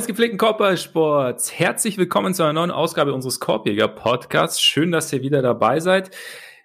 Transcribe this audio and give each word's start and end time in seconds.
Des 0.00 0.06
gepflegten 0.06 0.38
Körpersports, 0.38 1.52
herzlich 1.58 1.98
willkommen 1.98 2.32
zu 2.32 2.42
einer 2.42 2.54
neuen 2.54 2.70
Ausgabe 2.70 3.12
unseres 3.12 3.38
Korbjäger 3.38 3.86
Podcasts. 3.86 4.58
Schön, 4.58 4.92
dass 4.92 5.12
ihr 5.12 5.20
wieder 5.20 5.42
dabei 5.42 5.78
seid. 5.78 6.10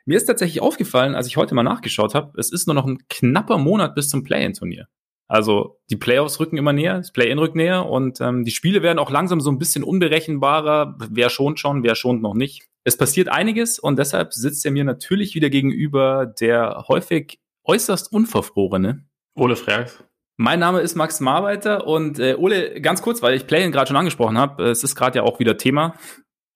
Mir 0.06 0.16
ist 0.16 0.28
tatsächlich 0.28 0.62
aufgefallen, 0.62 1.16
als 1.16 1.28
ich 1.28 1.36
heute 1.36 1.54
mal 1.54 1.62
nachgeschaut 1.62 2.16
habe, 2.16 2.32
es 2.40 2.50
ist 2.50 2.66
nur 2.66 2.76
noch 2.76 2.86
ein 2.86 3.00
knapper 3.10 3.58
Monat 3.58 3.94
bis 3.94 4.08
zum 4.08 4.24
Play-In-Turnier. 4.24 4.88
Also 5.28 5.82
die 5.90 5.98
Playoffs 5.98 6.40
rücken 6.40 6.56
immer 6.56 6.72
näher, 6.72 7.00
das 7.00 7.12
Play-In 7.12 7.38
rückt 7.38 7.58
näher 7.58 7.86
und 7.90 8.22
ähm, 8.22 8.46
die 8.46 8.52
Spiele 8.52 8.82
werden 8.82 9.00
auch 9.00 9.12
langsam 9.12 9.42
so 9.42 9.52
ein 9.52 9.60
bisschen 9.60 9.84
unberechenbarer. 9.84 10.98
Wer 11.10 11.30
schont 11.30 11.60
schon, 11.60 11.84
wer 11.84 11.96
schont 11.96 12.22
noch 12.22 12.36
nicht. 12.36 12.70
Es 12.86 12.96
passiert 12.96 13.28
einiges 13.28 13.80
und 13.80 14.00
deshalb 14.00 14.34
sitzt 14.34 14.64
er 14.66 14.72
mir 14.72 14.86
natürlich 14.86 15.36
wieder 15.36 15.50
gegenüber 15.50 16.26
der 16.26 16.86
häufig 16.88 17.42
äußerst 17.66 18.14
unverfrorene 18.14 19.04
Ole 19.36 19.58
Freaks. 19.58 20.06
Mein 20.38 20.60
Name 20.60 20.82
ist 20.82 20.96
Max 20.96 21.20
Marbeiter 21.20 21.88
und 21.88 22.20
äh, 22.20 22.36
Ole, 22.36 22.82
ganz 22.82 23.02
kurz, 23.02 23.22
weil 23.22 23.36
ich 23.36 23.48
Play-In 23.48 23.72
gerade 23.72 23.88
schon 23.88 23.98
angesprochen 23.98 24.38
habe, 24.38 24.64
es 24.66 24.84
ist 24.84 24.96
gerade 24.96 25.20
ja 25.20 25.24
auch 25.24 25.40
wieder 25.40 25.58
Thema, 25.58 25.96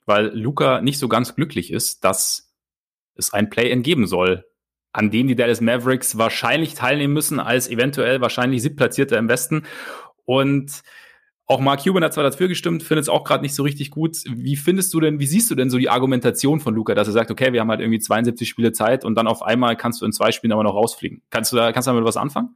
weil 0.06 0.38
Luca 0.38 0.82
nicht 0.82 1.00
so 1.00 1.08
ganz 1.08 1.36
glücklich 1.36 1.72
ist, 1.72 2.04
dass 2.04 2.54
es 3.16 3.34
ein 3.34 3.50
Play-In 3.50 3.84
geben 3.84 4.06
soll 4.08 4.46
an 4.92 5.12
dem 5.12 5.28
die 5.28 5.36
Dallas 5.36 5.62
Mavericks 5.62 6.18
wahrscheinlich 6.18 6.74
teilnehmen 6.74 7.14
müssen, 7.14 7.40
als 7.40 7.70
eventuell 7.70 8.22
wahrscheinlich 8.22 8.62
siebtplatzierter 8.62 9.18
im 9.18 9.30
Westen. 9.30 9.64
Und 10.26 10.82
auch 11.46 11.60
Mark 11.60 11.84
Cuban 11.84 12.04
hat 12.04 12.14
zwar 12.14 12.24
dafür 12.24 12.48
gestimmt, 12.48 12.84
findet 12.84 13.04
es 13.04 13.10
auch 13.10 13.24
gerade 13.24 13.42
nicht 13.42 13.56
so 13.56 13.64
richtig 13.64 13.92
gut. 13.92 14.18
Wie 14.28 14.56
findest 14.56 14.94
du 14.94 15.00
denn, 15.00 15.20
wie 15.20 15.26
siehst 15.26 15.50
du 15.50 15.56
denn 15.56 15.70
so 15.70 15.78
die 15.78 15.90
Argumentation 15.90 16.60
von 16.60 16.76
Luca, 16.76 16.94
dass 16.96 17.08
er 17.08 17.14
sagt, 17.14 17.32
okay, 17.32 17.54
wir 17.54 17.62
haben 17.62 17.70
halt 17.70 17.82
irgendwie 17.82 18.00
72 18.00 18.48
Spiele 18.48 18.72
Zeit 18.72 19.06
und 19.06 19.16
dann 19.16 19.28
auf 19.28 19.42
einmal 19.42 19.76
kannst 19.76 20.02
du 20.02 20.06
in 20.06 20.12
zwei 20.12 20.32
Spielen 20.32 20.54
aber 20.54 20.64
noch 20.64 20.76
rausfliegen? 20.76 21.22
Kannst 21.30 21.52
du 21.52 21.56
da, 21.56 21.72
kannst 21.72 21.88
du 21.88 21.92
damit 21.92 22.06
was 22.06 22.18
anfangen? 22.18 22.56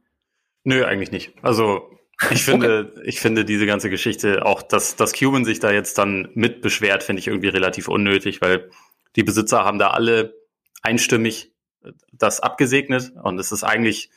Nö, 0.64 0.84
eigentlich 0.84 1.12
nicht. 1.12 1.32
Also 1.42 1.90
ich 2.30 2.44
finde, 2.44 2.92
okay. 2.92 3.02
ich 3.04 3.20
finde 3.20 3.44
diese 3.44 3.66
ganze 3.66 3.90
Geschichte, 3.90 4.44
auch 4.46 4.62
dass, 4.62 4.96
dass 4.96 5.12
Cuban 5.12 5.44
sich 5.44 5.60
da 5.60 5.70
jetzt 5.70 5.98
dann 5.98 6.30
mit 6.34 6.62
beschwert, 6.62 7.02
finde 7.02 7.20
ich 7.20 7.26
irgendwie 7.26 7.48
relativ 7.48 7.88
unnötig, 7.88 8.40
weil 8.40 8.70
die 9.16 9.22
Besitzer 9.22 9.64
haben 9.64 9.78
da 9.78 9.90
alle 9.90 10.34
einstimmig 10.82 11.52
das 12.12 12.40
abgesegnet 12.40 13.12
und 13.22 13.38
es 13.38 13.52
ist 13.52 13.62
eigentlich 13.62 14.10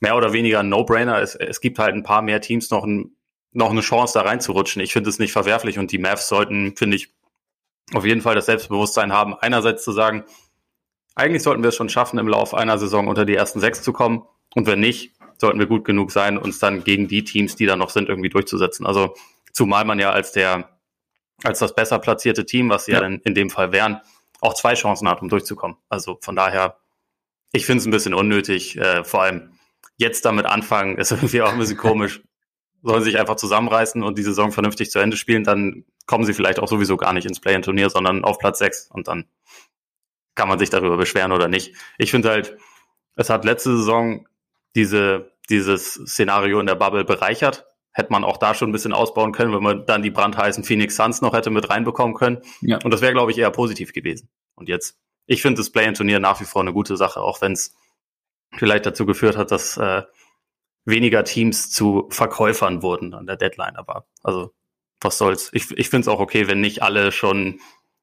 mehr 0.00 0.16
oder 0.16 0.32
weniger 0.32 0.60
ein 0.60 0.68
No-Brainer. 0.68 1.20
Es, 1.20 1.34
es 1.34 1.60
gibt 1.60 1.78
halt 1.78 1.94
ein 1.94 2.02
paar 2.02 2.22
mehr 2.22 2.40
Teams 2.40 2.70
noch, 2.70 2.84
ein, 2.84 3.16
noch 3.52 3.70
eine 3.70 3.80
Chance, 3.80 4.14
da 4.14 4.22
reinzurutschen. 4.22 4.82
Ich 4.82 4.92
finde 4.92 5.10
es 5.10 5.18
nicht 5.18 5.32
verwerflich 5.32 5.78
und 5.78 5.92
die 5.92 5.98
Mavs 5.98 6.28
sollten, 6.28 6.76
finde 6.76 6.96
ich, 6.96 7.14
auf 7.94 8.04
jeden 8.04 8.20
Fall 8.20 8.34
das 8.34 8.46
Selbstbewusstsein 8.46 9.12
haben, 9.12 9.34
einerseits 9.34 9.84
zu 9.84 9.92
sagen, 9.92 10.24
eigentlich 11.14 11.44
sollten 11.44 11.62
wir 11.62 11.68
es 11.68 11.76
schon 11.76 11.88
schaffen, 11.88 12.18
im 12.18 12.28
Lauf 12.28 12.52
einer 12.52 12.78
Saison 12.78 13.06
unter 13.06 13.24
die 13.24 13.36
ersten 13.36 13.60
sechs 13.60 13.82
zu 13.82 13.92
kommen 13.92 14.24
und 14.54 14.66
wenn 14.66 14.80
nicht, 14.80 15.12
sollten 15.38 15.58
wir 15.58 15.66
gut 15.66 15.84
genug 15.84 16.10
sein, 16.10 16.38
uns 16.38 16.58
dann 16.58 16.84
gegen 16.84 17.08
die 17.08 17.24
Teams, 17.24 17.56
die 17.56 17.66
da 17.66 17.76
noch 17.76 17.90
sind, 17.90 18.08
irgendwie 18.08 18.28
durchzusetzen. 18.28 18.86
Also 18.86 19.14
zumal 19.52 19.84
man 19.84 19.98
ja 19.98 20.10
als 20.10 20.32
der 20.32 20.70
als 21.44 21.58
das 21.58 21.74
besser 21.74 21.98
platzierte 21.98 22.46
Team, 22.46 22.70
was 22.70 22.86
sie 22.86 22.92
ja, 22.92 23.00
ja 23.00 23.06
in, 23.06 23.20
in 23.20 23.34
dem 23.34 23.50
Fall 23.50 23.70
wären, 23.70 24.00
auch 24.40 24.54
zwei 24.54 24.74
Chancen 24.74 25.08
hat, 25.08 25.20
um 25.20 25.28
durchzukommen. 25.28 25.76
Also 25.88 26.18
von 26.22 26.34
daher 26.34 26.78
ich 27.52 27.66
finde 27.66 27.80
es 27.80 27.86
ein 27.86 27.90
bisschen 27.90 28.14
unnötig, 28.14 28.76
äh, 28.76 29.04
vor 29.04 29.22
allem 29.22 29.50
jetzt 29.96 30.24
damit 30.24 30.46
anfangen, 30.46 30.98
ist 30.98 31.10
irgendwie 31.12 31.42
auch 31.42 31.52
ein 31.52 31.58
bisschen 31.58 31.76
komisch. 31.76 32.22
Sollen 32.82 33.02
sich 33.02 33.18
einfach 33.18 33.36
zusammenreißen 33.36 34.02
und 34.02 34.16
die 34.18 34.22
Saison 34.22 34.52
vernünftig 34.52 34.90
zu 34.90 34.98
Ende 34.98 35.16
spielen, 35.16 35.44
dann 35.44 35.84
kommen 36.06 36.24
sie 36.24 36.34
vielleicht 36.34 36.60
auch 36.60 36.68
sowieso 36.68 36.96
gar 36.96 37.12
nicht 37.12 37.26
ins 37.26 37.40
Play-in-Turnier, 37.40 37.90
sondern 37.90 38.22
auf 38.22 38.38
Platz 38.38 38.58
6 38.60 38.90
und 38.92 39.08
dann 39.08 39.26
kann 40.36 40.48
man 40.48 40.58
sich 40.58 40.70
darüber 40.70 40.96
beschweren 40.96 41.32
oder 41.32 41.48
nicht. 41.48 41.74
Ich 41.98 42.10
finde 42.10 42.28
halt, 42.28 42.56
es 43.16 43.30
hat 43.30 43.44
letzte 43.44 43.76
Saison 43.76 44.28
diese, 44.76 45.32
dieses 45.50 45.94
Szenario 45.94 46.60
in 46.60 46.66
der 46.66 46.76
Bubble 46.76 47.04
bereichert. 47.04 47.66
Hätte 47.92 48.12
man 48.12 48.22
auch 48.22 48.36
da 48.36 48.54
schon 48.54 48.68
ein 48.68 48.72
bisschen 48.72 48.92
ausbauen 48.92 49.32
können, 49.32 49.52
wenn 49.52 49.62
man 49.62 49.86
dann 49.86 50.02
die 50.02 50.10
brandheißen 50.10 50.62
Phoenix 50.62 50.96
Suns 50.96 51.22
noch 51.22 51.32
hätte 51.32 51.50
mit 51.50 51.68
reinbekommen 51.68 52.14
können. 52.14 52.42
Ja. 52.60 52.78
Und 52.84 52.92
das 52.92 53.00
wäre, 53.00 53.12
glaube 53.12 53.32
ich, 53.32 53.38
eher 53.38 53.50
positiv 53.50 53.92
gewesen. 53.92 54.28
Und 54.54 54.68
jetzt 54.68 54.98
ich 55.26 55.42
finde 55.42 55.58
das 55.58 55.70
Play-in-Turnier 55.70 56.20
nach 56.20 56.40
wie 56.40 56.44
vor 56.44 56.62
eine 56.62 56.72
gute 56.72 56.96
Sache, 56.96 57.20
auch 57.20 57.40
wenn 57.40 57.52
es 57.52 57.74
vielleicht 58.56 58.86
dazu 58.86 59.06
geführt 59.06 59.36
hat, 59.36 59.50
dass 59.50 59.76
äh, 59.76 60.02
weniger 60.84 61.24
Teams 61.24 61.70
zu 61.70 62.06
Verkäufern 62.10 62.82
wurden 62.82 63.12
an 63.12 63.26
der 63.26 63.36
Deadline. 63.36 63.76
Aber 63.76 64.06
also, 64.22 64.54
was 65.00 65.18
soll's. 65.18 65.50
Ich, 65.52 65.70
ich 65.72 65.90
finde 65.90 66.02
es 66.02 66.08
auch 66.08 66.20
okay, 66.20 66.48
wenn 66.48 66.60
nicht 66.60 66.82
alle 66.82 67.12
schon 67.12 67.60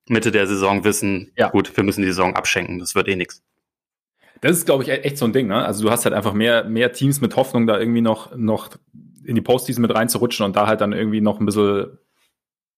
Mitte 0.08 0.32
der 0.32 0.48
Saison 0.48 0.84
wissen, 0.84 1.32
ja. 1.38 1.50
gut, 1.50 1.76
wir 1.76 1.84
müssen 1.84 2.02
die 2.02 2.10
Saison 2.10 2.36
abschenken, 2.36 2.80
das 2.80 2.94
wird 2.94 3.08
eh 3.08 3.16
nichts. 3.16 3.42
Das 4.44 4.58
ist, 4.58 4.66
glaube 4.66 4.84
ich, 4.84 4.90
echt 4.90 5.18
so 5.18 5.24
ein 5.24 5.32
Ding, 5.32 5.48
ne? 5.48 5.64
Also 5.64 5.86
du 5.86 5.90
hast 5.90 6.04
halt 6.04 6.14
einfach 6.14 6.34
mehr, 6.34 6.66
mehr 6.66 6.92
Teams 6.92 7.22
mit 7.22 7.38
Hoffnung, 7.38 7.66
da 7.66 7.80
irgendwie 7.80 8.02
noch, 8.02 8.36
noch 8.36 8.72
in 9.24 9.36
die 9.36 9.42
Postseason 9.42 9.82
mit 9.82 9.96
reinzurutschen 9.96 10.46
und 10.46 10.58
da 10.58 10.68
halt 10.68 10.82
dann 10.82 10.92
irgendwie 10.92 11.22
noch 11.22 11.40
ein 11.40 11.46
bisschen 11.46 11.98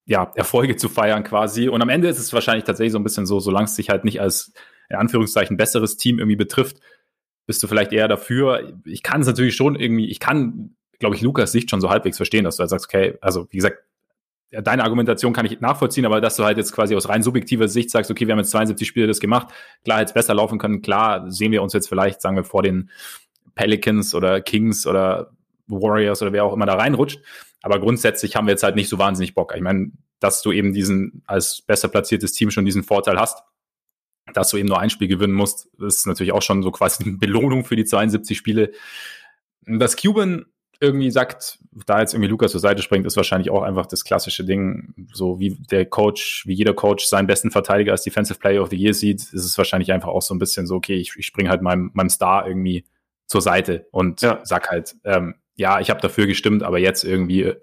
ja, 0.06 0.31
Erfolge 0.36 0.75
zu 0.75 0.90
feiern 0.90 1.24
quasi. 1.24 1.68
Und 1.68 1.81
am 1.81 1.90
Ende 1.90 2.08
ist 2.08 2.20
es 2.20 2.31
wahrscheinlich 2.34 2.66
tatsächlich 2.66 2.92
so 2.92 3.00
ein 3.00 3.04
bisschen 3.04 3.25
so, 3.25 3.40
solange 3.40 3.66
es 3.66 3.75
sich 3.75 3.90
halt 3.90 4.06
nicht 4.06 4.22
als 4.22 4.54
in 4.90 4.98
Anführungszeichen 4.98 5.58
besseres 5.58 5.98
Team 5.98 6.20
irgendwie 6.20 6.36
betrifft, 6.36 6.78
bist 7.48 7.64
du 7.64 7.68
vielleicht 7.68 7.94
eher 7.94 8.08
dafür. 8.08 8.80
Ich 8.86 9.02
kann 9.02 9.22
es 9.22 9.28
natürlich 9.28 9.56
schon 9.56 9.75
irgendwie, 9.75 10.12
ich 10.12 10.20
kann, 10.20 10.75
glaube 11.00 11.16
ich, 11.16 11.24
Lukas 11.24 11.52
Sicht 11.52 11.72
schon 11.72 11.81
so 11.81 11.90
halbwegs 11.90 12.18
verstehen, 12.18 12.44
dass 12.44 12.58
du 12.58 12.62
halt 12.62 12.70
sagst, 12.70 12.86
okay, 12.86 13.18
also 13.22 13.48
wie 13.50 13.58
gesagt, 13.58 13.80
deine 14.51 14.83
Argumentation 14.83 15.33
kann 15.33 15.45
ich 15.45 15.59
nachvollziehen, 15.59 16.06
aber 16.06 16.22
dass 16.22 16.35
du 16.35 16.44
halt 16.44 16.57
jetzt 16.57 16.72
quasi 16.72 16.95
aus 16.95 17.09
rein 17.09 17.23
subjektiver 17.23 17.67
Sicht 17.67 17.89
sagst, 17.89 18.11
okay, 18.11 18.28
wir 18.28 18.33
haben 18.33 18.39
jetzt 18.39 18.51
72 18.51 18.88
Spiele 18.88 19.07
das 19.07 19.19
gemacht, 19.19 19.50
klar 19.83 20.00
hätte 20.00 20.09
es 20.09 20.13
besser 20.13 20.33
laufen 20.33 20.59
können, 20.59 20.81
klar 20.81 21.29
sehen 21.31 21.51
wir 21.51 21.61
uns 21.61 21.73
jetzt 21.73 21.89
vielleicht, 21.89 22.22
sagen 22.22 22.35
wir, 22.35 22.44
vor 22.44 22.63
den 22.63 22.89
Pelicans 23.56 24.13
oder 24.13 24.41
Kings 24.41 24.85
oder 24.85 25.31
Warriors 25.67 26.22
oder 26.22 26.33
wer 26.33 26.44
auch 26.44 26.53
immer 26.53 26.66
da 26.66 26.75
reinrutscht. 26.75 27.19
Aber 27.61 27.79
grundsätzlich 27.79 28.35
haben 28.35 28.45
wir 28.45 28.51
jetzt 28.51 28.63
halt 28.63 28.75
nicht 28.75 28.89
so 28.89 29.00
wahnsinnig 29.00 29.33
Bock. 29.33 29.53
Ich 29.56 29.61
meine, 29.61 29.91
dass 30.19 30.41
du 30.44 30.51
eben 30.51 30.73
diesen 30.73 31.23
als 31.25 31.63
besser 31.63 31.88
platziertes 31.88 32.33
Team 32.33 32.51
schon 32.51 32.66
diesen 32.66 32.83
Vorteil 32.83 33.19
hast, 33.19 33.44
dass 34.33 34.50
du 34.50 34.57
eben 34.57 34.67
nur 34.67 34.79
ein 34.79 34.89
Spiel 34.89 35.07
gewinnen 35.07 35.33
musst, 35.33 35.67
ist 35.79 36.06
natürlich 36.06 36.33
auch 36.33 36.41
schon 36.41 36.62
so 36.63 36.72
quasi 36.72 37.03
eine 37.03 37.17
Belohnung 37.17 37.66
für 37.66 37.75
die 37.75 37.85
72 37.85 38.38
Spiele. 38.38 38.72
Dass 39.66 39.97
Cuban 39.97 40.45
irgendwie 40.80 41.12
sagt, 41.12 41.59
da 41.86 42.00
jetzt 42.00 42.13
irgendwie 42.13 42.30
Lukas 42.30 42.52
zur 42.52 42.59
Seite 42.59 42.81
springt, 42.81 43.06
ist 43.06 43.18
wahrscheinlich 43.18 43.50
auch 43.50 43.63
einfach 43.63 43.86
das 43.86 44.03
klassische 44.03 44.44
Ding, 44.44 44.94
so 45.13 45.40
wie 45.40 45.58
der 45.72 45.86
Coach, 45.86 46.44
wie 46.46 46.53
jeder 46.53 46.74
Coach 46.74 47.06
seinen 47.06 47.28
besten 47.28 47.52
Verteidiger 47.52 47.91
als 47.91 48.03
Defensive 48.03 48.40
Player 48.40 48.62
of 48.62 48.69
the 48.69 48.78
Year 48.78 48.94
sieht, 48.94 49.22
ist 49.22 49.34
es 49.34 49.58
wahrscheinlich 49.58 49.91
einfach 49.91 50.09
auch 50.09 50.22
so 50.22 50.34
ein 50.34 50.40
bisschen 50.40 50.68
so, 50.68 50.75
okay, 50.75 50.96
ich, 50.96 51.13
ich 51.18 51.25
springe 51.25 51.50
halt 51.50 51.62
meinem, 51.62 51.91
meinem 51.94 52.09
Star 52.09 52.47
irgendwie 52.47 52.86
zur 53.28 53.41
Seite 53.41 53.88
und 53.91 54.22
ja. 54.22 54.40
sag 54.44 54.69
halt, 54.69 54.96
ähm, 55.03 55.36
ja, 55.56 55.80
ich 55.80 55.90
habe 55.90 56.02
dafür 56.02 56.28
gestimmt, 56.28 56.63
aber 56.63 56.80
jetzt 56.80 57.03
irgendwie 57.03 57.53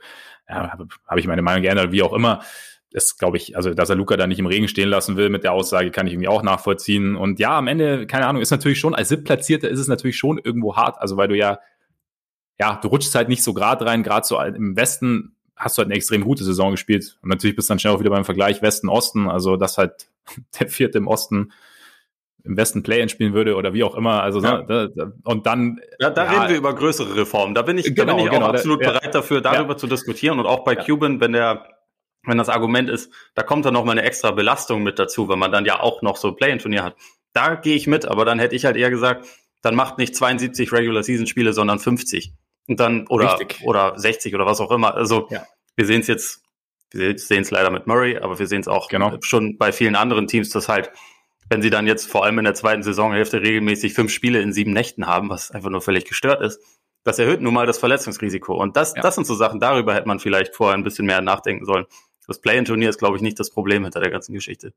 ja, 0.49 0.73
habe 0.73 0.89
hab 1.07 1.19
ich 1.19 1.27
meine 1.27 1.43
Meinung 1.43 1.63
geändert, 1.63 1.93
wie 1.93 2.03
auch 2.03 2.13
immer. 2.13 2.43
Das 2.91 3.17
glaube 3.17 3.39
ich, 3.39 3.57
also 3.57 3.73
dass 3.73 3.89
er 3.89 3.97
Luca 3.97 4.17
da 4.17 4.27
nicht 4.27 4.39
im 4.39 4.47
Regen 4.47 4.69
stehen 4.69 4.91
lassen 4.91 5.17
will 5.17 5.31
mit 5.31 5.45
der 5.45 5.53
Aussage, 5.53 5.91
kann 5.91 6.07
ich 6.07 6.13
irgendwie 6.13 6.29
auch 6.29 6.43
nachvollziehen. 6.43 7.17
Und 7.17 7.39
ja, 7.39 7.57
am 7.57 7.67
Ende, 7.67 8.07
keine 8.07 8.27
Ahnung, 8.27 8.43
ist 8.43 8.51
natürlich 8.51 8.79
schon, 8.79 8.95
als 8.95 9.09
SIP-Platzierter 9.09 9.69
ist 9.69 9.79
es 9.79 9.89
natürlich 9.89 10.19
schon 10.19 10.39
irgendwo 10.39 10.77
hart, 10.77 11.01
also 11.01 11.17
weil 11.17 11.29
du 11.29 11.37
ja, 11.37 11.59
ja, 12.63 12.79
du 12.81 12.87
rutschst 12.87 13.17
halt 13.17 13.29
nicht 13.29 13.43
so 13.43 13.55
gerade 13.55 13.85
rein, 13.85 14.05
gerade 14.05 14.25
so 14.25 14.41
im 14.41 14.77
Westen 14.77 15.35
hast 15.57 15.77
du 15.77 15.81
halt 15.81 15.89
eine 15.89 15.97
extrem 15.97 16.23
gute 16.23 16.45
Saison 16.45 16.71
gespielt. 16.71 17.19
Und 17.21 17.29
natürlich 17.29 17.57
bist 17.57 17.69
du 17.69 17.73
dann 17.73 17.81
schnell 17.81 17.93
auch 17.93 17.99
wieder 17.99 18.11
beim 18.11 18.25
Vergleich 18.25 18.63
Westen-Osten, 18.63 19.29
also 19.29 19.57
das 19.57 19.79
halt 19.79 20.07
der 20.61 20.69
vierte 20.69 20.99
im 20.99 21.09
Osten 21.09 21.53
im 22.45 22.57
Westen 22.57 22.85
Play-in 22.85 23.09
spielen 23.09 23.35
würde 23.35 23.57
oder 23.57 23.75
wie 23.75 23.83
auch 23.83 23.97
immer. 23.97 24.23
Also 24.23 24.41
ja. 24.41 24.63
ne, 24.63 24.93
da, 24.95 25.13
und 25.25 25.47
dann. 25.47 25.81
Ja, 25.99 26.11
da 26.11 26.25
ja, 26.25 26.31
reden 26.31 26.51
wir 26.51 26.57
über 26.57 26.73
größere 26.73 27.17
Reformen. 27.17 27.55
Da 27.55 27.63
bin 27.63 27.79
ich, 27.79 27.87
genau, 27.87 28.05
da 28.05 28.15
bin 28.15 28.25
ich 28.27 28.31
genau, 28.31 28.47
auch 28.47 28.51
absolut 28.51 28.85
da, 28.85 28.93
bereit 28.93 29.13
dafür, 29.13 29.41
darüber 29.41 29.77
zu 29.77 29.89
diskutieren. 29.89 30.39
Und 30.39 30.47
auch 30.47 30.63
bei 30.63 30.77
Cuban, 30.77 31.21
wenn 31.21 31.33
der, 31.33 31.67
wenn 32.25 32.39
das 32.39 32.49
Argument 32.49 32.89
ist, 32.89 33.13
da 33.35 33.43
kommt 33.43 33.65
dann 33.65 33.75
noch 33.75 33.85
mal 33.85 33.93
eine 33.93 34.03
extra 34.03 34.31
Belastung 34.31 34.85
mit 34.85 35.01
dazu, 35.01 35.29
wenn 35.29 35.39
man 35.41 35.51
dann 35.51 35.65
ja 35.65 35.81
auch 35.81 36.03
noch 36.03 36.17
so 36.17 36.31
Play-in-Turnier 36.33 36.85
hat. 36.85 36.97
Da 37.33 37.57
gehe 37.57 37.75
ich 37.75 37.89
mit, 37.89 38.07
aber 38.07 38.25
dann 38.25 38.39
hätte 38.39 38.55
ich 38.55 38.65
halt 38.65 38.77
eher 38.77 38.91
gesagt, 38.91 39.27
dann 39.63 39.75
macht 39.75 39.99
nicht 39.99 40.15
72 40.15 40.73
Regular 40.73 41.03
Season 41.03 41.27
Spiele, 41.27 41.53
sondern 41.53 41.79
50. 41.79 42.35
Und 42.69 42.81
dann, 42.81 43.07
oder, 43.09 43.39
Richtig. 43.39 43.63
oder 43.65 43.99
60 43.99 44.35
oder 44.35 44.47
was 44.47 44.61
auch 44.61 44.71
immer. 44.71 44.95
Also, 44.95 45.29
wir 45.77 45.87
sehen 45.87 46.01
es 46.01 46.07
jetzt, 46.07 46.43
wir 46.93 47.19
sehen 47.19 47.43
es 47.43 47.51
leider 47.51 47.71
mit 47.71 47.87
Murray, 47.87 48.19
aber 48.19 48.39
wir 48.39 48.47
sehen 48.47 48.61
es 48.61 48.69
auch 48.69 48.89
genau. 48.89 49.17
schon 49.23 49.59
bei 49.59 49.73
vielen 49.73 49.97
anderen 49.97 50.27
Teams, 50.27 50.51
dass 50.51 50.69
halt 50.69 50.93
wenn 51.53 51.61
sie 51.61 51.71
dann 51.71 51.87
jetzt 51.87 52.11
vor 52.11 52.25
allem 52.25 52.39
in 52.39 52.45
der 52.45 52.55
zweiten 52.55 52.83
Saisonhälfte 52.83 53.43
regelmäßig 53.43 53.93
fünf 53.93 54.11
Spiele 54.11 54.41
in 54.41 54.55
sieben 54.55 54.73
Nächten 54.73 55.07
haben, 55.07 55.29
was 55.29 55.51
einfach 55.51 55.69
nur 55.69 55.83
völlig 55.83 56.07
gestört 56.07 56.41
ist, 56.41 56.61
das 57.05 57.19
erhöht 57.19 57.43
nun 57.43 57.53
mal 57.53 57.67
das 57.67 57.79
Verletzungsrisiko. 57.79 58.55
Und 58.55 58.77
das, 58.77 58.95
ja. 58.95 59.03
das 59.03 59.17
sind 59.17 59.27
so 59.27 59.35
Sachen, 59.35 59.61
darüber 59.61 59.95
hätte 59.95 60.09
man 60.09 60.19
vielleicht 60.19 60.57
vorher 60.57 60.77
ein 60.77 60.83
bisschen 60.83 61.05
mehr 61.05 61.21
nachdenken 61.21 61.67
sollen. 61.67 61.85
Das 62.27 62.41
Play-in-Turnier 62.41 62.89
ist, 62.89 62.99
glaube 62.99 63.17
ich, 63.17 63.23
nicht 63.23 63.39
das 63.39 63.51
Problem 63.51 63.83
hinter 63.83 64.01
der 64.01 64.11
ganzen 64.11 64.33
Geschichte. 64.33 64.73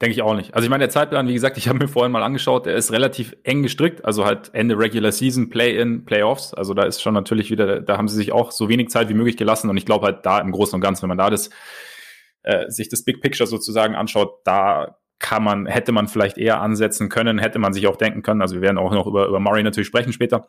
Denke 0.00 0.12
ich 0.12 0.20
auch 0.20 0.34
nicht. 0.34 0.54
Also 0.54 0.64
ich 0.64 0.70
meine, 0.70 0.82
der 0.82 0.90
Zeitplan, 0.90 1.26
wie 1.26 1.32
gesagt, 1.32 1.56
ich 1.56 1.68
habe 1.68 1.78
mir 1.78 1.88
vorhin 1.88 2.12
mal 2.12 2.22
angeschaut, 2.22 2.66
der 2.66 2.74
ist 2.74 2.92
relativ 2.92 3.34
eng 3.44 3.62
gestrickt, 3.62 4.04
also 4.04 4.26
halt 4.26 4.50
Ende 4.52 4.78
Regular 4.78 5.10
Season, 5.10 5.48
Play-in, 5.48 6.04
Playoffs. 6.04 6.52
Also 6.52 6.74
da 6.74 6.82
ist 6.82 7.00
schon 7.00 7.14
natürlich 7.14 7.50
wieder, 7.50 7.80
da 7.80 7.96
haben 7.96 8.08
sie 8.08 8.16
sich 8.16 8.30
auch 8.30 8.52
so 8.52 8.68
wenig 8.68 8.90
Zeit 8.90 9.08
wie 9.08 9.14
möglich 9.14 9.38
gelassen 9.38 9.70
und 9.70 9.76
ich 9.78 9.86
glaube 9.86 10.04
halt 10.04 10.26
da 10.26 10.38
im 10.38 10.52
Großen 10.52 10.74
und 10.74 10.82
Ganzen, 10.82 11.02
wenn 11.02 11.08
man 11.08 11.18
da 11.18 11.30
das, 11.30 11.48
äh, 12.42 12.68
sich 12.68 12.90
das 12.90 13.04
Big 13.04 13.22
Picture 13.22 13.46
sozusagen 13.46 13.94
anschaut, 13.94 14.40
da 14.44 14.98
kann 15.18 15.42
man, 15.42 15.64
hätte 15.64 15.92
man 15.92 16.08
vielleicht 16.08 16.36
eher 16.36 16.60
ansetzen 16.60 17.08
können, 17.08 17.38
hätte 17.38 17.58
man 17.58 17.72
sich 17.72 17.86
auch 17.86 17.96
denken 17.96 18.22
können. 18.22 18.42
Also 18.42 18.56
wir 18.56 18.62
werden 18.62 18.76
auch 18.76 18.92
noch 18.92 19.06
über, 19.06 19.26
über 19.26 19.40
Murray 19.40 19.62
natürlich 19.62 19.88
sprechen 19.88 20.12
später. 20.12 20.48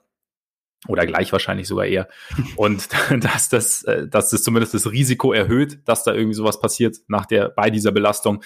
oder 0.90 1.06
gleich 1.06 1.32
wahrscheinlich 1.32 1.68
sogar 1.68 1.86
eher. 1.86 2.10
Und 2.58 2.90
dass 3.24 3.48
das, 3.48 3.84
äh, 3.84 4.10
dass 4.10 4.30
das 4.30 4.44
zumindest 4.44 4.74
das 4.74 4.92
Risiko 4.92 5.32
erhöht, 5.32 5.80
dass 5.86 6.04
da 6.04 6.14
irgendwie 6.14 6.36
sowas 6.36 6.60
passiert 6.60 6.98
nach 7.08 7.26
der, 7.26 7.48
bei 7.48 7.70
dieser 7.70 7.94
Belastung. 7.94 8.44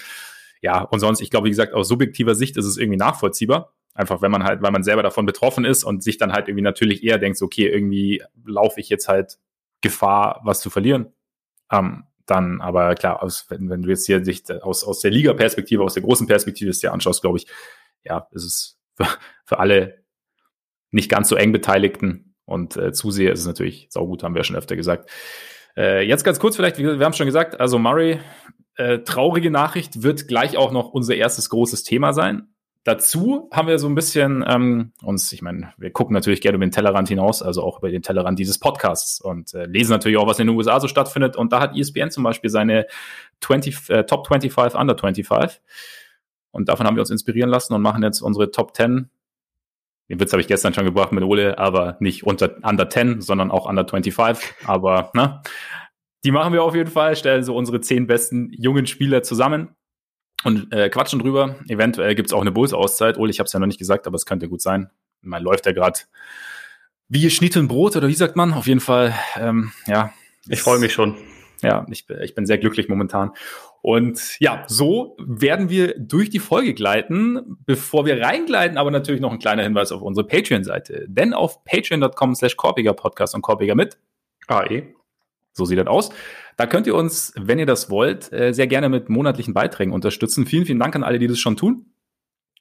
Ja, 0.62 0.82
und 0.82 1.00
sonst, 1.00 1.22
ich 1.22 1.30
glaube, 1.30 1.46
wie 1.46 1.52
gesagt, 1.52 1.74
aus 1.74 1.88
subjektiver 1.88 2.36
Sicht 2.36 2.56
ist 2.58 2.66
es 2.66 2.78
irgendwie 2.78 2.98
nachvollziehbar. 2.98 3.74
Einfach, 3.94 4.22
wenn 4.22 4.32
man 4.32 4.44
halt, 4.44 4.62
weil 4.62 4.72
man 4.72 4.84
selber 4.84 5.04
davon 5.04 5.26
betroffen 5.26 5.66
ist 5.66 5.84
und 5.84 6.04
sich 6.04 6.18
dann 6.18 6.32
halt 6.32 6.48
irgendwie 6.48 6.64
natürlich 6.64 7.04
eher 7.04 7.18
denkt, 7.18 7.42
okay, 7.42 7.68
irgendwie 7.68 8.24
laufe 8.46 8.80
ich 8.80 8.90
jetzt 8.90 9.08
halt 9.08 9.38
Gefahr, 9.82 10.40
was 10.44 10.62
zu 10.62 10.70
verlieren. 10.70 11.14
Ähm, 11.72 12.06
dann, 12.26 12.62
aber 12.62 12.96
klar, 12.96 13.22
aus, 13.22 13.48
wenn, 13.50 13.70
wenn 13.70 13.82
du 13.82 13.90
jetzt 13.90 14.06
hier 14.06 14.24
sich 14.24 14.44
aus, 14.62 14.84
aus 14.84 15.02
der 15.02 15.12
Liga-Perspektive, 15.12 15.84
aus 15.84 15.96
der 15.96 16.04
großen 16.04 16.28
Perspektive 16.28 16.70
es 16.70 16.80
dir 16.80 16.94
anschaust, 16.94 17.22
glaube 17.22 17.40
ich, 17.40 17.48
ja, 18.04 18.28
ist 18.32 18.44
es 18.46 18.80
für, 18.96 19.08
für 19.44 19.60
alle 19.60 20.04
nicht 20.92 21.10
ganz 21.10 21.28
so 21.30 21.36
eng 21.36 21.52
Beteiligten 21.52 22.36
und 22.46 22.78
äh, 22.78 22.94
Zuseher 22.94 23.34
ist 23.34 23.42
es 23.42 23.48
natürlich 23.48 23.88
saugut, 23.90 24.24
haben 24.24 24.36
wir 24.36 24.40
ja 24.40 24.44
schon 24.44 24.56
öfter 24.56 24.76
gesagt. 24.76 25.10
Äh, 25.76 26.06
jetzt 26.08 26.24
ganz 26.24 26.40
kurz 26.40 26.56
vielleicht, 26.56 26.78
wir, 26.78 27.00
wir 27.00 27.06
haben 27.06 27.14
schon 27.14 27.26
gesagt, 27.26 27.60
also 27.60 27.80
Murray, 27.80 28.20
äh, 28.76 29.00
traurige 29.00 29.52
Nachricht, 29.52 30.04
wird 30.04 30.28
gleich 30.28 30.58
auch 30.58 30.72
noch 30.72 30.90
unser 30.90 31.16
erstes 31.16 31.50
großes 31.50 31.84
Thema 31.84 32.14
sein. 32.14 32.48
Dazu 32.84 33.48
haben 33.52 33.68
wir 33.68 33.78
so 33.78 33.88
ein 33.88 33.94
bisschen 33.94 34.44
ähm, 34.48 34.92
uns, 35.04 35.32
ich 35.34 35.44
meine, 35.44 35.72
wir 35.78 35.92
gucken 35.92 36.16
natürlich 36.16 36.42
gerne 36.42 36.56
über 36.56 36.66
den 36.66 36.72
Tellerrand 36.72 37.10
hinaus, 37.10 37.44
also 37.44 37.62
auch 37.62 37.78
über 37.78 37.92
den 37.92 38.02
Tellerrand 38.02 38.40
dieses 38.40 38.58
Podcasts 38.58 39.22
und 39.22 39.54
äh, 39.54 39.66
lesen 39.66 39.92
natürlich 39.92 40.18
auch, 40.18 40.26
was 40.26 40.40
in 40.40 40.48
den 40.48 40.56
USA 40.56 40.80
so 40.80 40.88
stattfindet. 40.88 41.36
Und 41.36 41.54
da 41.54 41.60
hat 41.60 41.78
ESPN 41.78 42.10
zum 42.10 42.24
Beispiel 42.24 42.50
seine 42.50 42.88
20, 43.42 43.90
äh, 43.90 44.04
Top 44.06 44.26
25 44.28 44.80
Under 44.80 44.98
25. 44.98 45.62
Und 46.50 46.70
davon 46.70 46.88
haben 46.88 46.96
wir 46.96 47.02
uns 47.02 47.12
inspirieren 47.12 47.52
lassen 47.52 47.76
und 47.76 47.84
machen 47.84 48.02
jetzt 48.02 48.22
unsere 48.22 48.50
Top 48.50 48.76
10. 48.76 49.12
Den 50.10 50.20
Witz 50.20 50.34
habe 50.34 50.42
ich 50.42 50.48
gestern 50.48 50.74
schon 50.74 50.86
gebracht 50.86 51.12
mit 51.12 51.24
Ole, 51.24 51.60
aber 51.60 51.98
nicht 52.00 52.26
unter 52.26 52.58
Under 52.64 52.90
10, 52.90 53.22
sondern 53.22 53.52
auch 53.52 53.70
Under 53.70 53.88
25. 53.88 54.56
Aber 54.66 55.12
ne, 55.14 55.42
die 56.24 56.32
machen 56.32 56.54
wir 56.54 56.64
auf 56.64 56.76
jeden 56.76 56.90
Fall, 56.90 57.16
stellen 57.16 57.44
so 57.44 57.56
unsere 57.56 57.82
zehn 57.82 58.08
besten 58.08 58.52
jungen 58.54 58.88
Spieler 58.88 59.24
zusammen 59.24 59.76
und 60.44 60.72
äh, 60.74 60.90
quatschen 60.90 61.20
drüber. 61.20 61.56
Eventuell 61.68 62.16
gibt's 62.16 62.34
auch 62.34 62.42
eine 62.42 62.52
Bulls-Auszeit. 62.52 63.18
Ole, 63.18 63.32
ich 63.32 63.40
habe 63.40 63.48
es 63.48 63.54
ja 63.54 63.60
noch 63.60 63.68
nicht 63.68 63.80
gesagt, 63.80 64.08
aber 64.08 64.16
es 64.16 64.26
könnte 64.26 64.50
gut 64.50 64.62
sein. 64.62 64.90
Man 65.22 65.44
läuft 65.44 65.66
ja 65.66 65.72
gerade 65.72 66.00
wie 67.10 67.22
geschnitten 67.22 67.68
Brot 67.68 67.96
oder 67.96 68.08
wie 68.08 68.14
sagt 68.14 68.36
man? 68.36 68.54
Auf 68.54 68.68
jeden 68.68 68.80
Fall, 68.80 69.14
ähm, 69.36 69.72
ja. 69.86 70.14
Ich 70.48 70.62
freue 70.62 70.80
mich 70.80 70.94
schon. 70.94 71.18
Ja, 71.62 71.86
ich, 71.92 72.10
ich 72.10 72.34
bin 72.34 72.46
sehr 72.46 72.58
glücklich 72.58 72.88
momentan. 72.88 73.32
Und 73.82 74.40
ja, 74.40 74.64
so 74.68 75.18
werden 75.20 75.70
wir 75.70 76.00
durch 76.00 76.30
die 76.30 76.40
Folge 76.40 76.74
gleiten. 76.74 77.58
Bevor 77.66 78.06
wir 78.06 78.22
reingleiten, 78.22 78.78
aber 78.78 78.92
natürlich 78.92 79.22
noch 79.22 79.32
ein 79.32 79.40
kleiner 79.40 79.64
Hinweis 79.64 79.92
auf 79.92 80.02
unsere 80.02 80.26
Patreon-Seite. 80.26 81.06
Denn 81.08 81.34
auf 81.34 81.64
patreon.com 81.66 82.34
slash 82.34 82.56
Korpiger 82.56 82.94
Podcast 82.94 83.36
und 83.36 83.42
Korpiger 83.42 83.76
mit 83.76 83.98
AE 84.48 84.94
so 85.54 85.66
sieht 85.66 85.78
das 85.78 85.88
aus. 85.88 86.10
Da 86.58 86.66
könnt 86.66 86.88
ihr 86.88 86.96
uns, 86.96 87.34
wenn 87.36 87.60
ihr 87.60 87.66
das 87.66 87.90
wollt, 87.90 88.32
äh, 88.32 88.54
sehr 88.54 88.68
gerne 88.68 88.90
mit 88.90 89.10
monatlichen 89.10 89.54
Beiträgen 89.54 89.94
unterstützen. 89.94 90.46
Vielen, 90.46 90.66
vielen 90.66 90.80
Dank 90.80 90.96
an 90.96 91.04
alle, 91.04 91.20
die 91.20 91.28
das 91.28 91.40
schon 91.40 91.58
tun. 91.58 91.94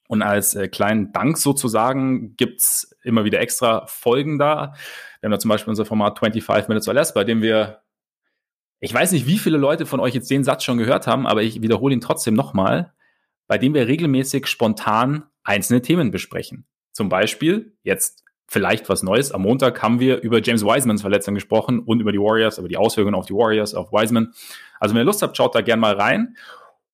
Und 0.09 0.23
als 0.23 0.55
äh, 0.55 0.69
kleinen 0.69 1.13
Dank 1.13 1.39
sozusagen 1.39 2.37
gibt's 2.37 2.97
immer 3.03 3.25
wieder 3.25 3.41
extra 3.41 3.87
Folgen 3.87 4.39
da. 4.39 4.75
Wir 5.21 5.27
haben 5.27 5.33
da 5.33 5.39
zum 5.39 5.51
Beispiel 5.51 5.71
unser 5.71 5.85
Format 5.85 6.19
25 6.19 6.69
Minutes 6.69 6.89
or 6.89 6.95
Less, 6.95 7.15
bei 7.15 7.23
dem 7.23 7.43
wir, 7.43 7.83
ich 8.81 8.93
weiß 8.93 9.13
nicht, 9.13 9.27
wie 9.27 9.39
viele 9.39 9.59
Leute 9.59 9.87
von 9.87 10.01
euch 10.01 10.15
jetzt 10.15 10.31
den 10.31 10.43
Satz 10.43 10.65
schon 10.65 10.79
gehört 10.79 11.07
haben, 11.07 11.27
aber 11.27 11.43
ich 11.43 11.63
wiederhole 11.63 11.95
ihn 11.95 12.01
trotzdem 12.01 12.35
nochmal, 12.35 12.93
bei 13.47 13.59
dem 13.59 13.73
wir 13.73 13.87
regelmäßig 13.87 14.47
spontan 14.47 15.25
einzelne 15.45 15.83
Themen 15.83 16.11
besprechen. 16.11 16.67
Zum 16.93 17.09
Beispiel 17.09 17.77
jetzt 17.83 18.25
vielleicht 18.51 18.89
was 18.89 19.05
Neues. 19.05 19.31
Am 19.31 19.43
Montag 19.43 19.81
haben 19.81 20.01
wir 20.01 20.23
über 20.23 20.43
James 20.43 20.65
Wisemans 20.65 21.03
Verletzung 21.03 21.35
gesprochen 21.35 21.79
und 21.79 22.01
über 22.01 22.11
die 22.11 22.19
Warriors, 22.19 22.59
über 22.59 22.69
die 22.69 22.77
Auswirkungen 22.77 23.15
auf 23.15 23.27
die 23.27 23.33
Warriors, 23.33 23.75
auf 23.75 23.93
Wiseman. 23.93 24.33
Also 24.81 24.95
wenn 24.95 25.03
ihr 25.03 25.05
Lust 25.05 25.23
habt, 25.23 25.37
schaut 25.37 25.55
da 25.55 25.61
gerne 25.61 25.81
mal 25.81 25.95
rein. 25.95 26.37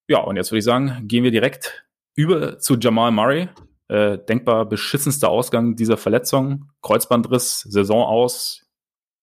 Ja, 0.07 0.19
und 0.19 0.37
jetzt 0.37 0.53
würde 0.53 0.59
ich 0.59 0.65
sagen, 0.65 1.09
gehen 1.09 1.25
wir 1.25 1.31
direkt 1.31 1.87
über 2.15 2.59
zu 2.59 2.77
Jamal 2.77 3.11
Murray. 3.11 3.49
Äh, 3.89 4.19
denkbar 4.19 4.67
beschissenster 4.67 5.31
Ausgang 5.31 5.77
dieser 5.77 5.97
Verletzung. 5.97 6.69
Kreuzbandriss, 6.83 7.61
Saison 7.61 8.05
aus. 8.05 8.67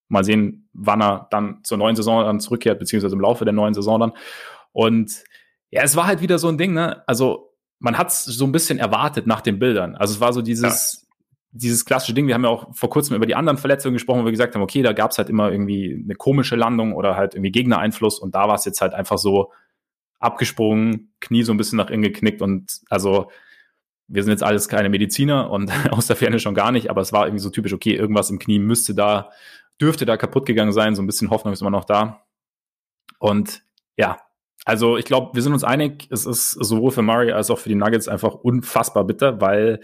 Mal 0.08 0.24
sehen, 0.24 0.70
wann 0.74 1.04
er 1.04 1.28
dann 1.30 1.64
zur 1.64 1.78
neuen 1.78 1.96
Saison 1.96 2.24
dann 2.24 2.40
zurückkehrt, 2.40 2.80
beziehungsweise 2.80 3.16
im 3.16 3.22
Laufe 3.22 3.46
der 3.46 3.54
neuen 3.54 3.76
Saison 3.76 4.00
dann. 4.00 4.14
Und 4.72 5.24
ja, 5.70 5.84
es 5.84 5.96
war 5.96 6.08
halt 6.08 6.22
wieder 6.22 6.40
so 6.40 6.48
ein 6.48 6.58
Ding, 6.58 6.74
ne? 6.74 7.08
Also 7.08 7.54
man 7.78 7.98
hat 7.98 8.08
es 8.08 8.26
so 8.26 8.46
ein 8.46 8.52
bisschen 8.52 8.80
erwartet 8.80 9.28
nach 9.28 9.42
den 9.42 9.60
Bildern. 9.60 9.96
Also 9.96 10.16
es 10.16 10.20
war 10.20 10.34
so 10.34 10.42
dieses, 10.42 11.03
dieses 11.56 11.86
klassische 11.86 12.16
Ding, 12.16 12.28
wir 12.28 12.34
haben 12.34 12.44
ja 12.44 12.50
auch 12.50 12.74
vor 12.76 12.90
kurzem 12.90 13.16
über 13.16 13.28
die 13.28 13.36
anderen 13.36 13.58
Verletzungen 13.58 13.94
gesprochen, 13.94 14.22
wo 14.22 14.26
wir 14.26 14.32
gesagt 14.32 14.56
haben, 14.56 14.64
okay, 14.64 14.82
da 14.82 14.92
gab 14.92 15.12
es 15.12 15.20
halt 15.20 15.30
immer 15.30 15.52
irgendwie 15.52 16.02
eine 16.04 16.16
komische 16.16 16.56
Landung 16.56 16.94
oder 16.94 17.16
halt 17.16 17.36
irgendwie 17.36 17.52
Gegnereinfluss 17.52 18.20
und 18.20 18.34
da 18.34 18.48
war 18.48 18.56
es 18.56 18.66
jetzt 18.66 18.82
halt 18.82 18.94
einfach 18.94 19.20
so 19.20 19.52
abgesprungen, 20.20 21.14
Knie 21.20 21.44
so 21.44 21.54
ein 21.54 21.58
bisschen 21.58 21.78
nach 21.78 21.92
innen 21.92 22.02
geknickt 22.02 22.42
und 22.42 22.82
also 22.90 23.30
wir 24.08 24.24
sind 24.24 24.32
jetzt 24.32 24.44
alles 24.44 24.68
keine 24.68 24.90
Mediziner 24.90 25.52
und 25.52 25.72
aus 25.92 26.08
der 26.08 26.16
Ferne 26.16 26.40
schon 26.40 26.56
gar 26.56 26.72
nicht, 26.72 26.90
aber 26.90 27.02
es 27.02 27.14
war 27.14 27.28
irgendwie 27.28 27.44
so 27.44 27.52
typisch, 27.52 27.74
okay, 27.74 27.94
irgendwas 27.94 28.32
im 28.32 28.40
Knie 28.40 28.60
müsste 28.60 28.96
da, 28.96 29.30
dürfte 29.80 30.06
da 30.06 30.18
kaputt 30.18 30.48
gegangen 30.48 30.72
sein, 30.74 30.96
so 30.96 31.04
ein 31.04 31.08
bisschen 31.08 31.30
Hoffnung 31.30 31.54
ist 31.54 31.62
immer 31.62 31.70
noch 31.70 31.86
da. 31.86 32.26
Und 33.20 33.64
ja, 33.96 34.20
also 34.66 34.98
ich 34.98 35.06
glaube, 35.06 35.36
wir 35.36 35.42
sind 35.44 35.54
uns 35.54 35.64
einig, 35.64 36.08
es 36.10 36.26
ist 36.26 36.52
sowohl 36.52 36.92
für 36.92 37.04
Murray 37.04 37.32
als 37.32 37.52
auch 37.52 37.60
für 37.60 37.70
die 37.70 37.76
Nuggets 37.76 38.08
einfach 38.08 38.34
unfassbar 38.34 39.04
bitter, 39.04 39.40
weil 39.40 39.82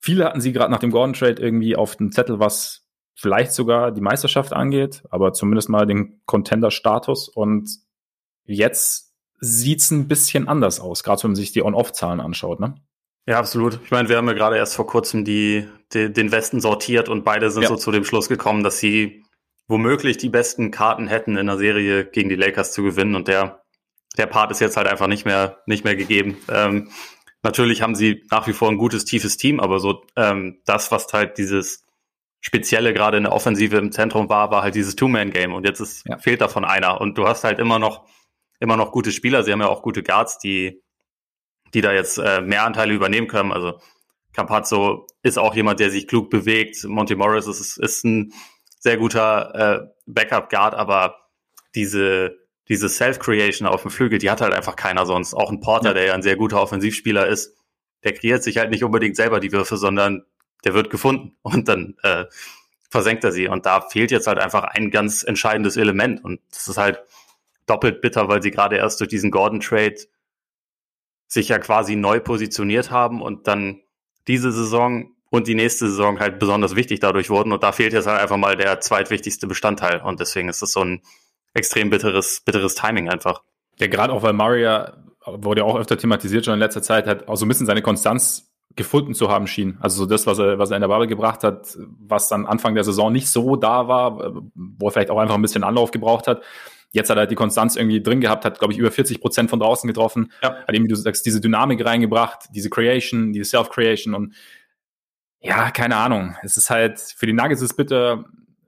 Viele 0.00 0.24
hatten 0.24 0.40
sie 0.40 0.52
gerade 0.52 0.70
nach 0.70 0.78
dem 0.78 0.90
Gordon-Trade 0.90 1.42
irgendwie 1.42 1.76
auf 1.76 1.96
dem 1.96 2.12
Zettel, 2.12 2.38
was 2.38 2.86
vielleicht 3.14 3.52
sogar 3.52 3.92
die 3.92 4.00
Meisterschaft 4.00 4.52
angeht, 4.52 5.02
aber 5.10 5.32
zumindest 5.32 5.68
mal 5.68 5.86
den 5.86 6.20
Contender-Status. 6.26 7.28
Und 7.28 7.70
jetzt 8.44 9.14
sieht's 9.40 9.90
ein 9.90 10.08
bisschen 10.08 10.48
anders 10.48 10.80
aus, 10.80 11.02
gerade 11.02 11.22
wenn 11.22 11.30
man 11.30 11.36
sich 11.36 11.52
die 11.52 11.62
On-Off-Zahlen 11.62 12.20
anschaut, 12.20 12.60
ne? 12.60 12.74
Ja, 13.28 13.38
absolut. 13.38 13.80
Ich 13.84 13.90
meine, 13.90 14.08
wir 14.08 14.16
haben 14.16 14.28
ja 14.28 14.34
gerade 14.34 14.56
erst 14.56 14.76
vor 14.76 14.86
kurzem 14.86 15.24
die, 15.24 15.66
die, 15.92 16.12
den 16.12 16.30
Westen 16.30 16.60
sortiert 16.60 17.08
und 17.08 17.24
beide 17.24 17.50
sind 17.50 17.64
ja. 17.64 17.68
so 17.68 17.76
zu 17.76 17.90
dem 17.90 18.04
Schluss 18.04 18.28
gekommen, 18.28 18.62
dass 18.62 18.78
sie 18.78 19.24
womöglich 19.66 20.16
die 20.16 20.28
besten 20.28 20.70
Karten 20.70 21.08
hätten 21.08 21.36
in 21.36 21.46
der 21.46 21.58
Serie 21.58 22.04
gegen 22.04 22.28
die 22.28 22.36
Lakers 22.36 22.72
zu 22.72 22.84
gewinnen 22.84 23.16
und 23.16 23.26
der, 23.26 23.62
der 24.16 24.26
Part 24.26 24.52
ist 24.52 24.60
jetzt 24.60 24.76
halt 24.76 24.86
einfach 24.86 25.08
nicht 25.08 25.24
mehr, 25.24 25.58
nicht 25.66 25.84
mehr 25.84 25.96
gegeben. 25.96 26.36
Ähm, 26.48 26.90
Natürlich 27.46 27.80
haben 27.80 27.94
sie 27.94 28.24
nach 28.32 28.48
wie 28.48 28.52
vor 28.52 28.68
ein 28.68 28.76
gutes, 28.76 29.04
tiefes 29.04 29.36
Team, 29.36 29.60
aber 29.60 29.78
so 29.78 30.04
ähm, 30.16 30.58
das, 30.64 30.90
was 30.90 31.06
halt 31.12 31.38
dieses 31.38 31.84
Spezielle 32.40 32.92
gerade 32.92 33.18
in 33.18 33.22
der 33.22 33.32
Offensive 33.32 33.76
im 33.76 33.92
Zentrum 33.92 34.28
war, 34.28 34.50
war 34.50 34.64
halt 34.64 34.74
dieses 34.74 34.96
Two-Man-Game 34.96 35.54
und 35.54 35.64
jetzt 35.64 35.78
ist, 35.78 36.04
ja. 36.08 36.18
fehlt 36.18 36.40
davon 36.40 36.64
einer. 36.64 37.00
Und 37.00 37.16
du 37.16 37.28
hast 37.28 37.44
halt 37.44 37.60
immer 37.60 37.78
noch, 37.78 38.04
immer 38.58 38.76
noch 38.76 38.90
gute 38.90 39.12
Spieler. 39.12 39.44
Sie 39.44 39.52
haben 39.52 39.60
ja 39.60 39.68
auch 39.68 39.82
gute 39.82 40.02
Guards, 40.02 40.40
die, 40.40 40.82
die 41.72 41.82
da 41.82 41.92
jetzt 41.92 42.18
äh, 42.18 42.40
mehr 42.40 42.64
Anteile 42.64 42.92
übernehmen 42.92 43.28
können. 43.28 43.52
Also 43.52 43.78
Campazzo 44.32 45.06
ist 45.22 45.38
auch 45.38 45.54
jemand, 45.54 45.78
der 45.78 45.92
sich 45.92 46.08
klug 46.08 46.30
bewegt. 46.30 46.82
Monty 46.82 47.14
Morris 47.14 47.46
ist, 47.46 47.76
ist 47.76 48.04
ein 48.04 48.32
sehr 48.80 48.96
guter 48.96 49.54
äh, 49.54 49.86
Backup-Guard, 50.06 50.74
aber 50.74 51.16
diese 51.76 52.38
diese 52.68 52.88
Self-Creation 52.88 53.68
auf 53.68 53.82
dem 53.82 53.90
Flügel, 53.90 54.18
die 54.18 54.30
hat 54.30 54.40
halt 54.40 54.52
einfach 54.52 54.76
keiner 54.76 55.06
sonst. 55.06 55.34
Auch 55.34 55.50
ein 55.50 55.60
Porter, 55.60 55.88
ja. 55.88 55.94
der 55.94 56.04
ja 56.06 56.14
ein 56.14 56.22
sehr 56.22 56.36
guter 56.36 56.60
Offensivspieler 56.60 57.26
ist, 57.26 57.56
der 58.04 58.12
kreiert 58.12 58.42
sich 58.42 58.58
halt 58.58 58.70
nicht 58.70 58.84
unbedingt 58.84 59.16
selber 59.16 59.40
die 59.40 59.52
Würfe, 59.52 59.76
sondern 59.76 60.24
der 60.64 60.74
wird 60.74 60.90
gefunden 60.90 61.36
und 61.42 61.68
dann 61.68 61.96
äh, 62.02 62.24
versenkt 62.90 63.24
er 63.24 63.32
sie. 63.32 63.48
Und 63.48 63.66
da 63.66 63.80
fehlt 63.80 64.10
jetzt 64.10 64.26
halt 64.26 64.38
einfach 64.38 64.64
ein 64.64 64.90
ganz 64.90 65.22
entscheidendes 65.22 65.76
Element. 65.76 66.24
Und 66.24 66.40
das 66.50 66.68
ist 66.68 66.78
halt 66.78 67.02
doppelt 67.66 68.00
bitter, 68.00 68.28
weil 68.28 68.42
sie 68.42 68.50
gerade 68.50 68.76
erst 68.76 69.00
durch 69.00 69.08
diesen 69.08 69.30
Gordon-Trade 69.30 69.96
sich 71.28 71.48
ja 71.48 71.58
quasi 71.58 71.96
neu 71.96 72.20
positioniert 72.20 72.90
haben 72.90 73.20
und 73.20 73.48
dann 73.48 73.80
diese 74.28 74.52
Saison 74.52 75.12
und 75.30 75.48
die 75.48 75.56
nächste 75.56 75.88
Saison 75.88 76.20
halt 76.20 76.38
besonders 76.38 76.76
wichtig 76.76 77.00
dadurch 77.00 77.30
wurden. 77.30 77.52
Und 77.52 77.62
da 77.62 77.72
fehlt 77.72 77.92
jetzt 77.92 78.06
halt 78.06 78.20
einfach 78.20 78.36
mal 78.36 78.56
der 78.56 78.80
zweitwichtigste 78.80 79.46
Bestandteil. 79.46 80.00
Und 80.00 80.20
deswegen 80.20 80.48
ist 80.48 80.62
das 80.62 80.72
so 80.72 80.84
ein 80.84 81.02
extrem 81.56 81.90
bitteres, 81.90 82.42
bitteres 82.44 82.74
Timing 82.74 83.08
einfach. 83.08 83.42
Ja, 83.78 83.88
gerade 83.88 84.12
auch, 84.12 84.22
weil 84.22 84.32
Mario 84.32 84.86
wurde 85.24 85.62
ja 85.62 85.66
auch 85.66 85.76
öfter 85.76 85.98
thematisiert 85.98 86.44
schon 86.44 86.54
in 86.54 86.60
letzter 86.60 86.82
Zeit, 86.82 87.06
hat 87.06 87.28
auch 87.28 87.36
so 87.36 87.44
ein 87.44 87.48
bisschen 87.48 87.66
seine 87.66 87.82
Konstanz 87.82 88.52
gefunden 88.76 89.14
zu 89.14 89.30
haben 89.30 89.46
schien. 89.46 89.78
Also 89.80 90.04
so 90.04 90.06
das, 90.06 90.26
was 90.26 90.38
er, 90.38 90.58
was 90.58 90.70
er 90.70 90.76
in 90.76 90.82
der 90.82 90.88
Bubble 90.88 91.06
gebracht 91.06 91.42
hat, 91.42 91.76
was 91.76 92.28
dann 92.28 92.46
Anfang 92.46 92.74
der 92.74 92.84
Saison 92.84 93.10
nicht 93.10 93.28
so 93.28 93.56
da 93.56 93.88
war, 93.88 94.42
wo 94.54 94.86
er 94.86 94.92
vielleicht 94.92 95.10
auch 95.10 95.18
einfach 95.18 95.34
ein 95.34 95.42
bisschen 95.42 95.64
Anlauf 95.64 95.90
gebraucht 95.90 96.26
hat. 96.26 96.42
Jetzt 96.92 97.10
hat 97.10 97.16
er 97.16 97.20
halt 97.20 97.30
die 97.30 97.36
Konstanz 97.36 97.76
irgendwie 97.76 98.02
drin 98.02 98.20
gehabt, 98.20 98.44
hat, 98.44 98.58
glaube 98.58 98.72
ich, 98.72 98.78
über 98.78 98.90
40 98.90 99.20
Prozent 99.20 99.50
von 99.50 99.58
draußen 99.58 99.88
getroffen, 99.88 100.30
ja. 100.42 100.56
hat 100.56 100.74
eben, 100.74 100.84
wie 100.84 100.88
du 100.88 100.94
sagst, 100.94 101.26
diese 101.26 101.40
Dynamik 101.40 101.84
reingebracht, 101.84 102.48
diese 102.54 102.70
Creation, 102.70 103.32
diese 103.32 103.46
Self-Creation 103.46 104.14
und 104.14 104.34
ja, 105.40 105.70
keine 105.70 105.96
Ahnung. 105.96 106.36
Es 106.42 106.56
ist 106.56 106.70
halt, 106.70 107.00
für 107.00 107.26
die 107.26 107.32
Nuggets 107.32 107.62
ist 107.62 107.74
bitter, 107.74 108.24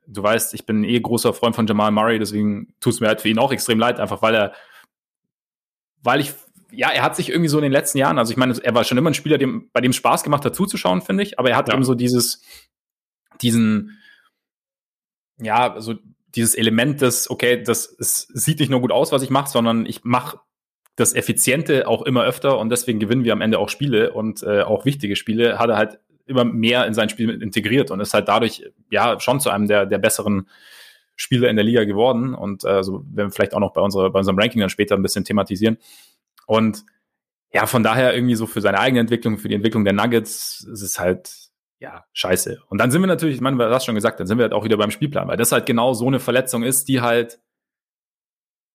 du 0.09 0.23
weißt, 0.23 0.55
ich 0.55 0.67
bin 0.67 0.85
eh 0.85 0.99
großer 0.99 1.35
Freund 1.35 1.55
von 1.55 1.67
Jamal 1.67 1.91
Murray, 1.91 2.19
deswegen 2.19 2.75
tut 2.81 2.95
es 2.95 3.01
mir 3.01 3.09
halt 3.09 3.21
für 3.21 3.29
ihn 3.29 3.39
auch 3.39 3.53
extrem 3.53 3.79
leid, 3.79 4.01
einfach 4.01 4.23
weil 4.23 4.35
er, 4.35 4.53
weil 6.03 6.21
ich, 6.21 6.33
ja, 6.71 6.91
er 6.91 7.03
hat 7.03 7.15
sich 7.15 7.29
irgendwie 7.29 7.49
so 7.49 7.59
in 7.59 7.63
den 7.63 7.73
letzten 7.73 7.99
Jahren, 7.99 8.19
also 8.19 8.31
ich 8.31 8.37
meine, 8.37 8.59
er 8.63 8.75
war 8.75 8.85
schon 8.85 8.99
immer 8.99 9.11
ein 9.11 9.15
Spieler, 9.15 9.39
dem, 9.39 9.71
bei 9.73 9.81
dem 9.81 9.93
Spaß 9.93 10.23
gemacht 10.23 10.45
hat 10.45 10.57
zuzuschauen, 10.57 11.03
finde 11.03 11.23
ich, 11.23 11.39
aber 11.39 11.51
er 11.51 11.57
hat 11.57 11.69
ja. 11.69 11.75
eben 11.75 11.85
so 11.85 11.95
dieses, 11.95 12.43
diesen, 13.43 13.99
ja, 15.39 15.77
so 15.79 15.95
dieses 16.35 16.55
Element 16.55 17.01
des, 17.01 17.31
okay, 17.31 17.63
das 17.63 17.95
es 17.99 18.29
sieht 18.33 18.61
nicht 18.61 18.71
nur 18.71 18.81
gut 18.81 18.93
aus, 18.93 19.13
was 19.13 19.23
ich 19.23 19.31
mache, 19.31 19.51
sondern 19.51 19.87
ich 19.87 20.05
mache 20.05 20.41
das 20.97 21.15
Effiziente 21.15 21.87
auch 21.87 22.03
immer 22.03 22.25
öfter 22.25 22.59
und 22.59 22.71
deswegen 22.71 22.99
gewinnen 22.99 23.25
wir 23.25 23.33
am 23.33 23.41
Ende 23.41 23.59
auch 23.59 23.69
Spiele 23.69 24.13
und 24.13 24.43
äh, 24.43 24.63
auch 24.63 24.85
wichtige 24.85 25.17
Spiele, 25.17 25.59
hat 25.59 25.71
er 25.71 25.77
halt 25.77 26.01
immer 26.29 26.45
mehr 26.45 26.87
in 26.87 26.95
sein 26.95 27.09
Spiel 27.09 27.31
integriert 27.43 27.91
und 27.91 28.01
ist 28.01 28.15
halt 28.15 28.29
dadurch 28.29 28.71
ja 28.91 29.19
schon 29.21 29.41
zu 29.41 29.51
einem 29.51 29.67
der, 29.67 29.87
der 29.87 29.99
besseren 29.99 30.49
Spieler 31.17 31.49
in 31.49 31.57
der 31.57 31.65
Liga 31.65 31.85
geworden. 31.85 32.35
Und 32.35 32.65
äh, 32.65 32.83
so 32.83 33.05
werden 33.13 33.29
wir 33.29 33.31
vielleicht 33.31 33.55
auch 33.55 33.61
noch 33.61 33.73
bei, 33.73 33.81
unserer, 33.81 34.11
bei 34.11 34.21
unserem 34.21 34.39
Ranking 34.39 34.61
dann 34.61 34.71
später 34.71 34.95
ein 34.95 35.03
bisschen 35.03 35.25
thematisieren. 35.25 35.79
Und 36.47 36.85
ja, 37.53 37.67
von 37.67 37.83
daher 37.83 38.15
irgendwie 38.15 38.35
so 38.35 38.47
für 38.47 38.61
seine 38.61 38.79
eigene 38.79 39.01
Entwicklung, 39.01 39.39
für 39.39 39.49
die 39.49 39.55
Entwicklung 39.55 39.85
der 39.85 39.95
Nuggets, 39.95 40.67
ist 40.71 40.83
es 40.83 40.99
halt, 40.99 41.51
ja, 41.81 42.05
scheiße. 42.13 42.61
Und 42.69 42.79
dann 42.79 42.91
sind 42.91 43.01
wir 43.03 43.07
natürlich, 43.07 43.37
ich 43.37 43.41
meine, 43.41 43.57
du 43.57 43.71
hast 43.71 43.87
schon 43.87 43.95
gesagt, 43.95 44.21
dann 44.21 44.27
sind 44.27 44.39
wir 44.39 44.45
halt 44.45 44.53
auch 44.53 44.65
wieder 44.65 44.77
beim 44.77 44.91
Spielplan, 44.91 45.29
weil 45.29 45.37
das 45.37 45.53
halt 45.53 45.67
genau 45.67 45.95
so 45.95 46.07
eine 46.07 46.21
Verletzung 46.21 46.63
ist, 46.63 46.89
die 46.89 47.01
halt, 47.01 47.41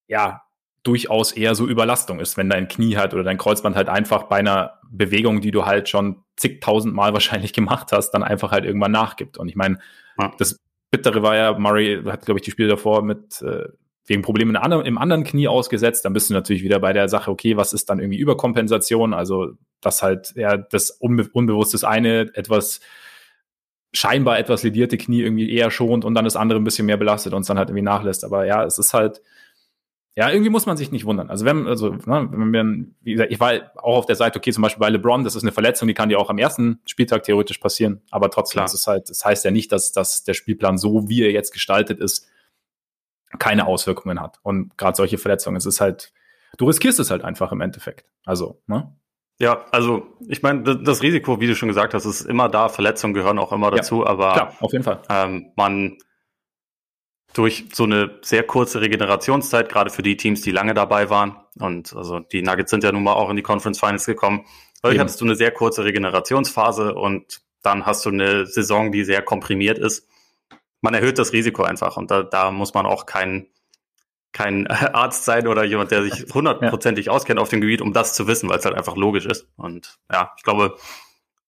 ja, 0.08 0.42
durchaus 0.84 1.32
eher 1.32 1.56
so 1.56 1.68
Überlastung 1.68 2.20
ist, 2.20 2.38
wenn 2.38 2.50
dein 2.50 2.68
Knie 2.68 2.98
halt 2.98 3.14
oder 3.14 3.24
dein 3.24 3.38
Kreuzband 3.38 3.76
halt 3.76 3.90
einfach 3.90 4.24
bei 4.24 4.38
einer 4.38 4.80
Bewegung, 4.92 5.40
die 5.40 5.52
du 5.52 5.66
halt 5.66 5.90
schon 5.90 6.24
zigtausend 6.36 6.94
Mal 6.94 7.14
wahrscheinlich 7.14 7.54
gemacht 7.54 7.92
hast, 7.92 8.12
dann 8.12 8.24
einfach 8.24 8.52
halt 8.52 8.66
irgendwann 8.66 8.92
nachgibt. 8.92 9.38
Und 9.38 9.50
ich 9.50 9.56
meine, 9.56 9.80
ja. 10.20 10.32
das 10.38 10.60
Bittere 10.92 11.24
war 11.24 11.36
ja, 11.36 11.58
Murray 11.58 12.04
hat, 12.06 12.26
glaube 12.26 12.40
ich, 12.40 12.46
die 12.46 12.52
Spiele 12.52 12.70
davor 12.70 13.02
mit 13.02 13.42
äh, 13.42 13.70
wegen 14.06 14.22
Problemen 14.22 14.56
im 14.56 14.98
anderen 14.98 15.24
Knie 15.24 15.48
ausgesetzt. 15.48 16.06
Dann 16.06 16.14
bist 16.14 16.30
du 16.30 16.34
natürlich 16.34 16.64
wieder 16.64 16.80
bei 16.80 16.94
der 16.94 17.08
Sache, 17.08 17.32
okay, 17.32 17.56
was 17.56 17.74
ist 17.74 17.90
dann 17.90 18.00
irgendwie 18.00 18.20
Überkompensation? 18.20 19.14
Also, 19.14 19.54
dass 19.82 20.04
halt 20.04 20.34
ja 20.36 20.58
das 20.58 20.92
unbe 20.92 21.30
unbewusstes 21.32 21.84
eine 21.84 22.30
etwas 22.34 22.82
scheinbar 23.94 24.40
etwas 24.40 24.64
ledierte 24.64 24.98
Knie 24.98 25.22
irgendwie 25.22 25.52
eher 25.52 25.72
schont 25.72 26.04
und 26.04 26.16
dann 26.16 26.26
das 26.26 26.36
andere 26.36 26.60
ein 26.60 26.64
bisschen 26.64 26.86
mehr 26.86 26.98
belastet 26.98 27.34
und 27.34 27.42
es 27.42 27.48
dann 27.48 27.58
halt 27.58 27.70
irgendwie 27.70 27.84
nachlässt. 27.84 28.26
Aber 28.26 28.46
ja, 28.46 28.64
es 28.64 28.80
ist 28.80 28.94
halt, 28.94 29.22
ja, 30.16 30.30
irgendwie 30.30 30.52
muss 30.52 30.68
man 30.68 30.78
sich 30.78 30.92
nicht 30.92 31.06
wundern. 31.06 31.30
Also 31.30 31.44
wenn, 31.44 31.68
also, 31.68 31.90
ne, 31.90 32.28
wenn 32.32 32.52
man, 32.52 32.96
wie 33.02 33.14
gesagt, 33.14 33.32
ich 33.32 33.40
war 33.40 33.54
auch 33.76 33.98
auf 33.98 34.06
der 34.06 34.16
Seite, 34.16 34.38
okay, 34.38 34.52
zum 34.52 34.62
Beispiel 34.62 34.80
bei 34.80 34.90
LeBron, 34.90 35.24
das 35.24 35.36
ist 35.36 35.42
eine 35.42 35.52
Verletzung, 35.52 35.88
die 35.88 35.96
kann 35.96 36.10
dir 36.10 36.20
auch 36.20 36.30
am 36.30 36.38
ersten 36.38 36.80
Spieltag 36.86 37.24
theoretisch 37.24 37.58
passieren. 37.58 38.02
Aber 38.12 38.30
trotzdem 38.30 38.58
Klar. 38.58 38.66
ist 38.66 38.76
es 38.76 38.86
halt, 38.86 39.10
das 39.10 39.26
heißt 39.26 39.44
ja 39.44 39.50
nicht, 39.50 39.72
dass, 39.72 39.92
dass 39.92 40.24
der 40.24 40.36
Spielplan 40.36 40.78
so, 40.78 41.10
wie 41.10 41.24
er 41.24 41.32
jetzt 41.32 41.52
gestaltet 41.52 42.00
ist, 42.00 42.30
keine 43.40 43.66
Auswirkungen 43.66 44.22
hat. 44.22 44.40
Und 44.44 44.78
gerade 44.78 44.96
solche 44.96 45.18
Verletzungen, 45.18 45.58
es 45.58 45.66
ist 45.66 45.82
halt, 45.82 46.14
du 46.58 46.66
riskierst 46.66 47.00
es 47.00 47.10
halt 47.10 47.24
einfach 47.24 47.52
im 47.52 47.62
Endeffekt. 47.62 48.06
Also, 48.24 48.62
ne? 48.68 48.96
Ja, 49.40 49.66
also 49.72 50.06
ich 50.28 50.44
meine, 50.44 50.78
das 50.78 51.02
Risiko, 51.02 51.40
wie 51.40 51.48
du 51.48 51.56
schon 51.56 51.68
gesagt 51.68 51.96
hast, 51.96 52.06
ist 52.06 52.22
immer 52.22 52.50
da. 52.50 52.70
Verletzungen 52.70 53.16
gehören 53.16 53.40
auch 53.40 53.52
immer 53.52 53.72
dazu, 53.72 54.04
ja, 54.04 54.08
aber 54.08 54.34
klar, 54.34 54.56
auf 54.60 54.72
jeden 54.72 54.84
Fall. 54.84 55.02
Ähm, 55.10 55.48
man 55.56 55.98
durch 57.34 57.66
so 57.74 57.84
eine 57.84 58.20
sehr 58.22 58.44
kurze 58.44 58.82
Regenerationszeit, 58.82 59.70
gerade 59.70 59.90
für 59.90 60.04
die 60.04 60.18
Teams, 60.18 60.42
die 60.42 60.52
lange 60.52 60.74
dabei 60.74 61.10
waren. 61.10 61.36
Und 61.60 61.96
also 61.96 62.20
die 62.20 62.42
Nuggets 62.42 62.72
sind 62.72 62.84
ja 62.84 62.92
nun 62.92 63.04
mal 63.04 63.14
auch 63.14 63.30
in 63.30 63.36
die 63.36 63.42
Conference 63.42 63.80
Finals 63.80 64.06
gekommen. 64.06 64.46
Dadurch 64.82 65.00
hattest 65.00 65.22
du 65.22 65.26
eine 65.26 65.36
sehr 65.36 65.52
kurze 65.52 65.86
Regenerationsphase 65.86 66.94
und 66.94 67.42
dann 67.62 67.86
hast 67.86 68.06
du 68.06 68.10
eine 68.10 68.46
Saison, 68.46 68.92
die 68.92 69.04
sehr 69.04 69.22
komprimiert 69.22 69.80
ist. 69.80 70.08
Man 70.82 70.94
erhöht 70.94 71.18
das 71.18 71.32
Risiko 71.32 71.64
einfach 71.64 71.96
und 71.96 72.12
da, 72.12 72.24
da 72.24 72.52
muss 72.52 72.74
man 72.74 72.86
auch 72.86 73.06
kein, 73.06 73.48
kein 74.34 74.68
Arzt 74.68 75.24
sein 75.24 75.48
oder 75.48 75.64
jemand, 75.64 75.92
der 75.92 76.04
sich 76.04 76.26
hundertprozentig 76.34 77.10
auskennt 77.10 77.40
auf 77.40 77.50
dem 77.50 77.62
Gebiet, 77.62 77.82
um 77.82 77.94
das 77.94 78.14
zu 78.14 78.28
wissen, 78.28 78.50
weil 78.50 78.60
es 78.60 78.66
halt 78.66 78.76
einfach 78.76 78.98
logisch 78.98 79.26
ist. 79.26 79.48
Und 79.56 79.98
ja, 80.12 80.34
ich 80.38 80.44
glaube, 80.44 80.76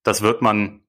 das 0.04 0.22
wird 0.22 0.42
man 0.42 0.85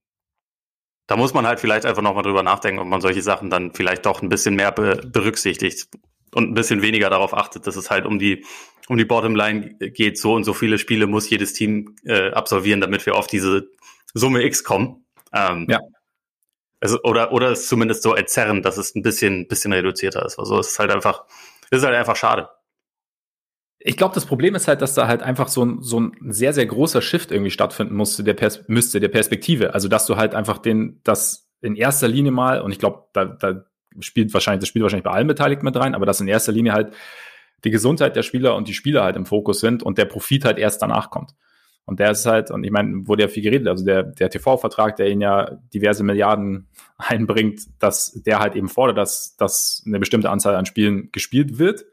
da 1.07 1.17
muss 1.17 1.35
man 1.35 1.47
halt 1.47 1.61
vielleicht 1.61 1.87
einfach 1.87 2.03
nochmal 2.03 2.23
drüber 2.23 2.43
nachdenken, 2.43 2.81
ob 2.81 2.87
man 2.87 3.01
solche 3.01 3.23
Sachen 3.23 3.51
dann 3.51 3.73
vielleicht 3.73 4.07
doch 4.07 4.23
ein 4.23 4.29
bisschen 4.29 4.55
mehr 4.55 4.73
be 4.73 5.01
berücksichtigt 5.07 5.89
und 6.35 6.51
ein 6.51 6.55
bisschen 6.55 6.83
weniger 6.83 7.11
darauf 7.11 7.35
achtet, 7.35 7.67
dass 7.67 7.77
es 7.77 7.91
halt 7.91 8.07
um 8.07 8.19
die, 8.19 8.45
um 8.89 8.97
die 8.97 9.05
Bottomline 9.05 9.75
geht. 9.79 10.19
So 10.19 10.35
und 10.35 10.45
so 10.45 10.53
viele 10.53 10.79
Spiele 10.79 11.07
muss 11.07 11.31
jedes 11.31 11.53
Team 11.53 11.97
äh, 12.05 12.31
absolvieren, 12.31 12.81
damit 12.81 13.07
wir 13.07 13.15
auf 13.15 13.27
diese 13.27 13.69
Summe 14.15 14.43
X 14.43 14.65
kommen. 14.65 15.07
Ähm, 15.33 15.67
ja. 15.69 15.79
Also, 16.81 17.01
oder, 17.03 17.33
oder 17.33 17.51
es 17.51 17.69
zumindest 17.69 18.03
so 18.03 18.15
erzerren, 18.15 18.63
dass 18.63 18.77
es 18.77 18.95
ein 18.95 19.03
bisschen, 19.03 19.49
bisschen 19.49 19.73
reduzierter 19.73 20.27
ist. 20.27 20.39
Also 20.39 20.59
es 20.59 20.73
ist 20.73 20.79
halt 20.79 20.91
einfach, 20.91 21.25
es 21.71 21.79
ist 21.79 21.85
halt 21.85 21.97
einfach 21.97 22.17
schade 22.17 22.49
ich 23.89 23.97
glaube, 23.97 24.15
das 24.15 24.27
Problem 24.27 24.57
ist 24.57 24.67
halt, 24.67 24.83
dass 24.83 24.95
da 24.95 25.07
halt 25.07 25.23
einfach 25.23 25.47
so 25.47 25.65
ein, 25.65 25.81
so 25.81 26.01
ein 26.01 26.13
sehr, 26.29 26.53
sehr 26.53 26.67
großer 26.67 27.01
Shift 27.01 27.31
irgendwie 27.31 27.53
stattfinden 27.53 27.95
musste, 27.95 28.25
der 28.25 28.35
Pers 28.35 28.65
müsste, 28.67 28.99
der 28.99 29.09
Perspektive. 29.09 29.75
Also, 29.75 29.87
dass 29.87 30.07
du 30.07 30.17
halt 30.17 30.35
einfach 30.35 30.59
den, 30.59 31.01
das 31.05 31.49
in 31.63 31.77
erster 31.77 32.09
Linie 32.09 32.33
mal, 32.33 32.61
und 32.61 32.73
ich 32.73 32.81
glaube, 32.81 33.05
da, 33.13 33.25
da 33.25 33.65
spielt 34.01 34.35
wahrscheinlich, 34.35 34.61
das 34.61 34.69
spielt 34.69 34.83
wahrscheinlich 34.83 35.05
bei 35.05 35.13
allen 35.13 35.29
Beteiligten 35.29 35.65
mit 35.65 35.77
rein, 35.77 35.95
aber 35.95 36.05
dass 36.05 36.21
in 36.21 36.27
erster 36.27 36.51
Linie 36.51 36.73
halt 36.73 36.95
die 37.65 37.71
Gesundheit 37.71 38.17
der 38.17 38.25
Spieler 38.25 38.57
und 38.57 38.67
die 38.67 38.75
Spieler 38.75 39.05
halt 39.05 39.15
im 39.15 39.25
Fokus 39.25 39.61
sind 39.61 39.85
und 39.85 39.99
der 39.99 40.05
Profit 40.07 40.45
halt 40.45 40.59
erst 40.59 40.83
danach 40.83 41.11
kommt. 41.11 41.31
Und 41.85 42.01
der 42.01 42.11
ist 42.11 42.27
halt, 42.27 42.51
und 42.51 42.65
ich 42.65 42.73
meine, 42.73 43.07
wurde 43.07 43.23
ja 43.23 43.29
viel 43.29 43.45
geredet, 43.45 43.69
also 43.69 43.85
der, 43.85 44.03
der 44.03 44.31
TV-Vertrag, 44.31 44.97
der 44.97 45.11
ihn 45.11 45.21
ja 45.21 45.61
diverse 45.73 46.03
Milliarden 46.03 46.67
einbringt, 46.99 47.61
dass 47.79 48.21
der 48.27 48.41
halt 48.41 48.57
eben 48.57 48.69
fordert, 48.69 48.99
dass, 48.99 49.37
dass 49.37 49.85
eine 49.87 50.01
bestimmte 50.01 50.29
Anzahl 50.29 50.57
an 50.57 50.67
Spielen 50.67 51.11
gespielt 51.13 51.61
wird 51.61 51.85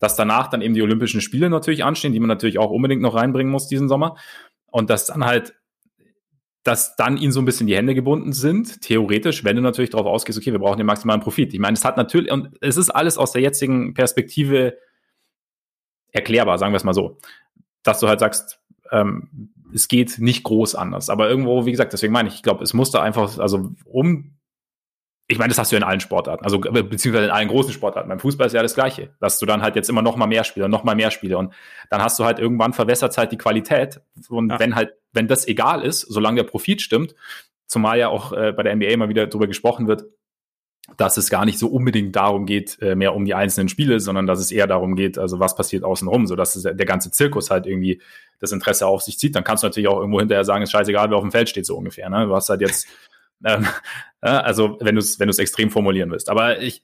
dass 0.00 0.16
danach 0.16 0.48
dann 0.48 0.62
eben 0.62 0.74
die 0.74 0.82
Olympischen 0.82 1.20
Spiele 1.20 1.48
natürlich 1.48 1.84
anstehen, 1.84 2.12
die 2.12 2.20
man 2.20 2.28
natürlich 2.28 2.58
auch 2.58 2.70
unbedingt 2.70 3.02
noch 3.02 3.14
reinbringen 3.14 3.52
muss 3.52 3.68
diesen 3.68 3.88
Sommer. 3.88 4.16
Und 4.66 4.90
dass 4.90 5.06
dann 5.06 5.24
halt, 5.24 5.54
dass 6.64 6.96
dann 6.96 7.16
ihnen 7.16 7.32
so 7.32 7.40
ein 7.40 7.44
bisschen 7.44 7.66
die 7.66 7.76
Hände 7.76 7.94
gebunden 7.94 8.32
sind, 8.32 8.80
theoretisch, 8.80 9.44
wenn 9.44 9.56
du 9.56 9.62
natürlich 9.62 9.90
darauf 9.90 10.06
ausgehst, 10.06 10.38
okay, 10.38 10.52
wir 10.52 10.58
brauchen 10.58 10.78
den 10.78 10.86
maximalen 10.86 11.20
Profit. 11.20 11.52
Ich 11.52 11.60
meine, 11.60 11.74
es 11.74 11.84
hat 11.84 11.96
natürlich, 11.96 12.32
und 12.32 12.56
es 12.60 12.76
ist 12.76 12.90
alles 12.90 13.18
aus 13.18 13.32
der 13.32 13.42
jetzigen 13.42 13.94
Perspektive 13.94 14.78
erklärbar, 16.12 16.58
sagen 16.58 16.72
wir 16.72 16.78
es 16.78 16.84
mal 16.84 16.94
so. 16.94 17.18
Dass 17.82 18.00
du 18.00 18.08
halt 18.08 18.20
sagst, 18.20 18.58
ähm, 18.90 19.52
es 19.74 19.86
geht 19.86 20.18
nicht 20.18 20.44
groß 20.44 20.74
anders. 20.74 21.10
Aber 21.10 21.28
irgendwo, 21.28 21.66
wie 21.66 21.70
gesagt, 21.70 21.92
deswegen 21.92 22.12
meine 22.12 22.28
ich, 22.28 22.36
ich 22.36 22.42
glaube, 22.42 22.64
es 22.64 22.72
musste 22.74 23.02
einfach, 23.02 23.38
also 23.38 23.70
um 23.84 24.39
ich 25.30 25.38
meine, 25.38 25.50
das 25.50 25.58
hast 25.58 25.70
du 25.70 25.76
in 25.76 25.84
allen 25.84 26.00
Sportarten, 26.00 26.44
also 26.44 26.58
beziehungsweise 26.58 27.26
in 27.26 27.30
allen 27.30 27.46
großen 27.46 27.72
Sportarten. 27.72 28.08
Beim 28.08 28.18
Fußball 28.18 28.48
ist 28.48 28.52
ja 28.52 28.62
das 28.62 28.74
Gleiche, 28.74 29.10
dass 29.20 29.38
du 29.38 29.46
dann 29.46 29.62
halt 29.62 29.76
jetzt 29.76 29.88
immer 29.88 30.02
noch 30.02 30.16
mal 30.16 30.26
mehr 30.26 30.42
Spieler, 30.42 30.66
noch 30.66 30.82
mal 30.82 30.96
mehr 30.96 31.12
Spieler 31.12 31.38
und 31.38 31.54
dann 31.88 32.02
hast 32.02 32.18
du 32.18 32.24
halt 32.24 32.40
irgendwann 32.40 32.72
verwässert 32.72 33.16
halt 33.16 33.30
die 33.30 33.38
Qualität 33.38 34.00
und 34.28 34.50
ja. 34.50 34.58
wenn 34.58 34.74
halt, 34.74 34.94
wenn 35.12 35.28
das 35.28 35.46
egal 35.46 35.82
ist, 35.82 36.00
solange 36.00 36.42
der 36.42 36.50
Profit 36.50 36.82
stimmt, 36.82 37.14
zumal 37.68 37.96
ja 37.98 38.08
auch 38.08 38.32
äh, 38.32 38.52
bei 38.52 38.64
der 38.64 38.74
NBA 38.74 38.88
immer 38.88 39.08
wieder 39.08 39.28
darüber 39.28 39.46
gesprochen 39.46 39.86
wird, 39.86 40.04
dass 40.96 41.16
es 41.16 41.30
gar 41.30 41.44
nicht 41.44 41.60
so 41.60 41.68
unbedingt 41.68 42.16
darum 42.16 42.44
geht, 42.44 42.78
äh, 42.80 42.96
mehr 42.96 43.14
um 43.14 43.24
die 43.24 43.34
einzelnen 43.34 43.68
Spiele, 43.68 44.00
sondern 44.00 44.26
dass 44.26 44.40
es 44.40 44.50
eher 44.50 44.66
darum 44.66 44.96
geht, 44.96 45.16
also 45.16 45.38
was 45.38 45.54
passiert 45.54 45.84
außenrum, 45.84 46.26
so 46.26 46.34
dass 46.34 46.60
der 46.60 46.74
ganze 46.74 47.12
Zirkus 47.12 47.50
halt 47.50 47.66
irgendwie 47.66 48.02
das 48.40 48.50
Interesse 48.50 48.88
auf 48.88 49.02
sich 49.02 49.16
zieht. 49.16 49.36
Dann 49.36 49.44
kannst 49.44 49.62
du 49.62 49.68
natürlich 49.68 49.88
auch 49.88 50.00
irgendwo 50.00 50.18
hinterher 50.18 50.44
sagen, 50.44 50.64
ist 50.64 50.72
scheißegal, 50.72 51.08
wer 51.10 51.18
auf 51.18 51.22
dem 51.22 51.30
Feld 51.30 51.48
steht, 51.48 51.66
so 51.66 51.76
ungefähr. 51.76 52.10
Ne? 52.10 52.26
Du 52.26 52.34
hast 52.34 52.48
halt 52.48 52.62
jetzt 52.62 52.88
ähm, 53.44 53.66
also 54.20 54.78
wenn 54.80 54.94
du 54.94 55.00
es 55.00 55.18
wenn 55.18 55.28
extrem 55.28 55.70
formulieren 55.70 56.10
willst. 56.10 56.28
Aber 56.28 56.60
ich 56.60 56.82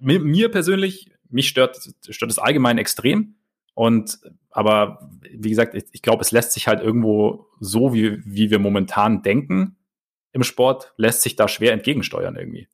mir 0.00 0.50
persönlich 0.50 1.10
mich 1.30 1.48
stört 1.48 1.78
stört 2.08 2.30
es 2.30 2.38
allgemein 2.38 2.78
extrem 2.78 3.36
und 3.74 4.18
aber 4.50 5.10
wie 5.30 5.50
gesagt 5.50 5.74
ich, 5.74 5.84
ich 5.92 6.02
glaube 6.02 6.22
es 6.22 6.30
lässt 6.30 6.52
sich 6.52 6.68
halt 6.68 6.80
irgendwo 6.80 7.46
so 7.60 7.92
wie 7.92 8.22
wie 8.24 8.50
wir 8.50 8.58
momentan 8.58 9.22
denken 9.22 9.76
im 10.32 10.42
Sport 10.44 10.92
lässt 10.96 11.22
sich 11.22 11.36
da 11.36 11.48
schwer 11.48 11.72
entgegensteuern 11.72 12.36
irgendwie. 12.36 12.68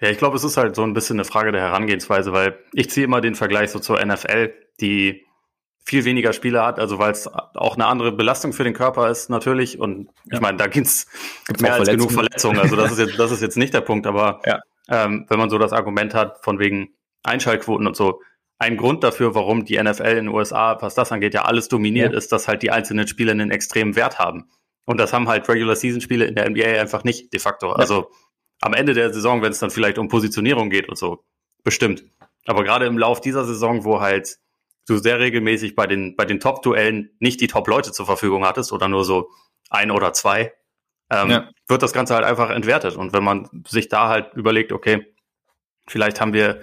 Ja, 0.00 0.10
ich 0.10 0.18
glaube, 0.18 0.36
es 0.36 0.44
ist 0.44 0.56
halt 0.56 0.74
so 0.74 0.82
ein 0.82 0.92
bisschen 0.92 1.16
eine 1.16 1.24
Frage 1.24 1.52
der 1.52 1.62
Herangehensweise, 1.62 2.32
weil 2.32 2.58
ich 2.72 2.90
ziehe 2.90 3.04
immer 3.04 3.20
den 3.20 3.34
Vergleich 3.34 3.70
so 3.70 3.78
zur 3.78 4.04
NFL, 4.04 4.52
die 4.80 5.24
viel 5.84 6.04
weniger 6.04 6.32
Spieler 6.32 6.64
hat, 6.64 6.78
also 6.78 6.98
weil 6.98 7.12
es 7.12 7.28
auch 7.28 7.74
eine 7.74 7.86
andere 7.86 8.10
Belastung 8.12 8.52
für 8.52 8.64
den 8.64 8.72
Körper 8.72 9.10
ist 9.10 9.28
natürlich. 9.28 9.78
Und 9.78 10.08
ja. 10.24 10.36
ich 10.36 10.40
meine, 10.40 10.56
da 10.56 10.66
gibt's, 10.66 11.06
gibt's 11.46 11.62
mehr 11.62 11.74
als 11.74 11.88
genug 11.88 12.10
Verletzungen. 12.10 12.58
Also 12.58 12.74
das 12.74 12.92
ist 12.92 12.98
jetzt, 12.98 13.18
das 13.18 13.30
ist 13.30 13.42
jetzt 13.42 13.56
nicht 13.56 13.74
der 13.74 13.82
Punkt, 13.82 14.06
aber 14.06 14.40
ja. 14.46 14.60
ähm, 14.88 15.26
wenn 15.28 15.38
man 15.38 15.50
so 15.50 15.58
das 15.58 15.72
Argument 15.72 16.14
hat 16.14 16.42
von 16.42 16.58
wegen 16.58 16.94
Einschaltquoten 17.22 17.86
und 17.86 17.96
so, 17.96 18.20
ein 18.58 18.76
Grund 18.78 19.04
dafür, 19.04 19.34
warum 19.34 19.66
die 19.66 19.82
NFL 19.82 20.04
in 20.04 20.26
den 20.26 20.28
USA, 20.28 20.80
was 20.80 20.94
das 20.94 21.12
angeht, 21.12 21.34
ja 21.34 21.44
alles 21.44 21.68
dominiert, 21.68 22.12
ja. 22.12 22.18
ist, 22.18 22.32
dass 22.32 22.48
halt 22.48 22.62
die 22.62 22.70
einzelnen 22.70 23.06
Spiele 23.06 23.32
einen 23.32 23.50
extremen 23.50 23.94
Wert 23.94 24.18
haben. 24.18 24.48
Und 24.86 24.98
das 24.98 25.12
haben 25.12 25.28
halt 25.28 25.48
Regular 25.48 25.76
Season 25.76 26.00
Spiele 26.00 26.24
in 26.24 26.34
der 26.34 26.48
NBA 26.48 26.80
einfach 26.80 27.04
nicht 27.04 27.32
de 27.32 27.40
facto. 27.40 27.72
Also 27.72 28.10
am 28.60 28.72
Ende 28.72 28.94
der 28.94 29.12
Saison, 29.12 29.42
wenn 29.42 29.52
es 29.52 29.58
dann 29.58 29.70
vielleicht 29.70 29.98
um 29.98 30.08
Positionierung 30.08 30.70
geht 30.70 30.88
und 30.88 30.96
so, 30.96 31.24
bestimmt. 31.62 32.04
Aber 32.46 32.64
gerade 32.64 32.86
im 32.86 32.96
Lauf 32.96 33.20
dieser 33.20 33.44
Saison, 33.44 33.84
wo 33.84 34.00
halt 34.00 34.38
du 34.86 34.98
sehr 34.98 35.18
regelmäßig 35.18 35.74
bei 35.74 35.86
den, 35.86 36.16
bei 36.16 36.24
den 36.24 36.40
Top-Duellen 36.40 37.10
nicht 37.18 37.40
die 37.40 37.46
Top-Leute 37.46 37.92
zur 37.92 38.06
Verfügung 38.06 38.44
hattest 38.44 38.72
oder 38.72 38.88
nur 38.88 39.04
so 39.04 39.30
ein 39.70 39.90
oder 39.90 40.12
zwei, 40.12 40.52
ähm, 41.10 41.30
ja. 41.30 41.50
wird 41.68 41.82
das 41.82 41.92
Ganze 41.92 42.14
halt 42.14 42.24
einfach 42.24 42.50
entwertet. 42.50 42.96
Und 42.96 43.12
wenn 43.12 43.24
man 43.24 43.48
sich 43.66 43.88
da 43.88 44.08
halt 44.08 44.34
überlegt, 44.34 44.72
okay, 44.72 45.06
vielleicht 45.86 46.20
haben 46.20 46.32
wir, 46.32 46.60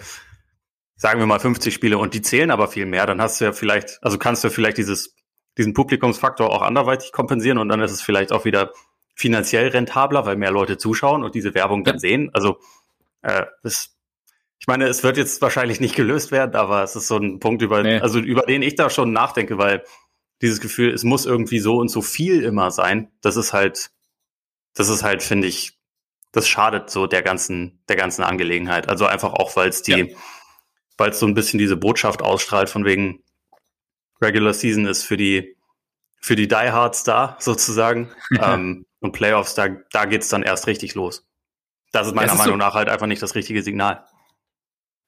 sagen 0.95 1.19
wir 1.19 1.25
mal 1.25 1.39
50 1.39 1.73
Spiele 1.73 1.97
und 1.97 2.13
die 2.13 2.21
zählen 2.21 2.51
aber 2.51 2.67
viel 2.67 2.85
mehr, 2.85 3.05
dann 3.05 3.21
hast 3.21 3.41
du 3.41 3.45
ja 3.45 3.51
vielleicht, 3.53 3.99
also 4.01 4.17
kannst 4.17 4.43
du 4.43 4.49
vielleicht 4.49 4.77
dieses, 4.77 5.15
diesen 5.57 5.73
Publikumsfaktor 5.73 6.49
auch 6.49 6.61
anderweitig 6.61 7.11
kompensieren 7.11 7.57
und 7.57 7.69
dann 7.69 7.81
ist 7.81 7.91
es 7.91 8.01
vielleicht 8.01 8.31
auch 8.31 8.45
wieder 8.45 8.71
finanziell 9.15 9.67
rentabler, 9.67 10.25
weil 10.25 10.37
mehr 10.37 10.51
Leute 10.51 10.77
zuschauen 10.77 11.23
und 11.23 11.35
diese 11.35 11.53
Werbung 11.53 11.83
dann 11.83 11.95
ja. 11.95 11.99
sehen. 11.99 12.29
Also 12.33 12.59
äh, 13.21 13.45
das, 13.63 13.95
ich 14.61 14.67
meine, 14.67 14.85
es 14.85 15.01
wird 15.01 15.17
jetzt 15.17 15.41
wahrscheinlich 15.41 15.79
nicht 15.79 15.95
gelöst 15.95 16.29
werden, 16.29 16.55
aber 16.55 16.83
es 16.83 16.95
ist 16.95 17.07
so 17.07 17.17
ein 17.17 17.39
Punkt, 17.39 17.63
über, 17.63 17.81
nee. 17.81 17.99
also 17.99 18.19
über 18.19 18.43
den 18.43 18.61
ich 18.61 18.75
da 18.75 18.91
schon 18.91 19.11
nachdenke, 19.11 19.57
weil 19.57 19.83
dieses 20.43 20.61
Gefühl, 20.61 20.93
es 20.93 21.03
muss 21.03 21.25
irgendwie 21.25 21.57
so 21.57 21.77
und 21.77 21.89
so 21.89 22.03
viel 22.03 22.43
immer 22.43 22.69
sein, 22.69 23.11
das 23.21 23.37
ist 23.37 23.53
halt, 23.53 23.89
das 24.75 24.87
ist 24.87 25.01
halt, 25.01 25.23
finde 25.23 25.47
ich, 25.47 25.79
das 26.31 26.47
schadet 26.47 26.91
so 26.91 27.07
der 27.07 27.23
ganzen, 27.23 27.83
der 27.89 27.95
ganzen 27.95 28.21
Angelegenheit. 28.23 28.87
Also 28.87 29.07
einfach 29.07 29.33
auch, 29.33 29.55
weil 29.55 29.69
es 29.69 29.81
die, 29.81 29.91
ja. 29.93 30.05
weil 30.95 31.09
es 31.09 31.19
so 31.19 31.25
ein 31.25 31.33
bisschen 31.33 31.57
diese 31.57 31.75
Botschaft 31.75 32.21
ausstrahlt 32.21 32.69
von 32.69 32.85
wegen 32.85 33.23
Regular 34.21 34.53
Season 34.53 34.85
ist 34.85 35.01
für 35.01 35.17
die, 35.17 35.57
für 36.21 36.35
die 36.35 36.47
Diehards 36.47 37.01
da, 37.03 37.35
sozusagen. 37.39 38.11
ähm, 38.39 38.85
und 38.99 39.13
Playoffs, 39.13 39.55
da, 39.55 39.69
da 39.91 40.05
geht's 40.05 40.29
dann 40.29 40.43
erst 40.43 40.67
richtig 40.67 40.93
los. 40.93 41.27
Das 41.91 42.05
ist 42.05 42.15
meiner 42.15 42.31
ist 42.31 42.37
Meinung 42.37 42.53
so, 42.53 42.57
nach 42.57 42.75
halt 42.75 42.89
einfach 42.89 43.07
nicht 43.07 43.23
das 43.23 43.33
richtige 43.33 43.63
Signal. 43.63 44.05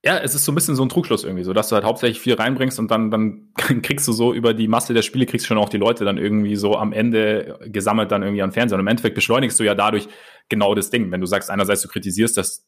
Ja, 0.06 0.18
es 0.18 0.36
ist 0.36 0.44
so 0.44 0.52
ein 0.52 0.56
bisschen 0.56 0.76
so 0.76 0.84
ein 0.84 0.90
Trugschluss 0.90 1.24
irgendwie, 1.24 1.46
so 1.46 1.54
dass 1.54 1.70
du 1.70 1.76
halt 1.76 1.86
hauptsächlich 1.86 2.20
viel 2.20 2.34
reinbringst 2.34 2.78
und 2.78 2.92
dann, 2.92 3.10
dann 3.10 3.54
kriegst 3.56 4.06
du 4.06 4.12
so 4.12 4.34
über 4.34 4.54
die 4.54 4.68
Masse 4.68 4.94
der 4.94 5.02
Spiele, 5.02 5.26
kriegst 5.26 5.46
du 5.46 5.48
schon 5.48 5.58
auch 5.58 5.70
die 5.70 5.78
Leute 5.78 6.04
dann 6.04 6.18
irgendwie 6.18 6.58
so 6.58 6.76
am 6.76 6.92
Ende 6.92 7.58
gesammelt 7.68 8.12
dann 8.12 8.22
irgendwie 8.22 8.42
an 8.42 8.52
Fernsehen. 8.52 8.76
Und 8.76 8.82
im 8.82 8.88
Endeffekt 8.88 9.16
beschleunigst 9.16 9.58
du 9.62 9.64
ja 9.64 9.76
dadurch 9.76 10.10
genau 10.50 10.76
das 10.76 10.90
Ding. 10.90 11.10
Wenn 11.12 11.22
du 11.22 11.26
sagst, 11.26 11.50
einerseits 11.50 11.84
du 11.84 11.88
kritisierst, 11.88 12.36
dass, 12.36 12.66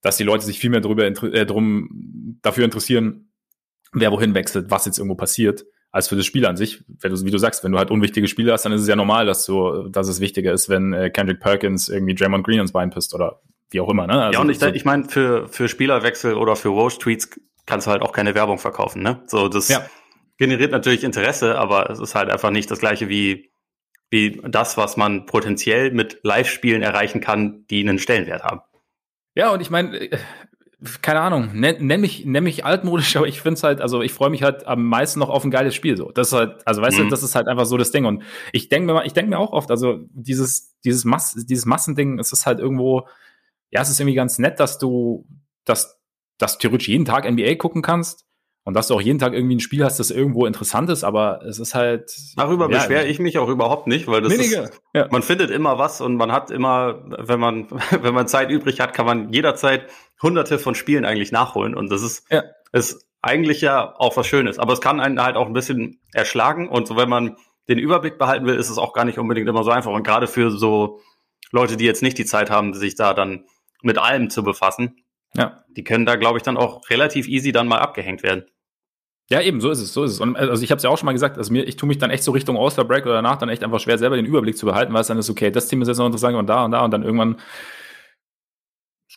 dass 0.00 0.16
die 0.16 0.24
Leute 0.24 0.44
sich 0.44 0.58
viel 0.58 0.70
mehr 0.70 0.80
darüber, 0.80 1.04
äh, 1.04 1.46
drum, 1.46 2.38
dafür 2.42 2.64
interessieren, 2.64 3.30
wer 3.92 4.10
wohin 4.10 4.34
wechselt, 4.34 4.68
was 4.68 4.84
jetzt 4.84 4.98
irgendwo 4.98 5.14
passiert, 5.14 5.64
als 5.92 6.08
für 6.08 6.16
das 6.16 6.26
Spiel 6.26 6.44
an 6.44 6.56
sich. 6.56 6.82
Wenn 6.88 7.14
du, 7.14 7.24
wie 7.24 7.30
du 7.30 7.38
sagst, 7.38 7.62
wenn 7.62 7.70
du 7.70 7.78
halt 7.78 7.92
unwichtige 7.92 8.26
Spiele 8.26 8.52
hast, 8.52 8.64
dann 8.64 8.72
ist 8.72 8.80
es 8.80 8.88
ja 8.88 8.96
normal, 8.96 9.26
dass 9.26 9.46
du, 9.46 9.86
dass 9.90 10.08
es 10.08 10.18
wichtiger 10.18 10.52
ist, 10.52 10.68
wenn 10.68 10.92
äh, 10.92 11.10
Kendrick 11.10 11.38
Perkins 11.38 11.88
irgendwie 11.88 12.16
Draymond 12.16 12.44
Green 12.44 12.58
ins 12.58 12.72
Bein 12.72 12.90
pisst 12.90 13.14
oder 13.14 13.40
wie 13.72 13.80
auch 13.80 13.88
immer. 13.88 14.06
Ne? 14.06 14.14
Also, 14.14 14.32
ja, 14.32 14.40
und 14.40 14.50
ich, 14.50 14.58
so 14.58 14.66
ich 14.66 14.84
meine, 14.84 15.04
für, 15.04 15.48
für 15.48 15.68
Spielerwechsel 15.68 16.34
oder 16.34 16.56
für 16.56 16.68
Roche-Tweets 16.68 17.40
kannst 17.66 17.86
du 17.86 17.90
halt 17.90 18.02
auch 18.02 18.12
keine 18.12 18.34
Werbung 18.34 18.58
verkaufen. 18.58 19.02
Ne? 19.02 19.22
So, 19.26 19.48
das 19.48 19.68
ja. 19.68 19.84
generiert 20.38 20.72
natürlich 20.72 21.04
Interesse, 21.04 21.58
aber 21.58 21.90
es 21.90 22.00
ist 22.00 22.14
halt 22.14 22.30
einfach 22.30 22.50
nicht 22.50 22.70
das 22.70 22.80
gleiche 22.80 23.08
wie, 23.08 23.52
wie 24.10 24.40
das, 24.48 24.76
was 24.76 24.96
man 24.96 25.26
potenziell 25.26 25.90
mit 25.90 26.20
Live-Spielen 26.22 26.82
erreichen 26.82 27.20
kann, 27.20 27.64
die 27.68 27.80
einen 27.80 27.98
Stellenwert 27.98 28.44
haben. 28.44 28.60
Ja, 29.34 29.50
und 29.50 29.60
ich 29.60 29.70
meine, 29.70 29.96
äh, 29.96 30.18
keine 31.00 31.20
Ahnung, 31.20 31.50
nenn, 31.54 31.86
nenn 31.86 32.00
mich, 32.00 32.24
nenn 32.24 32.44
mich 32.44 32.64
altmodisch, 32.64 33.16
aber 33.16 33.28
ich 33.28 33.40
finde 33.40 33.54
es 33.54 33.62
halt, 33.62 33.80
also 33.80 34.02
ich 34.02 34.12
freue 34.12 34.30
mich 34.30 34.42
halt 34.42 34.66
am 34.66 34.84
meisten 34.84 35.20
noch 35.20 35.30
auf 35.30 35.44
ein 35.44 35.50
geiles 35.50 35.74
Spiel 35.74 35.96
so. 35.96 36.10
Das 36.10 36.28
ist 36.28 36.34
halt, 36.34 36.66
also 36.66 36.82
weißt 36.82 36.98
mhm. 36.98 37.04
du, 37.04 37.08
das 37.10 37.22
ist 37.22 37.34
halt 37.34 37.48
einfach 37.48 37.66
so 37.66 37.76
das 37.76 37.90
Ding. 37.90 38.04
Und 38.04 38.22
ich 38.52 38.68
denke 38.68 38.92
mir, 38.92 39.04
ich 39.04 39.12
denke 39.12 39.30
mir 39.30 39.38
auch 39.38 39.52
oft, 39.52 39.70
also 39.70 40.00
dieses, 40.10 40.76
dieses 40.84 41.04
Mass, 41.04 41.34
dieses 41.34 41.66
Massending, 41.66 42.18
es 42.18 42.32
ist 42.32 42.46
halt 42.46 42.58
irgendwo, 42.58 43.06
ja, 43.72 43.80
es 43.80 43.88
ist 43.88 43.98
irgendwie 43.98 44.14
ganz 44.14 44.38
nett, 44.38 44.60
dass 44.60 44.78
du, 44.78 45.26
dass, 45.64 45.98
dass 46.38 46.58
theoretisch 46.58 46.88
jeden 46.88 47.04
Tag 47.04 47.30
NBA 47.30 47.54
gucken 47.56 47.82
kannst 47.82 48.26
und 48.64 48.74
dass 48.74 48.86
du 48.88 48.94
auch 48.94 49.00
jeden 49.00 49.18
Tag 49.18 49.32
irgendwie 49.32 49.56
ein 49.56 49.60
Spiel 49.60 49.82
hast, 49.84 49.98
das 49.98 50.10
irgendwo 50.10 50.46
interessant 50.46 50.88
ist, 50.90 51.02
aber 51.02 51.42
es 51.44 51.58
ist 51.58 51.74
halt. 51.74 52.14
Darüber 52.36 52.70
ja, 52.70 52.78
beschwere 52.78 53.06
ich 53.06 53.18
mich 53.18 53.38
auch 53.38 53.48
überhaupt 53.48 53.86
nicht, 53.86 54.06
weil 54.06 54.20
das 54.20 54.34
ist, 54.34 54.80
ja. 54.94 55.08
man 55.10 55.22
findet 55.22 55.50
immer 55.50 55.78
was 55.78 56.00
und 56.00 56.16
man 56.16 56.30
hat 56.30 56.50
immer, 56.50 57.02
wenn 57.18 57.40
man, 57.40 57.66
wenn 58.02 58.14
man 58.14 58.28
Zeit 58.28 58.50
übrig 58.50 58.78
hat, 58.78 58.94
kann 58.94 59.06
man 59.06 59.32
jederzeit 59.32 59.86
hunderte 60.20 60.58
von 60.58 60.74
Spielen 60.74 61.04
eigentlich 61.04 61.32
nachholen 61.32 61.74
und 61.74 61.90
das 61.90 62.02
ist, 62.02 62.30
ja. 62.30 62.44
ist 62.72 63.04
eigentlich 63.22 63.62
ja 63.62 63.94
auch 63.96 64.16
was 64.16 64.26
Schönes, 64.26 64.58
aber 64.58 64.74
es 64.74 64.80
kann 64.80 65.00
einen 65.00 65.22
halt 65.22 65.36
auch 65.36 65.46
ein 65.46 65.52
bisschen 65.52 66.00
erschlagen 66.12 66.68
und 66.68 66.86
so, 66.86 66.96
wenn 66.96 67.08
man 67.08 67.36
den 67.68 67.78
Überblick 67.78 68.18
behalten 68.18 68.46
will, 68.46 68.56
ist 68.56 68.68
es 68.68 68.78
auch 68.78 68.92
gar 68.92 69.04
nicht 69.04 69.18
unbedingt 69.18 69.48
immer 69.48 69.64
so 69.64 69.70
einfach 69.70 69.92
und 69.92 70.04
gerade 70.04 70.26
für 70.26 70.50
so 70.50 71.00
Leute, 71.52 71.76
die 71.76 71.84
jetzt 71.84 72.02
nicht 72.02 72.18
die 72.18 72.24
Zeit 72.24 72.50
haben, 72.50 72.74
sich 72.74 72.94
da 72.94 73.14
dann 73.14 73.44
mit 73.82 73.98
allem 73.98 74.30
zu 74.30 74.42
befassen, 74.42 75.02
ja. 75.34 75.64
Die 75.76 75.84
können 75.84 76.04
da, 76.04 76.16
glaube 76.16 76.38
ich, 76.38 76.42
dann 76.42 76.56
auch 76.56 76.88
relativ 76.90 77.26
easy 77.28 77.52
dann 77.52 77.68
mal 77.68 77.78
abgehängt 77.78 78.22
werden. 78.22 78.44
Ja, 79.30 79.40
eben, 79.40 79.60
so 79.60 79.70
ist 79.70 79.80
es, 79.80 79.94
so 79.94 80.04
ist 80.04 80.12
es. 80.12 80.20
Und 80.20 80.36
also 80.36 80.62
ich 80.62 80.70
habe 80.70 80.76
es 80.76 80.82
ja 80.82 80.90
auch 80.90 80.98
schon 80.98 81.06
mal 81.06 81.12
gesagt, 81.12 81.38
also 81.38 81.52
mir, 81.52 81.66
ich 81.66 81.76
tue 81.76 81.86
mich 81.86 81.96
dann 81.96 82.10
echt 82.10 82.22
so 82.22 82.32
Richtung 82.32 82.58
All-Star 82.58 82.84
Break 82.84 83.06
oder 83.06 83.14
danach 83.14 83.38
dann 83.38 83.48
echt 83.48 83.64
einfach 83.64 83.80
schwer, 83.80 83.96
selber 83.96 84.16
den 84.16 84.26
Überblick 84.26 84.58
zu 84.58 84.66
behalten, 84.66 84.92
weil 84.92 85.00
es 85.00 85.06
dann 85.06 85.18
ist, 85.18 85.30
okay, 85.30 85.50
das 85.50 85.68
Team 85.68 85.80
ist 85.80 85.88
jetzt 85.88 85.98
noch 85.98 86.06
interessant 86.06 86.36
und 86.36 86.46
da 86.48 86.64
und 86.64 86.72
da 86.72 86.84
und 86.84 86.90
dann 86.90 87.02
irgendwann 87.02 87.40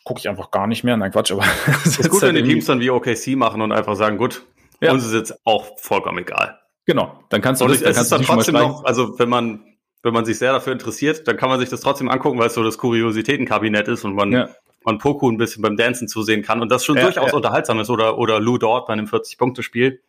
gucke 0.04 0.20
ich 0.20 0.28
einfach 0.28 0.50
gar 0.50 0.66
nicht 0.66 0.84
mehr. 0.84 0.96
Nein, 0.96 1.10
Quatsch, 1.10 1.32
aber. 1.32 1.44
es 1.84 1.98
ist 1.98 2.08
gut, 2.08 2.22
halt 2.22 2.34
wenn 2.34 2.44
die 2.44 2.50
Teams 2.50 2.64
dann 2.64 2.80
wie 2.80 2.90
OKC 2.90 3.36
machen 3.36 3.60
und 3.60 3.72
einfach 3.72 3.96
sagen, 3.96 4.16
gut, 4.16 4.46
ja. 4.80 4.92
uns 4.92 5.04
ist 5.04 5.12
jetzt 5.12 5.38
auch 5.44 5.78
vollkommen 5.78 6.18
egal. 6.18 6.60
Genau, 6.86 7.20
dann 7.28 7.42
kannst 7.42 7.60
du 7.60 7.66
und 7.66 7.72
das, 7.72 7.80
dann 7.80 7.90
es 7.90 8.00
ist 8.00 8.12
dann 8.12 8.22
trotzdem 8.22 8.54
noch, 8.54 8.84
also 8.84 9.18
wenn 9.18 9.28
man, 9.28 9.75
wenn 10.06 10.14
man 10.14 10.24
sich 10.24 10.38
sehr 10.38 10.52
dafür 10.52 10.72
interessiert, 10.72 11.28
dann 11.28 11.36
kann 11.36 11.50
man 11.50 11.60
sich 11.60 11.68
das 11.68 11.82
trotzdem 11.82 12.08
angucken, 12.08 12.38
weil 12.38 12.46
es 12.46 12.54
so 12.54 12.64
das 12.64 12.78
Kuriositätenkabinett 12.78 13.88
ist 13.88 14.04
und 14.04 14.14
man 14.14 14.32
ja 14.32 14.48
man 14.86 14.98
Poku 14.98 15.28
ein 15.28 15.36
bisschen 15.36 15.62
beim 15.62 15.76
Dancen 15.76 16.08
zusehen 16.08 16.42
kann 16.42 16.62
und 16.62 16.70
das 16.70 16.84
schon 16.84 16.96
ja, 16.96 17.02
durchaus 17.02 17.30
ja. 17.30 17.34
unterhaltsam 17.34 17.80
ist 17.80 17.90
oder, 17.90 18.18
oder 18.18 18.40
Lou 18.40 18.56
Dort 18.56 18.86
bei 18.86 18.92
einem 18.92 19.06
40-Punkte-Spiel. 19.06 20.00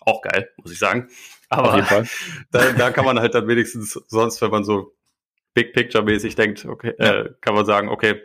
Auch 0.00 0.22
geil, 0.22 0.50
muss 0.56 0.72
ich 0.72 0.78
sagen. 0.78 1.08
Aber 1.48 1.84
da, 2.52 2.72
da 2.72 2.90
kann 2.92 3.04
man 3.04 3.18
halt 3.18 3.34
dann 3.34 3.48
wenigstens 3.48 3.94
sonst, 4.06 4.40
wenn 4.40 4.50
man 4.50 4.62
so 4.64 4.94
Big 5.52 5.72
Picture-mäßig 5.74 6.36
denkt, 6.36 6.64
okay, 6.64 6.90
äh, 6.90 7.30
kann 7.40 7.54
man 7.54 7.66
sagen, 7.66 7.88
okay, 7.88 8.22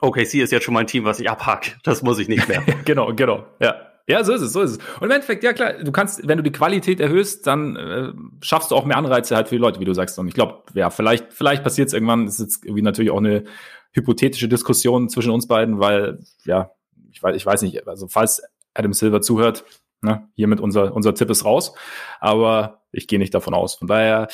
OKC 0.00 0.34
ist 0.34 0.52
jetzt 0.52 0.64
schon 0.64 0.72
mal 0.72 0.80
ein 0.80 0.86
Team, 0.86 1.04
was 1.04 1.20
ich 1.20 1.28
abhack. 1.28 1.76
Das 1.84 2.02
muss 2.02 2.18
ich 2.18 2.28
nicht 2.28 2.48
mehr. 2.48 2.62
genau, 2.84 3.12
genau, 3.12 3.46
ja. 3.60 3.93
Ja, 4.06 4.22
so 4.22 4.34
ist 4.34 4.42
es, 4.42 4.52
so 4.52 4.60
ist 4.60 4.72
es. 4.72 4.76
Und 4.76 5.04
im 5.04 5.10
Endeffekt, 5.10 5.42
ja 5.42 5.54
klar, 5.54 5.74
du 5.74 5.90
kannst, 5.90 6.26
wenn 6.28 6.36
du 6.36 6.42
die 6.42 6.52
Qualität 6.52 7.00
erhöhst, 7.00 7.46
dann 7.46 7.76
äh, 7.76 8.12
schaffst 8.42 8.70
du 8.70 8.76
auch 8.76 8.84
mehr 8.84 8.98
Anreize 8.98 9.34
halt 9.34 9.48
für 9.48 9.54
die 9.54 9.60
Leute, 9.60 9.80
wie 9.80 9.86
du 9.86 9.94
sagst. 9.94 10.18
Und 10.18 10.28
ich 10.28 10.34
glaube, 10.34 10.62
ja, 10.74 10.90
vielleicht, 10.90 11.32
vielleicht 11.32 11.64
passiert 11.64 11.88
es 11.88 11.94
irgendwann. 11.94 12.26
Das 12.26 12.38
ist 12.38 12.40
jetzt 12.40 12.64
irgendwie 12.64 12.82
natürlich 12.82 13.10
auch 13.10 13.18
eine 13.18 13.44
hypothetische 13.92 14.48
Diskussion 14.48 15.08
zwischen 15.08 15.30
uns 15.30 15.48
beiden, 15.48 15.80
weil, 15.80 16.18
ja, 16.44 16.72
ich 17.12 17.22
weiß, 17.22 17.34
ich 17.34 17.46
weiß 17.46 17.62
nicht, 17.62 17.86
also 17.88 18.06
falls 18.08 18.42
Adam 18.74 18.92
Silver 18.92 19.22
zuhört, 19.22 19.64
ne, 20.02 20.28
hiermit 20.34 20.60
unser, 20.60 20.94
unser 20.94 21.14
Tipp 21.14 21.30
ist 21.30 21.44
raus. 21.46 21.74
Aber 22.20 22.82
ich 22.92 23.06
gehe 23.06 23.18
nicht 23.18 23.32
davon 23.32 23.54
aus. 23.54 23.76
Von 23.76 23.88
daher 23.88 24.28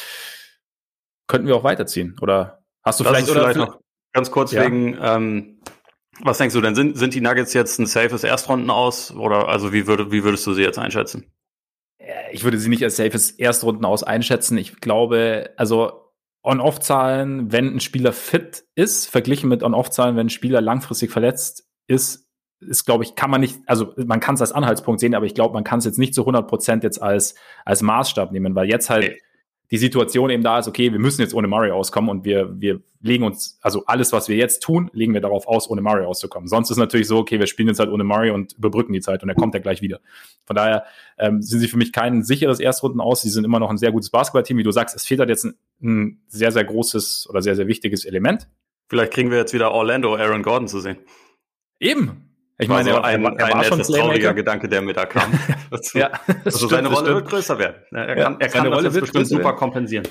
könnten 1.28 1.46
wir 1.46 1.54
auch 1.54 1.64
weiterziehen. 1.64 2.16
Oder 2.20 2.64
hast 2.82 2.98
du 2.98 3.04
das 3.04 3.12
vielleicht, 3.12 3.30
oder 3.30 3.40
vielleicht 3.42 3.58
noch 3.58 3.78
ganz 4.12 4.32
kurz 4.32 4.50
ja. 4.50 4.64
wegen, 4.64 4.98
ähm, 5.00 5.60
was 6.22 6.38
denkst 6.38 6.54
du 6.54 6.60
denn? 6.60 6.74
Sind, 6.74 6.96
sind 6.96 7.14
die 7.14 7.20
Nuggets 7.20 7.52
jetzt 7.54 7.78
ein 7.78 7.86
safes 7.86 8.24
Erstrunden 8.24 8.70
aus? 8.70 9.14
Oder 9.14 9.48
also 9.48 9.72
wie, 9.72 9.86
würde, 9.86 10.12
wie 10.12 10.24
würdest 10.24 10.46
du 10.46 10.54
sie 10.54 10.62
jetzt 10.62 10.78
einschätzen? 10.78 11.32
Ich 12.32 12.44
würde 12.44 12.58
sie 12.58 12.68
nicht 12.68 12.82
als 12.82 12.96
safes 12.96 13.30
Erstrunden 13.30 13.84
aus 13.84 14.02
einschätzen. 14.02 14.58
Ich 14.58 14.80
glaube, 14.80 15.50
also 15.56 16.12
On-Off-Zahlen, 16.42 17.52
wenn 17.52 17.74
ein 17.74 17.80
Spieler 17.80 18.12
fit 18.12 18.64
ist, 18.74 19.06
verglichen 19.06 19.48
mit 19.48 19.62
On-Off-Zahlen, 19.62 20.16
wenn 20.16 20.26
ein 20.26 20.30
Spieler 20.30 20.60
langfristig 20.60 21.10
verletzt 21.10 21.68
ist, 21.86 22.28
ist, 22.60 22.84
glaube 22.84 23.04
ich, 23.04 23.14
kann 23.14 23.30
man 23.30 23.40
nicht, 23.40 23.58
also 23.66 23.94
man 23.96 24.20
kann 24.20 24.34
es 24.34 24.40
als 24.40 24.52
Anhaltspunkt 24.52 25.00
sehen, 25.00 25.14
aber 25.14 25.26
ich 25.26 25.34
glaube, 25.34 25.54
man 25.54 25.64
kann 25.64 25.78
es 25.78 25.86
jetzt 25.86 25.98
nicht 25.98 26.14
zu 26.14 26.22
100 26.22 26.46
Prozent 26.46 26.84
jetzt 26.84 27.00
als, 27.00 27.34
als 27.64 27.82
Maßstab 27.82 28.32
nehmen, 28.32 28.54
weil 28.54 28.68
jetzt 28.68 28.90
halt 28.90 29.12
nee 29.12 29.20
die 29.70 29.78
Situation 29.78 30.30
eben 30.30 30.42
da 30.42 30.58
ist, 30.58 30.66
okay, 30.66 30.90
wir 30.92 30.98
müssen 30.98 31.20
jetzt 31.20 31.32
ohne 31.32 31.46
Murray 31.46 31.70
auskommen 31.70 32.10
und 32.10 32.24
wir, 32.24 32.60
wir 32.60 32.80
legen 33.00 33.24
uns, 33.24 33.58
also 33.62 33.86
alles, 33.86 34.12
was 34.12 34.28
wir 34.28 34.36
jetzt 34.36 34.60
tun, 34.60 34.90
legen 34.92 35.14
wir 35.14 35.20
darauf 35.20 35.46
aus, 35.46 35.70
ohne 35.70 35.80
Murray 35.80 36.04
auszukommen. 36.04 36.48
Sonst 36.48 36.70
ist 36.70 36.76
natürlich 36.76 37.06
so, 37.06 37.18
okay, 37.18 37.38
wir 37.38 37.46
spielen 37.46 37.68
jetzt 37.68 37.78
halt 37.78 37.90
ohne 37.90 38.02
Murray 38.02 38.30
und 38.30 38.54
überbrücken 38.54 38.92
die 38.92 39.00
Zeit 39.00 39.22
und 39.22 39.28
er 39.28 39.36
kommt 39.36 39.54
ja 39.54 39.60
gleich 39.60 39.80
wieder. 39.80 40.00
Von 40.44 40.56
daher 40.56 40.84
ähm, 41.18 41.40
sind 41.40 41.60
sie 41.60 41.68
für 41.68 41.78
mich 41.78 41.92
kein 41.92 42.24
sicheres 42.24 42.58
Erstrunden 42.58 43.00
aus. 43.00 43.22
Sie 43.22 43.30
sind 43.30 43.44
immer 43.44 43.60
noch 43.60 43.70
ein 43.70 43.78
sehr 43.78 43.92
gutes 43.92 44.10
Basketballteam. 44.10 44.58
Wie 44.58 44.64
du 44.64 44.72
sagst, 44.72 44.96
es 44.96 45.06
fehlt 45.06 45.20
halt 45.20 45.30
jetzt 45.30 45.44
ein, 45.44 45.54
ein 45.82 46.20
sehr, 46.26 46.50
sehr 46.50 46.64
großes 46.64 47.28
oder 47.30 47.40
sehr, 47.40 47.54
sehr 47.54 47.68
wichtiges 47.68 48.04
Element. 48.04 48.48
Vielleicht 48.88 49.12
kriegen 49.12 49.30
wir 49.30 49.38
jetzt 49.38 49.54
wieder 49.54 49.70
Orlando 49.70 50.16
Aaron 50.16 50.42
Gordon 50.42 50.66
zu 50.66 50.80
sehen. 50.80 50.98
Eben, 51.78 52.29
ich 52.60 52.68
meine, 52.68 52.90
er, 52.90 53.04
ein, 53.04 53.24
er, 53.24 53.32
er 53.32 53.48
war 53.48 53.56
ein 53.56 53.64
schon 53.64 53.80
etwas 53.80 53.96
trauriger 53.96 54.34
Gedanke, 54.34 54.68
der 54.68 54.82
mir 54.82 54.92
da 54.92 55.06
kam. 55.06 55.32
ja, 55.94 56.10
also 56.44 56.58
stimmt, 56.58 56.70
seine 56.70 56.88
Rolle 56.88 57.14
wird 57.14 57.28
größer 57.28 57.58
werden. 57.58 57.76
Er 57.90 58.14
kann, 58.16 58.40
er 58.40 58.48
kann 58.48 58.70
das 58.70 58.82
jetzt 58.84 59.00
bestimmt 59.00 59.26
super 59.26 59.54
kompensieren. 59.54 60.06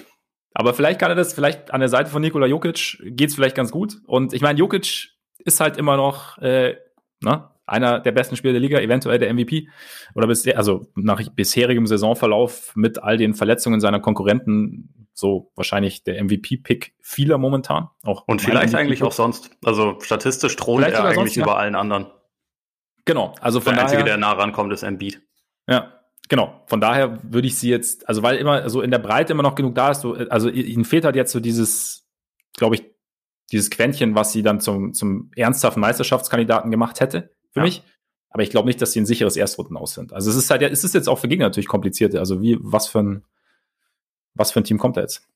Aber 0.53 0.73
vielleicht 0.73 0.99
kann 0.99 1.11
er 1.11 1.15
das, 1.15 1.33
vielleicht 1.33 1.71
an 1.73 1.79
der 1.79 1.89
Seite 1.89 2.09
von 2.09 2.21
Nikola 2.21 2.47
Jokic 2.47 2.97
geht's 3.03 3.35
vielleicht 3.35 3.55
ganz 3.55 3.71
gut. 3.71 3.97
Und 4.07 4.33
ich 4.33 4.41
meine, 4.41 4.57
Jokic 4.57 5.09
ist 5.37 5.59
halt 5.59 5.77
immer 5.77 5.95
noch 5.95 6.37
äh, 6.39 6.75
ne, 7.21 7.49
einer 7.65 7.99
der 7.99 8.11
besten 8.11 8.35
Spieler 8.35 8.53
der 8.53 8.61
Liga, 8.61 8.79
eventuell 8.79 9.19
der 9.19 9.33
MVP. 9.33 9.69
Oder 10.15 10.27
bisher, 10.27 10.57
also 10.57 10.87
nach 10.95 11.21
bisherigem 11.35 11.87
Saisonverlauf 11.87 12.73
mit 12.75 13.01
all 13.01 13.17
den 13.17 13.35
Verletzungen 13.35 13.79
seiner 13.79 13.99
Konkurrenten 13.99 15.07
so 15.13 15.51
wahrscheinlich 15.55 16.03
der 16.03 16.23
MVP-Pick 16.23 16.93
vieler 17.01 17.37
momentan. 17.37 17.89
Auch 18.03 18.23
Und 18.27 18.41
vielleicht 18.41 18.73
eigentlich 18.73 19.03
auch 19.03 19.11
sonst. 19.11 19.51
Also 19.63 19.99
statistisch 19.99 20.55
thront 20.55 20.83
er 20.83 21.03
eigentlich 21.03 21.15
sonst, 21.15 21.37
über 21.37 21.51
ja. 21.51 21.57
allen 21.57 21.75
anderen. 21.75 22.07
Genau, 23.09 23.33
also 23.41 23.59
von 23.59 23.73
der 23.73 23.85
daher. 23.85 23.89
Der 23.89 23.97
Einzige, 23.97 24.03
der 24.03 24.17
nah 24.17 24.33
rankommt, 24.33 24.71
ist 24.71 24.83
Embiid. 24.83 25.19
Ja, 25.67 25.99
genau. 26.27 26.61
Von 26.67 26.79
daher 26.79 27.17
würde 27.23 27.47
ich 27.47 27.57
sie 27.57 27.67
jetzt, 27.67 28.07
also 28.07 28.21
weil 28.21 28.37
immer 28.37 28.69
so 28.69 28.83
in 28.83 28.91
der 28.91 28.99
Breite 28.99 29.33
immer 29.33 29.41
noch 29.41 29.55
genug 29.55 29.73
da 29.73 29.89
ist, 29.89 30.01
so, 30.01 30.13
also 30.13 30.47
ihnen 30.47 30.85
fehlt 30.85 31.05
halt 31.05 31.15
jetzt 31.15 31.31
so 31.31 31.39
dieses, 31.39 32.07
glaube 32.55 32.75
ich, 32.75 32.85
dieses 33.51 33.71
Quäntchen, 33.71 34.13
was 34.13 34.31
sie 34.31 34.43
dann 34.43 34.59
zum, 34.59 34.93
zum 34.93 35.31
ernsthaften 35.35 35.79
Meisterschaftskandidaten 35.79 36.69
gemacht 36.69 36.99
hätte, 36.99 37.33
für 37.49 37.61
ja. 37.61 37.63
mich. 37.63 37.81
Aber 38.29 38.43
ich 38.43 38.51
glaube 38.51 38.67
nicht, 38.67 38.79
dass 38.79 38.91
sie 38.91 39.01
ein 39.01 39.07
sicheres 39.07 39.37
Erstrunden 39.37 39.75
aus 39.75 39.95
sind. 39.95 40.13
Also 40.13 40.29
es 40.29 40.35
ist 40.35 40.51
halt, 40.51 40.61
es 40.61 40.83
ist 40.83 40.93
jetzt 40.93 41.09
auch 41.09 41.17
für 41.17 41.27
Gegner 41.27 41.45
natürlich 41.45 41.67
kompliziert. 41.67 42.13
Also 42.13 42.43
wie, 42.43 42.59
was 42.61 42.87
für 42.87 42.99
ein, 42.99 43.25
was 44.35 44.51
für 44.51 44.61
ein 44.61 44.65
Team 44.65 44.77
kommt 44.77 44.97
da 44.97 45.01
jetzt? 45.01 45.27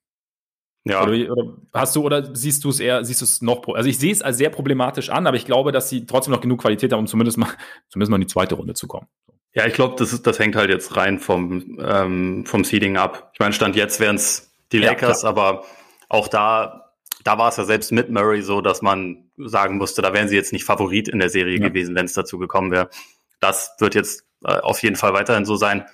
Ja. 0.85 1.03
Oder, 1.03 1.31
oder, 1.31 1.53
hast 1.73 1.95
du 1.95 2.03
oder 2.03 2.35
siehst 2.35 2.63
du 2.65 2.69
es 2.69 2.79
eher, 2.79 3.05
siehst 3.05 3.21
du 3.21 3.25
es 3.25 3.41
noch, 3.41 3.67
also 3.69 3.89
ich 3.89 3.97
sehe 3.97 4.11
es 4.11 4.21
als 4.21 4.37
sehr 4.37 4.49
problematisch 4.49 5.09
an, 5.09 5.27
aber 5.27 5.37
ich 5.37 5.45
glaube, 5.45 5.71
dass 5.71 5.89
sie 5.89 6.05
trotzdem 6.05 6.33
noch 6.33 6.41
genug 6.41 6.61
Qualität 6.61 6.91
haben, 6.91 6.99
um 6.99 7.07
zumindest 7.07 7.37
mal, 7.37 7.49
zumindest 7.89 8.11
mal 8.11 8.17
in 8.17 8.21
die 8.21 8.27
zweite 8.27 8.55
Runde 8.55 8.73
zu 8.73 8.87
kommen. 8.87 9.07
Ja, 9.55 9.65
ich 9.67 9.73
glaube, 9.73 9.95
das 9.97 10.11
ist, 10.11 10.25
das 10.25 10.39
hängt 10.39 10.55
halt 10.55 10.69
jetzt 10.69 10.95
rein 10.97 11.19
vom, 11.19 11.79
ähm, 11.79 12.45
vom 12.45 12.63
Seeding 12.63 12.97
ab. 12.97 13.29
Ich 13.33 13.39
meine, 13.39 13.53
Stand 13.53 13.75
jetzt 13.75 13.99
wären 13.99 14.15
es 14.15 14.51
die 14.71 14.79
Lakers, 14.79 15.21
ja, 15.21 15.29
aber 15.29 15.63
auch 16.09 16.27
da, 16.27 16.91
da 17.23 17.37
war 17.37 17.49
es 17.49 17.57
ja 17.57 17.63
selbst 17.63 17.91
mit 17.91 18.09
Murray 18.09 18.41
so, 18.41 18.61
dass 18.61 18.81
man 18.81 19.29
sagen 19.37 19.77
musste, 19.77 20.01
da 20.01 20.11
wären 20.11 20.27
sie 20.27 20.35
jetzt 20.35 20.53
nicht 20.53 20.65
Favorit 20.65 21.07
in 21.07 21.19
der 21.19 21.29
Serie 21.29 21.59
ja. 21.59 21.67
gewesen, 21.67 21.95
wenn 21.95 22.05
es 22.05 22.13
dazu 22.13 22.39
gekommen 22.39 22.71
wäre. 22.71 22.89
Das 23.39 23.75
wird 23.79 23.95
jetzt 23.95 24.25
äh, 24.43 24.57
auf 24.59 24.81
jeden 24.81 24.95
Fall 24.95 25.13
weiterhin 25.13 25.45
so 25.45 25.55
sein. 25.55 25.85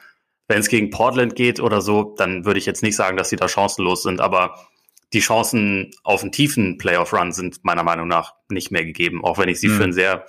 Wenn 0.48 0.60
es 0.60 0.70
gegen 0.70 0.90
Portland 0.90 1.36
geht 1.36 1.60
oder 1.60 1.82
so, 1.82 2.16
dann 2.18 2.46
würde 2.46 2.60
ich 2.60 2.66
jetzt 2.66 2.82
nicht 2.82 2.96
sagen, 2.96 3.18
dass 3.18 3.30
sie 3.30 3.36
da 3.36 3.48
chancenlos 3.48 4.04
sind, 4.04 4.20
aber 4.20 4.56
die 5.14 5.20
Chancen 5.20 5.92
auf 6.04 6.22
einen 6.22 6.32
tiefen 6.32 6.78
Playoff-Run 6.78 7.32
sind 7.32 7.64
meiner 7.64 7.84
Meinung 7.84 8.08
nach 8.08 8.36
nicht 8.50 8.72
mehr 8.72 8.86
gegeben, 8.86 9.24
auch 9.24 9.38
wenn 9.38 9.50
ich 9.50 9.60
sie 9.60 9.70
mhm. 9.70 9.78
für 9.78 9.84
ein 9.86 9.94
sehr, 9.94 10.26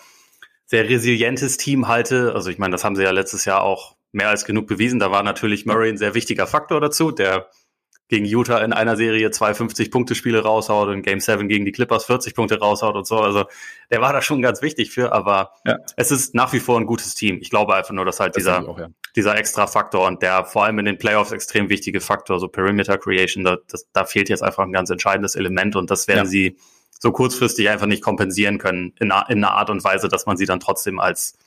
sehr 0.66 0.88
resilientes 0.88 1.57
Team 1.57 1.88
halte. 1.88 2.35
Also 2.35 2.51
ich 2.51 2.59
meine, 2.59 2.73
das 2.73 2.85
haben 2.85 2.97
sie 2.97 3.03
ja 3.03 3.11
letztes 3.11 3.45
Jahr 3.45 3.62
auch 3.62 3.97
mehr 4.12 4.29
als 4.29 4.45
genug 4.45 4.66
bewiesen. 4.66 4.99
Da 4.99 5.11
war 5.11 5.23
natürlich 5.23 5.66
Murray 5.66 5.90
ein 5.90 5.99
sehr 5.99 6.14
wichtiger 6.14 6.47
Faktor 6.47 6.81
dazu, 6.81 7.11
der 7.11 7.51
gegen 8.11 8.25
Utah 8.25 8.59
in 8.59 8.73
einer 8.73 8.96
Serie 8.96 9.31
zwei 9.31 9.53
50-Punkte-Spiele 9.53 10.42
raushaut 10.42 10.88
und 10.88 11.03
Game 11.03 11.20
7 11.20 11.49
gegen 11.49 11.64
die 11.64 11.70
Clippers 11.70 12.05
40 12.05 12.35
Punkte 12.35 12.59
raushaut 12.59 12.96
und 12.96 13.07
so. 13.07 13.20
Also 13.20 13.44
der 13.90 14.01
war 14.01 14.12
da 14.12 14.20
schon 14.20 14.42
ganz 14.42 14.62
wichtig 14.62 14.90
für, 14.90 15.12
aber 15.12 15.53
ja. 15.64 15.79
es 15.96 16.11
ist 16.11 16.35
nach 16.35 16.53
wie 16.53 16.59
vor 16.59 16.79
ein 16.79 16.87
gutes 16.87 17.14
Team. 17.14 17.38
Ich 17.40 17.51
glaube 17.51 17.75
einfach 17.75 17.94
nur, 17.94 18.05
dass 18.05 18.18
halt 18.18 18.35
das 18.35 18.42
dieser, 18.42 18.68
auch, 18.68 18.79
ja. 18.79 18.88
dieser 19.14 19.38
extra 19.38 19.68
Faktor 19.68 20.09
und 20.09 20.23
der 20.23 20.44
vor 20.44 20.64
allem 20.64 20.81
in 20.81 20.87
den 20.87 20.99
Playoffs 20.99 21.31
extrem 21.31 21.68
wichtige 21.68 22.01
Faktor, 22.01 22.40
so 22.40 22.49
Perimeter 22.49 22.99
Creation, 22.99 23.44
da, 23.44 23.59
das, 23.68 23.87
da 23.92 24.05
fehlt 24.05 24.29
jetzt 24.29 24.42
einfach 24.42 24.64
ein 24.64 24.73
ganz 24.73 24.90
entscheidendes 24.90 25.37
Element 25.37 25.77
und 25.77 25.88
das 25.90 26.09
werden 26.09 26.25
ja. 26.25 26.27
sie 26.27 26.57
so 26.99 27.12
kurzfristig 27.12 27.70
einfach 27.70 27.87
nicht 27.87 28.03
kompensieren 28.03 28.59
können 28.59 28.92
in, 28.99 29.07
in 29.07 29.12
einer 29.12 29.53
Art 29.53 29.70
und 29.70 29.85
Weise, 29.85 30.09
dass 30.09 30.27
man 30.27 30.37
sie 30.37 30.46
dann 30.46 30.59
trotzdem 30.59 30.99
als, 30.99 31.38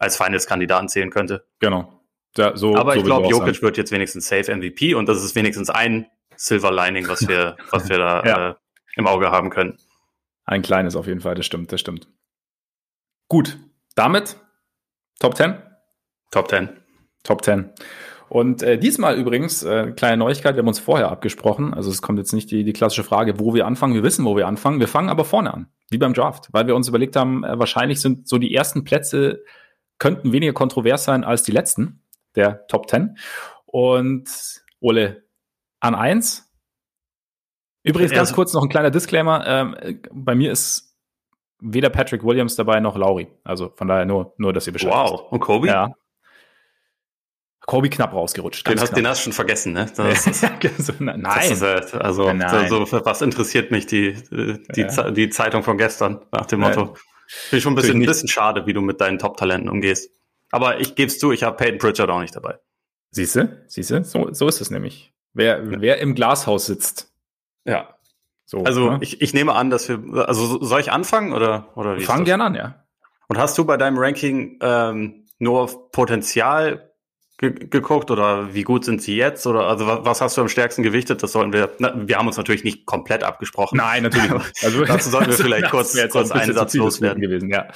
als 0.00 0.16
Finals-Kandidaten 0.16 0.88
zählen 0.88 1.10
könnte. 1.10 1.46
Genau. 1.60 1.97
Ja, 2.38 2.56
so, 2.56 2.76
Aber 2.76 2.92
so 2.92 2.98
ich 2.98 3.04
glaube, 3.04 3.28
Jokic 3.28 3.62
wird 3.62 3.76
jetzt 3.76 3.92
wenigstens 3.92 4.28
safe 4.28 4.54
MVP 4.54 4.94
und 4.94 5.08
das 5.08 5.22
ist 5.22 5.34
wenigstens 5.34 5.70
ein 5.70 6.06
Silver 6.36 6.72
Lining, 6.72 7.08
was 7.08 7.28
wir, 7.28 7.56
was 7.70 7.88
wir 7.88 7.98
da 7.98 8.22
ja. 8.24 8.50
äh, 8.50 8.54
im 8.96 9.06
Auge 9.06 9.30
haben 9.30 9.50
können. 9.50 9.76
Ein 10.44 10.62
kleines 10.62 10.96
auf 10.96 11.06
jeden 11.06 11.20
Fall, 11.20 11.34
das 11.34 11.44
stimmt, 11.44 11.72
das 11.72 11.80
stimmt. 11.80 12.08
Gut, 13.28 13.58
damit 13.94 14.36
Top 15.18 15.36
10? 15.36 15.54
Top 16.30 16.48
10. 16.48 16.68
Top 17.24 17.44
10. 17.44 17.70
Und 18.28 18.62
äh, 18.62 18.78
diesmal 18.78 19.16
übrigens, 19.16 19.62
äh, 19.62 19.92
kleine 19.92 20.18
Neuigkeit, 20.18 20.54
wir 20.54 20.60
haben 20.60 20.68
uns 20.68 20.78
vorher 20.78 21.10
abgesprochen. 21.10 21.74
Also 21.74 21.90
es 21.90 22.02
kommt 22.02 22.18
jetzt 22.18 22.32
nicht 22.32 22.50
die, 22.50 22.62
die 22.62 22.72
klassische 22.72 23.02
Frage, 23.02 23.40
wo 23.40 23.54
wir 23.54 23.66
anfangen. 23.66 23.94
Wir 23.94 24.02
wissen, 24.02 24.24
wo 24.24 24.36
wir 24.36 24.46
anfangen. 24.46 24.80
Wir 24.80 24.88
fangen 24.88 25.08
aber 25.08 25.24
vorne 25.24 25.52
an, 25.52 25.68
wie 25.90 25.98
beim 25.98 26.14
Draft, 26.14 26.48
weil 26.52 26.66
wir 26.66 26.76
uns 26.76 26.88
überlegt 26.88 27.16
haben, 27.16 27.42
äh, 27.42 27.58
wahrscheinlich 27.58 28.00
sind 28.00 28.28
so 28.28 28.38
die 28.38 28.54
ersten 28.54 28.84
Plätze 28.84 29.42
könnten 29.98 30.30
weniger 30.30 30.52
kontrovers 30.52 31.04
sein 31.04 31.24
als 31.24 31.42
die 31.42 31.50
letzten 31.50 32.02
der 32.34 32.66
Top 32.68 32.88
10. 32.88 33.18
Und 33.66 34.28
Ole, 34.80 35.24
an 35.80 35.94
1. 35.94 36.44
Übrigens 37.82 38.12
ganz 38.12 38.32
kurz 38.32 38.52
noch 38.52 38.62
ein 38.62 38.68
kleiner 38.68 38.90
Disclaimer. 38.90 39.46
Ähm, 39.46 40.00
bei 40.12 40.34
mir 40.34 40.52
ist 40.52 40.96
weder 41.60 41.90
Patrick 41.90 42.24
Williams 42.24 42.56
dabei 42.56 42.80
noch 42.80 42.96
Lauri. 42.96 43.28
Also 43.44 43.72
von 43.74 43.88
daher 43.88 44.04
nur, 44.04 44.34
nur 44.38 44.52
dass 44.52 44.66
ihr 44.66 44.72
Bescheid 44.72 44.92
Wow. 44.92 45.12
Wisst. 45.12 45.32
Und 45.32 45.40
Kobe? 45.40 45.66
Ja. 45.68 45.92
Kobe 47.66 47.90
knapp 47.90 48.14
rausgerutscht. 48.14 48.66
Den 48.66 48.80
hast, 48.80 48.96
den 48.96 49.06
hast 49.06 49.20
du 49.20 49.24
schon 49.24 49.32
vergessen, 49.34 49.74
ne? 49.74 49.90
Das 49.96 50.26
ist, 50.26 50.40
so, 50.78 50.92
nein. 51.00 51.22
Das 51.22 51.50
ist, 51.50 51.62
äh, 51.62 51.98
also, 51.98 52.32
nein. 52.32 52.68
So, 52.68 52.80
was 52.90 53.20
interessiert 53.20 53.70
mich 53.70 53.86
die, 53.86 54.14
die, 54.30 54.80
ja. 54.80 55.10
die 55.10 55.28
Zeitung 55.28 55.62
von 55.62 55.76
gestern 55.76 56.24
nach 56.32 56.46
dem 56.46 56.60
Motto. 56.60 56.84
Nein. 56.84 56.94
Finde 57.26 57.56
ich 57.58 57.62
schon 57.62 57.72
ein 57.74 57.76
bisschen, 57.76 58.00
ein 58.00 58.06
bisschen 58.06 58.28
schade, 58.28 58.64
wie 58.66 58.72
du 58.72 58.80
mit 58.80 59.02
deinen 59.02 59.18
Top-Talenten 59.18 59.68
umgehst. 59.68 60.10
Aber 60.50 60.80
ich 60.80 60.94
gebe 60.94 61.08
es 61.08 61.18
zu, 61.18 61.32
ich 61.32 61.42
habe 61.42 61.56
Peyton 61.56 61.78
Pritchard 61.78 62.10
auch 62.10 62.20
nicht 62.20 62.34
dabei. 62.34 62.58
Siehst 63.10 63.36
du? 63.36 63.64
Siehst 63.66 63.90
du? 63.90 64.04
So, 64.04 64.32
so 64.32 64.48
ist 64.48 64.60
es 64.60 64.70
nämlich. 64.70 65.12
Wer, 65.32 65.62
ja. 65.62 65.80
wer 65.80 65.98
im 65.98 66.14
Glashaus 66.14 66.66
sitzt. 66.66 67.12
Ja. 67.64 67.94
So, 68.44 68.62
also 68.64 68.92
ne? 68.92 68.98
ich, 69.02 69.20
ich 69.20 69.34
nehme 69.34 69.54
an, 69.54 69.68
dass 69.70 69.88
wir, 69.88 70.26
also 70.26 70.62
soll 70.62 70.80
ich 70.80 70.90
anfangen 70.90 71.32
oder 71.32 71.68
oder 71.76 71.98
wie? 71.98 72.02
Fang 72.04 72.24
gerne 72.24 72.44
an, 72.44 72.54
ja. 72.54 72.86
Und 73.28 73.36
hast 73.36 73.58
du 73.58 73.64
bei 73.66 73.76
deinem 73.76 73.98
Ranking 73.98 74.58
ähm, 74.62 75.26
nur 75.38 75.90
Potenzial 75.92 76.87
ge 77.38 77.52
geguckt 77.52 78.10
oder 78.10 78.52
wie 78.52 78.64
gut 78.64 78.84
sind 78.84 79.00
sie 79.00 79.16
jetzt 79.16 79.46
oder 79.46 79.68
also 79.68 79.86
was 79.86 80.20
hast 80.20 80.36
du 80.36 80.40
am 80.40 80.48
stärksten 80.48 80.82
gewichtet? 80.82 81.22
Das 81.22 81.32
sollten 81.32 81.52
wir. 81.52 81.70
Na, 81.78 81.94
wir 81.96 82.18
haben 82.18 82.26
uns 82.26 82.36
natürlich 82.36 82.64
nicht 82.64 82.84
komplett 82.84 83.22
abgesprochen. 83.22 83.76
Nein, 83.76 84.02
natürlich. 84.02 84.28
Also 84.62 84.84
dazu 84.84 85.08
sollten 85.08 85.30
wir 85.30 85.36
vielleicht 85.36 85.70
kurz, 85.70 85.96
kurz 86.10 86.32
einen 86.32 86.52
Satz 86.52 86.74
loswerden 86.74 87.22
gewesen. 87.22 87.48
Ja, 87.48 87.68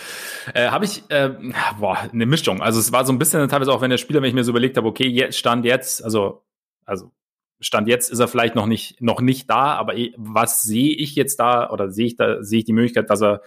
äh, 0.53 0.69
habe 0.69 0.85
ich 0.85 1.05
äh, 1.11 1.31
boah 1.79 1.97
eine 2.13 2.27
Mischung. 2.27 2.61
Also 2.61 2.81
es 2.81 2.93
war 2.93 3.05
so 3.05 3.13
ein 3.13 3.19
bisschen 3.19 3.49
teilweise 3.49 3.73
auch, 3.73 3.81
wenn 3.81 3.91
der 3.91 3.99
Spieler, 3.99 4.21
wenn 4.21 4.29
ich 4.29 4.35
mir 4.35 4.45
so 4.45 4.51
überlegt 4.51 4.77
habe, 4.77 4.89
okay, 4.89 5.07
jetzt 5.07 5.39
stand 5.39 5.65
jetzt, 5.65 6.05
also 6.05 6.43
also 6.85 7.13
Stand 7.61 7.87
jetzt 7.87 8.11
ist 8.11 8.19
er 8.19 8.27
vielleicht 8.27 8.57
noch 8.57 8.67
nicht 8.67 9.01
noch 9.01 9.21
nicht 9.21 9.49
da, 9.49 9.75
aber 9.77 9.97
eh, 9.97 10.13
was 10.17 10.63
sehe 10.63 10.97
ich 10.97 11.15
jetzt 11.15 11.39
da 11.39 11.71
oder 11.71 11.91
sehe 11.91 12.07
ich 12.07 12.17
da 12.17 12.43
sehe 12.43 12.59
ich 12.59 12.65
die 12.65 12.73
Möglichkeit, 12.73 13.09
dass 13.11 13.23
er 13.23 13.43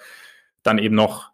dann 0.63 0.77
eben 0.77 0.95
noch 0.95 1.31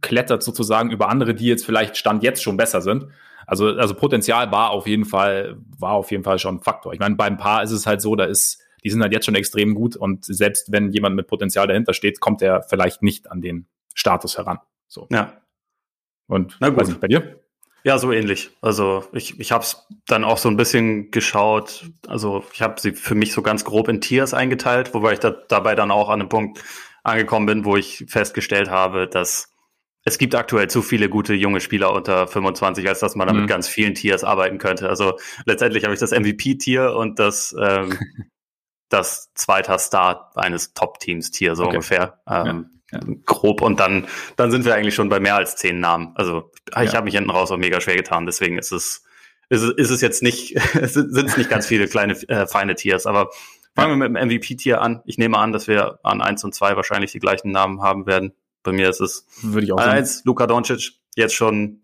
klettert 0.00 0.42
sozusagen 0.42 0.90
über 0.90 1.10
andere, 1.10 1.34
die 1.34 1.46
jetzt 1.46 1.66
vielleicht 1.66 1.98
Stand 1.98 2.22
jetzt 2.22 2.42
schon 2.42 2.56
besser 2.56 2.80
sind. 2.80 3.08
Also, 3.52 3.66
also 3.66 3.92
Potenzial 3.92 4.50
war 4.50 4.70
auf 4.70 4.86
jeden 4.86 5.04
Fall, 5.04 5.58
war 5.78 5.92
auf 5.92 6.10
jeden 6.10 6.24
Fall 6.24 6.38
schon 6.38 6.54
ein 6.54 6.60
Faktor. 6.62 6.94
Ich 6.94 7.00
meine, 7.00 7.16
beim 7.16 7.36
Paar 7.36 7.62
ist 7.62 7.70
es 7.70 7.86
halt 7.86 8.00
so, 8.00 8.16
da 8.16 8.24
ist, 8.24 8.62
die 8.82 8.88
sind 8.88 9.02
halt 9.02 9.12
jetzt 9.12 9.26
schon 9.26 9.34
extrem 9.34 9.74
gut 9.74 9.94
und 9.94 10.24
selbst 10.24 10.72
wenn 10.72 10.90
jemand 10.90 11.16
mit 11.16 11.26
Potenzial 11.26 11.66
dahinter 11.66 11.92
steht, 11.92 12.18
kommt 12.18 12.40
er 12.40 12.62
vielleicht 12.62 13.02
nicht 13.02 13.30
an 13.30 13.42
den 13.42 13.66
Status 13.92 14.38
heran. 14.38 14.58
So. 14.88 15.06
Ja. 15.10 15.34
Und 16.28 16.56
Na 16.60 16.70
gut. 16.70 16.78
Weiß 16.78 16.88
nicht, 16.88 17.02
bei 17.02 17.08
dir? 17.08 17.42
Ja, 17.84 17.98
so 17.98 18.10
ähnlich. 18.10 18.52
Also 18.62 19.04
ich, 19.12 19.38
ich 19.38 19.52
habe 19.52 19.64
es 19.64 19.86
dann 20.06 20.24
auch 20.24 20.38
so 20.38 20.48
ein 20.48 20.56
bisschen 20.56 21.10
geschaut. 21.10 21.90
Also 22.06 22.44
ich 22.54 22.62
habe 22.62 22.80
sie 22.80 22.92
für 22.92 23.14
mich 23.14 23.34
so 23.34 23.42
ganz 23.42 23.66
grob 23.66 23.86
in 23.88 24.00
Tiers 24.00 24.32
eingeteilt, 24.32 24.94
wobei 24.94 25.12
ich 25.12 25.18
da, 25.18 25.28
dabei 25.30 25.74
dann 25.74 25.90
auch 25.90 26.08
an 26.08 26.20
einem 26.20 26.30
Punkt 26.30 26.64
angekommen 27.02 27.44
bin, 27.44 27.64
wo 27.66 27.76
ich 27.76 28.06
festgestellt 28.08 28.70
habe, 28.70 29.08
dass 29.08 29.51
es 30.04 30.18
gibt 30.18 30.34
aktuell 30.34 30.68
zu 30.68 30.82
viele 30.82 31.08
gute 31.08 31.34
junge 31.34 31.60
Spieler 31.60 31.92
unter 31.92 32.26
25, 32.26 32.88
als 32.88 33.00
dass 33.00 33.14
man 33.14 33.28
damit 33.28 33.44
mhm. 33.44 33.48
ganz 33.48 33.68
vielen 33.68 33.94
Tiers 33.94 34.24
arbeiten 34.24 34.58
könnte. 34.58 34.88
Also 34.88 35.18
letztendlich 35.46 35.84
habe 35.84 35.94
ich 35.94 36.00
das 36.00 36.10
MVP-Tier 36.10 36.94
und 36.94 37.18
das, 37.18 37.54
ähm, 37.58 37.98
das 38.88 39.32
zweiter 39.34 39.78
Star 39.78 40.32
eines 40.34 40.74
Top-Teams-Tier, 40.74 41.54
so 41.54 41.64
okay. 41.64 41.76
ungefähr. 41.76 42.20
Ähm, 42.28 42.80
ja, 42.90 42.98
ja. 42.98 43.14
Grob. 43.24 43.62
Und 43.62 43.78
dann, 43.78 44.06
dann 44.36 44.50
sind 44.50 44.64
wir 44.64 44.74
eigentlich 44.74 44.94
schon 44.94 45.08
bei 45.08 45.20
mehr 45.20 45.36
als 45.36 45.56
zehn 45.56 45.78
Namen. 45.78 46.12
Also 46.16 46.50
ich 46.68 46.90
ja. 46.90 46.94
habe 46.94 47.04
mich 47.04 47.14
hinten 47.14 47.30
raus 47.30 47.50
auch 47.52 47.56
mega 47.56 47.80
schwer 47.80 47.96
getan, 47.96 48.26
deswegen 48.26 48.58
ist 48.58 48.72
es, 48.72 49.04
ist 49.50 49.62
ist 49.62 49.90
es 49.90 50.00
jetzt 50.00 50.22
nicht, 50.22 50.58
sind 50.82 51.14
es 51.14 51.36
nicht 51.36 51.48
ganz 51.48 51.66
viele 51.66 51.86
kleine, 51.86 52.14
äh, 52.28 52.46
feine 52.46 52.74
Tiers, 52.74 53.06
aber 53.06 53.30
fangen 53.76 53.98
wir 53.98 54.08
mit 54.08 54.20
dem 54.20 54.28
MVP-Tier 54.28 54.82
an. 54.82 55.00
Ich 55.04 55.16
nehme 55.16 55.38
an, 55.38 55.52
dass 55.52 55.68
wir 55.68 56.00
an 56.02 56.20
eins 56.20 56.42
und 56.42 56.54
zwei 56.54 56.74
wahrscheinlich 56.74 57.12
die 57.12 57.20
gleichen 57.20 57.52
Namen 57.52 57.82
haben 57.82 58.06
werden. 58.06 58.32
Bei 58.62 58.72
mir 58.72 58.88
ist 58.88 59.00
es 59.00 59.26
Würde 59.42 59.66
ich 59.66 59.72
auch 59.72 59.78
eins, 59.78 60.24
Luka 60.24 60.46
Doncic, 60.46 60.92
jetzt 61.14 61.34
schon 61.34 61.82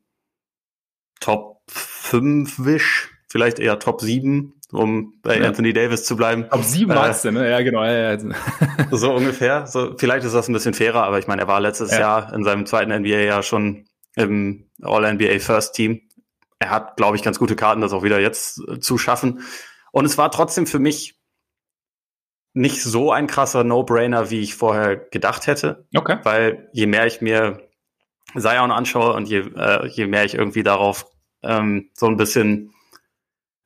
Top 1.20 1.62
5 1.68 2.64
Wisch, 2.64 3.10
vielleicht 3.28 3.58
eher 3.58 3.78
Top 3.78 4.00
7, 4.00 4.54
um 4.72 5.14
bei 5.22 5.38
ja. 5.38 5.46
Anthony 5.46 5.72
Davis 5.72 6.04
zu 6.04 6.16
bleiben. 6.16 6.48
Top 6.48 6.62
7 6.62 6.94
warst 6.94 7.24
äh, 7.24 7.32
du, 7.32 7.38
ne? 7.38 7.50
Ja, 7.50 7.60
genau. 7.62 7.84
Ja, 7.84 8.14
ja. 8.14 8.18
so 8.90 9.12
ungefähr. 9.12 9.66
So, 9.66 9.94
vielleicht 9.96 10.24
ist 10.24 10.34
das 10.34 10.48
ein 10.48 10.52
bisschen 10.52 10.74
fairer, 10.74 11.02
aber 11.02 11.18
ich 11.18 11.26
meine, 11.26 11.42
er 11.42 11.48
war 11.48 11.60
letztes 11.60 11.90
Jahr 11.90 12.32
in 12.32 12.44
seinem 12.44 12.66
zweiten 12.66 12.92
NBA-Jahr 12.92 13.42
schon 13.42 13.86
im 14.14 14.70
All-NBA 14.82 15.38
First 15.40 15.74
Team. 15.74 16.02
Er 16.58 16.70
hat, 16.70 16.96
glaube 16.96 17.16
ich, 17.16 17.22
ganz 17.22 17.38
gute 17.38 17.56
Karten, 17.56 17.80
das 17.80 17.92
auch 17.92 18.02
wieder 18.02 18.20
jetzt 18.20 18.60
äh, 18.68 18.80
zu 18.80 18.98
schaffen. 18.98 19.40
Und 19.92 20.04
es 20.04 20.18
war 20.18 20.30
trotzdem 20.30 20.66
für 20.66 20.78
mich 20.78 21.17
nicht 22.52 22.82
so 22.82 23.12
ein 23.12 23.26
krasser 23.26 23.64
No-Brainer, 23.64 24.30
wie 24.30 24.40
ich 24.40 24.54
vorher 24.54 24.96
gedacht 24.96 25.46
hätte. 25.46 25.86
Okay. 25.94 26.18
Weil 26.22 26.68
je 26.72 26.86
mehr 26.86 27.06
ich 27.06 27.20
mir 27.20 27.68
Zion 28.36 28.70
anschaue 28.70 29.12
und 29.14 29.28
je, 29.28 29.40
äh, 29.56 29.86
je 29.86 30.06
mehr 30.06 30.24
ich 30.24 30.34
irgendwie 30.34 30.62
darauf 30.62 31.06
ähm, 31.42 31.90
so 31.94 32.06
ein 32.06 32.16
bisschen 32.16 32.72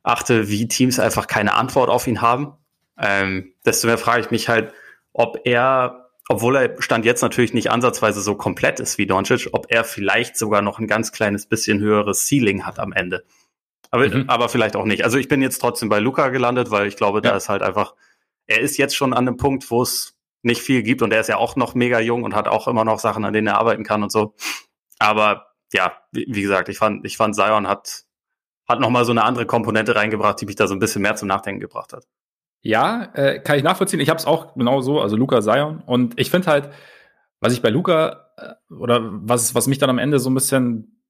achte, 0.03 0.49
wie 0.49 0.69
Teams 0.69 0.99
einfach 0.99 1.27
keine 1.27 1.55
Antwort 1.55 1.89
auf 1.89 2.07
ihn 2.07 2.21
haben, 2.21 2.55
ähm, 2.99 3.55
desto 3.65 3.87
mehr 3.87 3.99
frage 3.99 4.23
ich 4.23 4.31
mich 4.31 4.49
halt, 4.49 4.73
ob 5.13 5.41
er, 5.45 6.11
obwohl 6.29 6.57
er 6.57 6.83
Stand 6.83 7.05
jetzt 7.05 7.23
natürlich 7.23 7.55
nicht 7.55 7.71
ansatzweise 7.71 8.21
so 8.21 8.35
komplett 8.35 8.81
ist 8.81 8.99
wie 8.99 9.07
Doncic, 9.07 9.49
ob 9.53 9.67
er 9.69 9.85
vielleicht 9.85 10.37
sogar 10.37 10.63
noch 10.63 10.79
ein 10.79 10.87
ganz 10.87 11.13
kleines 11.13 11.47
bisschen 11.47 11.81
höheres 11.81 12.27
Ceiling 12.27 12.65
hat 12.65 12.79
am 12.79 12.93
Ende. 12.93 13.25
Aber, 13.91 14.09
mhm. 14.09 14.25
aber 14.29 14.49
vielleicht 14.49 14.75
auch 14.75 14.87
nicht. 14.87 15.05
Also 15.05 15.19
ich 15.19 15.29
bin 15.29 15.43
jetzt 15.43 15.59
trotzdem 15.59 15.89
bei 15.89 15.99
Luca 15.99 16.29
gelandet, 16.29 16.71
weil 16.71 16.87
ich 16.87 16.97
glaube, 16.97 17.19
ja. 17.19 17.31
da 17.31 17.37
ist 17.37 17.49
halt 17.49 17.63
einfach 17.63 17.95
er 18.47 18.61
ist 18.61 18.77
jetzt 18.77 18.97
schon 18.97 19.13
an 19.13 19.27
einem 19.27 19.37
Punkt, 19.37 19.71
wo 19.71 19.83
es 19.83 20.17
nicht 20.43 20.61
viel 20.61 20.83
gibt 20.83 21.03
und 21.03 21.13
er 21.13 21.21
ist 21.21 21.29
ja 21.29 21.37
auch 21.37 21.57
noch 21.57 21.75
mega 21.75 22.01
jung 22.01 22.25
und 22.25 22.35
hat 22.35 22.49
auch 22.49 22.67
immer 22.69 22.85
noch 22.85 22.99
Sachen, 22.99 23.25
an 23.25 23.33
denen 23.33 23.47
er 23.47 23.59
arbeiten 23.59 23.85
kann 23.85 24.03
und 24.03 24.11
so. 24.11 24.35
Aber 24.99 25.47
ja, 25.73 25.93
wie, 26.11 26.43
gesagt, 26.43 26.69
ich 26.69 26.79
fand, 26.79 27.05
ich 27.07 27.17
fand 27.17 27.35
Zion 27.35 27.67
hat, 27.67 28.05
hat 28.69 28.81
nochmal 28.81 29.05
so 29.05 29.13
eine 29.13 29.25
andere 29.25 29.47
Komponente 29.47 29.95
reingebracht, 29.95 30.41
die 30.41 30.47
mich 30.47 30.57
da 30.57 30.67
so 30.67 30.75
ein 30.75 30.81
bisschen 30.81 31.03
mehr 31.03 31.17
zum 31.17 31.29
Nachdenken 31.29 31.61
gebracht 31.61 31.93
hat. 31.93 32.07
Ja, 32.61 33.11
äh, 33.15 33.41
kann 33.41 33.57
ich 33.57 33.65
nachvollziehen. 33.65 34.01
Ich 34.01 34.09
habe 34.09 34.19
es 34.19 34.27
auch 34.27 34.55
genau 34.55 34.81
so, 34.81 35.01
also 35.01 35.17
Luca 35.17 35.41
Sion. 35.43 35.83
Und 35.85 36.19
ich 36.19 36.31
finde 36.31 36.49
halt, 36.49 36.71
was 37.41 37.53
ich 37.53 37.63
bei 37.63 37.71
Luca 37.71 38.31
äh, 38.37 38.75
oder 38.75 39.01
was, 39.03 39.55
was 39.55 39.67
mich 39.67 39.79
dann 39.79 39.91
am 39.91 39.99
Ende 39.99 40.21
so 40.21 40.31
ein 40.31 40.35
bisschen 40.35 41.03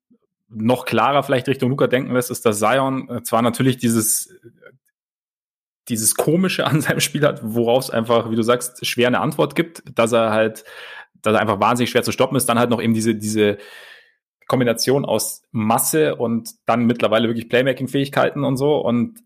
noch 0.49 0.85
klarer 0.85 1.23
vielleicht 1.23 1.49
Richtung 1.49 1.71
Luca 1.71 1.87
denken 1.87 2.13
lässt, 2.13 2.31
ist, 2.31 2.47
dass 2.47 2.59
Sion 2.59 3.09
äh, 3.11 3.23
zwar 3.23 3.43
natürlich 3.43 3.77
dieses 3.79 4.35
dieses 5.89 6.15
Komische 6.15 6.67
an 6.67 6.81
seinem 6.81 7.01
Spiel 7.01 7.27
hat, 7.27 7.41
worauf 7.43 7.85
es 7.85 7.91
einfach, 7.91 8.31
wie 8.31 8.37
du 8.37 8.43
sagst, 8.43 8.85
schwer 8.87 9.09
eine 9.09 9.21
Antwort 9.21 9.55
gibt, 9.55 9.83
dass 9.95 10.13
er 10.13 10.31
halt, 10.31 10.65
dass 11.21 11.35
er 11.35 11.41
einfach 11.41 11.61
wahnsinnig 11.61 11.91
schwer 11.91 12.03
zu 12.03 12.13
stoppen 12.13 12.37
ist, 12.37 12.49
dann 12.49 12.59
halt 12.59 12.71
noch 12.71 12.83
eben 12.83 12.95
diese, 12.95 13.15
diese 13.15 13.59
Kombination 14.49 15.05
aus 15.05 15.43
Masse 15.51 16.17
und 16.17 16.51
dann 16.67 16.85
mittlerweile 16.85 17.29
wirklich 17.29 17.49
Playmaking-Fähigkeiten 17.49 18.45
und 18.45 18.57
so. 18.57 18.77
Und 18.77 19.21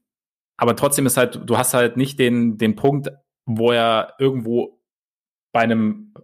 aber 0.57 0.77
trotzdem 0.77 1.07
ist 1.07 1.16
halt, 1.16 1.40
du 1.45 1.59
hast 1.59 1.75
halt 1.75 1.97
nicht 1.97 2.19
den, 2.19 2.59
den 2.59 2.77
Punkt, 2.77 3.11
wo 3.45 3.73
er 3.73 4.14
irgendwo 4.19 4.81
bei 5.53 5.61
einem 5.61 6.14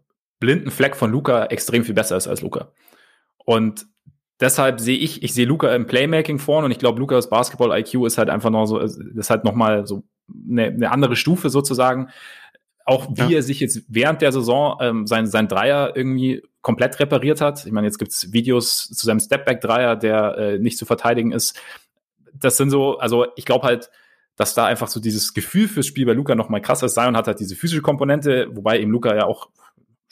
blinden 0.40 0.70
Fleck 0.70 0.96
von 0.96 1.10
Luca 1.10 1.46
extrem 1.46 1.84
viel 1.84 1.94
besser 1.94 2.16
ist 2.16 2.28
als 2.28 2.42
Luca. 2.42 2.72
Und 3.44 3.86
deshalb 4.40 4.80
sehe 4.80 4.98
ich, 4.98 5.22
ich 5.22 5.34
sehe 5.34 5.46
Luca 5.46 5.74
im 5.74 5.86
Playmaking 5.86 6.38
vorne 6.38 6.66
und 6.66 6.72
ich 6.72 6.78
glaube, 6.78 6.98
Lukas 6.98 7.30
Basketball-IQ 7.30 8.06
ist 8.06 8.18
halt 8.18 8.30
einfach 8.30 8.50
noch 8.50 8.66
so, 8.66 8.78
ist 8.78 9.30
halt 9.30 9.44
noch 9.44 9.54
mal 9.54 9.86
so 9.86 10.04
eine, 10.28 10.66
eine 10.66 10.90
andere 10.90 11.16
Stufe 11.16 11.50
sozusagen. 11.50 12.08
Auch 12.84 13.08
wie 13.10 13.32
ja. 13.32 13.38
er 13.38 13.42
sich 13.42 13.60
jetzt 13.60 13.82
während 13.88 14.22
der 14.22 14.32
Saison 14.32 14.76
ähm, 14.80 15.06
sein, 15.06 15.26
sein 15.26 15.48
Dreier 15.48 15.96
irgendwie 15.96 16.42
komplett 16.62 16.98
repariert 16.98 17.40
hat. 17.40 17.64
Ich 17.64 17.72
meine, 17.72 17.86
jetzt 17.86 17.98
gibt's 17.98 18.32
Videos 18.32 18.88
zu 18.88 19.06
seinem 19.06 19.20
Stepback-Dreier, 19.20 19.96
der 19.96 20.36
äh, 20.38 20.58
nicht 20.58 20.78
zu 20.78 20.84
verteidigen 20.84 21.32
ist. 21.32 21.60
Das 22.34 22.56
sind 22.56 22.70
so, 22.70 22.98
also 22.98 23.26
ich 23.36 23.44
glaube 23.44 23.66
halt, 23.66 23.90
dass 24.36 24.54
da 24.54 24.64
einfach 24.64 24.88
so 24.88 24.98
dieses 24.98 25.34
Gefühl 25.34 25.68
fürs 25.68 25.86
Spiel 25.86 26.06
bei 26.06 26.12
Luca 26.12 26.34
noch 26.34 26.48
mal 26.48 26.60
krasser 26.60 26.86
ist. 26.86 26.94
Zion 26.94 27.16
hat 27.16 27.26
halt 27.26 27.40
diese 27.40 27.54
physische 27.54 27.82
Komponente, 27.82 28.48
wobei 28.52 28.80
eben 28.80 28.90
Luca 28.90 29.14
ja 29.14 29.26
auch 29.26 29.48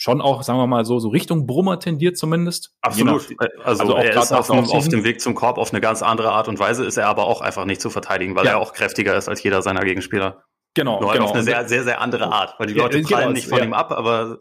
schon 0.00 0.22
auch, 0.22 0.42
sagen 0.42 0.58
wir 0.58 0.66
mal 0.66 0.86
so, 0.86 0.98
so 0.98 1.10
Richtung 1.10 1.46
Brummer 1.46 1.78
tendiert 1.78 2.16
zumindest. 2.16 2.72
Absolut. 2.80 3.30
Nach, 3.38 3.48
also, 3.62 3.82
also 3.82 3.96
er 3.96 4.16
ist 4.16 4.32
auf, 4.32 4.48
auf, 4.48 4.88
dem 4.88 5.04
Weg 5.04 5.20
zum 5.20 5.34
Korb 5.34 5.58
auf 5.58 5.72
eine 5.72 5.82
ganz 5.82 6.02
andere 6.02 6.32
Art 6.32 6.48
und 6.48 6.58
Weise, 6.58 6.86
ist 6.86 6.96
er 6.96 7.06
aber 7.06 7.24
auch 7.24 7.42
einfach 7.42 7.66
nicht 7.66 7.82
zu 7.82 7.90
verteidigen, 7.90 8.34
weil 8.34 8.46
ja. 8.46 8.52
er 8.52 8.58
auch 8.60 8.72
kräftiger 8.72 9.14
ist 9.14 9.28
als 9.28 9.42
jeder 9.42 9.60
seiner 9.60 9.82
Gegenspieler. 9.82 10.44
Genau. 10.72 11.02
Nur 11.02 11.12
genau. 11.12 11.26
auf 11.26 11.32
eine 11.32 11.42
sehr, 11.42 11.68
sehr, 11.68 11.84
sehr 11.84 12.00
andere 12.00 12.32
Art, 12.32 12.54
weil 12.58 12.68
die 12.68 12.72
Leute 12.72 12.96
ja, 12.98 13.06
prallen 13.06 13.24
genau, 13.24 13.32
nicht 13.34 13.46
von 13.46 13.58
ja. 13.58 13.64
ihm 13.64 13.74
ab, 13.74 13.92
aber 13.92 14.38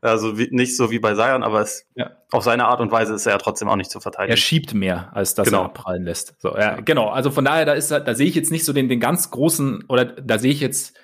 also 0.00 0.38
wie, 0.38 0.48
nicht 0.50 0.74
so 0.74 0.90
wie 0.90 0.98
bei 0.98 1.14
Zion, 1.14 1.42
aber 1.42 1.60
es, 1.60 1.86
ja. 1.96 2.12
auf 2.30 2.42
seine 2.42 2.64
Art 2.64 2.80
und 2.80 2.90
Weise 2.90 3.12
ist 3.12 3.26
er 3.26 3.32
ja 3.32 3.38
trotzdem 3.38 3.68
auch 3.68 3.76
nicht 3.76 3.90
zu 3.90 4.00
verteidigen. 4.00 4.32
Er 4.32 4.38
schiebt 4.38 4.72
mehr, 4.72 5.10
als 5.12 5.34
dass 5.34 5.48
genau. 5.48 5.64
er 5.64 5.68
prallen 5.68 6.04
lässt. 6.04 6.34
So, 6.38 6.56
ja, 6.56 6.80
genau. 6.80 7.10
Also 7.10 7.30
von 7.30 7.44
daher, 7.44 7.66
da 7.66 7.74
ist, 7.74 7.90
da 7.90 8.14
sehe 8.14 8.26
ich 8.26 8.34
jetzt 8.34 8.50
nicht 8.50 8.64
so 8.64 8.72
den, 8.72 8.88
den 8.88 9.00
ganz 9.00 9.30
großen, 9.30 9.84
oder 9.88 10.06
da 10.06 10.38
sehe 10.38 10.50
ich 10.50 10.60
jetzt 10.60 10.96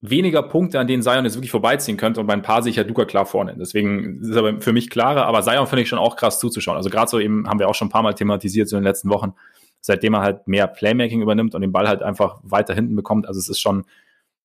weniger 0.00 0.42
Punkte, 0.42 0.80
an 0.80 0.86
denen 0.86 1.02
Sion 1.02 1.24
jetzt 1.24 1.34
wirklich 1.34 1.50
vorbeiziehen 1.50 1.96
könnte 1.96 2.20
und 2.20 2.26
bei 2.26 2.32
ein 2.32 2.42
paar 2.42 2.62
sicher 2.62 2.84
Luca 2.84 3.04
klar 3.04 3.26
vorne. 3.26 3.54
Deswegen 3.58 4.20
ist 4.22 4.36
aber 4.36 4.60
für 4.60 4.72
mich 4.72 4.88
klarer, 4.88 5.26
aber 5.26 5.42
Sion 5.42 5.66
finde 5.66 5.82
ich 5.82 5.88
schon 5.88 5.98
auch 5.98 6.16
krass 6.16 6.40
zuzuschauen. 6.40 6.76
Also 6.76 6.88
gerade 6.88 7.10
so 7.10 7.20
eben 7.20 7.46
haben 7.48 7.58
wir 7.58 7.68
auch 7.68 7.74
schon 7.74 7.88
ein 7.88 7.92
paar 7.92 8.02
Mal 8.02 8.14
thematisiert 8.14 8.68
so 8.68 8.76
in 8.76 8.82
den 8.82 8.88
letzten 8.88 9.10
Wochen, 9.10 9.34
seitdem 9.80 10.14
er 10.14 10.22
halt 10.22 10.48
mehr 10.48 10.66
Playmaking 10.66 11.20
übernimmt 11.20 11.54
und 11.54 11.60
den 11.60 11.72
Ball 11.72 11.86
halt 11.86 12.02
einfach 12.02 12.40
weiter 12.42 12.74
hinten 12.74 12.96
bekommt. 12.96 13.28
Also 13.28 13.38
es 13.38 13.48
ist 13.48 13.60
schon 13.60 13.84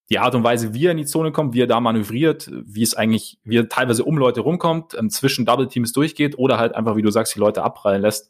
die 0.09 0.19
Art 0.19 0.35
und 0.35 0.43
Weise, 0.43 0.73
wie 0.73 0.85
er 0.85 0.91
in 0.91 0.97
die 0.97 1.05
Zone 1.05 1.31
kommt, 1.31 1.53
wie 1.53 1.61
er 1.61 1.67
da 1.67 1.79
manövriert, 1.79 2.51
wie 2.65 2.83
es 2.83 2.93
eigentlich, 2.93 3.39
wie 3.43 3.57
er 3.57 3.69
teilweise 3.69 4.03
um 4.03 4.17
Leute 4.17 4.41
rumkommt, 4.41 4.95
ähm, 4.99 5.09
zwischen 5.09 5.45
Double 5.45 5.67
Teams 5.67 5.93
durchgeht 5.93 6.37
oder 6.37 6.59
halt 6.59 6.75
einfach, 6.75 6.95
wie 6.95 7.01
du 7.01 7.09
sagst, 7.09 7.33
die 7.33 7.39
Leute 7.39 7.63
abprallen 7.63 8.01
lässt, 8.01 8.29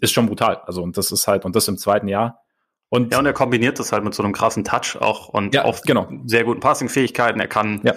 ist 0.00 0.12
schon 0.12 0.26
brutal. 0.26 0.58
Also 0.66 0.82
und 0.82 0.96
das 0.98 1.10
ist 1.10 1.26
halt, 1.26 1.44
und 1.44 1.56
das 1.56 1.68
im 1.68 1.78
zweiten 1.78 2.06
Jahr 2.06 2.42
und 2.88 3.12
ja, 3.12 3.18
und 3.18 3.26
er 3.26 3.32
kombiniert 3.32 3.78
das 3.78 3.92
halt 3.92 4.04
mit 4.04 4.14
so 4.14 4.22
einem 4.22 4.32
krassen 4.32 4.64
Touch 4.64 4.96
auch 5.00 5.28
und 5.28 5.54
ja, 5.54 5.64
auf 5.64 5.82
genau. 5.82 6.08
sehr 6.24 6.44
guten 6.44 6.60
Passing-Fähigkeiten. 6.60 7.40
Er 7.40 7.48
kann 7.48 7.80
ja. 7.82 7.94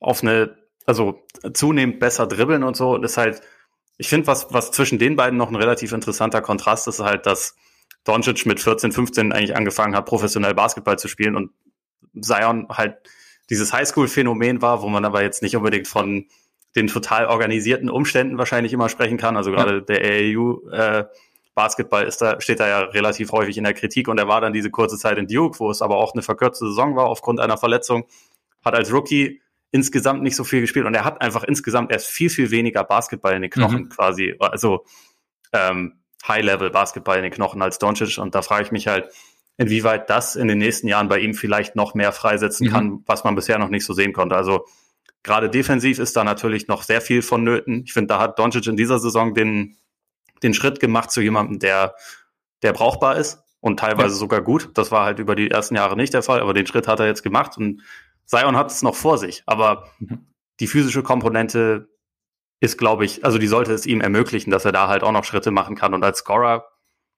auf 0.00 0.22
eine, 0.22 0.56
also 0.86 1.22
zunehmend 1.52 2.00
besser 2.00 2.26
dribbeln 2.26 2.62
und 2.62 2.76
so. 2.76 2.94
Und 2.94 3.04
ist 3.04 3.18
halt, 3.18 3.42
ich 3.98 4.08
finde, 4.08 4.26
was, 4.26 4.52
was 4.52 4.70
zwischen 4.70 4.98
den 4.98 5.16
beiden 5.16 5.38
noch 5.38 5.50
ein 5.50 5.56
relativ 5.56 5.92
interessanter 5.92 6.40
Kontrast 6.40 6.88
ist, 6.88 7.00
halt, 7.00 7.26
dass 7.26 7.56
Doncic 8.04 8.46
mit 8.46 8.60
14, 8.60 8.92
15 8.92 9.32
eigentlich 9.32 9.56
angefangen 9.56 9.94
hat, 9.94 10.06
professionell 10.06 10.54
Basketball 10.54 10.98
zu 10.98 11.08
spielen 11.08 11.36
und 11.36 11.50
Zion 12.18 12.68
halt 12.70 12.96
dieses 13.50 13.72
Highschool-Phänomen 13.72 14.62
war, 14.62 14.80
wo 14.80 14.88
man 14.88 15.04
aber 15.04 15.22
jetzt 15.22 15.42
nicht 15.42 15.56
unbedingt 15.56 15.88
von 15.88 16.26
den 16.74 16.86
total 16.86 17.26
organisierten 17.26 17.90
Umständen 17.90 18.38
wahrscheinlich 18.38 18.72
immer 18.72 18.88
sprechen 18.88 19.18
kann. 19.18 19.36
Also 19.36 19.50
gerade 19.50 19.76
ja. 19.76 19.80
der 19.80 20.00
AAU 20.00 20.68
äh, 20.70 21.04
Basketball 21.56 22.04
ist 22.04 22.20
da, 22.20 22.38
steht 22.38 22.60
da 22.60 22.68
ja 22.68 22.80
relativ 22.80 23.32
häufig 23.32 23.56
in 23.56 23.64
der 23.64 23.72
Kritik 23.72 24.08
und 24.08 24.18
er 24.18 24.28
war 24.28 24.42
dann 24.42 24.52
diese 24.52 24.70
kurze 24.70 24.98
Zeit 24.98 25.16
in 25.16 25.26
Duke, 25.26 25.58
wo 25.58 25.70
es 25.70 25.80
aber 25.80 25.96
auch 25.96 26.12
eine 26.12 26.22
verkürzte 26.22 26.66
Saison 26.66 26.96
war 26.96 27.06
aufgrund 27.06 27.40
einer 27.40 27.56
Verletzung, 27.56 28.04
hat 28.62 28.74
als 28.74 28.92
Rookie 28.92 29.40
insgesamt 29.72 30.22
nicht 30.22 30.36
so 30.36 30.44
viel 30.44 30.60
gespielt 30.60 30.84
und 30.84 30.94
er 30.94 31.06
hat 31.06 31.22
einfach 31.22 31.44
insgesamt 31.44 31.90
erst 31.90 32.08
viel, 32.08 32.28
viel 32.28 32.50
weniger 32.50 32.84
Basketball 32.84 33.34
in 33.34 33.40
den 33.40 33.50
Knochen 33.50 33.84
mhm. 33.84 33.88
quasi, 33.88 34.36
also 34.38 34.84
ähm, 35.54 35.94
High-Level 36.28 36.68
Basketball 36.68 37.16
in 37.16 37.22
den 37.22 37.32
Knochen 37.32 37.62
als 37.62 37.78
Doncic 37.78 38.18
und 38.18 38.34
da 38.34 38.42
frage 38.42 38.64
ich 38.64 38.70
mich 38.70 38.86
halt, 38.86 39.08
inwieweit 39.56 40.10
das 40.10 40.36
in 40.36 40.48
den 40.48 40.58
nächsten 40.58 40.88
Jahren 40.88 41.08
bei 41.08 41.20
ihm 41.20 41.32
vielleicht 41.32 41.74
noch 41.74 41.94
mehr 41.94 42.12
freisetzen 42.12 42.66
mhm. 42.66 42.70
kann, 42.70 43.02
was 43.06 43.24
man 43.24 43.34
bisher 43.34 43.58
noch 43.58 43.70
nicht 43.70 43.86
so 43.86 43.94
sehen 43.94 44.12
konnte. 44.12 44.36
Also 44.36 44.66
gerade 45.22 45.48
defensiv 45.48 45.98
ist 45.98 46.14
da 46.16 46.22
natürlich 46.22 46.68
noch 46.68 46.82
sehr 46.82 47.00
viel 47.00 47.22
vonnöten. 47.22 47.84
Ich 47.86 47.94
finde, 47.94 48.08
da 48.08 48.18
hat 48.20 48.38
Doncic 48.38 48.66
in 48.66 48.76
dieser 48.76 48.98
Saison 48.98 49.32
den 49.32 49.78
den 50.42 50.54
Schritt 50.54 50.80
gemacht 50.80 51.10
zu 51.10 51.20
jemandem, 51.20 51.58
der, 51.58 51.94
der 52.62 52.72
brauchbar 52.72 53.16
ist 53.16 53.42
und 53.60 53.80
teilweise 53.80 54.14
ja. 54.14 54.18
sogar 54.18 54.42
gut. 54.42 54.70
Das 54.74 54.90
war 54.90 55.04
halt 55.04 55.18
über 55.18 55.34
die 55.34 55.50
ersten 55.50 55.74
Jahre 55.74 55.96
nicht 55.96 56.14
der 56.14 56.22
Fall, 56.22 56.40
aber 56.40 56.54
den 56.54 56.66
Schritt 56.66 56.88
hat 56.88 57.00
er 57.00 57.06
jetzt 57.06 57.22
gemacht 57.22 57.56
und 57.56 57.82
Zion 58.24 58.56
hat 58.56 58.70
es 58.70 58.82
noch 58.82 58.94
vor 58.94 59.18
sich. 59.18 59.42
Aber 59.46 59.88
mhm. 59.98 60.26
die 60.60 60.66
physische 60.66 61.02
Komponente 61.02 61.88
ist, 62.60 62.78
glaube 62.78 63.04
ich, 63.04 63.24
also 63.24 63.38
die 63.38 63.46
sollte 63.46 63.72
es 63.72 63.86
ihm 63.86 64.00
ermöglichen, 64.00 64.50
dass 64.50 64.64
er 64.64 64.72
da 64.72 64.88
halt 64.88 65.02
auch 65.02 65.12
noch 65.12 65.24
Schritte 65.24 65.50
machen 65.50 65.76
kann. 65.76 65.94
Und 65.94 66.04
als 66.04 66.18
Scorer, 66.18 66.66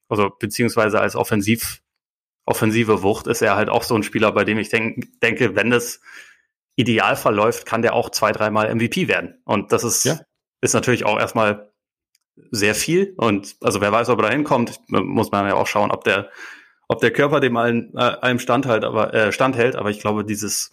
also 0.09 0.31
beziehungsweise 0.31 1.01
als 1.01 1.17
Offensiv, 1.17 1.81
offensive 2.45 3.03
Wucht 3.03 3.27
ist 3.27 3.43
er 3.43 3.57
halt 3.57 3.69
auch 3.69 3.83
so 3.83 3.95
ein 3.95 4.03
Spieler, 4.03 4.33
bei 4.33 4.45
dem 4.45 4.59
ich 4.59 4.69
denk, 4.69 5.21
denke, 5.21 5.55
wenn 5.55 5.71
das 5.71 6.01
ideal 6.77 7.17
verläuft, 7.17 7.67
kann 7.67 7.83
der 7.83 7.95
auch 7.95 8.11
zwei, 8.11 8.33
dreimal 8.33 8.75
MVP 8.75 9.09
werden. 9.09 9.41
Und 9.45 9.73
das 9.73 9.85
ist, 9.85 10.05
ja. 10.05 10.21
ist 10.61 10.75
natürlich 10.75 11.05
auch 11.05 11.19
erstmal 11.19 11.68
sehr 12.51 12.75
viel. 12.75 13.15
Und 13.17 13.57
also 13.61 13.81
wer 13.81 13.93
weiß, 13.93 14.09
ob 14.09 14.19
er 14.21 14.29
da 14.29 14.31
hinkommt, 14.31 14.81
muss 14.89 15.31
man 15.31 15.47
ja 15.47 15.55
auch 15.55 15.67
schauen, 15.67 15.91
ob 15.91 16.05
der, 16.05 16.31
ob 16.89 17.01
der 17.01 17.13
Körper 17.13 17.41
dem 17.41 17.57
allen, 17.57 17.93
äh, 17.95 18.01
allem 18.01 18.39
standhält, 18.39 18.85
aber, 18.85 19.13
äh, 19.15 19.33
standhält. 19.33 19.77
Aber 19.77 19.91
ich 19.91 20.01
glaube, 20.01 20.25
dieses 20.25 20.73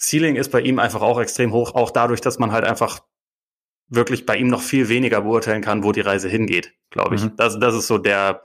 Ceiling 0.00 0.36
ist 0.36 0.50
bei 0.50 0.60
ihm 0.60 0.78
einfach 0.78 1.02
auch 1.02 1.20
extrem 1.20 1.52
hoch, 1.52 1.74
auch 1.74 1.90
dadurch, 1.90 2.20
dass 2.20 2.38
man 2.38 2.52
halt 2.52 2.64
einfach 2.64 3.00
wirklich 3.88 4.26
bei 4.26 4.36
ihm 4.36 4.48
noch 4.48 4.62
viel 4.62 4.88
weniger 4.88 5.20
beurteilen 5.20 5.62
kann, 5.62 5.84
wo 5.84 5.92
die 5.92 6.00
Reise 6.00 6.28
hingeht, 6.28 6.72
glaube 6.90 7.14
ich. 7.14 7.24
Mhm. 7.24 7.36
Das, 7.36 7.58
das 7.58 7.74
ist 7.74 7.86
so 7.86 7.98
der, 7.98 8.42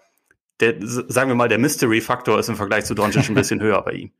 der, 0.59 0.75
sagen 0.79 1.29
wir 1.29 1.35
mal, 1.35 1.47
der 1.47 1.57
Mystery-Faktor 1.57 2.37
ist 2.39 2.49
im 2.49 2.57
Vergleich 2.57 2.85
zu 2.85 2.93
Doncic 2.93 3.29
ein 3.29 3.35
bisschen 3.35 3.61
höher 3.61 3.81
bei 3.81 3.93
ihm. 3.93 4.11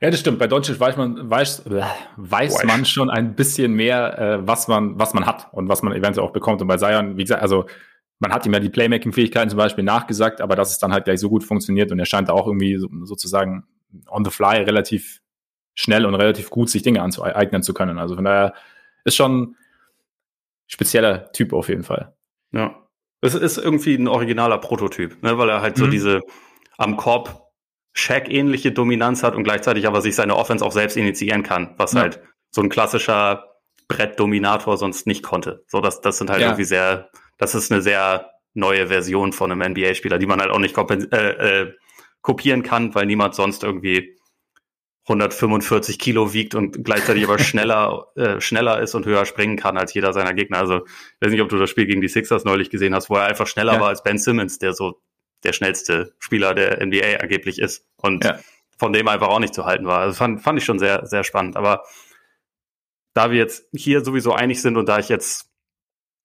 Ja, 0.00 0.10
das 0.10 0.20
stimmt. 0.20 0.38
Bei 0.38 0.46
Doncic 0.46 0.80
weiß 0.80 0.96
man, 0.96 1.30
weiß, 1.30 1.66
äh, 1.66 1.82
weiß 2.16 2.64
man 2.64 2.86
schon 2.86 3.10
ein 3.10 3.34
bisschen 3.34 3.74
mehr, 3.74 4.18
äh, 4.18 4.46
was 4.46 4.66
man, 4.66 4.98
was 4.98 5.12
man 5.12 5.26
hat 5.26 5.48
und 5.52 5.68
was 5.68 5.82
man 5.82 5.92
eventuell 5.92 6.26
auch 6.26 6.32
bekommt. 6.32 6.62
Und 6.62 6.68
bei 6.68 6.78
Zion, 6.78 7.18
wie 7.18 7.24
gesagt, 7.24 7.42
also 7.42 7.66
man 8.18 8.32
hat 8.32 8.46
ihm 8.46 8.54
ja 8.54 8.60
die 8.60 8.70
Playmaking-Fähigkeiten 8.70 9.50
zum 9.50 9.58
Beispiel 9.58 9.84
nachgesagt, 9.84 10.40
aber 10.40 10.56
dass 10.56 10.70
es 10.70 10.78
dann 10.78 10.92
halt 10.92 11.04
gleich 11.04 11.20
so 11.20 11.28
gut 11.28 11.44
funktioniert 11.44 11.92
und 11.92 11.98
er 11.98 12.06
scheint 12.06 12.30
auch 12.30 12.46
irgendwie 12.46 12.78
so, 12.78 12.88
sozusagen 13.02 13.64
on 14.08 14.24
the 14.24 14.30
fly 14.30 14.62
relativ 14.62 15.20
schnell 15.74 16.06
und 16.06 16.14
relativ 16.14 16.48
gut 16.48 16.70
sich 16.70 16.82
Dinge 16.82 17.02
anzueignen 17.02 17.62
zu 17.62 17.74
können. 17.74 17.98
Also 17.98 18.14
von 18.14 18.24
daher 18.24 18.54
ist 19.04 19.16
schon 19.16 19.56
spezieller 20.66 21.30
Typ 21.32 21.52
auf 21.52 21.68
jeden 21.68 21.82
Fall. 21.82 22.14
Ja. 22.52 22.76
Es 23.22 23.34
ist 23.34 23.58
irgendwie 23.58 23.94
ein 23.94 24.08
originaler 24.08 24.58
Prototyp, 24.58 25.22
ne, 25.22 25.36
weil 25.36 25.50
er 25.50 25.60
halt 25.60 25.76
mhm. 25.76 25.80
so 25.82 25.86
diese 25.88 26.20
am 26.78 26.96
Korb 26.96 27.49
Shaq-ähnliche 27.92 28.72
Dominanz 28.72 29.22
hat 29.22 29.34
und 29.34 29.44
gleichzeitig 29.44 29.86
aber 29.86 30.00
sich 30.00 30.14
seine 30.14 30.36
Offense 30.36 30.64
auch 30.64 30.72
selbst 30.72 30.96
initiieren 30.96 31.42
kann, 31.42 31.74
was 31.76 31.92
ja. 31.92 32.02
halt 32.02 32.20
so 32.50 32.62
ein 32.62 32.68
klassischer 32.68 33.50
Brettdominator 33.88 34.76
sonst 34.76 35.06
nicht 35.06 35.22
konnte. 35.22 35.64
So, 35.66 35.80
das, 35.80 36.00
das 36.00 36.18
sind 36.18 36.30
halt 36.30 36.40
ja. 36.40 36.48
irgendwie 36.48 36.64
sehr, 36.64 37.10
das 37.38 37.54
ist 37.54 37.72
eine 37.72 37.82
sehr 37.82 38.30
neue 38.54 38.88
Version 38.88 39.32
von 39.32 39.50
einem 39.50 39.72
NBA-Spieler, 39.72 40.18
die 40.18 40.26
man 40.26 40.40
halt 40.40 40.50
auch 40.50 40.58
nicht 40.58 40.76
äh, 40.76 41.62
äh, 41.62 41.74
kopieren 42.22 42.62
kann, 42.62 42.94
weil 42.94 43.06
niemand 43.06 43.34
sonst 43.34 43.64
irgendwie 43.64 44.16
145 45.08 45.98
Kilo 45.98 46.32
wiegt 46.32 46.54
und 46.54 46.84
gleichzeitig 46.84 47.24
aber 47.24 47.38
schneller, 47.40 48.06
äh, 48.14 48.40
schneller 48.40 48.80
ist 48.80 48.94
und 48.94 49.06
höher 49.06 49.24
springen 49.24 49.56
kann 49.56 49.76
als 49.76 49.94
jeder 49.94 50.12
seiner 50.12 50.34
Gegner. 50.34 50.58
Also, 50.58 50.84
ich 50.86 51.20
weiß 51.20 51.32
nicht, 51.32 51.42
ob 51.42 51.48
du 51.48 51.58
das 51.58 51.70
Spiel 51.70 51.86
gegen 51.86 52.00
die 52.00 52.08
Sixers 52.08 52.44
neulich 52.44 52.70
gesehen 52.70 52.94
hast, 52.94 53.10
wo 53.10 53.16
er 53.16 53.24
einfach 53.24 53.46
schneller 53.46 53.74
ja. 53.74 53.80
war 53.80 53.88
als 53.88 54.02
Ben 54.02 54.18
Simmons, 54.18 54.58
der 54.58 54.72
so 54.72 55.00
der 55.44 55.52
schnellste 55.52 56.14
Spieler 56.18 56.54
der 56.54 56.84
NBA 56.84 57.18
angeblich 57.20 57.58
ist 57.58 57.86
und 57.96 58.24
ja. 58.24 58.38
von 58.78 58.92
dem 58.92 59.08
einfach 59.08 59.28
auch 59.28 59.38
nicht 59.38 59.54
zu 59.54 59.64
halten 59.64 59.86
war. 59.86 60.00
Also 60.00 60.14
fand, 60.14 60.42
fand 60.42 60.58
ich 60.58 60.64
schon 60.64 60.78
sehr, 60.78 61.06
sehr 61.06 61.24
spannend. 61.24 61.56
Aber 61.56 61.84
da 63.14 63.30
wir 63.30 63.38
jetzt 63.38 63.68
hier 63.74 64.04
sowieso 64.04 64.32
einig 64.32 64.60
sind 64.62 64.76
und 64.76 64.88
da 64.88 64.98
ich 64.98 65.08
jetzt 65.08 65.50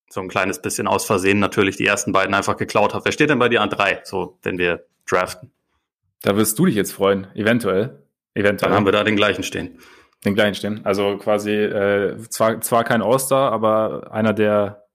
so 0.10 0.21
ein 0.21 0.28
kleines 0.28 0.62
bisschen 0.62 0.88
aus 0.88 1.06
Versehen 1.06 1.39
natürlich 1.39 1.78
die 1.78 1.86
ersten 1.86 2.12
beiden 2.12 2.34
einfach 2.34 2.58
geklaut 2.58 2.93
habe, 2.93 3.06
wer 3.06 3.12
steht 3.12 3.30
denn 3.30 3.39
bei 3.39 3.49
dir 3.49 3.62
an 3.62 3.69
drei, 3.69 4.01
so 4.04 4.39
wenn 4.43 4.58
wir 4.58 4.86
draften? 5.08 5.51
Da 6.21 6.36
wirst 6.36 6.58
du 6.58 6.65
dich 6.65 6.75
jetzt 6.75 6.93
freuen, 6.93 7.28
eventuell. 7.36 8.04
Eventuell. 8.34 8.69
Dann 8.69 8.78
haben 8.78 8.86
wir 8.86 8.91
da 8.91 9.04
den 9.04 9.15
gleichen 9.15 9.43
stehen. 9.43 9.80
Den 10.23 10.36
gleichen 10.36 10.56
stehen. 10.56 10.86
Also 10.86 11.17
quasi 11.17 11.51
äh, 11.51 12.17
zwar, 12.30 12.60
zwar 12.62 12.84
kein 12.84 13.01
All-Star, 13.01 13.51
aber 13.51 14.12
einer 14.12 14.34
der, 14.34 14.86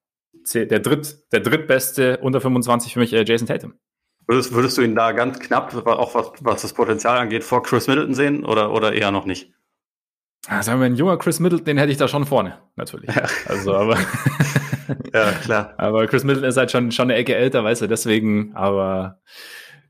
der, 0.55 0.81
dritt, 0.81 1.33
der 1.33 1.41
drittbeste 1.41 2.19
unter 2.19 2.41
25 2.41 2.93
für 2.93 2.99
mich, 2.99 3.13
äh, 3.13 3.25
Jason 3.25 3.47
Tatum. 3.47 3.75
Würdest, 4.27 4.53
würdest 4.53 4.79
du 4.79 4.83
ihn 4.83 4.95
da 4.95 5.13
ganz 5.13 5.41
knapp, 5.41 5.75
auch 5.87 6.15
was, 6.15 6.33
was 6.41 6.63
das 6.63 6.73
Potenzial 6.73 7.19
angeht, 7.19 7.43
vor 7.43 7.63
Chris 7.63 7.89
Middleton 7.89 8.15
sehen 8.15 8.45
oder, 8.45 8.73
oder 8.73 8.93
eher 8.93 9.11
noch 9.11 9.27
nicht? 9.27 9.53
Ah, 10.49 10.63
sagen 10.63 10.81
wir, 10.81 10.87
ein 10.87 10.97
junger 10.97 11.19
Chris 11.19 11.41
Middleton, 11.41 11.65
den 11.65 11.79
hätte 11.79 11.93
ich 11.93 11.99
da 11.99 12.09
schon 12.09 12.25
vorne, 12.25 12.59
natürlich. 12.77 13.15
Ja. 13.15 13.25
Also, 13.47 13.75
aber. 13.75 13.99
ja, 15.13 15.33
klar. 15.33 15.75
Aber 15.79 16.07
Chris 16.07 16.25
Middleton 16.25 16.49
ist 16.49 16.57
halt 16.57 16.71
schon, 16.71 16.93
schon 16.93 17.11
eine 17.11 17.17
Ecke 17.17 17.35
älter, 17.35 17.63
weißt 17.63 17.83
du, 17.83 17.87
deswegen, 17.89 18.55
aber. 18.55 19.21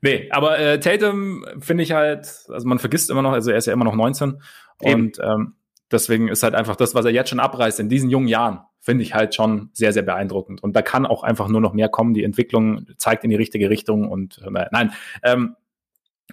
Nee, 0.03 0.29
aber 0.31 0.57
äh, 0.57 0.79
Tatum 0.79 1.45
finde 1.59 1.83
ich 1.83 1.91
halt, 1.91 2.25
also 2.49 2.67
man 2.67 2.79
vergisst 2.79 3.11
immer 3.11 3.21
noch, 3.21 3.33
also 3.33 3.51
er 3.51 3.57
ist 3.57 3.67
ja 3.67 3.73
immer 3.73 3.85
noch 3.85 3.95
19 3.95 4.41
Eben. 4.81 4.93
und 4.93 5.19
ähm, 5.19 5.53
deswegen 5.91 6.27
ist 6.27 6.43
halt 6.43 6.55
einfach 6.55 6.75
das, 6.75 6.95
was 6.95 7.05
er 7.05 7.11
jetzt 7.11 7.29
schon 7.29 7.39
abreißt 7.39 7.79
in 7.79 7.89
diesen 7.89 8.09
jungen 8.09 8.27
Jahren, 8.27 8.61
finde 8.79 9.03
ich 9.03 9.13
halt 9.13 9.35
schon 9.35 9.69
sehr, 9.73 9.93
sehr 9.93 10.03
beeindruckend. 10.03 10.63
Und 10.63 10.75
da 10.75 10.81
kann 10.81 11.05
auch 11.05 11.23
einfach 11.23 11.47
nur 11.47 11.61
noch 11.61 11.73
mehr 11.73 11.89
kommen. 11.89 12.13
Die 12.13 12.23
Entwicklung 12.23 12.87
zeigt 12.97 13.23
in 13.23 13.29
die 13.29 13.35
richtige 13.35 13.69
Richtung 13.69 14.09
und 14.09 14.39
äh, 14.39 14.65
nein, 14.71 14.93
ähm, 15.23 15.55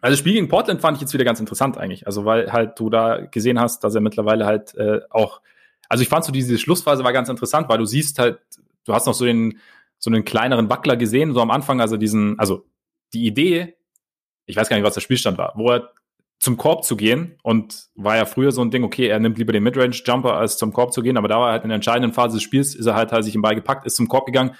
also 0.00 0.16
Spiel 0.16 0.34
gegen 0.34 0.48
Portland 0.48 0.80
fand 0.80 0.96
ich 0.96 1.00
jetzt 1.00 1.12
wieder 1.12 1.24
ganz 1.24 1.40
interessant 1.40 1.76
eigentlich. 1.76 2.06
Also 2.06 2.24
weil 2.24 2.52
halt 2.52 2.78
du 2.78 2.90
da 2.90 3.26
gesehen 3.26 3.60
hast, 3.60 3.82
dass 3.84 3.94
er 3.94 4.00
mittlerweile 4.00 4.46
halt 4.46 4.74
äh, 4.76 5.00
auch, 5.10 5.40
also 5.88 6.02
ich 6.02 6.08
fand 6.08 6.24
so 6.24 6.32
diese 6.32 6.58
Schlussphase 6.58 7.04
war 7.04 7.12
ganz 7.12 7.28
interessant, 7.28 7.68
weil 7.68 7.78
du 7.78 7.84
siehst 7.84 8.18
halt, 8.18 8.38
du 8.84 8.94
hast 8.94 9.06
noch 9.06 9.14
so 9.14 9.24
den 9.24 9.58
so 9.98 10.10
einen 10.10 10.24
kleineren 10.24 10.70
Wackler 10.70 10.96
gesehen, 10.96 11.34
so 11.34 11.40
am 11.40 11.50
Anfang, 11.50 11.80
also 11.80 11.96
diesen, 11.96 12.38
also 12.38 12.64
die 13.12 13.26
Idee, 13.26 13.74
ich 14.46 14.56
weiß 14.56 14.68
gar 14.68 14.76
nicht, 14.76 14.86
was 14.86 14.94
der 14.94 15.00
Spielstand 15.00 15.38
war, 15.38 15.52
wo 15.56 15.70
er 15.70 15.90
zum 16.38 16.56
Korb 16.56 16.84
zu 16.84 16.96
gehen 16.96 17.36
und 17.42 17.88
war 17.96 18.16
ja 18.16 18.24
früher 18.24 18.52
so 18.52 18.62
ein 18.62 18.70
Ding, 18.70 18.84
okay, 18.84 19.08
er 19.08 19.18
nimmt 19.18 19.38
lieber 19.38 19.52
den 19.52 19.64
Midrange-Jumper 19.64 20.34
als 20.34 20.56
zum 20.56 20.72
Korb 20.72 20.92
zu 20.92 21.02
gehen, 21.02 21.16
aber 21.16 21.28
da 21.28 21.38
war 21.38 21.48
er 21.48 21.52
halt 21.52 21.64
in 21.64 21.70
der 21.70 21.76
entscheidenden 21.76 22.12
Phase 22.12 22.36
des 22.36 22.42
Spiels, 22.42 22.74
ist 22.74 22.86
er 22.86 22.94
halt, 22.94 23.10
hat 23.10 23.24
sich 23.24 23.34
im 23.34 23.42
Ball 23.42 23.54
gepackt, 23.54 23.86
ist 23.86 23.96
zum 23.96 24.08
Korb 24.08 24.26
gegangen, 24.26 24.54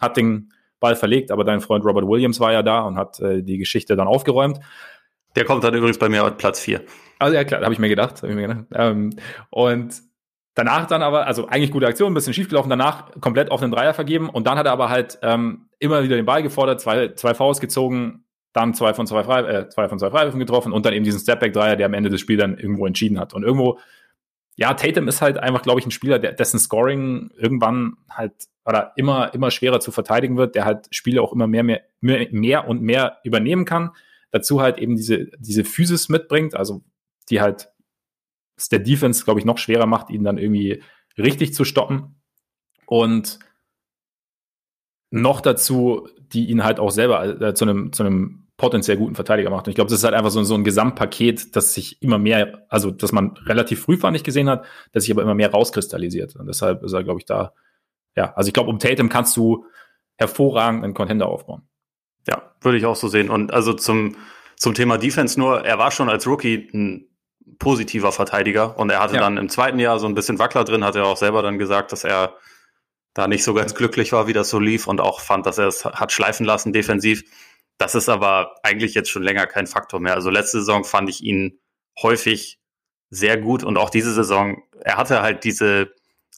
hat 0.00 0.16
den 0.16 0.52
Ball 0.80 0.96
verlegt, 0.96 1.30
aber 1.30 1.44
dein 1.44 1.60
Freund 1.60 1.84
Robert 1.84 2.06
Williams 2.06 2.40
war 2.40 2.52
ja 2.52 2.62
da 2.62 2.80
und 2.80 2.96
hat 2.96 3.20
äh, 3.20 3.42
die 3.42 3.58
Geschichte 3.58 3.96
dann 3.96 4.08
aufgeräumt. 4.08 4.58
Der 5.36 5.44
kommt 5.44 5.62
dann 5.62 5.74
übrigens 5.74 5.98
bei 5.98 6.08
mir 6.08 6.24
auf 6.24 6.36
Platz 6.36 6.58
4. 6.60 6.82
Also 7.20 7.34
ja, 7.34 7.44
klar, 7.44 7.62
habe 7.62 7.72
ich 7.72 7.78
mir 7.78 7.88
gedacht. 7.88 8.22
Hab 8.22 8.28
ich 8.28 8.34
mir 8.34 8.48
gedacht. 8.48 8.64
Ähm, 8.74 9.10
und 9.50 10.02
danach 10.54 10.86
dann 10.86 11.02
aber, 11.02 11.26
also 11.26 11.46
eigentlich 11.46 11.70
gute 11.70 11.86
Aktion, 11.86 12.10
ein 12.10 12.14
bisschen 12.14 12.34
schief 12.34 12.48
gelaufen, 12.48 12.70
danach 12.70 13.12
komplett 13.20 13.50
auf 13.52 13.60
den 13.60 13.70
Dreier 13.70 13.94
vergeben 13.94 14.28
und 14.28 14.46
dann 14.46 14.58
hat 14.58 14.66
er 14.66 14.72
aber 14.72 14.88
halt 14.88 15.18
ähm, 15.22 15.68
immer 15.78 16.02
wieder 16.02 16.16
den 16.16 16.26
Ball 16.26 16.42
gefordert, 16.42 16.80
zwei, 16.80 17.14
zwei 17.14 17.34
Fouls 17.34 17.60
gezogen, 17.60 18.24
dann 18.52 18.74
zwei 18.74 18.94
von 18.94 19.06
zwei, 19.06 19.24
Frei, 19.24 19.40
äh, 19.42 19.68
zwei 19.68 19.88
von 19.88 19.98
zwei 19.98 20.10
Freiwürfen 20.10 20.40
getroffen 20.40 20.72
und 20.72 20.84
dann 20.84 20.92
eben 20.92 21.04
diesen 21.04 21.20
Stepback-Dreier, 21.20 21.76
der 21.76 21.86
am 21.86 21.94
Ende 21.94 22.10
des 22.10 22.20
Spiels 22.20 22.40
dann 22.40 22.58
irgendwo 22.58 22.86
entschieden 22.86 23.18
hat. 23.18 23.32
Und 23.34 23.42
irgendwo, 23.44 23.78
ja, 24.56 24.74
Tatum 24.74 25.08
ist 25.08 25.22
halt 25.22 25.38
einfach, 25.38 25.62
glaube 25.62 25.80
ich, 25.80 25.86
ein 25.86 25.92
Spieler, 25.92 26.18
der, 26.18 26.32
dessen 26.32 26.58
Scoring 26.58 27.30
irgendwann 27.36 27.96
halt 28.10 28.32
oder 28.64 28.92
immer, 28.96 29.32
immer 29.34 29.50
schwerer 29.50 29.80
zu 29.80 29.90
verteidigen 29.90 30.36
wird, 30.36 30.54
der 30.54 30.64
halt 30.64 30.88
Spiele 30.90 31.22
auch 31.22 31.32
immer 31.32 31.46
mehr, 31.46 31.62
mehr, 31.62 31.82
mehr 32.00 32.68
und 32.68 32.82
mehr 32.82 33.18
übernehmen 33.24 33.64
kann. 33.64 33.90
Dazu 34.32 34.60
halt 34.60 34.78
eben 34.78 34.96
diese, 34.96 35.26
diese 35.38 35.64
Physis 35.64 36.08
mitbringt, 36.08 36.54
also 36.54 36.82
die 37.30 37.40
halt 37.40 37.68
es 38.56 38.68
der 38.68 38.78
Defense, 38.78 39.24
glaube 39.24 39.40
ich, 39.40 39.46
noch 39.46 39.58
schwerer 39.58 39.86
macht, 39.86 40.10
ihn 40.10 40.24
dann 40.24 40.38
irgendwie 40.38 40.82
richtig 41.16 41.54
zu 41.54 41.64
stoppen. 41.64 42.20
Und 42.86 43.38
noch 45.10 45.40
dazu, 45.40 46.08
die 46.18 46.50
ihn 46.50 46.62
halt 46.62 46.78
auch 46.78 46.90
selber 46.90 47.40
äh, 47.40 47.54
zu 47.54 47.64
einem, 47.64 47.92
zu 47.92 48.02
einem 48.02 48.39
potenziell 48.60 48.98
guten 48.98 49.14
Verteidiger 49.14 49.48
macht. 49.48 49.66
Und 49.66 49.70
ich 49.70 49.74
glaube, 49.74 49.88
das 49.88 50.00
ist 50.00 50.04
halt 50.04 50.12
einfach 50.12 50.30
so, 50.30 50.42
so 50.44 50.54
ein 50.54 50.64
Gesamtpaket, 50.64 51.56
das 51.56 51.72
sich 51.72 52.02
immer 52.02 52.18
mehr, 52.18 52.66
also 52.68 52.90
dass 52.90 53.10
man 53.10 53.34
relativ 53.46 53.80
früh 53.80 53.96
fand 53.96 54.14
ich 54.18 54.22
gesehen 54.22 54.50
hat, 54.50 54.66
das 54.92 55.04
sich 55.04 55.12
aber 55.12 55.22
immer 55.22 55.34
mehr 55.34 55.50
rauskristallisiert. 55.50 56.36
Und 56.36 56.46
deshalb 56.46 56.82
ist 56.82 56.92
er, 56.92 57.02
glaube 57.02 57.20
ich, 57.20 57.24
da, 57.24 57.54
ja, 58.14 58.34
also 58.34 58.48
ich 58.48 58.52
glaube, 58.52 58.68
um 58.68 58.78
Tatum 58.78 59.08
kannst 59.08 59.34
du 59.38 59.64
hervorragend 60.18 60.84
einen 60.84 60.92
Contender 60.92 61.26
aufbauen. 61.26 61.62
Ja, 62.28 62.52
würde 62.60 62.76
ich 62.76 62.84
auch 62.84 62.96
so 62.96 63.08
sehen. 63.08 63.30
Und 63.30 63.50
also 63.50 63.72
zum, 63.72 64.16
zum 64.56 64.74
Thema 64.74 64.98
Defense 64.98 65.40
nur, 65.40 65.64
er 65.64 65.78
war 65.78 65.90
schon 65.90 66.10
als 66.10 66.26
Rookie 66.26 66.68
ein 66.74 67.08
positiver 67.58 68.12
Verteidiger 68.12 68.78
und 68.78 68.90
er 68.90 69.00
hatte 69.00 69.14
ja. 69.14 69.20
dann 69.20 69.38
im 69.38 69.48
zweiten 69.48 69.78
Jahr 69.78 69.98
so 69.98 70.06
ein 70.06 70.14
bisschen 70.14 70.38
Wackler 70.38 70.64
drin, 70.64 70.84
hat 70.84 70.96
er 70.96 71.06
auch 71.06 71.16
selber 71.16 71.40
dann 71.40 71.58
gesagt, 71.58 71.92
dass 71.92 72.04
er 72.04 72.34
da 73.14 73.26
nicht 73.26 73.42
so 73.42 73.54
ganz 73.54 73.74
glücklich 73.74 74.12
war, 74.12 74.26
wie 74.26 74.34
das 74.34 74.50
so 74.50 74.58
lief 74.58 74.86
und 74.86 75.00
auch 75.00 75.20
fand, 75.20 75.46
dass 75.46 75.56
er 75.56 75.66
es 75.66 75.84
hat 75.84 76.12
schleifen 76.12 76.44
lassen 76.44 76.74
defensiv. 76.74 77.24
Das 77.80 77.94
ist 77.94 78.10
aber 78.10 78.56
eigentlich 78.62 78.92
jetzt 78.92 79.08
schon 79.08 79.22
länger 79.22 79.46
kein 79.46 79.66
Faktor 79.66 80.00
mehr. 80.00 80.12
Also 80.14 80.28
letzte 80.28 80.58
Saison 80.58 80.84
fand 80.84 81.08
ich 81.08 81.22
ihn 81.22 81.58
häufig 82.02 82.60
sehr 83.08 83.38
gut 83.38 83.64
und 83.64 83.78
auch 83.78 83.88
diese 83.88 84.12
Saison, 84.12 84.62
er 84.84 84.98
hatte 84.98 85.22
halt 85.22 85.44
diese, 85.44 85.90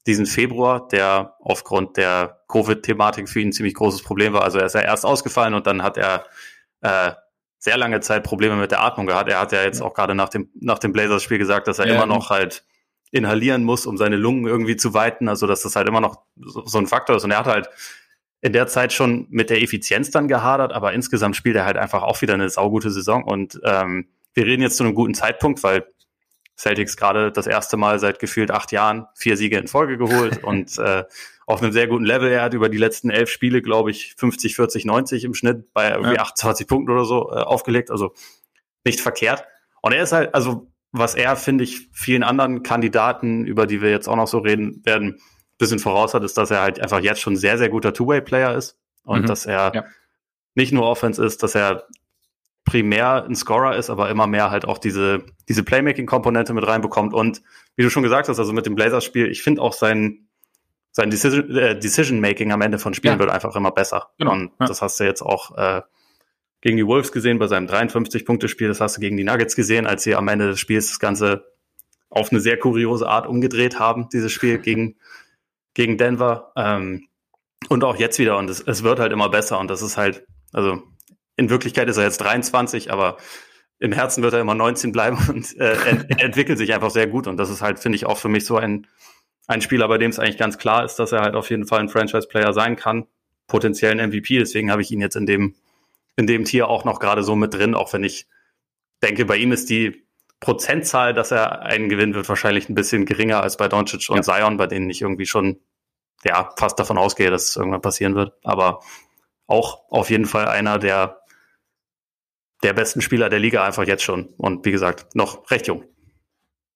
diesen 0.07 0.27
Februar, 0.27 0.87
der 0.87 1.35
aufgrund 1.41 1.97
der 1.97 2.45
Covid-Thematik 2.47 3.29
für 3.29 3.41
ihn 3.41 3.49
ein 3.49 3.53
ziemlich 3.53 3.75
großes 3.75 4.05
Problem 4.05 4.35
war. 4.35 4.45
Also 4.45 4.61
er 4.61 4.67
ist 4.67 4.77
ja 4.77 4.83
erst 4.83 5.05
ausgefallen 5.05 5.55
und 5.55 5.67
dann 5.67 5.83
hat 5.83 5.97
er 5.97 6.27
äh, 6.81 7.11
sehr 7.59 7.77
lange 7.77 7.99
Zeit 7.99 8.23
Probleme 8.23 8.55
mit 8.55 8.71
der 8.71 8.81
Atmung 8.81 9.07
gehabt. 9.07 9.29
Er 9.29 9.41
hat 9.41 9.51
ja 9.51 9.65
jetzt 9.65 9.83
auch 9.83 9.95
gerade 9.95 10.15
nach 10.15 10.29
dem, 10.29 10.49
nach 10.55 10.79
dem 10.79 10.93
Blazers-Spiel 10.93 11.39
gesagt, 11.39 11.67
dass 11.67 11.81
er 11.81 11.89
ja, 11.89 11.97
immer 11.97 12.07
noch 12.07 12.31
halt 12.31 12.65
inhalieren 13.11 13.65
muss, 13.65 13.85
um 13.85 13.97
seine 13.97 14.17
Lungen 14.17 14.47
irgendwie 14.47 14.77
zu 14.77 14.95
weiten. 14.95 15.29
Also, 15.29 15.49
dass 15.49 15.63
das 15.63 15.75
halt 15.75 15.89
immer 15.89 16.01
noch 16.01 16.23
so, 16.37 16.65
so 16.67 16.79
ein 16.79 16.87
Faktor 16.87 17.17
ist. 17.17 17.25
Und 17.25 17.33
er 17.33 17.39
hat 17.41 17.47
halt 17.47 17.69
in 18.43 18.53
der 18.53 18.67
Zeit 18.67 18.93
schon 18.93 19.27
mit 19.31 19.51
der 19.51 19.63
Effizienz 19.63 20.11
dann 20.11 20.29
gehadert, 20.29 20.73
aber 20.73 20.93
insgesamt 20.93 21.37
spielt 21.37 21.57
er 21.57 21.65
halt 21.65 21.77
einfach 21.77 22.03
auch 22.03 22.21
wieder 22.23 22.35
eine 22.35 22.51
saugute 22.51 22.91
Saison. 22.91 23.23
Und 23.23 23.61
ähm, 23.65 24.09
wir 24.35 24.45
reden 24.45 24.63
jetzt 24.63 24.77
zu 24.77 24.85
einem 24.85 24.95
guten 24.95 25.15
Zeitpunkt, 25.15 25.63
weil 25.63 25.87
Celtics 26.59 26.97
gerade 26.97 27.31
das 27.31 27.47
erste 27.47 27.77
Mal 27.77 28.01
seit 28.01 28.19
gefühlt 28.19 28.51
acht 28.51 28.73
Jahren 28.73 29.07
vier 29.15 29.37
Siege 29.37 29.59
in 29.59 29.69
Folge 29.69 29.97
geholt 29.97 30.43
und 30.45 30.77
äh, 30.79 31.05
auf 31.47 31.63
einem 31.63 31.73
sehr 31.73 31.87
guten 31.87 32.05
Level. 32.05 32.31
Er 32.33 32.43
hat 32.43 32.55
über 32.55 32.69
die 32.69 32.79
letzten 32.79 33.11
elf 33.11 33.31
Spiele, 33.31 33.63
glaube 33.63 33.93
ich, 33.93 34.15
50, 34.19 34.57
40, 34.57 34.85
90 34.87 35.25
im 35.25 35.35
Schnitt 35.35 35.73
bei 35.73 35.91
irgendwie 35.91 36.17
ja. 36.17 36.23
28 36.23 36.67
Punkten 36.67 36.91
oder 36.91 37.05
so 37.05 37.31
äh, 37.31 37.37
aufgelegt. 37.37 37.93
Also 37.93 38.13
nicht 38.85 39.01
verkehrt. 39.01 39.45
Und 39.83 39.93
er 39.93 40.03
ist 40.03 40.13
halt, 40.13 40.35
also 40.35 40.69
was 40.91 41.15
er, 41.15 41.37
finde 41.37 41.63
ich, 41.63 41.89
vielen 41.93 42.25
anderen 42.25 42.65
Kandidaten, 42.65 43.47
über 43.47 43.67
die 43.67 43.81
wir 43.81 43.91
jetzt 43.91 44.09
auch 44.09 44.17
noch 44.17 44.29
so 44.29 44.39
reden 44.39 44.83
werden, 44.85 45.21
bisschen 45.63 45.79
voraus 45.79 46.13
hat, 46.13 46.25
ist, 46.25 46.37
dass 46.37 46.51
er 46.51 46.61
halt 46.61 46.81
einfach 46.81 47.01
jetzt 47.01 47.21
schon 47.21 47.37
sehr, 47.37 47.57
sehr 47.57 47.69
guter 47.69 47.95
Two-Way-Player 47.95 48.57
ist 48.57 48.77
und 49.05 49.23
mhm. 49.23 49.27
dass 49.27 49.47
er 49.47 49.73
ja. 49.75 49.85
nicht 50.55 50.73
nur 50.73 50.85
Offense 50.85 51.25
ist, 51.25 51.43
dass 51.43 51.55
er 51.55 51.87
primär 52.65 53.25
ein 53.25 53.37
Scorer 53.37 53.77
ist, 53.77 53.89
aber 53.89 54.11
immer 54.11 54.27
mehr 54.27 54.51
halt 54.51 54.65
auch 54.65 54.79
diese, 54.79 55.25
diese 55.49 55.63
Playmaking-Komponente 55.63 56.53
mit 56.53 56.67
reinbekommt. 56.67 57.15
Und 57.15 57.43
wie 57.77 57.83
du 57.83 57.91
schon 57.91 58.03
gesagt 58.03 58.29
hast, 58.29 58.39
also 58.39 58.53
mit 58.53 58.67
dem 58.67 58.75
Blazers-Spiel, 58.75 59.31
ich 59.31 59.43
finde 59.43 59.63
auch 59.63 59.73
sein, 59.73 60.27
sein 60.91 61.11
Decision, 61.11 61.57
äh, 61.57 61.79
Decision 61.79 62.25
am 62.25 62.61
Ende 62.61 62.79
von 62.79 62.95
Spielen 62.95 63.15
ja. 63.15 63.19
wird 63.21 63.31
einfach 63.31 63.55
immer 63.57 63.71
besser. 63.71 64.11
Genau. 64.19 64.33
Und 64.33 64.53
ja. 64.61 64.67
das 64.67 64.83
hast 64.83 64.99
du 64.99 65.05
jetzt 65.05 65.23
auch 65.23 65.57
äh, 65.57 65.83
gegen 66.61 66.77
die 66.77 66.87
Wolves 66.87 67.13
gesehen 67.13 67.39
bei 67.39 67.47
seinem 67.47 67.67
53-Punkte-Spiel. 67.67 68.69
Das 68.69 68.81
hast 68.81 68.97
du 68.97 69.01
gegen 69.01 69.17
die 69.17 69.25
Nuggets 69.25 69.57
gesehen, 69.57 69.87
als 69.87 70.03
sie 70.03 70.15
am 70.15 70.29
Ende 70.29 70.49
des 70.49 70.61
Spiels 70.61 70.89
das 70.89 70.99
Ganze 70.99 71.53
auf 72.11 72.31
eine 72.31 72.41
sehr 72.41 72.59
kuriose 72.59 73.09
Art 73.09 73.27
umgedreht 73.27 73.79
haben, 73.79 74.09
dieses 74.13 74.33
Spiel 74.33 74.59
gegen, 74.59 74.97
gegen 75.75 75.99
Denver. 75.99 76.53
Ähm, 76.57 77.09
und 77.69 77.85
auch 77.85 77.97
jetzt 77.97 78.19
wieder. 78.19 78.39
Und 78.39 78.51
es, 78.51 78.61
es 78.61 78.83
wird 78.83 78.99
halt 78.99 79.13
immer 79.13 79.29
besser. 79.29 79.59
Und 79.59 79.69
das 79.69 79.83
ist 79.83 79.97
halt, 79.97 80.27
also 80.53 80.83
in 81.37 81.51
Wirklichkeit 81.51 81.89
ist 81.89 81.97
er 81.97 82.05
jetzt 82.05 82.19
23, 82.19 82.93
aber 82.93 83.17
im 83.79 83.93
Herzen 83.93 84.23
wird 84.23 84.35
er 84.35 84.41
immer 84.41 84.55
19 84.55 84.93
bleiben 84.93 85.19
und 85.29 85.57
äh, 85.59 85.77
ent 85.89 86.21
entwickelt 86.21 86.59
sich 86.59 86.73
einfach 86.75 86.91
sehr 86.91 87.07
gut. 87.07 87.27
Und 87.27 87.37
das 87.37 87.51
ist 87.51 87.63
halt, 87.63 87.79
finde 87.79 87.97
ich, 87.97 88.07
auch 88.07 88.19
für 88.19 88.29
mich 88.29 88.45
so 88.45 88.57
ein 88.57 88.87
ein 89.47 89.61
Spieler, 89.61 89.89
bei 89.89 89.99
dem 89.99 90.11
es 90.11 90.19
eigentlich 90.19 90.39
ganz 90.39 90.59
klar 90.59 90.85
ist, 90.85 90.97
dass 90.97 91.13
er 91.13 91.21
halt 91.21 91.35
auf 91.35 91.51
jeden 91.51 91.67
Fall 91.67 91.81
ein 91.81 91.89
Franchise-Player 91.89 92.53
sein 92.53 92.77
kann, 92.77 93.07
potenziell 93.47 93.93
ein 93.93 94.11
MVP. 94.11 94.39
Deswegen 94.39 94.71
habe 94.71 94.83
ich 94.83 94.91
ihn 94.91 95.01
jetzt 95.01 95.17
in 95.17 95.27
dem, 95.27 95.55
in 96.17 96.27
dem 96.27 96.45
Tier 96.45 96.69
auch 96.69 96.85
noch 96.85 97.01
gerade 97.01 97.23
so 97.23 97.37
mit 97.37 97.55
drin, 97.55 97.75
auch 97.75 97.93
wenn 97.93 98.05
ich 98.05 98.27
denke, 99.03 99.25
bei 99.25 99.37
ihm 99.37 99.53
ist 99.53 99.69
die 99.69 100.07
Prozentzahl, 100.43 101.15
dass 101.15 101.31
er 101.31 101.63
einen 101.63 101.89
gewinnen 101.89 102.15
wird, 102.15 102.29
wahrscheinlich 102.29 102.69
ein 102.69 102.75
bisschen 102.75 103.07
geringer 103.07 103.43
als 103.43 103.57
bei 103.57 103.69
Doncic 103.69 104.11
und 104.11 104.17
ja. 104.17 104.23
Zion, 104.23 104.57
bei 104.57 104.67
denen 104.67 104.91
ich 104.91 105.01
irgendwie 105.01 105.25
schon 105.25 105.61
ja 106.25 106.51
fast 106.59 106.79
davon 106.81 106.99
ausgehe, 106.99 107.31
dass 107.31 107.51
es 107.51 107.57
irgendwann 107.57 107.81
passieren 107.81 108.17
wird. 108.17 108.35
Aber 108.43 108.81
auch 109.47 109.89
auf 109.89 110.11
jeden 110.11 110.27
Fall 110.27 110.49
einer 110.49 110.79
der 110.79 111.21
der 112.65 112.73
besten 112.73 113.01
Spieler 113.01 113.29
der 113.29 113.39
Liga 113.39 113.65
einfach 113.65 113.87
jetzt 113.87 114.03
schon 114.03 114.35
und 114.37 114.65
wie 114.65 114.73
gesagt 114.73 115.15
noch 115.15 115.51
recht 115.51 115.69
jung. 115.69 115.85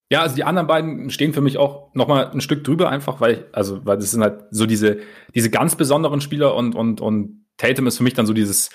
Ja, 0.09 0.21
also 0.21 0.35
die 0.35 0.45
anderen 0.45 0.67
beiden 0.67 1.09
stehen 1.09 1.33
für 1.33 1.41
mich 1.41 1.57
auch 1.57 1.93
noch 1.93 2.07
mal 2.07 2.31
ein 2.31 2.41
Stück 2.41 2.63
drüber 2.63 2.89
einfach, 2.89 3.19
weil 3.19 3.33
ich, 3.33 3.43
also 3.51 3.85
weil 3.85 3.97
das 3.97 4.11
sind 4.11 4.21
halt 4.21 4.45
so 4.51 4.65
diese 4.65 4.99
diese 5.35 5.49
ganz 5.49 5.75
besonderen 5.75 6.21
Spieler 6.21 6.55
und 6.55 6.73
und 6.73 7.01
und 7.01 7.45
Tatum 7.57 7.87
ist 7.87 7.97
für 7.97 8.03
mich 8.03 8.13
dann 8.13 8.25
so 8.25 8.33
dieses 8.33 8.69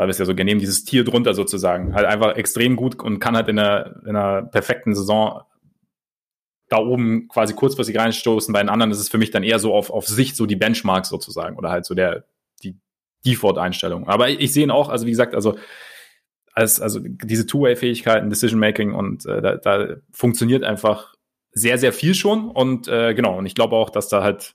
weil 0.00 0.06
wir 0.06 0.12
es 0.12 0.18
ja 0.18 0.24
so 0.24 0.34
gerne 0.34 0.48
nehmen, 0.48 0.60
dieses 0.60 0.84
Tier 0.84 1.04
drunter 1.04 1.34
sozusagen, 1.34 1.94
halt 1.94 2.06
einfach 2.06 2.34
extrem 2.34 2.74
gut 2.74 2.98
und 3.02 3.18
kann 3.18 3.36
halt 3.36 3.48
in 3.48 3.58
einer, 3.58 4.00
in 4.06 4.16
einer 4.16 4.40
perfekten 4.40 4.94
Saison 4.94 5.42
da 6.70 6.78
oben 6.78 7.28
quasi 7.28 7.52
kurzfristig 7.52 7.98
reinstoßen. 7.98 8.50
Bei 8.50 8.62
den 8.62 8.70
anderen 8.70 8.92
ist 8.92 8.98
es 8.98 9.10
für 9.10 9.18
mich 9.18 9.30
dann 9.30 9.42
eher 9.42 9.58
so 9.58 9.74
auf, 9.74 9.90
auf 9.90 10.06
Sicht 10.06 10.36
so 10.36 10.46
die 10.46 10.56
Benchmarks 10.56 11.10
sozusagen 11.10 11.58
oder 11.58 11.68
halt 11.68 11.84
so 11.84 11.94
der, 11.94 12.24
die 12.62 12.78
Default-Einstellung. 13.26 14.08
Aber 14.08 14.30
ich, 14.30 14.40
ich 14.40 14.54
sehe 14.54 14.62
ihn 14.62 14.70
auch, 14.70 14.88
also 14.88 15.04
wie 15.04 15.10
gesagt, 15.10 15.34
also 15.34 15.58
als, 16.54 16.80
also 16.80 16.98
diese 17.02 17.44
Two-Way-Fähigkeiten, 17.44 18.30
Decision-Making 18.30 18.94
und 18.94 19.26
äh, 19.26 19.42
da, 19.42 19.56
da 19.56 19.96
funktioniert 20.12 20.64
einfach 20.64 21.14
sehr, 21.52 21.76
sehr 21.76 21.92
viel 21.92 22.14
schon. 22.14 22.48
Und 22.48 22.88
äh, 22.88 23.12
genau, 23.12 23.36
und 23.36 23.44
ich 23.44 23.54
glaube 23.54 23.76
auch, 23.76 23.90
dass 23.90 24.08
da 24.08 24.22
halt, 24.22 24.54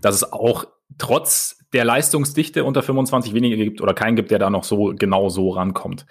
dass 0.00 0.14
es 0.14 0.32
auch 0.32 0.64
trotz 0.96 1.58
der 1.72 1.84
Leistungsdichte 1.84 2.64
unter 2.64 2.82
25 2.82 3.34
weniger 3.34 3.56
gibt 3.56 3.80
oder 3.80 3.94
keinen 3.94 4.16
gibt, 4.16 4.30
der 4.30 4.38
da 4.38 4.48
noch 4.48 4.64
so 4.64 4.94
genau 4.96 5.28
so 5.28 5.50
rankommt. 5.50 6.06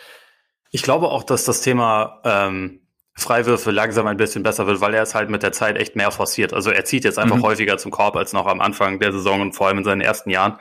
Ich 0.69 0.83
glaube 0.83 1.09
auch, 1.09 1.23
dass 1.23 1.45
das 1.45 1.61
Thema 1.61 2.21
ähm, 2.23 2.81
Freiwürfe 3.15 3.71
langsam 3.71 4.05
ein 4.05 4.17
bisschen 4.17 4.43
besser 4.43 4.67
wird, 4.67 4.79
weil 4.79 4.93
er 4.93 5.01
es 5.01 5.15
halt 5.15 5.31
mit 5.31 5.41
der 5.41 5.51
Zeit 5.51 5.77
echt 5.77 5.95
mehr 5.95 6.11
forciert. 6.11 6.53
Also 6.53 6.69
er 6.69 6.85
zieht 6.85 7.03
jetzt 7.03 7.17
einfach 7.17 7.37
mhm. 7.37 7.43
häufiger 7.43 7.77
zum 7.77 7.91
Korb 7.91 8.15
als 8.15 8.33
noch 8.33 8.45
am 8.45 8.61
Anfang 8.61 8.99
der 8.99 9.11
Saison 9.11 9.41
und 9.41 9.53
vor 9.53 9.67
allem 9.67 9.79
in 9.79 9.83
seinen 9.83 10.01
ersten 10.01 10.29
Jahren. 10.29 10.59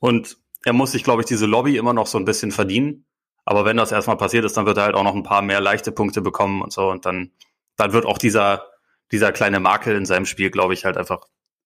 Und 0.00 0.36
er 0.64 0.72
muss 0.72 0.92
sich, 0.92 1.04
glaube 1.04 1.22
ich, 1.22 1.26
diese 1.26 1.46
Lobby 1.46 1.76
immer 1.76 1.92
noch 1.92 2.08
so 2.08 2.18
ein 2.18 2.24
bisschen 2.24 2.50
verdienen. 2.50 3.06
Aber 3.44 3.64
wenn 3.64 3.76
das 3.76 3.92
erstmal 3.92 4.16
passiert 4.16 4.44
ist, 4.44 4.56
dann 4.56 4.66
wird 4.66 4.78
er 4.78 4.84
halt 4.84 4.94
auch 4.96 5.04
noch 5.04 5.14
ein 5.14 5.22
paar 5.22 5.42
mehr 5.42 5.60
leichte 5.60 5.92
Punkte 5.92 6.20
bekommen 6.20 6.62
und 6.62 6.72
so. 6.72 6.90
Und 6.90 7.06
dann, 7.06 7.30
dann 7.76 7.92
wird 7.92 8.06
auch 8.06 8.18
dieser, 8.18 8.66
dieser 9.12 9.30
kleine 9.30 9.60
Makel 9.60 9.94
in 9.94 10.06
seinem 10.06 10.26
Spiel, 10.26 10.50
glaube 10.50 10.74
ich, 10.74 10.84
halt 10.84 10.96
einfach 10.96 11.20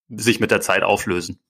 sich 0.09 0.41
mit 0.41 0.51
der 0.51 0.61
Zeit 0.61 0.83
auflösen. 0.83 1.41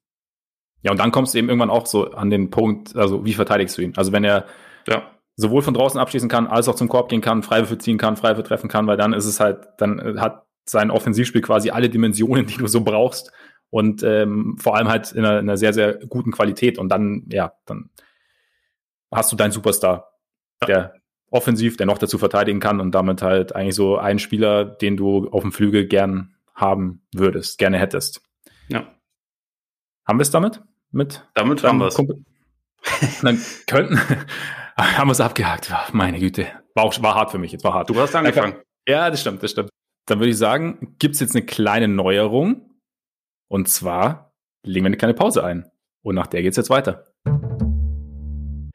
Ja, 0.83 0.93
und 0.93 0.99
dann 1.01 1.11
kommst 1.11 1.35
du 1.35 1.39
eben 1.39 1.49
irgendwann 1.49 1.71
auch 1.71 1.87
so 1.87 2.13
an 2.13 2.31
den 2.31 2.51
Punkt, 2.51 2.97
also 2.97 3.25
wie 3.25 3.35
verteidigst 3.35 3.77
du 3.77 3.83
ihn? 3.83 3.95
Also 3.97 4.13
wenn 4.13 4.25
er 4.25 4.47
ja. 4.87 5.11
sowohl 5.37 5.63
von 5.63 5.75
draußen 5.75 5.99
abschließen 5.99 6.29
kann, 6.29 6.47
als 6.47 6.69
auch 6.69 6.77
zum 6.77 6.89
Korb 6.89 7.09
gehen 7.09 7.21
kann, 7.21 7.43
Freiwürfe 7.43 7.79
ziehen 7.79 7.99
kann, 7.99 8.17
Freiwürfe 8.17 8.45
treffen 8.45 8.69
kann, 8.69 8.87
weil 8.87 8.97
dann 8.97 9.13
ist 9.13 9.27
es 9.27 9.41
halt, 9.41 9.69
dann 9.79 10.21
hat 10.21 10.47
sein 10.67 10.91
Offensivspiel 10.91 11.41
quasi 11.41 11.71
alle 11.71 11.89
Dimensionen, 11.89 12.47
die 12.47 12.57
du 12.57 12.67
so 12.67 12.83
brauchst 12.83 13.33
und 13.71 14.03
ähm, 14.03 14.57
vor 14.59 14.77
allem 14.77 14.89
halt 14.89 15.13
in 15.13 15.25
einer, 15.25 15.41
in 15.41 15.49
einer 15.49 15.57
sehr, 15.57 15.73
sehr 15.73 15.95
guten 15.95 16.31
Qualität 16.31 16.79
und 16.79 16.89
dann, 16.89 17.27
ja, 17.31 17.53
dann 17.67 17.91
hast 19.11 19.33
du 19.33 19.37
deinen 19.37 19.53
Superstar, 19.53 20.13
der 20.67 20.95
offensiv, 21.31 21.77
der 21.77 21.87
noch 21.87 21.99
dazu 21.99 22.19
verteidigen 22.19 22.61
kann 22.61 22.81
und 22.81 22.93
damit 22.93 23.23
halt 23.23 23.55
eigentlich 23.55 23.75
so 23.75 23.99
einen 23.99 24.19
Spieler, 24.19 24.65
den 24.65 24.97
du 24.97 25.29
auf 25.29 25.43
dem 25.43 25.53
Flügel 25.53 25.87
gern 25.87 26.35
haben 26.55 27.03
würdest, 27.15 27.59
gerne 27.59 27.79
hättest. 27.79 28.23
Ja. 28.69 28.98
Haben 30.09 30.19
wir 30.19 30.23
es 30.23 30.31
damit? 30.31 30.63
Mit 30.91 31.29
damit 31.35 31.63
haben 31.63 31.79
wir 31.79 31.89
es. 31.89 31.97
Dann 33.23 33.39
könnten, 33.67 34.01
haben 34.77 35.09
wir 35.09 35.13
es 35.13 35.21
abgehakt. 35.21 35.71
Meine 35.93 36.19
Güte. 36.19 36.47
War, 36.75 36.85
auch, 36.85 37.03
war 37.03 37.15
hart 37.15 37.31
für 37.31 37.39
mich. 37.39 37.53
Jetzt 37.53 37.63
war 37.63 37.75
hart. 37.75 37.91
Du 37.91 38.01
hast 38.01 38.17
angefangen. 38.17 38.57
Ja, 38.87 39.11
das 39.11 39.21
stimmt, 39.21 39.43
das 39.43 39.51
stimmt. 39.51 39.69
Dann 40.07 40.19
würde 40.19 40.31
ich 40.31 40.39
sagen, 40.39 40.97
gibt 40.99 41.15
es 41.15 41.21
jetzt 41.21 41.37
eine 41.37 41.45
kleine 41.45 41.89
Neuerung. 41.89 42.81
Und 43.49 43.69
zwar 43.69 44.33
legen 44.65 44.85
wir 44.85 44.89
eine 44.89 44.97
kleine 44.97 45.13
Pause 45.13 45.45
ein. 45.45 45.71
Und 46.01 46.15
nach 46.15 46.27
der 46.27 46.43
geht's 46.43 46.57
jetzt 46.57 46.71
weiter. 46.71 47.08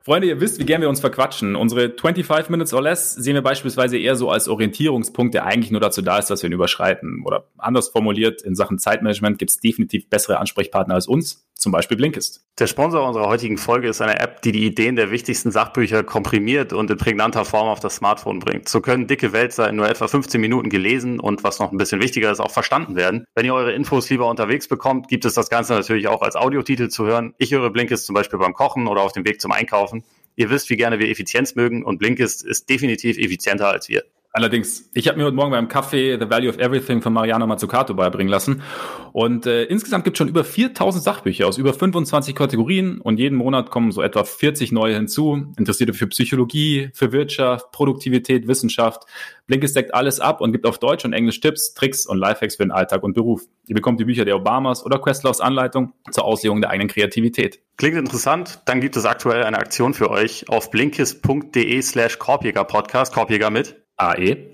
Freunde, 0.05 0.27
ihr 0.27 0.41
wisst, 0.41 0.59
wie 0.59 0.65
gern 0.65 0.81
wir 0.81 0.89
uns 0.89 0.99
verquatschen. 0.99 1.55
Unsere 1.55 1.89
25 1.89 2.49
Minutes 2.49 2.73
or 2.73 2.81
Less 2.81 3.13
sehen 3.13 3.35
wir 3.35 3.41
beispielsweise 3.41 3.97
eher 3.97 4.17
so 4.17 4.29
als 4.29 4.49
Orientierungspunkt, 4.49 5.33
der 5.33 5.45
eigentlich 5.45 5.71
nur 5.71 5.79
dazu 5.79 6.01
da 6.01 6.19
ist, 6.19 6.29
dass 6.29 6.43
wir 6.43 6.49
ihn 6.49 6.53
überschreiten. 6.53 7.23
Oder 7.25 7.47
anders 7.57 7.87
formuliert, 7.87 8.41
in 8.41 8.53
Sachen 8.53 8.79
Zeitmanagement 8.79 9.39
gibt 9.39 9.51
es 9.51 9.61
definitiv 9.61 10.09
bessere 10.09 10.39
Ansprechpartner 10.39 10.95
als 10.95 11.07
uns, 11.07 11.47
zum 11.55 11.71
Beispiel 11.71 11.97
Blinkist. 11.97 12.45
Der 12.59 12.67
Sponsor 12.67 13.07
unserer 13.07 13.27
heutigen 13.27 13.57
Folge 13.57 13.87
ist 13.87 14.01
eine 14.01 14.19
App, 14.19 14.41
die 14.41 14.51
die 14.51 14.65
Ideen 14.65 14.95
der 14.95 15.11
wichtigsten 15.11 15.51
Sachbücher 15.51 16.03
komprimiert 16.03 16.73
und 16.73 16.91
in 16.91 16.97
prägnanter 16.97 17.45
Form 17.45 17.67
auf 17.67 17.79
das 17.79 17.95
Smartphone 17.95 18.39
bringt. 18.39 18.69
So 18.69 18.81
können 18.81 19.07
dicke 19.07 19.33
Wälzer 19.33 19.69
in 19.69 19.77
nur 19.77 19.89
etwa 19.89 20.07
15 20.07 20.39
Minuten 20.39 20.69
gelesen 20.69 21.19
und, 21.19 21.43
was 21.43 21.59
noch 21.59 21.71
ein 21.71 21.77
bisschen 21.77 22.01
wichtiger 22.01 22.31
ist, 22.31 22.39
auch 22.39 22.51
verstanden 22.51 22.95
werden. 22.95 23.25
Wenn 23.35 23.45
ihr 23.45 23.53
eure 23.53 23.73
Infos 23.73 24.09
lieber 24.09 24.29
unterwegs 24.29 24.67
bekommt, 24.67 25.07
gibt 25.07 25.25
es 25.25 25.33
das 25.33 25.49
Ganze 25.49 25.73
natürlich 25.73 26.07
auch 26.07 26.21
als 26.21 26.35
Audiotitel 26.35 26.89
zu 26.89 27.05
hören. 27.05 27.33
Ich 27.37 27.51
höre 27.51 27.69
Blinkist 27.69 28.05
zum 28.05 28.13
Beispiel 28.13 28.39
beim 28.39 28.53
Kochen 28.53 28.87
oder 28.87 29.01
auf 29.01 29.13
dem 29.13 29.25
Weg 29.25 29.41
zum 29.41 29.51
Einkaufen. 29.51 30.03
Ihr 30.35 30.49
wisst, 30.49 30.69
wie 30.69 30.77
gerne 30.77 30.99
wir 30.99 31.09
Effizienz 31.09 31.55
mögen 31.55 31.83
und 31.83 31.99
Blinkist 31.99 32.43
ist 32.43 32.69
definitiv 32.69 33.17
effizienter 33.17 33.67
als 33.67 33.87
wir. 33.89 34.03
Allerdings, 34.35 34.89
ich 34.95 35.07
habe 35.07 35.19
mir 35.19 35.25
heute 35.25 35.35
Morgen 35.35 35.51
beim 35.51 35.67
Kaffee 35.67 36.17
The 36.19 36.27
Value 36.27 36.49
of 36.49 36.57
Everything 36.57 37.03
von 37.03 37.13
Mariano 37.13 37.45
Mazzucato 37.45 37.93
beibringen 37.93 38.31
lassen. 38.31 38.63
Und 39.11 39.45
äh, 39.45 39.65
insgesamt 39.65 40.05
gibt 40.05 40.15
es 40.15 40.17
schon 40.17 40.27
über 40.27 40.43
4000 40.43 41.03
Sachbücher 41.03 41.47
aus 41.47 41.59
über 41.59 41.71
25 41.71 42.33
Kategorien 42.33 42.99
und 42.99 43.19
jeden 43.19 43.35
Monat 43.37 43.69
kommen 43.69 43.91
so 43.91 44.01
etwa 44.01 44.23
40 44.23 44.71
neue 44.71 44.95
hinzu. 44.95 45.53
Interessierte 45.55 45.93
für 45.93 46.07
Psychologie, 46.07 46.89
für 46.95 47.11
Wirtschaft, 47.11 47.71
Produktivität, 47.71 48.47
Wissenschaft. 48.47 49.03
Blinkist 49.45 49.75
deckt 49.75 49.93
alles 49.93 50.19
ab 50.19 50.41
und 50.41 50.51
gibt 50.51 50.65
auf 50.65 50.79
Deutsch 50.79 51.05
und 51.05 51.13
Englisch 51.13 51.39
Tipps, 51.39 51.75
Tricks 51.75 52.07
und 52.07 52.17
Lifehacks 52.17 52.55
für 52.55 52.63
den 52.63 52.71
Alltag 52.71 53.03
und 53.03 53.13
Beruf. 53.13 53.43
Ihr 53.67 53.75
bekommt 53.75 53.99
die 53.99 54.05
Bücher 54.05 54.25
der 54.25 54.37
Obamas 54.37 54.83
oder 54.83 54.97
Questlows 54.97 55.41
Anleitung 55.41 55.93
zur 56.09 56.25
Auslegung 56.25 56.59
der 56.59 56.71
eigenen 56.71 56.89
Kreativität. 56.89 57.59
Klingt 57.77 57.97
interessant. 57.97 58.61
Dann 58.65 58.81
gibt 58.81 58.97
es 58.97 59.05
aktuell 59.05 59.43
eine 59.43 59.59
Aktion 59.59 59.93
für 59.93 60.09
euch 60.09 60.49
auf 60.49 60.71
blinkist.de 60.71 61.81
slash 61.83 62.17
Korbjäger 62.17 62.63
Podcast, 62.63 63.13
Korbjäger 63.13 63.51
mit 63.51 63.82
AE. 63.97 64.53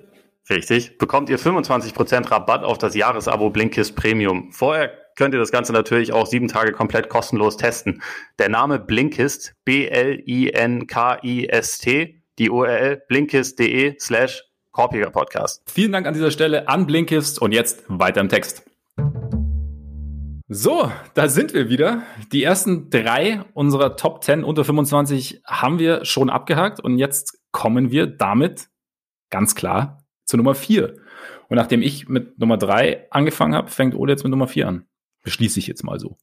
Richtig. 0.50 0.98
Bekommt 0.98 1.30
ihr 1.30 1.38
25% 1.38 2.32
Rabatt 2.32 2.64
auf 2.64 2.80
das 2.80 2.96
Jahresabo 2.96 3.52
Blinkist 3.52 3.96
Premium. 3.96 4.52
Vorher 4.52 4.92
könnt 5.16 5.34
ihr 5.36 5.40
das 5.40 5.52
Ganze 5.52 5.74
natürlich 5.74 6.12
auch 6.14 6.26
sieben 6.26 6.48
Tage 6.48 6.72
komplett 6.72 7.10
kostenlos 7.10 7.58
testen. 7.58 8.02
Der 8.40 8.50
Name 8.50 8.80
Blinkist, 8.80 9.54
B-L-I-N-K-I-S-T, 9.66 10.56
die 12.40 12.50
URL 12.50 13.04
blinkist.de 13.08 14.00
slash 14.00 14.44
Korpiger 14.72 15.12
Podcast. 15.12 15.62
Vielen 15.70 15.92
Dank 15.92 16.08
an 16.08 16.14
dieser 16.14 16.32
Stelle 16.32 16.68
an 16.68 16.88
Blinkist 16.88 17.42
und 17.42 17.52
jetzt 17.52 17.84
weiter 17.88 18.22
im 18.22 18.30
Text. 18.30 18.64
So, 20.48 20.92
da 21.14 21.28
sind 21.28 21.54
wir 21.54 21.70
wieder. 21.70 22.02
Die 22.32 22.44
ersten 22.44 22.90
drei 22.90 23.44
unserer 23.54 23.98
Top 23.98 24.24
10 24.24 24.44
unter 24.44 24.66
25 24.66 25.42
haben 25.46 25.78
wir 25.78 26.06
schon 26.06 26.32
abgehakt 26.32 26.80
und 26.80 26.98
jetzt 26.98 27.38
kommen 27.52 27.92
wir 27.92 28.08
damit 28.08 28.70
ganz 29.30 29.55
klar 29.55 30.03
zur 30.25 30.38
Nummer 30.38 30.55
4. 30.55 30.95
Und 31.47 31.55
nachdem 31.55 31.82
ich 31.82 32.07
mit 32.07 32.38
Nummer 32.39 32.57
3 32.57 33.07
angefangen 33.09 33.55
habe, 33.55 33.69
fängt 33.69 33.95
Ole 33.95 34.13
jetzt 34.13 34.23
mit 34.23 34.32
Nummer 34.32 34.47
4 34.47 34.67
an. 34.67 34.88
Beschließe 35.23 35.59
ich 35.59 35.67
jetzt 35.67 35.84
mal 35.84 35.99
so. 35.99 36.17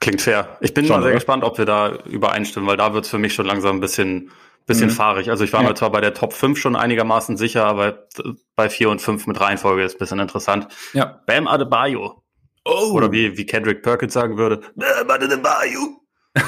Klingt 0.00 0.20
fair. 0.20 0.56
Ich 0.60 0.74
bin 0.74 0.84
Schon, 0.84 0.96
mal 0.96 1.02
sehr 1.02 1.10
oder? 1.10 1.16
gespannt, 1.16 1.44
ob 1.44 1.58
wir 1.58 1.64
da 1.64 1.96
übereinstimmen, 2.04 2.68
weil 2.68 2.76
da 2.76 2.94
wird 2.94 3.04
es 3.04 3.10
für 3.10 3.18
mich 3.18 3.34
schon 3.34 3.46
langsam 3.46 3.76
ein 3.76 3.80
bisschen, 3.80 4.30
bisschen 4.66 4.88
mhm. 4.88 4.94
fahrig. 4.94 5.30
Also 5.30 5.44
ich 5.44 5.52
war 5.52 5.62
ja. 5.62 5.68
mir 5.68 5.74
zwar 5.74 5.90
bei 5.90 6.00
der 6.00 6.14
Top 6.14 6.32
5 6.32 6.58
schon 6.58 6.76
einigermaßen 6.76 7.36
sicher, 7.36 7.64
aber 7.64 8.06
bei 8.54 8.68
4 8.68 8.90
und 8.90 9.00
5 9.00 9.26
mit 9.26 9.40
Reihenfolge 9.40 9.82
ist 9.82 9.96
ein 9.96 9.98
bisschen 9.98 10.20
interessant. 10.20 10.68
Ja. 10.92 11.22
Bam 11.26 11.48
Adebayo. 11.48 12.22
Oh. 12.64 12.92
Oder 12.92 13.12
wie, 13.12 13.36
wie 13.36 13.46
Kendrick 13.46 13.82
Perkins 13.82 14.12
sagen 14.12 14.36
würde, 14.36 14.60
Bam 14.74 15.10
Adebayo. 15.10 16.02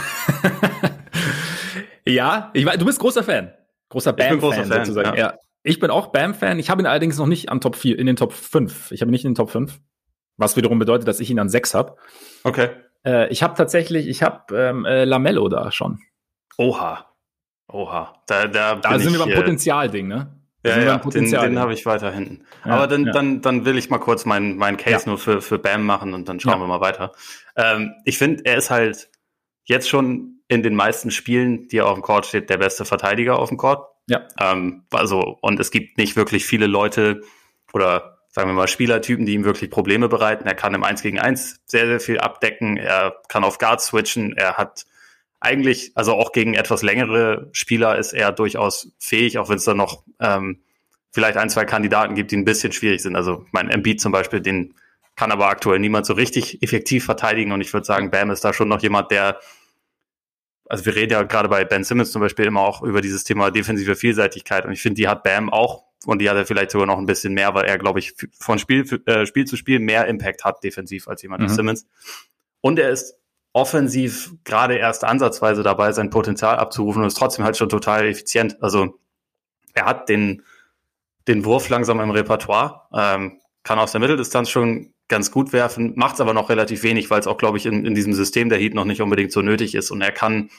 ja, 2.06 2.50
ich 2.52 2.64
du 2.64 2.84
bist 2.84 2.98
großer 2.98 3.22
Fan. 3.22 3.52
Großer 3.88 4.12
Bam-Fan 4.12 4.66
sozusagen. 4.66 5.16
Ja. 5.16 5.32
ja. 5.32 5.38
Ich 5.68 5.80
bin 5.80 5.90
auch 5.90 6.06
Bam-Fan. 6.06 6.58
Ich 6.58 6.70
habe 6.70 6.80
ihn 6.80 6.86
allerdings 6.86 7.18
noch 7.18 7.26
nicht 7.26 7.50
an 7.50 7.60
Top 7.60 7.76
4, 7.76 7.98
in 7.98 8.06
den 8.06 8.16
Top 8.16 8.32
5. 8.32 8.90
Ich 8.90 9.02
habe 9.02 9.10
ihn 9.10 9.12
nicht 9.12 9.24
in 9.24 9.32
den 9.32 9.34
Top 9.34 9.50
5. 9.50 9.78
Was 10.38 10.56
wiederum 10.56 10.78
bedeutet, 10.78 11.06
dass 11.06 11.20
ich 11.20 11.30
ihn 11.30 11.38
an 11.38 11.50
6 11.50 11.74
habe. 11.74 11.96
Okay. 12.44 12.70
Äh, 13.04 13.28
ich 13.28 13.42
habe 13.42 13.54
tatsächlich, 13.54 14.08
ich 14.08 14.22
habe 14.22 14.56
ähm, 14.56 14.86
äh, 14.86 15.04
Lamello 15.04 15.48
da 15.48 15.70
schon. 15.70 16.00
Oha. 16.56 17.06
Oha. 17.70 18.14
Da, 18.26 18.46
da, 18.46 18.76
da 18.76 18.98
sind 18.98 19.12
ich, 19.12 19.18
wir 19.18 19.26
beim 19.26 19.34
Potenzialding, 19.34 20.08
ne? 20.08 20.34
Ja, 20.64 20.80
ja, 20.80 20.96
den, 20.96 21.30
den 21.30 21.58
habe 21.58 21.74
ich 21.74 21.84
weiter 21.84 22.10
hinten. 22.10 22.44
Ja, 22.64 22.72
Aber 22.72 22.86
dann, 22.86 23.06
ja. 23.06 23.12
dann, 23.12 23.42
dann 23.42 23.64
will 23.64 23.76
ich 23.76 23.90
mal 23.90 23.98
kurz 23.98 24.24
meinen 24.24 24.56
mein 24.56 24.76
Case 24.76 25.04
ja. 25.04 25.10
nur 25.10 25.18
für, 25.18 25.40
für 25.42 25.58
Bam 25.58 25.84
machen 25.84 26.14
und 26.14 26.28
dann 26.28 26.40
schauen 26.40 26.60
wir 26.60 26.66
mal 26.66 26.80
weiter. 26.80 27.12
Ähm, 27.56 27.92
ich 28.04 28.16
finde, 28.16 28.44
er 28.44 28.56
ist 28.56 28.70
halt 28.70 29.10
jetzt 29.64 29.88
schon 29.88 30.40
in 30.48 30.62
den 30.62 30.74
meisten 30.74 31.10
Spielen, 31.10 31.68
die 31.68 31.78
er 31.78 31.86
auf 31.86 31.94
dem 31.94 32.02
Court 32.02 32.26
steht, 32.26 32.50
der 32.50 32.56
beste 32.56 32.84
Verteidiger 32.84 33.38
auf 33.38 33.50
dem 33.50 33.58
Court. 33.58 33.86
Ja. 34.08 34.26
Ähm, 34.40 34.84
also, 34.90 35.38
und 35.40 35.60
es 35.60 35.70
gibt 35.70 35.98
nicht 35.98 36.16
wirklich 36.16 36.44
viele 36.44 36.66
Leute 36.66 37.22
oder 37.72 38.18
sagen 38.30 38.50
wir 38.50 38.54
mal 38.54 38.68
Spielertypen, 38.68 39.26
die 39.26 39.34
ihm 39.34 39.44
wirklich 39.44 39.70
Probleme 39.70 40.08
bereiten. 40.08 40.46
Er 40.46 40.54
kann 40.54 40.74
im 40.74 40.84
1 40.84 41.02
gegen 41.02 41.18
1 41.18 41.60
sehr, 41.66 41.86
sehr 41.86 42.00
viel 42.00 42.18
abdecken. 42.18 42.76
Er 42.76 43.16
kann 43.28 43.44
auf 43.44 43.58
Guard 43.58 43.80
switchen. 43.80 44.36
Er 44.36 44.56
hat 44.56 44.84
eigentlich, 45.40 45.92
also 45.94 46.14
auch 46.14 46.32
gegen 46.32 46.54
etwas 46.54 46.82
längere 46.82 47.48
Spieler 47.52 47.96
ist 47.96 48.12
er 48.12 48.32
durchaus 48.32 48.92
fähig, 48.98 49.38
auch 49.38 49.48
wenn 49.48 49.56
es 49.56 49.64
da 49.64 49.74
noch 49.74 50.02
ähm, 50.20 50.60
vielleicht 51.10 51.38
ein, 51.38 51.50
zwei 51.50 51.64
Kandidaten 51.64 52.14
gibt, 52.14 52.30
die 52.30 52.36
ein 52.36 52.44
bisschen 52.44 52.72
schwierig 52.72 53.02
sind. 53.02 53.16
Also 53.16 53.44
mein 53.52 53.70
Embiid 53.70 54.00
zum 54.00 54.12
Beispiel, 54.12 54.40
den 54.40 54.74
kann 55.16 55.32
aber 55.32 55.48
aktuell 55.48 55.80
niemand 55.80 56.06
so 56.06 56.14
richtig 56.14 56.62
effektiv 56.62 57.04
verteidigen. 57.04 57.52
Und 57.52 57.60
ich 57.60 57.72
würde 57.72 57.86
sagen, 57.86 58.10
Bam 58.10 58.30
ist 58.30 58.44
da 58.44 58.52
schon 58.52 58.68
noch 58.68 58.82
jemand, 58.82 59.10
der 59.10 59.40
also 60.68 60.84
wir 60.84 60.94
reden 60.94 61.12
ja 61.12 61.22
gerade 61.22 61.48
bei 61.48 61.64
Ben 61.64 61.84
Simmons 61.84 62.12
zum 62.12 62.20
Beispiel 62.20 62.46
immer 62.46 62.60
auch 62.60 62.82
über 62.82 63.00
dieses 63.00 63.24
Thema 63.24 63.50
defensive 63.50 63.96
Vielseitigkeit 63.96 64.64
und 64.64 64.72
ich 64.72 64.82
finde, 64.82 64.96
die 64.96 65.08
hat 65.08 65.22
Bam 65.22 65.50
auch 65.50 65.84
und 66.06 66.20
die 66.20 66.30
hat 66.30 66.36
er 66.36 66.46
vielleicht 66.46 66.70
sogar 66.70 66.86
noch 66.86 66.98
ein 66.98 67.06
bisschen 67.06 67.34
mehr, 67.34 67.54
weil 67.54 67.64
er, 67.64 67.78
glaube 67.78 67.98
ich, 67.98 68.14
von 68.38 68.58
Spiel, 68.58 68.84
äh, 69.06 69.26
Spiel 69.26 69.46
zu 69.46 69.56
Spiel 69.56 69.80
mehr 69.80 70.06
Impact 70.06 70.44
hat 70.44 70.62
defensiv 70.62 71.08
als 71.08 71.22
jemand 71.22 71.42
wie 71.42 71.48
mhm. 71.48 71.54
Simmons. 71.54 71.86
Und 72.60 72.78
er 72.78 72.90
ist 72.90 73.18
offensiv 73.52 74.34
gerade 74.44 74.76
erst 74.76 75.04
ansatzweise 75.04 75.62
dabei, 75.62 75.92
sein 75.92 76.10
Potenzial 76.10 76.56
abzurufen 76.56 77.02
und 77.02 77.08
ist 77.08 77.16
trotzdem 77.16 77.44
halt 77.44 77.56
schon 77.56 77.68
total 77.68 78.06
effizient. 78.06 78.62
Also 78.62 79.00
er 79.74 79.86
hat 79.86 80.08
den, 80.08 80.42
den 81.26 81.44
Wurf 81.44 81.68
langsam 81.68 82.00
im 82.00 82.10
Repertoire, 82.10 82.82
ähm, 82.92 83.40
kann 83.62 83.78
aus 83.78 83.92
der 83.92 84.00
Mitteldistanz 84.00 84.50
schon 84.50 84.94
ganz 85.08 85.30
gut 85.30 85.52
werfen, 85.52 85.94
macht 85.96 86.14
es 86.14 86.20
aber 86.20 86.34
noch 86.34 86.50
relativ 86.50 86.82
wenig, 86.82 87.10
weil 87.10 87.20
es 87.20 87.26
auch, 87.26 87.38
glaube 87.38 87.58
ich, 87.58 87.66
in, 87.66 87.84
in 87.84 87.94
diesem 87.94 88.12
System 88.12 88.48
der 88.48 88.58
Heat 88.58 88.74
noch 88.74 88.84
nicht 88.84 89.00
unbedingt 89.00 89.32
so 89.32 89.42
nötig 89.42 89.74
ist. 89.74 89.90
Und 89.90 90.02
er 90.02 90.12
kann 90.12 90.50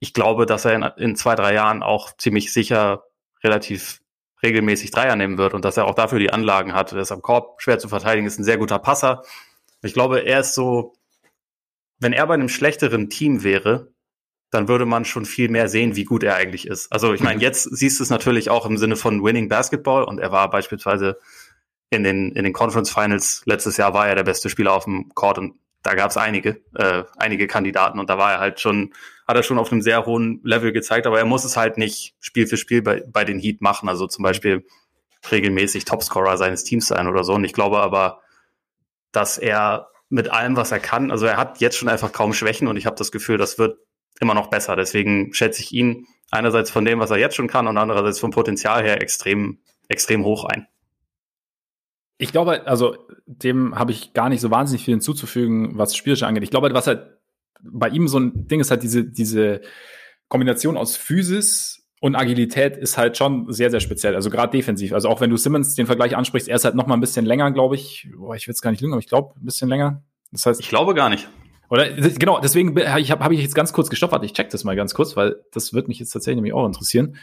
ich 0.00 0.14
glaube, 0.14 0.46
dass 0.46 0.64
er 0.64 0.74
in, 0.74 0.82
in 0.96 1.16
zwei, 1.16 1.34
drei 1.34 1.54
Jahren 1.54 1.82
auch 1.82 2.16
ziemlich 2.16 2.52
sicher 2.52 3.04
relativ 3.42 4.00
regelmäßig 4.42 4.90
Dreier 4.92 5.16
nehmen 5.16 5.38
wird 5.38 5.54
und 5.54 5.64
dass 5.64 5.76
er 5.76 5.86
auch 5.86 5.94
dafür 5.94 6.20
die 6.20 6.32
Anlagen 6.32 6.74
hat. 6.74 6.92
Er 6.92 7.00
ist 7.00 7.12
am 7.12 7.22
Korb 7.22 7.60
schwer 7.60 7.78
zu 7.78 7.88
verteidigen, 7.88 8.26
ist 8.26 8.38
ein 8.38 8.44
sehr 8.44 8.58
guter 8.58 8.78
Passer. 8.78 9.22
Ich 9.82 9.94
glaube, 9.94 10.20
er 10.24 10.40
ist 10.40 10.54
so, 10.54 10.94
wenn 11.98 12.12
er 12.12 12.26
bei 12.26 12.34
einem 12.34 12.48
schlechteren 12.48 13.10
Team 13.10 13.42
wäre, 13.42 13.92
dann 14.50 14.68
würde 14.68 14.86
man 14.86 15.04
schon 15.04 15.24
viel 15.24 15.48
mehr 15.48 15.68
sehen, 15.68 15.96
wie 15.96 16.04
gut 16.04 16.22
er 16.22 16.36
eigentlich 16.36 16.66
ist. 16.66 16.90
Also 16.92 17.12
ich 17.12 17.20
meine, 17.20 17.36
mhm. 17.36 17.42
jetzt 17.42 17.64
siehst 17.64 17.98
du 17.98 18.04
es 18.04 18.10
natürlich 18.10 18.48
auch 18.48 18.64
im 18.64 18.78
Sinne 18.78 18.96
von 18.96 19.22
Winning 19.22 19.48
Basketball 19.48 20.04
und 20.04 20.20
er 20.20 20.32
war 20.32 20.48
beispielsweise 20.48 21.18
in 21.90 22.04
den, 22.04 22.32
in 22.32 22.44
den 22.44 22.52
Conference 22.52 22.90
Finals 22.90 23.42
letztes 23.46 23.76
Jahr 23.76 23.94
war 23.94 24.08
er 24.08 24.14
der 24.14 24.24
beste 24.24 24.50
Spieler 24.50 24.72
auf 24.72 24.84
dem 24.84 25.14
Court 25.14 25.38
und 25.38 25.54
da 25.82 25.94
gab 25.94 26.10
es 26.10 26.16
einige, 26.16 26.60
äh, 26.74 27.04
einige 27.16 27.46
Kandidaten 27.46 27.98
und 27.98 28.10
da 28.10 28.18
war 28.18 28.32
er 28.32 28.40
halt 28.40 28.60
schon, 28.60 28.92
hat 29.26 29.36
er 29.36 29.42
schon 29.42 29.58
auf 29.58 29.72
einem 29.72 29.80
sehr 29.80 30.06
hohen 30.06 30.40
Level 30.44 30.72
gezeigt, 30.72 31.06
aber 31.06 31.18
er 31.18 31.24
muss 31.24 31.44
es 31.44 31.56
halt 31.56 31.78
nicht 31.78 32.14
Spiel 32.20 32.46
für 32.46 32.56
Spiel 32.56 32.82
bei, 32.82 33.02
bei 33.06 33.24
den 33.24 33.38
Heat 33.38 33.60
machen, 33.60 33.88
also 33.88 34.06
zum 34.06 34.22
Beispiel 34.22 34.66
regelmäßig 35.30 35.84
Topscorer 35.84 36.36
seines 36.36 36.64
Teams 36.64 36.88
sein 36.88 37.06
oder 37.06 37.24
so. 37.24 37.34
Und 37.34 37.44
ich 37.44 37.52
glaube 37.52 37.78
aber, 37.78 38.20
dass 39.12 39.38
er 39.38 39.88
mit 40.10 40.30
allem, 40.30 40.56
was 40.56 40.72
er 40.72 40.80
kann, 40.80 41.10
also 41.10 41.26
er 41.26 41.36
hat 41.36 41.60
jetzt 41.60 41.76
schon 41.76 41.88
einfach 41.88 42.12
kaum 42.12 42.32
Schwächen 42.32 42.68
und 42.68 42.76
ich 42.76 42.86
habe 42.86 42.96
das 42.96 43.12
Gefühl, 43.12 43.38
das 43.38 43.58
wird 43.58 43.78
immer 44.20 44.34
noch 44.34 44.48
besser. 44.48 44.76
Deswegen 44.76 45.32
schätze 45.32 45.62
ich 45.62 45.72
ihn 45.72 46.06
einerseits 46.30 46.70
von 46.70 46.84
dem, 46.84 46.98
was 46.98 47.10
er 47.10 47.18
jetzt 47.18 47.36
schon 47.36 47.48
kann 47.48 47.66
und 47.66 47.78
andererseits 47.78 48.18
vom 48.18 48.30
Potenzial 48.30 48.82
her 48.82 49.00
extrem, 49.02 49.58
extrem 49.88 50.24
hoch 50.24 50.44
ein. 50.44 50.66
Ich 52.18 52.32
glaube, 52.32 52.66
also 52.66 52.96
dem 53.26 53.78
habe 53.78 53.92
ich 53.92 54.12
gar 54.12 54.28
nicht 54.28 54.40
so 54.40 54.50
wahnsinnig 54.50 54.84
viel 54.84 54.94
hinzuzufügen, 54.94 55.78
was 55.78 55.96
Spielerische 55.96 56.26
angeht. 56.26 56.42
Ich 56.42 56.50
glaube, 56.50 56.72
was 56.74 56.86
halt 56.86 57.06
bei 57.62 57.88
ihm 57.88 58.08
so 58.08 58.18
ein 58.18 58.48
Ding 58.48 58.60
ist, 58.60 58.70
halt 58.70 58.82
diese, 58.82 59.04
diese 59.04 59.60
Kombination 60.28 60.76
aus 60.76 60.96
Physis 60.96 61.88
und 62.00 62.14
Agilität 62.14 62.76
ist 62.76 62.98
halt 62.98 63.16
schon 63.16 63.50
sehr, 63.52 63.70
sehr 63.70 63.80
speziell. 63.80 64.14
Also 64.14 64.30
gerade 64.30 64.56
defensiv. 64.56 64.92
Also 64.92 65.08
auch 65.08 65.20
wenn 65.20 65.30
du 65.30 65.36
Simmons 65.36 65.74
den 65.74 65.86
Vergleich 65.86 66.16
ansprichst, 66.16 66.48
er 66.48 66.56
ist 66.56 66.64
halt 66.64 66.74
noch 66.74 66.86
mal 66.86 66.94
ein 66.94 67.00
bisschen 67.00 67.24
länger, 67.24 67.50
glaube 67.50 67.74
ich. 67.74 68.08
Boah, 68.16 68.36
ich 68.36 68.46
will 68.46 68.54
es 68.54 68.62
gar 68.62 68.70
nicht 68.70 68.80
lügen, 68.80 68.92
aber 68.92 69.00
ich 69.00 69.08
glaube, 69.08 69.34
ein 69.36 69.44
bisschen 69.44 69.68
länger. 69.68 70.02
Das 70.30 70.46
heißt, 70.46 70.60
ich 70.60 70.68
glaube 70.68 70.94
gar 70.94 71.08
nicht. 71.08 71.28
Oder 71.70 71.90
genau, 71.90 72.40
deswegen 72.40 72.76
ich 72.76 73.10
habe 73.10 73.24
hab 73.24 73.32
ich 73.32 73.40
jetzt 73.40 73.54
ganz 73.54 73.72
kurz 73.72 73.90
gestoppt. 73.90 74.24
Ich 74.24 74.32
check 74.32 74.48
das 74.50 74.64
mal 74.64 74.76
ganz 74.76 74.94
kurz, 74.94 75.16
weil 75.16 75.36
das 75.52 75.74
wird 75.74 75.88
mich 75.88 75.98
jetzt 75.98 76.10
tatsächlich 76.10 76.36
nämlich 76.36 76.54
auch 76.54 76.66
interessieren. 76.66 77.16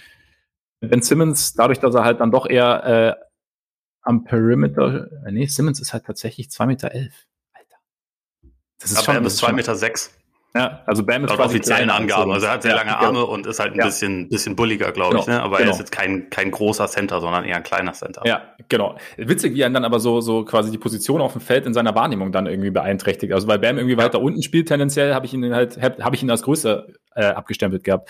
Ben 0.81 1.01
Simmons, 1.01 1.53
dadurch, 1.53 1.79
dass 1.79 1.95
er 1.95 2.03
halt 2.03 2.19
dann 2.19 2.31
doch 2.31 2.47
eher 2.47 3.17
äh, 3.19 3.25
am 4.05 4.23
Perimeter, 4.23 5.09
äh, 5.25 5.31
nee, 5.31 5.47
Simmons 5.47 5.79
ist 5.81 5.91
halt 5.91 6.05
tatsächlich 6.05 6.47
2,11 6.47 6.65
Meter. 6.67 6.91
Elf. 6.93 7.25
Alter. 7.53 7.77
Das 8.79 8.91
ist 8.91 8.97
Aber 8.97 9.05
schon, 9.05 9.15
er 9.15 9.25
ist 9.25 9.43
2,6 9.43 9.53
Meter. 9.53 9.75
Sechs. 9.75 10.17
Ja, 10.55 10.83
also 10.85 11.03
Bam 11.03 11.25
ist 11.25 11.31
Laut 11.31 11.39
offiziellen 11.41 11.89
Angaben. 11.89 12.31
Also 12.31 12.45
er 12.45 12.53
hat 12.53 12.61
sehr 12.61 12.71
ja, 12.71 12.77
lange 12.77 12.97
Arme 12.97 13.25
und 13.25 13.45
ist 13.45 13.59
halt 13.59 13.73
ein 13.73 13.79
ja. 13.79 13.85
bisschen, 13.85 14.29
bisschen 14.29 14.55
bulliger, 14.55 14.93
glaube 14.93 15.09
genau, 15.09 15.21
ich. 15.23 15.27
Ne? 15.27 15.43
Aber 15.43 15.57
genau. 15.57 15.69
er 15.69 15.73
ist 15.73 15.79
jetzt 15.79 15.91
kein, 15.91 16.29
kein 16.29 16.49
großer 16.49 16.87
Center, 16.87 17.19
sondern 17.19 17.43
eher 17.43 17.57
ein 17.57 17.63
kleiner 17.63 17.91
Center. 17.91 18.21
Ja, 18.25 18.41
genau. 18.69 18.95
Witzig, 19.17 19.53
wie 19.53 19.59
er 19.59 19.69
dann 19.69 19.83
aber 19.83 19.99
so, 19.99 20.21
so 20.21 20.45
quasi 20.45 20.71
die 20.71 20.77
Position 20.77 21.19
auf 21.19 21.33
dem 21.33 21.41
Feld 21.41 21.65
in 21.65 21.73
seiner 21.73 21.93
Wahrnehmung 21.93 22.31
dann 22.31 22.45
irgendwie 22.45 22.71
beeinträchtigt. 22.71 23.33
Also 23.33 23.49
weil 23.49 23.59
Bam 23.59 23.77
irgendwie 23.77 23.97
ja. 23.97 24.03
weiter 24.05 24.21
unten 24.21 24.41
spielt, 24.43 24.69
tendenziell 24.69 25.13
habe 25.13 25.25
ich 25.25 25.33
ihn 25.33 25.53
halt, 25.53 25.81
habe 25.81 26.01
hab 26.01 26.13
ich 26.13 26.23
ihn 26.23 26.31
als 26.31 26.43
größer 26.43 26.85
äh, 27.15 27.25
abgestempelt 27.25 27.83
gehabt. 27.83 28.09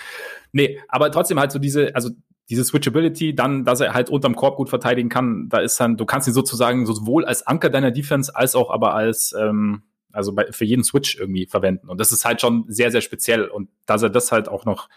Nee, 0.52 0.80
aber 0.88 1.12
trotzdem 1.12 1.40
halt 1.40 1.52
so 1.52 1.58
diese, 1.58 1.96
also 1.96 2.12
diese 2.50 2.64
Switchability, 2.64 3.34
dann, 3.34 3.66
dass 3.66 3.80
er 3.80 3.94
halt 3.94 4.10
unterm 4.10 4.36
Korb 4.36 4.58
gut 4.58 4.70
verteidigen 4.70 5.10
kann, 5.10 5.50
da 5.50 5.60
ist 5.60 5.80
dann, 5.80 5.98
du 5.98 6.06
kannst 6.06 6.28
ihn 6.28 6.34
sozusagen 6.34 6.86
sowohl 6.86 7.26
als 7.26 7.46
Anker 7.48 7.70
deiner 7.70 7.92
Defense 7.92 8.36
als 8.36 8.56
auch 8.56 8.70
aber 8.70 8.94
als, 8.94 9.34
ähm, 9.38 9.84
also 10.12 10.34
bei, 10.34 10.52
für 10.52 10.66
jeden 10.66 10.84
Switch 10.84 11.18
irgendwie 11.18 11.48
verwenden. 11.48 11.90
Und 11.90 12.00
das 12.00 12.12
ist 12.12 12.24
halt 12.24 12.42
schon 12.42 12.66
sehr, 12.68 12.92
sehr 12.92 13.02
speziell. 13.02 13.46
Und 13.46 13.70
dass 13.86 14.04
er 14.04 14.10
das 14.10 14.32
halt 14.32 14.48
auch 14.48 14.66
noch 14.66 14.90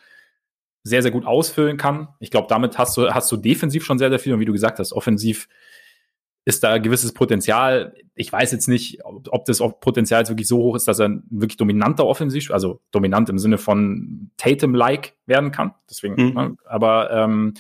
sehr, 0.85 1.03
sehr 1.03 1.11
gut 1.11 1.27
ausfüllen 1.27 1.77
kann. 1.77 2.09
Ich 2.21 2.31
glaube, 2.31 2.47
damit 2.49 2.79
hast 2.79 2.97
du, 2.97 3.11
hast 3.11 3.31
du 3.33 3.37
defensiv 3.37 3.85
schon 3.85 3.99
sehr, 3.99 4.11
sehr 4.11 4.19
viel. 4.19 4.35
Und 4.35 4.41
wie 4.41 4.45
du 4.45 4.53
gesagt 4.53 4.79
hast, 4.79 4.93
offensiv 4.93 5.49
ist 6.49 6.65
da 6.65 6.79
gewisses 6.79 7.13
Potenzial. 7.13 7.93
Ich 8.15 8.33
weiß 8.33 8.53
jetzt 8.53 8.69
nicht, 8.69 9.05
ob, 9.05 9.29
ob 9.31 9.45
das 9.45 9.59
Potenzial 9.81 10.23
jetzt 10.23 10.31
wirklich 10.31 10.49
so 10.49 10.57
hoch 10.57 10.77
ist, 10.77 10.89
dass 10.89 10.99
er 10.99 11.11
ein 11.11 11.23
wirklich 11.29 11.59
dominanter 11.59 12.07
Offensiv, 12.07 12.51
also 12.51 12.81
dominant 12.91 13.29
im 13.29 13.39
Sinne 13.39 13.59
von 13.59 14.31
Tatum-like 14.39 15.13
werden 15.27 15.51
kann. 15.51 15.75
Deswegen, 15.91 16.15
mhm. 16.15 16.33
ne, 16.33 16.57
aber 16.65 17.11
ähm, 17.11 17.53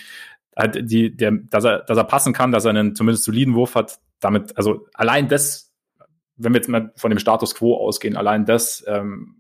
halt 0.56 0.90
die, 0.90 1.14
der, 1.14 1.32
dass 1.32 1.64
er, 1.64 1.80
dass 1.80 1.98
er 1.98 2.04
passen 2.04 2.32
kann, 2.32 2.50
dass 2.50 2.64
er 2.64 2.70
einen 2.70 2.94
zumindest 2.94 3.24
soliden 3.24 3.54
Wurf 3.54 3.74
hat, 3.74 3.98
damit, 4.20 4.56
also 4.56 4.86
allein 4.94 5.28
das, 5.28 5.70
wenn 6.36 6.54
wir 6.54 6.60
jetzt 6.60 6.70
mal 6.70 6.90
von 6.96 7.10
dem 7.10 7.18
Status 7.18 7.54
quo 7.54 7.76
ausgehen, 7.76 8.16
allein 8.16 8.46
das 8.46 8.82
ähm, 8.88 9.37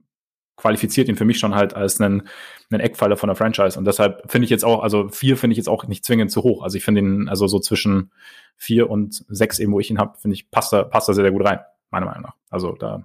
qualifiziert 0.58 1.08
ihn 1.08 1.16
für 1.16 1.24
mich 1.24 1.38
schon 1.38 1.54
halt 1.54 1.74
als 1.74 2.00
einen, 2.00 2.28
einen 2.70 2.80
Eckpfeiler 2.80 3.16
von 3.16 3.28
der 3.28 3.36
Franchise. 3.36 3.78
Und 3.78 3.86
deshalb 3.86 4.30
finde 4.30 4.44
ich 4.44 4.50
jetzt 4.50 4.64
auch, 4.64 4.82
also 4.82 5.08
vier 5.08 5.36
finde 5.36 5.52
ich 5.52 5.56
jetzt 5.56 5.68
auch 5.68 5.86
nicht 5.86 6.04
zwingend 6.04 6.30
zu 6.30 6.42
hoch. 6.42 6.62
Also 6.62 6.76
ich 6.76 6.84
finde 6.84 7.00
ihn, 7.00 7.28
also 7.28 7.46
so 7.46 7.60
zwischen 7.60 8.10
vier 8.56 8.90
und 8.90 9.24
sechs 9.28 9.58
eben, 9.60 9.72
wo 9.72 9.80
ich 9.80 9.90
ihn 9.90 9.98
habe, 9.98 10.18
finde 10.18 10.34
ich, 10.34 10.50
passt 10.50 10.72
da, 10.72 10.82
passt 10.82 11.08
da 11.08 11.14
sehr, 11.14 11.24
sehr 11.24 11.32
gut 11.32 11.44
rein, 11.44 11.60
meiner 11.90 12.06
Meinung 12.06 12.22
nach. 12.22 12.34
Also 12.50 12.72
da, 12.72 13.04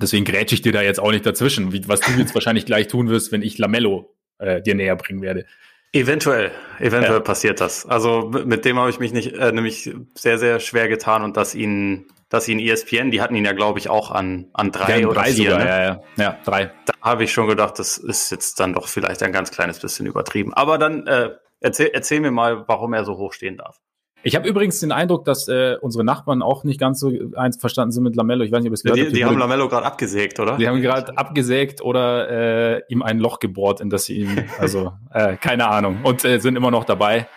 deswegen 0.00 0.24
grätsche 0.24 0.56
ich 0.56 0.62
dir 0.62 0.72
da 0.72 0.82
jetzt 0.82 1.00
auch 1.00 1.12
nicht 1.12 1.24
dazwischen, 1.24 1.72
wie, 1.72 1.86
was 1.88 2.00
du 2.00 2.10
jetzt 2.12 2.34
wahrscheinlich 2.34 2.66
gleich 2.66 2.88
tun 2.88 3.08
wirst, 3.08 3.30
wenn 3.32 3.42
ich 3.42 3.56
Lamello 3.56 4.14
äh, 4.38 4.60
dir 4.60 4.74
näher 4.74 4.96
bringen 4.96 5.22
werde. 5.22 5.46
Eventuell, 5.92 6.50
eventuell 6.80 7.14
ja. 7.14 7.20
passiert 7.20 7.60
das. 7.60 7.86
Also 7.86 8.30
mit 8.44 8.64
dem 8.64 8.78
habe 8.78 8.90
ich 8.90 8.98
mich 8.98 9.12
nicht 9.12 9.32
äh, 9.32 9.52
nämlich 9.52 9.90
sehr, 10.14 10.38
sehr 10.38 10.60
schwer 10.60 10.88
getan 10.88 11.22
und 11.22 11.36
dass 11.36 11.54
ihn, 11.54 12.06
dass 12.28 12.48
ihn 12.48 12.58
ESPN, 12.58 13.10
die 13.10 13.20
hatten 13.20 13.34
ihn 13.34 13.44
ja, 13.44 13.52
glaube 13.52 13.78
ich, 13.78 13.88
auch 13.88 14.10
an, 14.10 14.48
an 14.52 14.70
drei 14.70 15.00
ja, 15.00 15.06
oder 15.06 15.22
drei 15.22 15.32
vier. 15.32 15.50
Sogar, 15.50 15.58
ne? 15.58 15.70
ja, 15.70 15.82
ja, 15.82 16.02
ja, 16.16 16.38
drei. 16.44 16.72
Da 16.86 16.92
habe 17.00 17.24
ich 17.24 17.32
schon 17.32 17.48
gedacht, 17.48 17.78
das 17.78 17.96
ist 17.96 18.30
jetzt 18.30 18.60
dann 18.60 18.74
doch 18.74 18.88
vielleicht 18.88 19.22
ein 19.22 19.32
ganz 19.32 19.50
kleines 19.50 19.78
bisschen 19.78 20.06
übertrieben. 20.06 20.52
Aber 20.52 20.78
dann 20.78 21.06
äh, 21.06 21.30
erzähl, 21.60 21.90
erzähl 21.92 22.20
mir 22.20 22.30
mal, 22.30 22.64
warum 22.68 22.92
er 22.92 23.04
so 23.04 23.16
hoch 23.16 23.32
stehen 23.32 23.56
darf. 23.56 23.78
Ich 24.24 24.34
habe 24.34 24.48
übrigens 24.48 24.80
den 24.80 24.90
Eindruck, 24.90 25.24
dass 25.24 25.46
äh, 25.46 25.76
unsere 25.80 26.04
Nachbarn 26.04 26.42
auch 26.42 26.64
nicht 26.64 26.80
ganz 26.80 26.98
so 26.98 27.12
eins 27.36 27.56
verstanden 27.56 27.92
sind 27.92 28.02
mit 28.02 28.16
Lamello. 28.16 28.42
Ich 28.42 28.50
weiß 28.50 28.60
nicht, 28.62 28.70
ob 28.70 28.74
es 28.74 28.82
gehört 28.82 28.98
Die, 28.98 29.12
die 29.12 29.24
haben 29.24 29.38
Lamello 29.38 29.68
gerade 29.68 29.86
abgesägt, 29.86 30.40
oder? 30.40 30.56
Die 30.56 30.66
haben 30.66 30.82
gerade 30.82 31.16
abgesägt 31.16 31.82
oder 31.82 32.76
äh, 32.76 32.82
ihm 32.88 33.02
ein 33.02 33.20
Loch 33.20 33.38
gebohrt, 33.38 33.80
in 33.80 33.90
das 33.90 34.04
sie 34.04 34.18
ihm, 34.18 34.44
also 34.58 34.92
äh, 35.12 35.36
keine 35.36 35.68
Ahnung, 35.68 36.00
und 36.02 36.24
äh, 36.24 36.40
sind 36.40 36.56
immer 36.56 36.72
noch 36.72 36.84
dabei. 36.84 37.28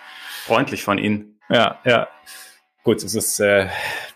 Freundlich 0.45 0.83
von 0.83 0.97
Ihnen. 0.97 1.39
Ja, 1.49 1.77
ja. 1.85 2.07
Gut, 2.83 3.03
es 3.03 3.13
ist 3.13 3.39
äh, 3.39 3.67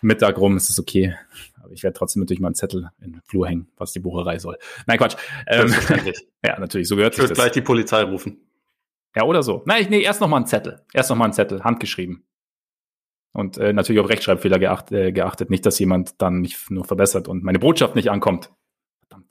Mittag 0.01 0.38
rum, 0.38 0.55
es 0.57 0.70
ist 0.70 0.80
okay. 0.80 1.16
Aber 1.61 1.72
ich 1.72 1.84
werde 1.84 1.97
trotzdem 1.97 2.22
natürlich 2.22 2.39
mal 2.39 2.47
einen 2.47 2.55
Zettel 2.55 2.89
in 3.01 3.13
den 3.13 3.22
Flur 3.22 3.47
hängen, 3.47 3.68
was 3.78 3.91
die 3.91 3.99
Bucherei 3.99 4.39
soll. 4.39 4.57
Nein, 4.88 4.97
Quatsch. 4.97 5.16
Ähm, 5.47 5.74
ja, 6.45 6.59
natürlich, 6.59 6.88
so 6.88 6.95
gehört 6.95 7.13
ich 7.13 7.22
sich 7.22 7.30
das. 7.30 7.38
gleich 7.38 7.51
die 7.51 7.61
Polizei 7.61 8.01
rufen. 8.01 8.39
Ja, 9.16 9.24
oder 9.24 9.43
so. 9.43 9.63
Nein, 9.66 9.84
ich, 9.84 9.89
nee, 9.89 10.01
erst 10.01 10.20
noch 10.20 10.28
mal 10.28 10.38
einen 10.38 10.47
Zettel. 10.47 10.82
Erst 10.93 11.09
noch 11.09 11.18
mal 11.18 11.26
einen 11.26 11.34
Zettel, 11.34 11.63
handgeschrieben. 11.63 12.24
Und 13.34 13.57
äh, 13.57 13.74
natürlich 13.74 13.99
auf 13.99 14.09
Rechtschreibfehler 14.09 14.59
geacht, 14.59 14.91
äh, 14.91 15.11
geachtet, 15.11 15.49
nicht, 15.49 15.66
dass 15.66 15.78
jemand 15.78 16.22
dann 16.22 16.39
mich 16.39 16.57
nur 16.70 16.86
verbessert 16.86 17.28
und 17.28 17.43
meine 17.43 17.59
Botschaft 17.59 17.95
nicht 17.95 18.09
ankommt. 18.09 18.49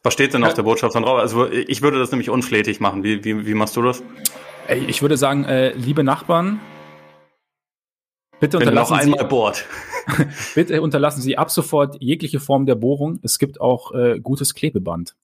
Was 0.03 0.13
steht 0.13 0.35
denn 0.35 0.43
ja. 0.43 0.49
auf 0.49 0.55
der 0.55 0.63
Botschaft 0.63 0.95
dann 0.95 1.03
drauf? 1.03 1.19
Also 1.19 1.51
ich 1.51 1.83
würde 1.83 1.99
das 1.99 2.11
nämlich 2.11 2.31
unflätig 2.31 2.81
machen. 2.81 3.03
Wie, 3.03 3.25
wie, 3.25 3.47
wie 3.47 3.55
machst 3.55 3.77
du 3.77 3.83
das? 3.83 4.03
Ich 4.69 5.03
würde 5.03 5.17
sagen, 5.17 5.45
äh, 5.45 5.73
liebe 5.73 6.05
Nachbarn, 6.05 6.61
bitte 8.41 8.59
unterlassen 8.59 9.01
Sie 9.03 9.13
Bohrt. 9.29 9.65
bitte 10.55 10.83
unterlassen 10.83 11.23
Sie 11.23 11.37
ab 11.39 11.51
sofort 11.51 11.97
jegliche 12.01 12.41
Form 12.41 12.67
der 12.67 12.75
Bohrung. 12.75 13.19
Es 13.23 13.39
gibt 13.39 13.61
auch 13.61 13.93
äh, 13.93 14.21
gutes 14.21 14.55
Klebeband. 14.55 15.17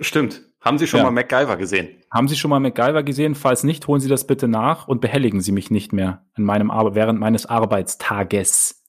Stimmt. 0.00 0.42
Haben 0.60 0.78
Sie 0.78 0.86
schon 0.86 0.98
ja. 0.98 1.04
mal 1.04 1.10
MacGyver 1.10 1.56
gesehen? 1.56 1.88
Haben 2.10 2.28
Sie 2.28 2.36
schon 2.36 2.50
mal 2.50 2.60
MacGyver 2.60 3.02
gesehen? 3.02 3.34
Falls 3.34 3.64
nicht, 3.64 3.86
holen 3.86 4.00
Sie 4.00 4.08
das 4.08 4.26
bitte 4.26 4.46
nach 4.46 4.88
und 4.88 5.00
behelligen 5.00 5.40
Sie 5.40 5.52
mich 5.52 5.70
nicht 5.70 5.92
mehr 5.92 6.26
in 6.36 6.44
meinem 6.44 6.70
Ar 6.70 6.94
während 6.94 7.18
meines 7.18 7.46
Arbeitstages. 7.46 8.82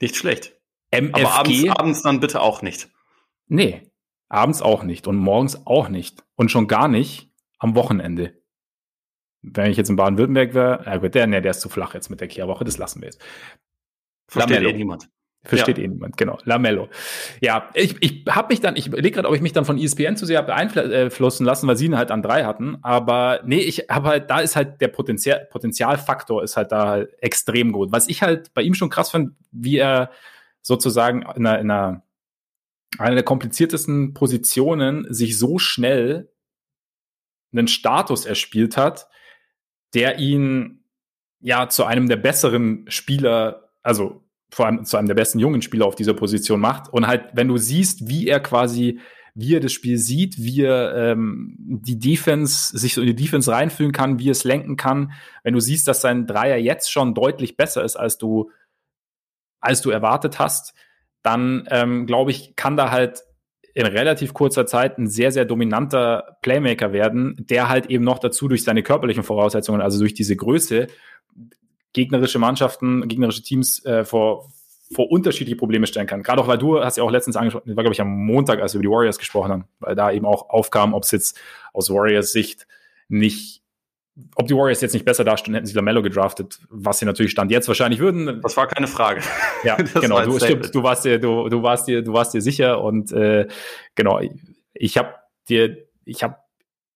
Nicht 0.00 0.16
schlecht. 0.16 0.54
MFG? 0.90 1.14
Aber 1.14 1.34
abends, 1.34 1.68
abends 1.68 2.02
dann 2.02 2.20
bitte 2.20 2.40
auch 2.40 2.62
nicht. 2.62 2.88
Nee, 3.46 3.90
abends 4.28 4.60
auch 4.60 4.82
nicht 4.82 5.06
und 5.06 5.16
morgens 5.16 5.66
auch 5.66 5.88
nicht 5.88 6.24
und 6.36 6.50
schon 6.50 6.66
gar 6.66 6.88
nicht 6.88 7.30
am 7.58 7.74
Wochenende. 7.74 8.34
Wenn 9.42 9.70
ich 9.70 9.76
jetzt 9.76 9.88
in 9.88 9.96
Baden-Württemberg 9.96 10.54
wäre, 10.54 10.84
äh, 10.86 11.10
der, 11.10 11.26
nee, 11.26 11.40
der 11.40 11.52
ist 11.52 11.60
zu 11.60 11.68
flach 11.68 11.94
jetzt 11.94 12.10
mit 12.10 12.20
der 12.20 12.28
Kehrwoche, 12.28 12.64
das 12.64 12.78
lassen 12.78 13.00
wir 13.00 13.06
jetzt. 13.06 13.20
Versteht 14.28 14.62
eh 14.62 14.72
niemand. 14.72 15.08
Versteht 15.44 15.78
ja. 15.78 15.84
eh 15.84 15.88
niemand, 15.88 16.16
genau. 16.16 16.38
Lamello. 16.44 16.88
Ja, 17.40 17.70
ich, 17.74 17.96
ich 18.00 18.24
habe 18.28 18.48
mich 18.52 18.60
dann, 18.60 18.76
ich 18.76 18.88
überlege 18.88 19.14
gerade, 19.14 19.28
ob 19.28 19.34
ich 19.34 19.40
mich 19.40 19.52
dann 19.52 19.64
von 19.64 19.78
ESPN 19.78 20.16
zu 20.16 20.26
sehr 20.26 20.42
beeinflussen 20.42 21.44
lassen, 21.44 21.68
weil 21.68 21.76
sie 21.76 21.86
ihn 21.86 21.96
halt 21.96 22.10
an 22.10 22.22
drei 22.22 22.44
hatten. 22.44 22.78
Aber 22.82 23.40
nee, 23.46 23.60
ich 23.60 23.86
habe 23.88 24.08
halt, 24.08 24.30
da 24.30 24.40
ist 24.40 24.56
halt 24.56 24.80
der 24.80 24.88
Potenzial, 24.88 25.46
Potenzialfaktor 25.50 26.42
ist 26.42 26.56
halt 26.56 26.72
da 26.72 27.02
extrem 27.20 27.72
gut. 27.72 27.92
Was 27.92 28.08
ich 28.08 28.22
halt 28.22 28.52
bei 28.52 28.62
ihm 28.62 28.74
schon 28.74 28.90
krass 28.90 29.10
fand, 29.10 29.36
wie 29.52 29.76
er 29.76 30.10
sozusagen 30.60 31.22
in 31.22 31.46
einer, 31.46 31.58
in 31.60 31.70
einer, 31.70 32.02
einer 32.98 33.14
der 33.14 33.24
kompliziertesten 33.24 34.14
Positionen 34.14 35.06
sich 35.08 35.38
so 35.38 35.58
schnell 35.58 36.30
einen 37.52 37.68
Status 37.68 38.26
erspielt 38.26 38.76
hat, 38.76 39.08
der 39.94 40.18
ihn 40.18 40.84
ja 41.40 41.68
zu 41.68 41.84
einem 41.84 42.08
der 42.08 42.16
besseren 42.16 42.84
Spieler, 42.88 43.70
also 43.82 44.22
vor 44.50 44.66
allem 44.66 44.84
zu 44.84 44.96
einem 44.96 45.08
der 45.08 45.14
besten 45.14 45.38
jungen 45.38 45.62
Spieler 45.62 45.86
auf 45.86 45.94
dieser 45.94 46.14
Position 46.14 46.60
macht. 46.60 46.92
Und 46.92 47.06
halt, 47.06 47.30
wenn 47.34 47.48
du 47.48 47.58
siehst, 47.58 48.08
wie 48.08 48.26
er 48.26 48.40
quasi 48.40 49.00
wie 49.40 49.54
er 49.54 49.60
das 49.60 49.72
Spiel 49.72 49.98
sieht, 49.98 50.36
wie 50.38 50.62
er 50.62 51.12
ähm, 51.12 51.54
die 51.56 51.96
Defense, 51.96 52.76
sich 52.76 52.94
so 52.94 53.02
in 53.02 53.06
die 53.06 53.14
Defense 53.14 53.48
reinfühlen 53.48 53.92
kann, 53.92 54.18
wie 54.18 54.30
er 54.30 54.32
es 54.32 54.42
lenken 54.42 54.76
kann. 54.76 55.12
Wenn 55.44 55.54
du 55.54 55.60
siehst, 55.60 55.86
dass 55.86 56.00
sein 56.00 56.26
Dreier 56.26 56.56
jetzt 56.56 56.90
schon 56.90 57.14
deutlich 57.14 57.56
besser 57.56 57.84
ist, 57.84 57.94
als 57.94 58.18
du, 58.18 58.50
als 59.60 59.80
du 59.80 59.90
erwartet 59.90 60.40
hast, 60.40 60.74
dann 61.22 61.68
ähm, 61.70 62.06
glaube 62.06 62.32
ich, 62.32 62.56
kann 62.56 62.76
da 62.76 62.90
halt 62.90 63.22
in 63.74 63.86
relativ 63.86 64.34
kurzer 64.34 64.66
Zeit 64.66 64.98
ein 64.98 65.06
sehr, 65.06 65.32
sehr 65.32 65.44
dominanter 65.44 66.38
Playmaker 66.42 66.92
werden, 66.92 67.36
der 67.38 67.68
halt 67.68 67.86
eben 67.86 68.04
noch 68.04 68.18
dazu 68.18 68.48
durch 68.48 68.64
seine 68.64 68.82
körperlichen 68.82 69.22
Voraussetzungen, 69.22 69.80
also 69.80 69.98
durch 69.98 70.14
diese 70.14 70.36
Größe, 70.36 70.88
gegnerische 71.92 72.38
Mannschaften, 72.38 73.06
gegnerische 73.08 73.42
Teams 73.42 73.84
äh, 73.84 74.04
vor, 74.04 74.50
vor 74.92 75.10
unterschiedliche 75.10 75.56
Probleme 75.56 75.86
stellen 75.86 76.06
kann. 76.06 76.22
Gerade 76.22 76.42
auch, 76.42 76.48
weil 76.48 76.58
du 76.58 76.82
hast 76.82 76.96
ja 76.96 77.04
auch 77.04 77.10
letztens 77.10 77.36
angesprochen, 77.36 77.76
war 77.76 77.84
glaube 77.84 77.94
ich 77.94 78.00
am 78.00 78.08
Montag, 78.08 78.60
als 78.60 78.74
wir 78.74 78.80
über 78.80 78.88
die 78.88 78.94
Warriors 78.94 79.18
gesprochen 79.18 79.52
haben, 79.52 79.64
weil 79.80 79.94
da 79.94 80.10
eben 80.10 80.26
auch 80.26 80.50
aufkam, 80.50 80.94
ob 80.94 81.04
es 81.04 81.10
jetzt 81.10 81.38
aus 81.72 81.90
Warriors 81.90 82.32
Sicht 82.32 82.66
nicht, 83.08 83.57
ob 84.34 84.46
die 84.46 84.54
Warriors 84.54 84.80
jetzt 84.80 84.92
nicht 84.92 85.04
besser 85.04 85.24
dastehen, 85.24 85.54
hätten 85.54 85.66
sie 85.66 85.74
Lamello 85.74 86.02
gedraftet, 86.02 86.60
was 86.70 86.98
sie 86.98 87.04
natürlich 87.04 87.32
stand 87.32 87.50
jetzt 87.50 87.68
wahrscheinlich 87.68 88.00
würden. 88.00 88.40
Das 88.42 88.56
war 88.56 88.66
keine 88.66 88.86
Frage. 88.86 89.22
Ja, 89.64 89.76
genau. 90.00 90.24
Du, 90.24 90.38
stimmt, 90.38 90.74
du 90.74 90.82
warst 90.82 91.04
dir, 91.04 91.18
du, 91.18 91.48
du 91.48 91.62
warst 91.62 91.88
dir, 91.88 92.02
du 92.02 92.12
warst 92.12 92.34
dir 92.34 92.40
sicher 92.40 92.82
und 92.82 93.12
äh, 93.12 93.46
genau. 93.94 94.20
Ich 94.74 94.98
habe 94.98 95.14
dir, 95.48 95.86
ich 96.04 96.22
habe 96.22 96.36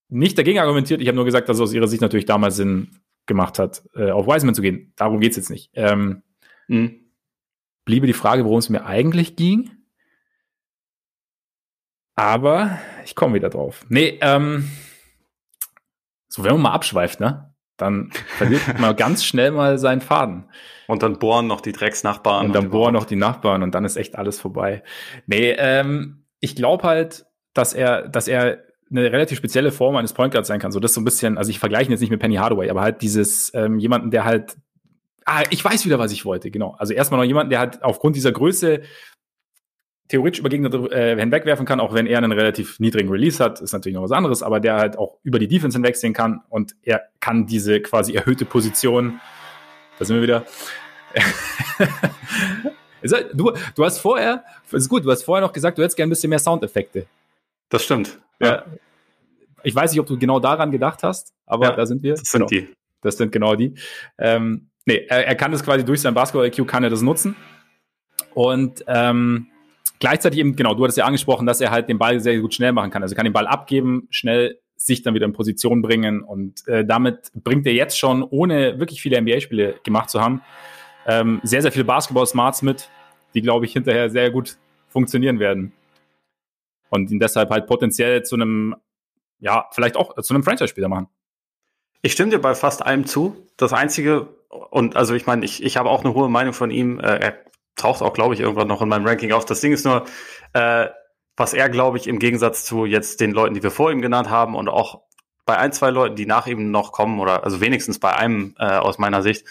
nicht 0.09 0.37
dagegen 0.37 0.59
argumentiert. 0.59 1.01
Ich 1.01 1.09
habe 1.09 1.17
nur 1.17 1.25
gesagt, 1.25 1.49
dass 1.49 1.57
es 1.57 1.63
aus 1.63 1.73
ihrer 1.73 1.89
Sicht 1.89 2.03
natürlich 2.03 2.27
damals 2.27 2.57
Sinn 2.57 2.91
gemacht 3.27 3.59
hat, 3.59 3.83
äh, 3.95 4.11
auf 4.11 4.27
Wiseman 4.27 4.55
zu 4.55 4.63
gehen. 4.63 4.93
Darum 4.97 5.21
geht's 5.21 5.37
jetzt 5.37 5.51
nicht. 5.51 5.71
Ähm, 5.75 6.23
mhm 6.69 7.03
bliebe 7.85 8.07
die 8.07 8.13
Frage, 8.13 8.45
worum 8.45 8.59
es 8.59 8.69
mir 8.69 8.85
eigentlich 8.85 9.37
ging. 9.37 9.71
Aber 12.15 12.79
ich 13.05 13.15
komme 13.15 13.35
wieder 13.35 13.49
drauf. 13.49 13.85
Nee, 13.89 14.19
ähm, 14.21 14.71
so 16.33 16.45
wenn 16.45 16.53
man 16.53 16.63
mal 16.63 16.73
abschweift, 16.73 17.21
ne? 17.21 17.55
Dann 17.77 18.11
verliert 18.39 18.63
man 18.79 18.97
ganz 18.97 19.23
schnell 19.23 19.51
mal 19.51 19.77
seinen 19.77 20.01
Faden. 20.01 20.49
Und 20.87 21.03
dann 21.03 21.19
bohren 21.19 21.47
noch 21.47 21.61
die 21.61 21.73
Drecksnachbarn. 21.73 22.47
Und 22.47 22.55
dann 22.55 22.65
und 22.65 22.71
bohren 22.71 22.95
noch 22.95 23.05
die 23.05 23.17
Nachbarn 23.17 23.63
und 23.63 23.75
dann 23.75 23.85
ist 23.85 23.97
echt 23.97 24.17
alles 24.17 24.41
vorbei. 24.41 24.83
Nee, 25.27 25.55
ähm, 25.59 26.25
ich 26.41 26.57
glaube 26.57 26.85
halt, 26.85 27.27
dass 27.53 27.75
er, 27.75 28.09
dass 28.09 28.29
er 28.29 28.65
eine 28.91 29.13
relativ 29.13 29.37
spezielle 29.37 29.73
Form 29.73 29.97
eines 29.97 30.15
Point 30.15 30.33
Guards 30.33 30.49
sein 30.49 30.59
kann. 30.59 30.73
So 30.73 30.81
das 30.81 30.95
so 30.95 31.03
ein 31.03 31.05
bisschen, 31.05 31.37
also 31.37 31.51
ich 31.51 31.59
vergleiche 31.59 31.91
ihn 31.91 31.93
jetzt 31.93 32.01
nicht 32.01 32.11
mit 32.11 32.21
Penny 32.21 32.37
Hardaway, 32.37 32.71
aber 32.71 32.81
halt 32.81 33.03
dieses 33.03 33.53
ähm, 33.55 33.79
jemanden, 33.79 34.11
der 34.11 34.25
halt 34.25 34.57
Ah, 35.25 35.45
ich 35.51 35.65
weiß 35.65 35.85
wieder, 35.85 36.01
was 36.01 36.11
ich 36.11 36.25
wollte, 36.25 36.51
genau. 36.51 36.75
Also 36.79 36.95
erstmal 36.95 37.21
noch 37.21 37.27
jemanden, 37.27 37.51
der 37.51 37.61
halt 37.61 37.83
aufgrund 37.85 38.17
dieser 38.17 38.33
Größe 38.33 38.81
theoretisch 40.13 40.41
über 40.41 40.51
Gegner 40.51 40.71
äh, 40.93 41.19
hinwegwerfen 41.19 41.65
kann, 41.65 41.81
auch 41.81 41.95
wenn 41.95 42.07
er 42.07 42.19
einen 42.19 42.33
relativ 42.33 42.79
niedrigen 42.79 43.09
Release 43.09 43.43
hat, 43.43 43.63
ist 43.63 43.73
natürlich 43.73 43.95
noch 43.95 44.03
was 44.03 44.13
anderes, 44.13 44.43
aber 44.43 44.61
der 44.61 44.75
halt 44.75 44.99
auch 44.99 45.17
über 45.23 45.39
die 45.39 45.49
Defense 45.49 45.75
hinwegsehen 45.75 46.13
kann 46.13 46.43
und 46.51 46.77
er 46.83 47.09
kann 47.19 47.47
diese 47.47 47.81
quasi 47.81 48.13
erhöhte 48.13 48.45
Position, 48.45 49.21
da 49.99 50.05
sind 50.05 50.17
wir 50.17 50.23
wieder. 50.23 50.45
du, 53.33 53.53
du 53.75 53.85
hast 53.85 54.01
vorher, 54.01 54.45
ist 54.71 54.91
gut, 54.91 55.07
du 55.07 55.11
hast 55.11 55.23
vorher 55.23 55.41
noch 55.41 55.55
gesagt, 55.55 55.79
du 55.79 55.83
hättest 55.83 55.97
gerne 55.97 56.09
ein 56.09 56.11
bisschen 56.11 56.29
mehr 56.29 56.39
Soundeffekte. 56.39 57.07
Das 57.71 57.83
stimmt. 57.83 58.19
Ja. 58.39 58.67
Ich 59.63 59.75
weiß 59.75 59.93
nicht, 59.93 60.01
ob 60.01 60.07
du 60.07 60.19
genau 60.19 60.41
daran 60.41 60.71
gedacht 60.71 61.03
hast, 61.03 61.33
aber 61.47 61.71
ja, 61.71 61.73
da 61.73 61.87
sind 61.87 62.03
wir. 62.03 62.17
Das 62.17 62.29
sind 62.29 62.41
genau. 62.41 62.49
die. 62.49 62.69
Das 63.01 63.17
sind 63.17 63.33
genau 63.33 63.55
die. 63.55 63.77
Ähm, 64.19 64.69
nee, 64.85 65.07
er, 65.09 65.27
er 65.27 65.35
kann 65.37 65.53
das 65.53 65.65
quasi 65.65 65.87
durch 65.87 66.03
sein 66.03 66.13
Basketball-IQ 66.13 66.69
kann 66.69 66.85
er 66.85 66.91
das 66.91 67.01
nutzen. 67.01 67.35
Und 68.35 68.85
ähm, 68.87 69.49
gleichzeitig 70.03 70.41
eben, 70.41 70.57
genau, 70.57 70.75
du 70.75 70.83
hattest 70.83 70.99
ja 70.99 71.05
angesprochen, 71.05 71.47
dass 71.47 71.61
er 71.61 71.71
halt 71.71 71.89
den 71.89 71.97
Ball 71.97 72.19
sehr 72.19 72.39
gut 72.41 72.53
schnell 72.53 72.73
machen 72.73 72.91
kann. 72.91 73.03
Also 73.03 73.15
er 73.15 73.17
kann 73.17 73.25
den 73.25 73.33
Ball 73.33 73.47
abgeben, 73.47 74.09
schnell 74.11 74.59
sich 74.75 75.03
dann 75.03 75.15
wieder 75.15 75.27
in 75.27 75.33
Position 75.33 75.81
bringen. 75.81 76.23
Und 76.25 76.67
äh, 76.67 76.85
damit 76.85 77.31
bringt 77.35 77.69
er 77.69 77.73
jetzt 77.73 77.97
schon, 77.97 78.25
ohne 78.25 78.81
wirklich 78.81 79.01
viele 79.01 79.21
NBA-Spiele 79.21 79.77
gemacht 79.85 80.11
zu 80.11 80.21
haben, 80.21 80.43
ähm, 81.07 81.41
sehr, 81.45 81.63
sehr 81.63 81.71
viele 81.71 81.85
Basketball-Smarts 81.85 82.63
mit, 82.63 82.91
die, 83.35 83.43
glaube 83.43 83.65
ich, 83.65 83.73
hinterher 83.73 84.11
sehr 84.11 84.33
gut 84.33 84.57
funktionieren 84.89 85.39
werden. 85.39 85.73
Und 86.91 87.13
ihn 87.13 87.21
deshalb 87.21 87.51
halt 87.51 87.69
potenziell 87.69 88.25
zu 88.25 88.35
einem, 88.35 88.75
ja, 89.39 89.69
vielleicht 89.71 89.97
auch 89.97 90.21
zu 90.21 90.35
einem 90.35 90.43
Franchise-Spieler 90.43 90.89
machen. 90.89 91.07
Ich 92.03 92.11
stimme 92.11 92.31
dir 92.31 92.41
bei 92.41 92.57
fast 92.57 92.85
allem 92.85 93.07
zu. 93.07 93.37
Das 93.57 93.73
Einzige, 93.73 94.27
und 94.49 94.97
also 94.97 95.15
ich 95.15 95.27
meine, 95.27 95.45
ich, 95.45 95.63
ich 95.63 95.77
habe 95.77 95.91
auch 95.91 96.05
eine 96.05 96.13
hohe 96.13 96.29
Meinung 96.29 96.55
von 96.55 96.73
ihm. 96.73 96.99
Äh, 96.99 97.19
er 97.19 97.39
taucht 97.77 98.03
auch, 98.03 98.13
glaube 98.13 98.35
ich, 98.35 98.41
irgendwann 98.41 98.69
noch 98.69 98.83
in 98.83 98.89
meinem 98.89 99.07
Ranking 99.07 99.33
auf. 99.33 99.45
Das 99.45 99.61
Ding 99.61 99.73
ist 99.73 99.85
nur, 99.85 100.05
äh, 100.53 100.89
was 101.37 101.55
er, 101.55 101.69
glaube 101.69 101.97
ich, 101.97 102.07
im 102.07 102.19
Gegensatz 102.19 102.65
zu 102.65 102.85
jetzt 102.85 103.21
den 103.21 103.33
Leuten, 103.33 103.55
die 103.55 103.63
wir 103.63 103.71
vor 103.71 103.91
ihm 103.91 104.03
genannt 104.03 104.31
haben 104.31 104.55
und 104.55 104.69
auch 104.69 105.03
bei 105.45 105.57
ein, 105.57 105.73
zwei 105.73 105.91
Leuten, 105.91 106.17
die 106.17 106.27
nach 106.27 106.47
ihm 106.47 106.71
noch 106.71 106.93
kommen, 106.93 107.19
oder 107.19 107.45
also 107.45 107.61
wenigstens 107.61 107.99
bei 107.99 108.15
einem 108.15 108.55
äh, 108.59 108.77
aus 108.77 108.99
meiner 108.99 109.23
Sicht, 109.23 109.47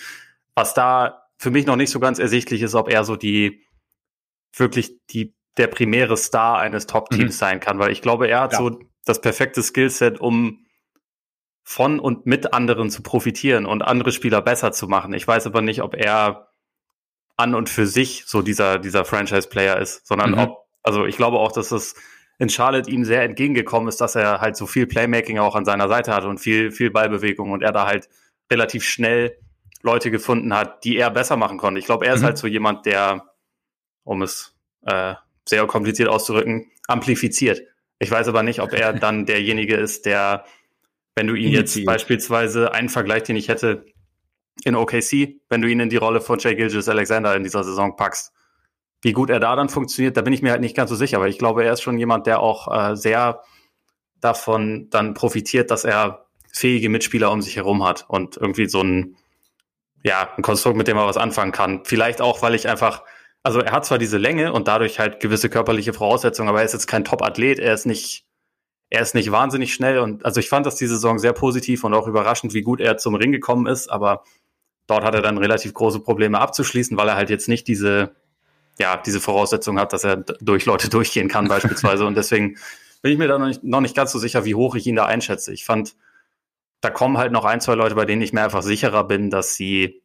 was 0.56 0.74
da 0.74 1.24
für 1.38 1.52
mich 1.52 1.66
noch 1.66 1.76
nicht 1.76 1.90
so 1.90 2.00
ganz 2.00 2.20
ersichtlich 2.20 2.62
ist, 2.62 2.76
ob 2.76 2.90
er 2.90 3.04
so 3.04 3.16
die 3.16 3.66
wirklich 4.56 5.00
die 5.10 5.36
der 5.58 5.68
primäre 5.68 6.16
Star 6.16 6.60
eines 6.60 6.88
Top-Teams 6.88 7.36
mhm. 7.36 7.38
sein 7.38 7.60
kann, 7.60 7.78
weil 7.78 7.92
ich 7.92 8.02
glaube, 8.02 8.28
er 8.28 8.42
hat 8.42 8.54
ja. 8.54 8.60
so 8.60 8.80
das 9.06 9.20
perfekte 9.20 9.62
Skillset, 9.62 10.20
um 10.22 10.66
von 11.64 12.00
und 12.00 12.26
mit 12.26 12.54
anderen 12.54 12.90
zu 12.90 13.04
profitieren 13.04 13.66
und 13.66 13.82
andere 13.82 14.12
Spieler 14.12 14.42
besser 14.42 14.72
zu 14.72 14.88
machen. 14.88 15.14
Ich 15.14 15.28
weiß 15.28 15.46
aber 15.48 15.62
nicht, 15.62 15.82
ob 15.82 15.96
er 15.96 16.51
an 17.38 17.56
und 17.56 17.70
für 17.70 17.88
sich 17.88 18.24
so 18.28 18.42
dieser, 18.42 18.80
dieser 18.80 19.06
Franchise-Player 19.06 19.80
ist, 19.80 20.08
sondern 20.08 20.32
mhm. 20.32 20.40
ob, 20.40 20.68
also 20.84 21.06
ich 21.06 21.18
glaube 21.18 21.38
auch, 21.38 21.52
dass 21.52 21.72
es 21.72 21.96
in 22.40 22.50
Charlotte 22.50 22.90
ihm 22.90 23.06
sehr 23.06 23.24
entgegengekommen 23.24 23.88
ist, 23.88 24.02
dass 24.02 24.16
er 24.16 24.42
halt 24.42 24.56
so 24.56 24.66
viel 24.66 24.88
Playmaking 24.88 25.40
auch 25.40 25.56
an 25.56 25.66
seiner 25.66 25.88
Seite 25.88 26.14
hat 26.14 26.26
und 26.26 26.40
viel, 26.40 26.72
viel 26.72 26.90
Ballbewegung 26.90 27.52
und 27.52 27.62
er 27.62 27.72
da 27.72 27.86
halt 27.86 28.10
relativ 28.52 28.84
schnell 28.84 29.38
Leute 29.84 30.12
gefunden 30.12 30.54
hat, 30.54 30.84
die 30.84 30.98
er 30.98 31.10
besser 31.10 31.38
machen 31.38 31.58
konnte. 31.58 31.80
Ich 31.80 31.86
glaube, 31.86 32.06
er 32.06 32.16
ist 32.16 32.22
mhm. 32.22 32.26
halt 32.26 32.38
so 32.38 32.48
jemand, 32.48 32.86
der, 32.86 33.26
um 34.04 34.22
es 34.22 34.56
äh, 34.86 35.16
sehr 35.48 35.66
kompliziert 35.68 36.10
auszudrücken, 36.10 36.72
amplifiziert. 36.88 37.62
Ich 38.00 38.10
weiß 38.10 38.28
aber 38.28 38.44
nicht, 38.44 38.60
ob 38.60 38.74
er 38.74 38.94
dann 39.00 39.26
derjenige 39.26 39.76
ist, 39.76 40.06
der 40.06 40.46
wenn 41.16 41.28
du 41.28 41.36
ihn 41.36 41.52
jetzt 41.52 41.84
beispielsweise 41.86 42.74
einen 42.74 42.90
Vergleich, 42.90 43.24
den 43.24 43.36
ich 43.36 43.50
hätte 43.50 43.86
in 44.64 44.76
OKC, 44.76 45.40
wenn 45.50 45.62
du 45.62 45.68
ihn 45.68 45.80
in 45.80 45.90
die 45.90 45.98
Rolle 45.98 46.22
von 46.22 46.40
Jay 46.40 46.56
Gilgis 46.56 46.90
Alexander 46.90 47.36
in 47.36 47.44
dieser 47.44 47.64
Saison 47.64 47.96
packst, 47.96 48.34
wie 49.02 49.14
gut 49.14 49.30
er 49.30 49.40
da 49.40 49.56
dann 49.56 49.70
funktioniert, 49.70 50.16
da 50.18 50.22
bin 50.22 50.34
ich 50.34 50.42
mir 50.42 50.52
halt 50.52 50.62
nicht 50.62 50.76
ganz 50.76 50.90
so 50.90 50.96
sicher, 50.96 51.18
aber 51.18 51.28
ich 51.28 51.40
glaube, 51.40 51.64
er 51.64 51.74
ist 51.74 51.82
schon 51.82 51.98
jemand, 51.98 52.28
der 52.28 52.40
auch 52.40 52.72
äh, 52.72 52.96
sehr 52.96 53.42
davon 54.20 54.88
dann 54.92 55.14
profitiert, 55.16 55.72
dass 55.72 55.84
er 55.84 56.26
fähige 56.54 56.90
Mitspieler 56.90 57.32
um 57.32 57.42
sich 57.42 57.56
herum 57.56 57.84
hat 57.84 58.06
und 58.08 58.38
irgendwie 58.38 58.68
so 58.68 58.82
ein, 58.82 59.16
ja, 60.04 60.30
ein 60.38 60.44
Konstrukt, 60.44 60.78
mit 60.78 60.88
dem 60.88 60.98
er 60.98 61.08
was 61.08 61.18
anfangen 61.18 61.52
kann. 61.52 61.84
Vielleicht 61.86 62.22
auch, 62.22 62.42
weil 62.42 62.54
ich 62.54 62.68
einfach, 62.68 63.04
also 63.42 63.62
er 63.62 63.72
hat 63.72 63.86
zwar 63.86 63.98
diese 63.98 64.18
Länge 64.18 64.54
und 64.54 64.68
dadurch 64.68 65.00
halt 65.00 65.20
gewisse 65.20 65.50
körperliche 65.50 65.94
Voraussetzungen, 65.94 66.50
aber 66.50 66.60
er 66.60 66.66
ist 66.66 66.74
jetzt 66.74 66.88
kein 66.88 67.04
Top-Athlet, 67.04 67.58
er 67.58 67.74
ist 67.74 67.86
nicht 67.86 68.26
er 68.92 69.02
ist 69.02 69.16
nicht 69.16 69.32
wahnsinnig 69.32 69.74
schnell 69.74 70.00
und 70.00 70.26
also 70.26 70.42
ich 70.42 70.50
fand 70.50 70.66
das 70.66 70.76
die 70.76 70.86
Saison 70.86 71.18
sehr 71.18 71.32
positiv 71.32 71.86
und 71.86 71.94
auch 71.94 72.08
überraschend, 72.08 72.54
wie 72.54 72.62
gut 72.62 72.82
er 72.82 72.98
zum 72.98 73.16
Ring 73.16 73.32
gekommen 73.32 73.66
ist, 73.66 73.90
aber 73.90 74.24
dort 74.92 75.04
hat 75.04 75.16
er 75.16 75.22
dann 75.22 75.38
relativ 75.38 75.74
große 75.74 76.02
Probleme 76.02 76.40
abzuschließen, 76.40 76.98
weil 76.98 77.08
er 77.08 77.16
halt 77.16 77.30
jetzt 77.30 77.48
nicht 77.48 77.68
diese, 77.68 78.12
ja, 78.78 78.98
diese 78.98 79.20
Voraussetzung 79.20 79.80
hat, 79.80 79.94
dass 79.94 80.04
er 80.04 80.18
durch 80.18 80.66
Leute 80.66 80.90
durchgehen 80.98 81.30
kann 81.30 81.48
beispielsweise 81.48 82.06
und 82.06 82.16
deswegen 82.16 82.58
bin 83.02 83.14
ich 83.14 83.18
mir 83.18 83.28
da 83.28 83.40
noch 83.40 83.48
nicht, 83.48 83.64
noch 83.64 83.82
nicht 83.82 83.96
ganz 83.96 84.12
so 84.12 84.20
sicher, 84.20 84.46
wie 84.46 84.54
hoch 84.54 84.76
ich 84.76 84.86
ihn 84.86 84.96
da 84.96 85.06
einschätze. 85.06 85.54
Ich 85.54 85.66
fand, 85.66 85.96
da 86.82 86.90
kommen 86.90 87.18
halt 87.18 87.32
noch 87.32 87.46
ein, 87.46 87.62
zwei 87.62 87.76
Leute, 87.76 87.96
bei 87.96 88.06
denen 88.06 88.22
ich 88.22 88.34
mir 88.34 88.44
einfach 88.44 88.62
sicherer 88.62 89.04
bin, 89.04 89.30
dass 89.30 89.56
sie, 89.56 90.04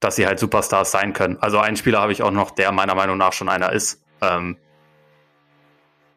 dass 0.00 0.16
sie 0.16 0.26
halt 0.26 0.38
Superstars 0.38 0.90
sein 0.90 1.12
können. 1.12 1.36
Also 1.36 1.58
einen 1.58 1.76
Spieler 1.76 2.00
habe 2.00 2.12
ich 2.12 2.22
auch 2.22 2.30
noch, 2.30 2.50
der 2.50 2.72
meiner 2.72 2.94
Meinung 2.94 3.18
nach 3.18 3.32
schon 3.32 3.48
einer 3.48 3.72
ist. 3.72 4.02
Ähm, 4.20 4.56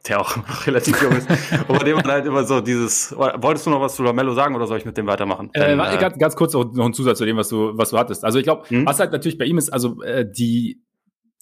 der 0.07 0.19
auch 0.19 0.35
noch 0.47 0.67
relativ 0.67 1.01
jung 1.01 1.13
ist, 1.13 1.27
aber 1.67 1.79
dem 1.79 1.95
man 1.95 2.07
halt 2.07 2.25
immer 2.25 2.43
so 2.43 2.61
dieses, 2.61 3.15
wolltest 3.15 3.65
du 3.65 3.69
noch 3.69 3.81
was 3.81 3.95
zu 3.95 4.03
Lamello 4.03 4.33
sagen 4.33 4.55
oder 4.55 4.67
soll 4.67 4.77
ich 4.77 4.85
mit 4.85 4.97
dem 4.97 5.07
weitermachen? 5.07 5.49
Äh, 5.53 5.59
Denn, 5.59 5.79
äh, 5.79 5.97
ganz, 5.97 6.17
ganz 6.17 6.35
kurz 6.35 6.53
noch, 6.53 6.71
noch 6.73 6.85
ein 6.85 6.93
Zusatz 6.93 7.17
zu 7.17 7.25
dem, 7.25 7.37
was 7.37 7.49
du, 7.49 7.77
was 7.77 7.91
du 7.91 7.97
hattest. 7.97 8.23
Also 8.23 8.39
ich 8.39 8.43
glaube, 8.43 8.67
hm? 8.69 8.85
was 8.85 8.99
halt 8.99 9.11
natürlich 9.11 9.37
bei 9.37 9.45
ihm 9.45 9.57
ist, 9.57 9.71
also 9.71 10.01
äh, 10.01 10.25
die, 10.29 10.83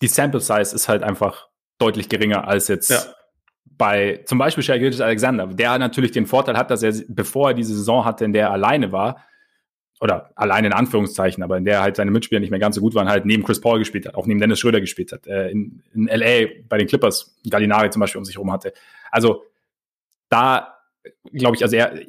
die 0.02 0.08
Sample 0.08 0.40
Size 0.40 0.76
ist 0.76 0.90
halt 0.90 1.04
einfach 1.04 1.48
deutlich 1.78 2.10
geringer 2.10 2.48
als 2.48 2.68
jetzt 2.68 2.90
ja. 2.90 3.00
bei 3.78 4.24
zum 4.26 4.38
Beispiel 4.38 4.64
Shai 4.64 4.80
Gilgis 4.80 5.02
Alexander, 5.02 5.48
der 5.48 5.78
natürlich 5.80 6.12
den 6.12 6.26
Vorteil 6.26 6.58
hat, 6.58 6.72
dass 6.72 6.84
er, 6.84 6.94
bevor 7.08 7.50
er 7.50 7.54
diese 7.54 7.76
Saison 7.76 8.06
hatte, 8.06 8.26
in 8.26 8.34
der 8.34 8.48
er 8.48 8.52
alleine 8.52 8.92
war, 8.92 9.24
oder 10.02 10.32
allein 10.36 10.66
in 10.66 10.74
Anführungszeichen, 10.74 11.44
aber 11.44 11.58
in 11.58 11.66
der 11.66 11.82
halt 11.82 11.98
seine 11.98 12.12
Mitspieler 12.12 12.40
nicht 12.40 12.52
mehr 12.52 12.60
ganz 12.60 12.76
so 12.76 12.82
gut 12.82 12.96
waren, 12.96 13.10
halt 13.10 13.26
neben 13.26 13.44
Chris 13.44 13.60
Paul 13.60 13.80
gespielt 13.80 14.08
hat, 14.08 14.16
auch 14.16 14.28
neben 14.28 14.40
Dennis 14.40 14.60
Schröder 14.60 14.80
gespielt 14.80 15.12
hat, 15.12 15.28
äh, 15.28 15.50
in, 15.50 15.84
in 15.94 16.08
LA 16.08 16.48
bei 16.68 16.78
den 16.78 16.88
Clippers 16.88 17.36
Gallinari 17.50 17.90
zum 17.90 18.00
Beispiel 18.00 18.20
um 18.20 18.26
sich 18.26 18.36
herum 18.36 18.52
hatte. 18.52 18.74
Also 19.12 19.44
da 20.30 20.80
glaube 21.34 21.56
ich, 21.56 21.64
also 21.64 21.76
er 21.76 22.00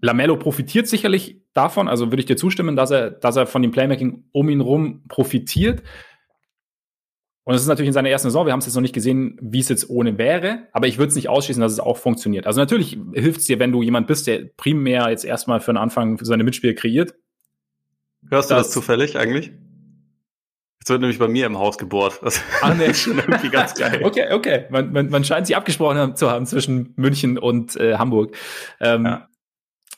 Lamello 0.00 0.36
profitiert 0.36 0.86
sicherlich 0.86 1.40
davon, 1.54 1.88
also 1.88 2.10
würde 2.10 2.20
ich 2.20 2.26
dir 2.26 2.36
zustimmen, 2.36 2.76
dass 2.76 2.90
er, 2.90 3.10
dass 3.10 3.36
er 3.36 3.46
von 3.46 3.62
dem 3.62 3.70
Playmaking 3.70 4.24
um 4.32 4.50
ihn 4.50 4.60
rum 4.60 5.02
profitiert. 5.08 5.82
Und 7.44 7.54
es 7.54 7.60
ist 7.60 7.68
natürlich 7.68 7.88
in 7.88 7.92
seiner 7.92 8.08
ersten 8.08 8.28
Saison, 8.28 8.46
wir 8.46 8.52
haben 8.52 8.60
es 8.60 8.66
jetzt 8.66 8.74
noch 8.74 8.82
nicht 8.82 8.94
gesehen, 8.94 9.38
wie 9.40 9.60
es 9.60 9.68
jetzt 9.68 9.90
ohne 9.90 10.16
wäre, 10.16 10.66
aber 10.72 10.86
ich 10.86 10.96
würde 10.96 11.10
es 11.10 11.14
nicht 11.14 11.28
ausschließen, 11.28 11.60
dass 11.60 11.72
es 11.72 11.80
auch 11.80 11.98
funktioniert. 11.98 12.46
Also 12.46 12.60
natürlich 12.60 12.98
hilft 13.12 13.40
es 13.40 13.46
dir, 13.46 13.58
wenn 13.58 13.70
du 13.70 13.82
jemand 13.82 14.06
bist, 14.06 14.26
der 14.26 14.46
primär 14.56 15.10
jetzt 15.10 15.26
erstmal 15.26 15.60
für 15.60 15.72
den 15.72 15.76
Anfang 15.76 16.18
seine 16.22 16.42
Mitspieler 16.42 16.72
kreiert. 16.72 17.14
Hörst 18.30 18.50
du 18.50 18.54
das, 18.54 18.70
zufällig 18.70 19.18
eigentlich? 19.18 19.52
Jetzt 20.80 20.90
wird 20.90 21.00
nämlich 21.00 21.18
bei 21.18 21.28
mir 21.28 21.46
im 21.46 21.58
Haus 21.58 21.76
gebohrt. 21.76 22.20
Das 22.22 22.40
ah, 22.62 22.72
nee. 22.72 22.86
ist 22.90 23.06
irgendwie 23.06 23.50
ganz 23.50 23.74
geil. 23.74 24.00
Okay, 24.02 24.32
okay. 24.32 24.64
Man, 24.70 24.92
man, 24.92 25.10
man 25.10 25.24
scheint 25.24 25.46
sich 25.46 25.56
abgesprochen 25.56 26.16
zu 26.16 26.30
haben 26.30 26.46
zwischen 26.46 26.94
München 26.96 27.36
und 27.36 27.76
äh, 27.76 27.96
Hamburg. 27.96 28.36
Ähm, 28.80 29.04
ja. 29.04 29.28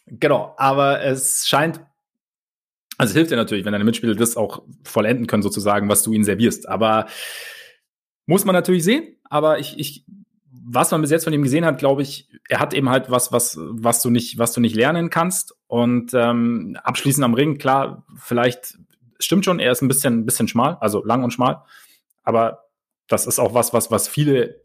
Genau, 0.06 0.54
aber 0.56 1.02
es 1.02 1.46
scheint, 1.46 1.80
also 2.98 3.10
es 3.10 3.16
hilft 3.16 3.30
dir 3.30 3.36
natürlich, 3.36 3.64
wenn 3.64 3.72
deine 3.72 3.84
Mitspieler 3.84 4.14
das 4.14 4.36
auch 4.36 4.62
vollenden 4.84 5.26
können, 5.26 5.42
sozusagen, 5.42 5.88
was 5.88 6.02
du 6.02 6.12
ihnen 6.12 6.24
servierst. 6.24 6.68
Aber 6.68 7.06
muss 8.26 8.44
man 8.44 8.54
natürlich 8.54 8.84
sehen. 8.84 9.16
Aber 9.24 9.58
ich, 9.58 9.78
ich, 9.78 10.04
was 10.50 10.90
man 10.90 11.00
bis 11.00 11.10
jetzt 11.10 11.24
von 11.24 11.32
ihm 11.32 11.42
gesehen 11.42 11.64
hat, 11.64 11.78
glaube 11.78 12.02
ich, 12.02 12.28
er 12.48 12.60
hat 12.60 12.74
eben 12.74 12.88
halt 12.88 13.10
was, 13.10 13.32
was, 13.32 13.58
was 13.60 14.02
du 14.02 14.10
nicht, 14.10 14.38
was 14.38 14.52
du 14.52 14.60
nicht 14.60 14.74
lernen 14.74 15.10
kannst. 15.10 15.54
Und 15.66 16.12
ähm, 16.14 16.78
abschließend 16.82 17.24
am 17.24 17.34
Ring, 17.34 17.58
klar, 17.58 18.04
vielleicht 18.16 18.78
stimmt 19.18 19.44
schon, 19.44 19.60
er 19.60 19.72
ist 19.72 19.82
ein 19.82 19.88
bisschen, 19.88 20.20
ein 20.20 20.26
bisschen 20.26 20.48
schmal, 20.48 20.76
also 20.80 21.04
lang 21.04 21.22
und 21.22 21.32
schmal. 21.32 21.62
Aber 22.22 22.64
das 23.08 23.26
ist 23.26 23.38
auch 23.38 23.54
was, 23.54 23.72
was, 23.72 23.90
was 23.90 24.08
viele 24.08 24.60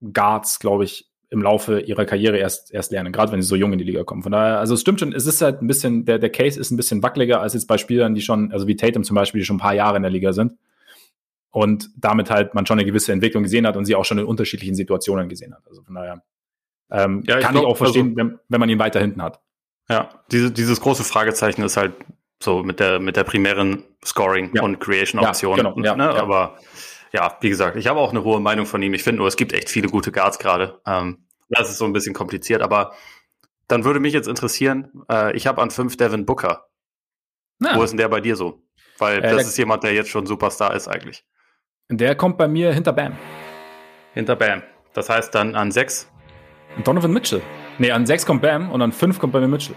Guards, 0.00 0.58
glaube 0.58 0.84
ich, 0.84 1.11
im 1.32 1.42
Laufe 1.42 1.80
ihrer 1.80 2.04
Karriere 2.04 2.36
erst, 2.36 2.72
erst 2.72 2.92
lernen, 2.92 3.12
gerade 3.12 3.32
wenn 3.32 3.40
sie 3.40 3.48
so 3.48 3.56
jung 3.56 3.72
in 3.72 3.78
die 3.78 3.84
Liga 3.84 4.04
kommen. 4.04 4.22
Von 4.22 4.32
daher, 4.32 4.58
also 4.58 4.74
es 4.74 4.82
stimmt 4.82 5.00
schon, 5.00 5.12
es 5.12 5.26
ist 5.26 5.40
halt 5.40 5.62
ein 5.62 5.66
bisschen, 5.66 6.04
der, 6.04 6.18
der 6.18 6.30
Case 6.30 6.60
ist 6.60 6.70
ein 6.70 6.76
bisschen 6.76 7.02
wackeliger 7.02 7.40
als 7.40 7.54
jetzt 7.54 7.66
bei 7.66 7.78
Spielern, 7.78 8.14
die 8.14 8.20
schon, 8.20 8.52
also 8.52 8.66
wie 8.66 8.76
Tatum 8.76 9.02
zum 9.02 9.14
Beispiel, 9.14 9.40
die 9.40 9.46
schon 9.46 9.56
ein 9.56 9.60
paar 9.60 9.74
Jahre 9.74 9.96
in 9.96 10.02
der 10.02 10.12
Liga 10.12 10.32
sind. 10.32 10.52
Und 11.50 11.90
damit 11.96 12.30
halt 12.30 12.54
man 12.54 12.66
schon 12.66 12.78
eine 12.78 12.86
gewisse 12.86 13.12
Entwicklung 13.12 13.42
gesehen 13.42 13.66
hat 13.66 13.76
und 13.76 13.86
sie 13.86 13.94
auch 13.94 14.04
schon 14.04 14.18
in 14.18 14.24
unterschiedlichen 14.24 14.74
Situationen 14.74 15.28
gesehen 15.28 15.54
hat. 15.54 15.62
Also 15.66 15.82
von 15.82 15.94
daher 15.94 16.22
ähm, 16.90 17.22
ja, 17.26 17.38
ich 17.38 17.44
kann 17.44 17.52
glaub, 17.52 17.64
ich 17.64 17.70
auch 17.70 17.76
verstehen, 17.76 18.08
also, 18.08 18.16
wenn, 18.16 18.38
wenn 18.48 18.60
man 18.60 18.68
ihn 18.68 18.78
weiter 18.78 19.00
hinten 19.00 19.22
hat. 19.22 19.40
Ja, 19.88 20.10
diese, 20.30 20.50
dieses 20.50 20.80
große 20.80 21.02
Fragezeichen 21.04 21.62
ist 21.62 21.78
halt 21.78 21.94
so 22.42 22.62
mit 22.62 22.78
der, 22.78 22.98
mit 22.98 23.16
der 23.16 23.24
primären 23.24 23.84
Scoring- 24.04 24.50
ja. 24.54 24.62
und 24.62 24.80
Creation-Option. 24.80 25.56
Ja, 25.56 25.70
genau, 25.70 25.82
ja, 25.82 25.96
ne? 25.96 26.10
Aber 26.10 26.58
ja, 27.12 27.36
wie 27.40 27.50
gesagt, 27.50 27.76
ich 27.76 27.86
habe 27.86 28.00
auch 28.00 28.10
eine 28.10 28.24
hohe 28.24 28.40
Meinung 28.40 28.66
von 28.66 28.82
ihm. 28.82 28.94
Ich 28.94 29.02
finde 29.02 29.18
nur, 29.18 29.28
es 29.28 29.36
gibt 29.36 29.52
echt 29.52 29.68
viele 29.68 29.88
gute 29.88 30.12
Guards 30.12 30.38
gerade. 30.38 30.80
Ähm, 30.86 31.26
das 31.48 31.70
ist 31.70 31.78
so 31.78 31.84
ein 31.84 31.92
bisschen 31.92 32.14
kompliziert, 32.14 32.62
aber 32.62 32.92
dann 33.68 33.84
würde 33.84 34.00
mich 34.00 34.14
jetzt 34.14 34.28
interessieren, 34.28 35.02
äh, 35.10 35.36
ich 35.36 35.46
habe 35.46 35.60
an 35.60 35.70
fünf 35.70 35.96
Devin 35.96 36.26
Booker. 36.26 36.66
Na. 37.58 37.76
Wo 37.76 37.82
ist 37.82 37.90
denn 37.90 37.98
der 37.98 38.08
bei 38.08 38.20
dir 38.20 38.36
so? 38.36 38.62
Weil 38.98 39.18
äh, 39.18 39.30
das 39.30 39.46
ist 39.46 39.58
jemand, 39.58 39.84
der 39.84 39.92
jetzt 39.92 40.10
schon 40.10 40.26
Superstar 40.26 40.74
ist 40.74 40.88
eigentlich. 40.88 41.24
Der 41.90 42.14
kommt 42.14 42.38
bei 42.38 42.48
mir 42.48 42.72
hinter 42.72 42.92
Bam. 42.92 43.16
Hinter 44.14 44.36
Bam. 44.36 44.62
Das 44.94 45.08
heißt 45.08 45.34
dann 45.34 45.54
an 45.54 45.70
sechs? 45.70 46.10
Donovan 46.84 47.12
Mitchell. 47.12 47.42
Nee, 47.78 47.90
an 47.90 48.06
sechs 48.06 48.24
kommt 48.24 48.42
Bam 48.42 48.70
und 48.70 48.80
an 48.80 48.92
fünf 48.92 49.18
kommt 49.18 49.32
bei 49.32 49.40
mir 49.40 49.48
Mitchell. 49.48 49.76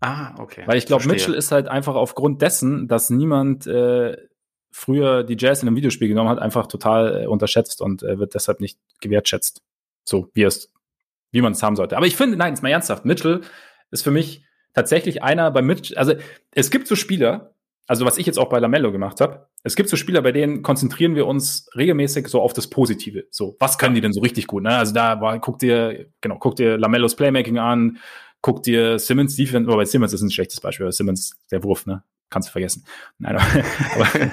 Ah, 0.00 0.34
okay. 0.38 0.62
Weil 0.66 0.76
ich 0.76 0.86
glaube, 0.86 1.06
Mitchell 1.06 1.34
ist 1.34 1.52
halt 1.52 1.68
einfach 1.68 1.94
aufgrund 1.94 2.42
dessen, 2.42 2.88
dass 2.88 3.10
niemand 3.10 3.66
äh, 3.66 4.16
früher 4.74 5.22
die 5.22 5.36
Jazz 5.38 5.62
in 5.62 5.68
einem 5.68 5.76
Videospiel 5.76 6.08
genommen 6.08 6.28
hat, 6.28 6.40
einfach 6.40 6.66
total 6.66 7.22
äh, 7.22 7.26
unterschätzt 7.28 7.80
und 7.80 8.02
äh, 8.02 8.18
wird 8.18 8.34
deshalb 8.34 8.58
nicht 8.60 8.76
gewertschätzt. 9.00 9.62
So, 10.04 10.30
wie 10.34 10.42
es, 10.42 10.72
wie 11.30 11.40
man 11.42 11.52
es 11.52 11.62
haben 11.62 11.76
sollte. 11.76 11.96
Aber 11.96 12.06
ich 12.06 12.16
finde, 12.16 12.36
nein, 12.36 12.54
ist 12.54 12.62
mal 12.62 12.70
ernsthaft, 12.70 13.04
Mitchell 13.04 13.42
ist 13.92 14.02
für 14.02 14.10
mich 14.10 14.44
tatsächlich 14.74 15.22
einer 15.22 15.52
bei 15.52 15.62
Mitchell, 15.62 15.96
also 15.96 16.14
es 16.50 16.72
gibt 16.72 16.88
so 16.88 16.96
Spieler, 16.96 17.54
also 17.86 18.04
was 18.04 18.18
ich 18.18 18.26
jetzt 18.26 18.36
auch 18.36 18.48
bei 18.48 18.58
Lamello 18.58 18.90
gemacht 18.90 19.20
habe, 19.20 19.46
es 19.62 19.76
gibt 19.76 19.88
so 19.88 19.96
Spieler, 19.96 20.22
bei 20.22 20.32
denen 20.32 20.62
konzentrieren 20.62 21.14
wir 21.14 21.28
uns 21.28 21.68
regelmäßig 21.76 22.26
so 22.26 22.42
auf 22.42 22.52
das 22.52 22.66
Positive. 22.66 23.26
So, 23.30 23.56
was 23.60 23.78
können 23.78 23.94
die 23.94 24.00
denn 24.00 24.12
so 24.12 24.22
richtig 24.22 24.48
gut? 24.48 24.64
Ne? 24.64 24.76
Also 24.76 24.92
da 24.92 25.20
war, 25.20 25.38
guck 25.38 25.60
dir, 25.60 26.06
genau, 26.20 26.38
guck 26.40 26.56
dir 26.56 26.76
Lamellos 26.78 27.14
Playmaking 27.14 27.58
an, 27.58 27.98
guck 28.40 28.64
dir 28.64 28.98
Simmons 28.98 29.36
Defense, 29.36 29.68
aber 29.68 29.76
bei 29.76 29.84
Simmons 29.84 30.12
ist 30.12 30.22
ein 30.22 30.32
schlechtes 30.32 30.60
Beispiel, 30.60 30.90
Simmons, 30.90 31.36
der 31.52 31.62
Wurf, 31.62 31.86
ne? 31.86 32.02
Kannst 32.34 32.48
du 32.48 32.52
vergessen. 32.52 32.84
Nein, 33.18 33.36
aber, 33.36 33.46
aber 33.94 34.18
ja. 34.18 34.30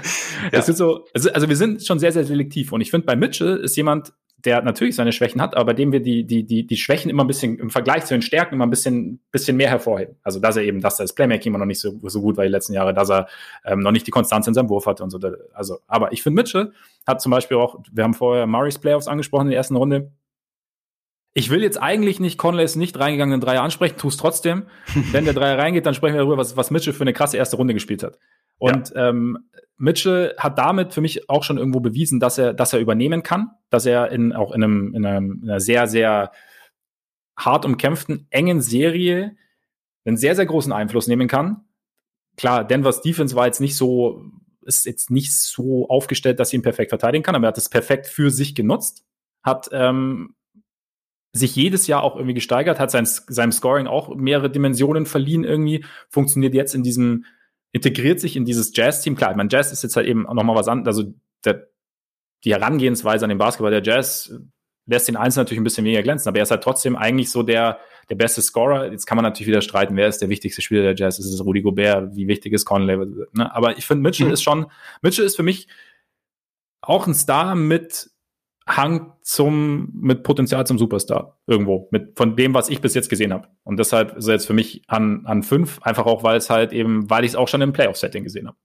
das 0.52 0.68
ist 0.68 0.78
so, 0.78 1.06
also, 1.14 1.32
also 1.34 1.48
wir 1.48 1.56
sind 1.56 1.86
schon 1.86 2.00
sehr, 2.00 2.12
sehr 2.12 2.24
selektiv. 2.24 2.72
Und 2.72 2.82
ich 2.82 2.90
finde, 2.90 3.06
bei 3.06 3.16
Mitchell 3.16 3.58
ist 3.58 3.78
jemand, 3.78 4.12
der 4.44 4.64
natürlich 4.64 4.96
seine 4.96 5.12
Schwächen 5.12 5.40
hat, 5.40 5.56
aber 5.56 5.66
bei 5.66 5.74
dem 5.74 5.92
wir 5.92 6.00
die, 6.00 6.26
die, 6.26 6.44
die, 6.44 6.66
die 6.66 6.78
Schwächen 6.78 7.12
immer 7.12 7.24
ein 7.24 7.28
bisschen 7.28 7.60
im 7.60 7.70
Vergleich 7.70 8.06
zu 8.06 8.16
den 8.16 8.24
Stärken 8.24 8.56
immer 8.56 8.66
ein 8.66 8.72
bisschen, 8.72 9.20
bisschen 9.32 9.56
mehr 9.56 9.70
hervorheben. 9.70 10.16
Also, 10.24 10.40
dass 10.40 10.58
er 10.58 10.64
eben, 10.64 10.82
dass 10.82 11.00
er 11.00 11.04
das 11.04 11.14
Playmaking 11.14 11.52
immer 11.52 11.60
noch 11.60 11.68
nicht 11.68 11.80
so, 11.80 12.00
so 12.02 12.22
gut 12.22 12.38
war 12.38 12.44
die 12.44 12.50
letzten 12.50 12.74
Jahre, 12.74 12.92
dass 12.96 13.12
er 13.12 13.28
ähm, 13.66 13.82
noch 13.82 13.92
nicht 13.92 14.08
die 14.08 14.12
Konstanz 14.12 14.48
in 14.48 14.56
seinem 14.56 14.70
Wurf 14.70 14.88
hatte 14.88 15.04
und 15.04 15.12
so. 15.12 15.20
Also, 15.54 15.78
aber 15.86 16.12
ich 16.12 16.24
finde, 16.24 16.42
Mitchell 16.42 16.74
hat 17.06 17.22
zum 17.22 17.32
Beispiel 17.32 17.58
auch, 17.58 17.84
wir 17.92 18.04
haben 18.04 18.16
vorher 18.16 18.48
Murray's 18.48 18.80
Playoffs 18.80 19.08
angesprochen 19.08 19.44
in 19.44 19.52
der 19.52 19.58
ersten 19.58 19.76
Runde, 19.76 20.12
ich 21.34 21.50
will 21.50 21.62
jetzt 21.62 21.82
eigentlich 21.82 22.20
nicht 22.20 22.38
Conleys 22.38 22.76
nicht 22.76 23.00
reingegangenen 23.00 23.42
Dreier 23.42 23.62
ansprechen, 23.62 23.98
tu 23.98 24.10
es 24.10 24.18
trotzdem. 24.18 24.68
Wenn 25.12 25.26
der 25.26 25.34
Dreier 25.34 25.58
reingeht, 25.58 25.86
dann 25.86 25.94
sprechen 25.94 26.16
wir 26.16 26.22
darüber, 26.22 26.38
was, 26.38 26.58
was 26.58 26.72
Mitchell 26.72 26.94
für 26.94 27.04
eine 27.04 27.14
krasse 27.14 27.38
erste 27.38 27.56
Runde 27.56 27.74
gespielt 27.74 28.04
hat. 28.04 28.20
Und 28.58 28.92
ja. 28.92 29.10
ähm, 29.10 29.50
Mitchell 29.78 30.36
hat 30.38 30.60
damit 30.60 30.94
für 30.94 31.02
mich 31.02 31.30
auch 31.30 31.44
schon 31.44 31.58
irgendwo 31.58 31.80
bewiesen, 31.80 32.20
dass 32.20 32.38
er, 32.38 32.54
dass 32.54 32.74
er 32.74 32.80
übernehmen 32.80 33.24
kann, 33.24 33.52
dass 33.70 33.86
er 33.86 34.12
in, 34.12 34.34
auch 34.34 34.52
in, 34.52 34.64
einem, 34.64 34.94
in, 34.94 35.06
einem, 35.06 35.40
in 35.44 35.50
einer 35.50 35.60
sehr, 35.60 35.88
sehr 35.88 36.32
hart 37.38 37.66
umkämpften, 37.66 38.28
engen 38.30 38.62
Serie 38.62 39.36
einen 40.06 40.18
sehr, 40.18 40.36
sehr 40.36 40.46
großen 40.46 40.72
Einfluss 40.72 41.08
nehmen 41.08 41.28
kann. 41.28 41.64
Klar, 42.38 42.66
Denvers 42.66 43.02
Defense 43.02 43.36
war 43.36 43.48
jetzt 43.48 43.62
nicht 43.62 43.76
so, 43.76 44.24
ist 44.62 44.86
jetzt 44.86 45.10
nicht 45.10 45.34
so 45.34 45.88
aufgestellt, 45.90 46.40
dass 46.40 46.50
sie 46.50 46.58
ihn 46.58 46.62
perfekt 46.62 46.92
verteidigen 46.92 47.24
kann, 47.24 47.36
aber 47.36 47.48
er 47.48 47.50
hat 47.50 47.58
es 47.58 47.70
perfekt 47.70 48.08
für 48.08 48.30
sich 48.30 48.54
genutzt, 48.54 49.06
hat 49.44 49.70
ähm, 49.72 50.36
sich 51.34 51.56
jedes 51.56 51.88
Jahr 51.88 52.04
auch 52.04 52.16
irgendwie 52.16 52.34
gesteigert, 52.34 52.80
hat 52.80 52.92
sein, 52.92 53.06
seinem 53.06 53.52
Scoring 53.52 53.88
auch 53.88 54.14
mehrere 54.16 54.50
Dimensionen 54.50 55.06
verliehen 55.06 55.44
irgendwie, 55.44 55.86
funktioniert 56.10 56.54
jetzt 56.54 56.76
in 56.76 56.84
diesem, 56.84 57.26
integriert 57.72 58.20
sich 58.20 58.36
in 58.36 58.46
dieses 58.46 58.76
Jazz-Team. 58.76 59.16
Klar, 59.16 59.36
mein 59.36 59.50
Jazz 59.50 59.72
ist 59.72 59.84
jetzt 59.84 59.96
halt 59.96 60.08
eben 60.08 60.28
auch 60.28 60.34
nochmal 60.34 60.56
was 60.56 60.68
anderes, 60.68 60.98
also 60.98 61.14
der, 61.46 61.68
die 62.44 62.54
Herangehensweise 62.54 63.26
an 63.26 63.30
den 63.30 63.38
Basketball, 63.38 63.72
der 63.72 63.84
Jazz 63.84 64.34
lässt 64.88 65.08
den 65.08 65.16
Einzelnen 65.16 65.46
natürlich 65.46 65.62
ein 65.62 65.64
bisschen 65.64 65.86
weniger 65.86 66.04
glänzen, 66.04 66.28
aber 66.28 66.40
er 66.40 66.44
ist 66.44 66.52
halt 66.52 66.64
trotzdem 66.64 66.96
eigentlich 66.96 67.30
so 67.30 67.44
der, 67.44 67.80
der 68.10 68.16
beste 68.16 68.42
Scorer. 68.42 68.92
Jetzt 68.92 69.06
kann 69.06 69.16
man 69.16 69.24
natürlich 69.24 69.48
wieder 69.48 69.62
streiten, 69.62 69.96
wer 69.96 70.08
ist 70.08 70.22
der 70.22 70.30
wichtigste 70.30 70.62
Spieler 70.62 70.82
der 70.82 70.96
Jazz? 70.96 71.18
Ist 71.18 71.32
es 71.32 71.46
Rudy 71.46 71.62
Gobert? 71.62 72.16
Wie 72.16 72.28
wichtig 72.28 72.52
ist 72.54 72.66
Conley? 72.66 72.98
Ne? 73.32 73.56
Aber 73.56 73.78
ich 73.78 73.86
finde, 73.86 74.04
Mitchell 74.04 74.28
mhm. 74.28 74.34
ist 74.34 74.44
schon, 74.44 74.66
Mitchell 75.02 75.26
ist 75.26 75.36
für 75.36 75.44
mich 75.44 75.68
auch 76.82 77.08
ein 77.08 77.14
Star 77.14 77.56
mit 77.56 78.11
Hang 78.76 79.14
zum, 79.22 79.90
mit 79.94 80.24
Potenzial 80.24 80.66
zum 80.66 80.78
Superstar 80.78 81.40
irgendwo, 81.48 81.88
mit 81.92 82.18
von 82.18 82.36
dem, 82.36 82.54
was 82.54 82.70
ich 82.70 82.82
bis 82.82 82.94
jetzt 82.94 83.10
gesehen 83.10 83.34
habe. 83.34 83.48
Und 83.64 83.78
deshalb 83.78 84.18
ist 84.18 84.28
er 84.28 84.34
jetzt 84.34 84.48
für 84.48 84.54
mich 84.54 84.84
an, 84.88 85.26
an 85.26 85.44
fünf, 85.44 85.82
einfach 85.84 86.06
auch, 86.06 86.24
weil 86.24 86.38
es 86.38 86.50
halt 86.50 86.74
eben, 86.74 87.10
weil 87.10 87.24
ich 87.24 87.32
es 87.32 87.36
auch 87.36 87.48
schon 87.48 87.62
im 87.62 87.74
Playoff-Setting 87.74 88.24
gesehen 88.24 88.48
habe. 88.48 88.58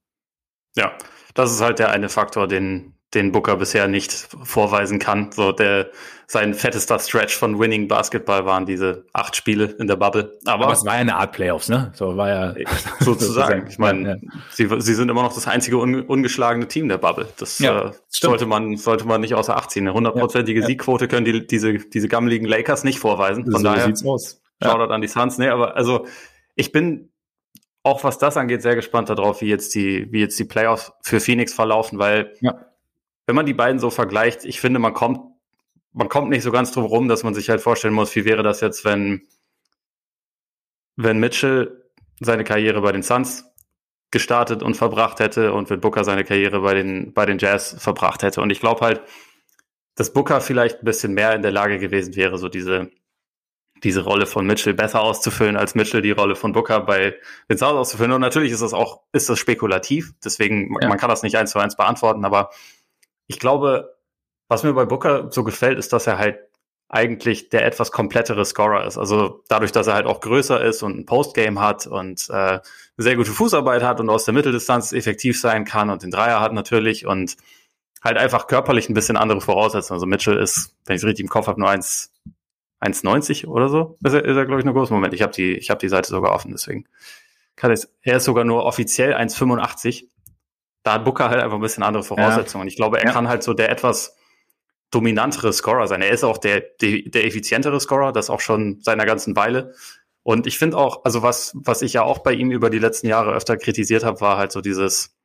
Ja, 0.75 0.97
das 1.33 1.51
ist 1.51 1.61
halt 1.61 1.79
der 1.79 1.91
eine 1.91 2.09
Faktor, 2.09 2.47
den, 2.47 2.96
den 3.13 3.31
Booker 3.31 3.55
bisher 3.55 3.87
nicht 3.87 4.11
vorweisen 4.11 4.99
kann. 4.99 5.31
So 5.31 5.51
der 5.51 5.91
sein 6.29 6.53
fettester 6.53 6.99
Stretch 6.99 7.33
von 7.37 7.57
Winning 7.57 7.87
Basketball 7.87 8.45
waren 8.45 8.65
diese 8.65 9.05
acht 9.13 9.37
Spiele 9.37 9.75
in 9.79 9.87
der 9.87 9.95
Bubble. 9.95 10.37
Aber, 10.45 10.65
Aber 10.65 10.73
es 10.73 10.85
war 10.85 10.95
ja 10.95 10.99
eine 10.99 11.15
Art 11.15 11.31
Playoffs, 11.31 11.69
ne? 11.69 11.93
So 11.95 12.17
war 12.17 12.27
ja 12.27 12.55
sozusagen. 12.99 13.65
ich 13.69 13.79
meine, 13.79 14.09
ja. 14.09 14.15
sie, 14.51 14.67
sie 14.81 14.93
sind 14.93 15.09
immer 15.09 15.23
noch 15.23 15.33
das 15.33 15.47
einzige 15.47 15.77
un, 15.77 16.01
ungeschlagene 16.01 16.67
Team 16.67 16.89
der 16.89 16.97
Bubble. 16.97 17.29
Das 17.37 17.59
ja, 17.59 17.87
äh, 17.87 17.91
sollte 18.09 18.45
man 18.45 18.75
sollte 18.75 19.05
man 19.05 19.21
nicht 19.21 19.35
außer 19.35 19.55
Acht 19.55 19.71
ziehen. 19.71 19.87
Eine 19.87 19.93
hundertprozentige 19.93 20.59
ja, 20.59 20.65
Siegquote 20.65 21.07
können 21.07 21.23
die 21.23 21.47
diese 21.47 21.75
diese 21.75 22.09
gammeligen 22.09 22.45
Lakers 22.45 22.83
nicht 22.83 22.99
vorweisen. 22.99 23.45
Von 23.45 23.61
so 23.61 23.63
daher 23.63 23.85
sieht's 23.85 24.05
aus. 24.05 24.41
Shoutout 24.61 24.91
an 24.91 25.01
die 25.01 25.07
Suns. 25.07 25.37
Nee, 25.37 25.47
aber 25.47 25.77
also 25.77 26.07
ich 26.55 26.73
bin 26.73 27.09
auch 27.83 28.03
was 28.03 28.17
das 28.17 28.35
angeht, 28.35 28.63
sehr 28.63 28.75
gespannt 28.75 29.07
darauf, 29.07 29.39
wie 29.39 29.47
jetzt 29.47 29.73
die, 29.73 30.11
wie 30.11 30.19
jetzt 30.19 30.37
die 30.37 30.43
Playoffs 30.43 30.91
für 31.03 31.21
Phoenix 31.21 31.53
verlaufen, 31.53 31.99
weil 31.99 32.33
ja 32.41 32.66
wenn 33.27 33.35
man 33.35 33.45
die 33.45 33.53
beiden 33.53 33.79
so 33.79 33.89
vergleicht, 33.91 34.45
ich 34.45 34.59
finde, 34.59 34.79
man 34.79 34.93
kommt, 34.93 35.19
man 35.91 36.09
kommt 36.09 36.29
nicht 36.29 36.43
so 36.43 36.51
ganz 36.51 36.71
drum 36.71 36.85
rum, 36.85 37.07
dass 37.07 37.23
man 37.23 37.33
sich 37.33 37.49
halt 37.49 37.61
vorstellen 37.61 37.93
muss, 37.93 38.15
wie 38.15 38.25
wäre 38.25 38.41
das 38.41 38.61
jetzt, 38.61 38.85
wenn, 38.85 39.27
wenn 40.95 41.19
Mitchell 41.19 41.83
seine 42.19 42.45
Karriere 42.45 42.81
bei 42.81 42.93
den 42.93 43.03
Suns 43.03 43.45
gestartet 44.09 44.63
und 44.63 44.75
verbracht 44.75 45.19
hätte 45.19 45.51
und 45.51 45.69
wenn 45.69 45.81
Booker 45.81 46.05
seine 46.05 46.23
Karriere 46.23 46.61
bei 46.61 46.73
den, 46.73 47.13
bei 47.13 47.25
den 47.25 47.37
Jazz 47.37 47.75
verbracht 47.77 48.23
hätte. 48.23 48.41
Und 48.41 48.49
ich 48.49 48.61
glaube 48.61 48.81
halt, 48.81 49.01
dass 49.95 50.13
Booker 50.13 50.39
vielleicht 50.39 50.79
ein 50.79 50.85
bisschen 50.85 51.13
mehr 51.13 51.35
in 51.35 51.41
der 51.41 51.51
Lage 51.51 51.77
gewesen 51.79 52.15
wäre, 52.15 52.37
so 52.37 52.47
diese, 52.47 52.89
diese 53.83 54.01
Rolle 54.01 54.25
von 54.25 54.47
Mitchell 54.47 54.73
besser 54.73 55.01
auszufüllen, 55.01 55.57
als 55.57 55.75
Mitchell 55.75 56.01
die 56.01 56.11
Rolle 56.11 56.37
von 56.37 56.53
Booker 56.53 56.79
bei 56.79 57.15
den 57.49 57.57
Suns 57.57 57.73
auszufüllen. 57.73 58.13
Und 58.13 58.21
natürlich 58.21 58.53
ist 58.53 58.61
das 58.61 58.73
auch, 58.73 59.01
ist 59.11 59.29
das 59.29 59.37
spekulativ. 59.37 60.13
Deswegen, 60.23 60.77
ja. 60.81 60.87
man 60.87 60.97
kann 60.97 61.09
das 61.09 61.23
nicht 61.23 61.35
eins 61.35 61.51
zu 61.51 61.59
eins 61.59 61.75
beantworten, 61.75 62.23
aber 62.23 62.51
ich 63.27 63.39
glaube, 63.39 63.95
was 64.47 64.63
mir 64.63 64.73
bei 64.73 64.85
Booker 64.85 65.31
so 65.31 65.43
gefällt, 65.43 65.77
ist, 65.77 65.93
dass 65.93 66.07
er 66.07 66.17
halt 66.17 66.39
eigentlich 66.89 67.49
der 67.49 67.65
etwas 67.65 67.91
komplettere 67.91 68.45
Scorer 68.45 68.85
ist. 68.85 68.97
Also 68.97 69.43
dadurch, 69.49 69.73
dass 69.73 69.87
er 69.87 69.93
halt 69.95 70.05
auch 70.05 70.21
größer 70.21 70.63
ist 70.63 70.83
und 70.83 70.97
ein 70.97 71.05
Postgame 71.05 71.59
hat 71.59 71.85
und 71.85 72.29
äh, 72.29 72.33
eine 72.33 72.61
sehr 72.97 73.17
gute 73.17 73.31
Fußarbeit 73.31 73.83
hat 73.83 73.99
und 73.99 74.09
aus 74.09 74.23
der 74.23 74.33
Mitteldistanz 74.33 74.93
effektiv 74.93 75.39
sein 75.39 75.65
kann 75.65 75.89
und 75.89 76.03
den 76.03 76.11
Dreier 76.11 76.39
hat 76.39 76.53
natürlich 76.53 77.05
und 77.05 77.35
halt 78.01 78.17
einfach 78.17 78.47
körperlich 78.47 78.87
ein 78.87 78.93
bisschen 78.93 79.17
andere 79.17 79.41
Voraussetzungen. 79.41 79.97
Also 79.97 80.05
Mitchell 80.05 80.37
ist, 80.37 80.77
wenn 80.85 80.95
ich 80.95 81.01
es 81.01 81.07
richtig 81.07 81.25
im 81.25 81.29
Kopf 81.29 81.47
habe, 81.47 81.59
nur 81.59 81.69
1, 81.69 82.13
1,90 82.79 83.47
oder 83.47 83.67
so. 83.67 83.97
Ist 84.03 84.13
er, 84.13 84.23
ist 84.23 84.37
er 84.37 84.45
glaube 84.45 84.61
ich, 84.61 84.65
nur 84.65 84.73
groß. 84.73 84.89
Moment, 84.89 85.13
ich 85.13 85.21
habe 85.21 85.33
die, 85.33 85.55
ich 85.55 85.69
habe 85.69 85.79
die 85.79 85.89
Seite 85.89 86.09
sogar 86.09 86.31
offen, 86.31 86.51
deswegen 86.51 86.85
kann 87.57 87.73
ich 87.73 87.85
Er 88.01 88.17
ist 88.17 88.25
sogar 88.25 88.45
nur 88.45 88.63
offiziell 88.63 89.13
1,85. 89.13 90.05
Da 90.87 90.93
hat 90.93 91.03
Booker 91.03 91.29
halt 91.29 91.41
einfach 91.41 91.57
ein 91.57 91.61
bisschen 91.61 91.83
andere 91.83 92.01
Voraussetzungen. 92.01 92.65
Ja. 92.65 92.69
Ich 92.69 92.77
glaube, 92.77 92.99
er 92.99 93.07
ja. 93.07 93.11
kann 93.11 93.27
halt 93.27 93.43
so 93.43 93.53
der 93.53 93.69
etwas 93.69 94.15
dominantere 94.89 95.51
Scorer 95.51 95.85
sein. 95.85 96.01
Er 96.01 96.11
ist 96.11 96.23
auch 96.23 96.37
der, 96.37 96.61
der, 96.81 97.01
der 97.05 97.25
effizientere 97.25 97.77
Scorer, 97.81 98.13
das 98.13 98.29
auch 98.29 98.39
schon 98.39 98.79
seiner 98.79 99.05
ganzen 99.05 99.35
Weile. 99.35 99.73
Und 100.23 100.47
ich 100.47 100.57
finde 100.57 100.77
auch, 100.77 101.03
also 101.03 101.23
was, 101.23 101.51
was 101.55 101.81
ich 101.81 101.91
ja 101.91 102.03
auch 102.03 102.19
bei 102.19 102.31
ihm 102.31 102.51
über 102.51 102.69
die 102.69 102.79
letzten 102.79 103.07
Jahre 103.07 103.33
öfter 103.33 103.57
kritisiert 103.57 104.05
habe, 104.05 104.21
war 104.21 104.37
halt 104.37 104.53
so 104.53 104.61
dieses, 104.61 105.17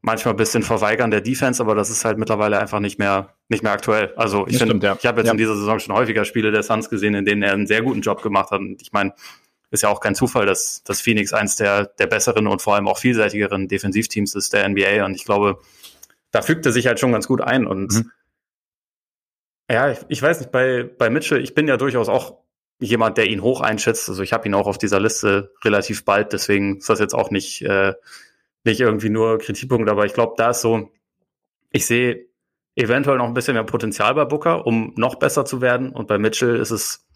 manchmal 0.00 0.32
ein 0.32 0.38
bisschen 0.38 0.62
verweigern 0.62 1.10
der 1.10 1.20
Defense, 1.20 1.62
aber 1.62 1.74
das 1.74 1.90
ist 1.90 2.06
halt 2.06 2.16
mittlerweile 2.16 2.58
einfach 2.58 2.80
nicht 2.80 2.98
mehr 2.98 3.34
nicht 3.48 3.62
mehr 3.62 3.72
aktuell. 3.72 4.14
Also 4.16 4.46
ich 4.46 4.56
finde, 4.56 4.86
ja. 4.86 4.96
ich 4.98 5.06
habe 5.06 5.20
jetzt 5.20 5.26
ja. 5.26 5.32
in 5.32 5.38
dieser 5.38 5.56
Saison 5.56 5.78
schon 5.78 5.94
häufiger 5.94 6.24
Spiele 6.24 6.50
der 6.50 6.62
Suns 6.62 6.88
gesehen, 6.88 7.14
in 7.14 7.24
denen 7.24 7.42
er 7.42 7.52
einen 7.52 7.66
sehr 7.66 7.82
guten 7.82 8.00
Job 8.00 8.22
gemacht 8.22 8.52
hat. 8.52 8.60
Und 8.60 8.80
ich 8.80 8.92
meine, 8.92 9.12
ist 9.70 9.82
ja 9.82 9.88
auch 9.88 10.00
kein 10.00 10.14
Zufall, 10.14 10.46
dass, 10.46 10.82
dass 10.84 11.00
Phoenix 11.00 11.32
eins 11.32 11.56
der, 11.56 11.86
der 11.86 12.06
besseren 12.06 12.46
und 12.46 12.62
vor 12.62 12.74
allem 12.74 12.88
auch 12.88 12.98
vielseitigeren 12.98 13.68
Defensivteams 13.68 14.34
ist 14.34 14.52
der 14.52 14.68
NBA. 14.68 15.04
Und 15.04 15.14
ich 15.14 15.24
glaube, 15.24 15.58
da 16.30 16.42
fügt 16.42 16.66
er 16.66 16.72
sich 16.72 16.86
halt 16.86 16.98
schon 16.98 17.12
ganz 17.12 17.28
gut 17.28 17.40
ein. 17.40 17.66
Und 17.66 17.92
mhm. 17.92 18.10
ja, 19.70 19.90
ich, 19.90 19.98
ich 20.08 20.22
weiß 20.22 20.40
nicht, 20.40 20.50
bei, 20.50 20.82
bei 20.82 21.10
Mitchell, 21.10 21.42
ich 21.42 21.54
bin 21.54 21.68
ja 21.68 21.76
durchaus 21.76 22.08
auch 22.08 22.38
jemand, 22.80 23.18
der 23.18 23.26
ihn 23.26 23.42
hoch 23.42 23.60
einschätzt. 23.60 24.08
Also 24.08 24.22
ich 24.22 24.32
habe 24.32 24.48
ihn 24.48 24.54
auch 24.54 24.66
auf 24.66 24.78
dieser 24.78 25.00
Liste 25.00 25.52
relativ 25.64 26.04
bald, 26.04 26.32
deswegen 26.32 26.78
ist 26.78 26.88
das 26.88 26.98
jetzt 26.98 27.14
auch 27.14 27.30
nicht 27.30 27.62
äh, 27.62 27.94
nicht 28.64 28.80
irgendwie 28.80 29.10
nur 29.10 29.38
Kritikpunkt, 29.38 29.88
aber 29.88 30.04
ich 30.04 30.14
glaube, 30.14 30.34
da 30.36 30.50
ist 30.50 30.60
so, 30.60 30.90
ich 31.70 31.86
sehe 31.86 32.26
eventuell 32.76 33.18
noch 33.18 33.26
ein 33.26 33.34
bisschen 33.34 33.54
mehr 33.54 33.64
Potenzial 33.64 34.14
bei 34.14 34.24
Booker, 34.24 34.66
um 34.66 34.92
noch 34.96 35.16
besser 35.16 35.44
zu 35.44 35.60
werden. 35.60 35.90
Und 35.90 36.08
bei 36.08 36.18
Mitchell 36.18 36.56
ist 36.56 36.70
es, 36.70 37.06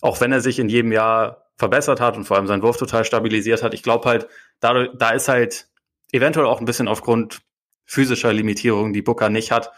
auch 0.00 0.20
wenn 0.20 0.32
er 0.32 0.40
sich 0.40 0.58
in 0.58 0.68
jedem 0.68 0.92
Jahr 0.92 1.43
verbessert 1.56 2.00
hat 2.00 2.16
und 2.16 2.24
vor 2.24 2.36
allem 2.36 2.46
seinen 2.46 2.62
Wurf 2.62 2.76
total 2.76 3.04
stabilisiert 3.04 3.62
hat, 3.62 3.74
ich 3.74 3.82
glaube 3.82 4.08
halt, 4.08 4.28
da, 4.60 4.86
da 4.88 5.10
ist 5.10 5.28
halt 5.28 5.68
eventuell 6.12 6.46
auch 6.46 6.60
ein 6.60 6.64
bisschen 6.64 6.88
aufgrund 6.88 7.40
physischer 7.84 8.32
Limitierungen, 8.32 8.92
die 8.92 9.02
Booker 9.02 9.28
nicht 9.28 9.50
hat, 9.50 9.70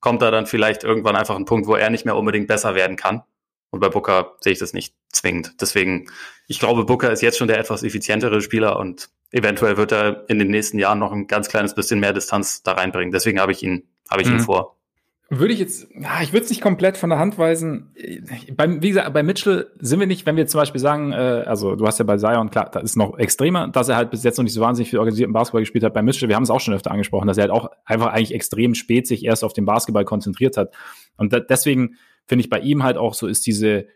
kommt 0.00 0.20
da 0.20 0.30
dann 0.30 0.46
vielleicht 0.46 0.84
irgendwann 0.84 1.16
einfach 1.16 1.36
ein 1.36 1.44
Punkt, 1.44 1.66
wo 1.66 1.76
er 1.76 1.90
nicht 1.90 2.04
mehr 2.04 2.16
unbedingt 2.16 2.48
besser 2.48 2.74
werden 2.74 2.96
kann. 2.96 3.22
Und 3.70 3.80
bei 3.80 3.88
Booker 3.88 4.36
sehe 4.40 4.52
ich 4.52 4.58
das 4.58 4.74
nicht 4.74 4.94
zwingend. 5.10 5.54
Deswegen, 5.60 6.10
ich 6.46 6.58
glaube, 6.58 6.84
Booker 6.84 7.10
ist 7.10 7.22
jetzt 7.22 7.38
schon 7.38 7.48
der 7.48 7.58
etwas 7.58 7.82
effizientere 7.82 8.42
Spieler 8.42 8.78
und 8.78 9.08
eventuell 9.30 9.78
wird 9.78 9.92
er 9.92 10.28
in 10.28 10.38
den 10.38 10.48
nächsten 10.48 10.78
Jahren 10.78 10.98
noch 10.98 11.12
ein 11.12 11.26
ganz 11.26 11.48
kleines 11.48 11.74
bisschen 11.74 11.98
mehr 12.00 12.12
Distanz 12.12 12.62
da 12.62 12.72
reinbringen. 12.72 13.12
Deswegen 13.12 13.40
habe 13.40 13.52
ich 13.52 13.62
ihn, 13.62 13.88
habe 14.10 14.20
ich 14.20 14.28
mhm. 14.28 14.34
ihn 14.34 14.40
vor. 14.40 14.76
Würde 15.30 15.54
ich 15.54 15.60
jetzt, 15.60 15.88
ich 16.22 16.32
würde 16.32 16.44
es 16.44 16.50
nicht 16.50 16.60
komplett 16.60 16.98
von 16.98 17.08
der 17.08 17.18
Hand 17.18 17.38
weisen. 17.38 17.94
Beim, 18.54 18.82
wie 18.82 18.90
gesagt, 18.90 19.14
bei 19.14 19.22
Mitchell 19.22 19.70
sind 19.78 19.98
wir 19.98 20.06
nicht, 20.06 20.26
wenn 20.26 20.36
wir 20.36 20.46
zum 20.46 20.60
Beispiel 20.60 20.80
sagen, 20.80 21.12
äh, 21.12 21.44
also 21.46 21.74
du 21.74 21.86
hast 21.86 21.98
ja 21.98 22.04
bei 22.04 22.18
Zion, 22.18 22.50
klar, 22.50 22.70
da 22.70 22.80
ist 22.80 22.96
noch 22.96 23.18
extremer, 23.18 23.68
dass 23.68 23.88
er 23.88 23.96
halt 23.96 24.10
bis 24.10 24.24
jetzt 24.24 24.36
noch 24.36 24.44
nicht 24.44 24.52
so 24.52 24.60
wahnsinnig 24.60 24.90
viel 24.90 24.98
organisierten 24.98 25.32
Basketball 25.32 25.62
gespielt 25.62 25.84
hat. 25.84 25.94
Bei 25.94 26.02
Mitchell, 26.02 26.28
wir 26.28 26.36
haben 26.36 26.42
es 26.42 26.50
auch 26.50 26.60
schon 26.60 26.74
öfter 26.74 26.90
angesprochen, 26.90 27.28
dass 27.28 27.38
er 27.38 27.42
halt 27.42 27.50
auch 27.50 27.70
einfach 27.86 28.08
eigentlich 28.08 28.34
extrem 28.34 28.74
spät 28.74 29.06
sich 29.06 29.24
erst 29.24 29.42
auf 29.42 29.54
den 29.54 29.64
Basketball 29.64 30.04
konzentriert 30.04 30.58
hat. 30.58 30.74
Und 31.16 31.32
da, 31.32 31.40
deswegen 31.40 31.96
finde 32.26 32.44
ich 32.44 32.50
bei 32.50 32.58
ihm 32.58 32.82
halt 32.82 32.98
auch 32.98 33.14
so 33.14 33.26
ist 33.26 33.46
diese, 33.46 33.86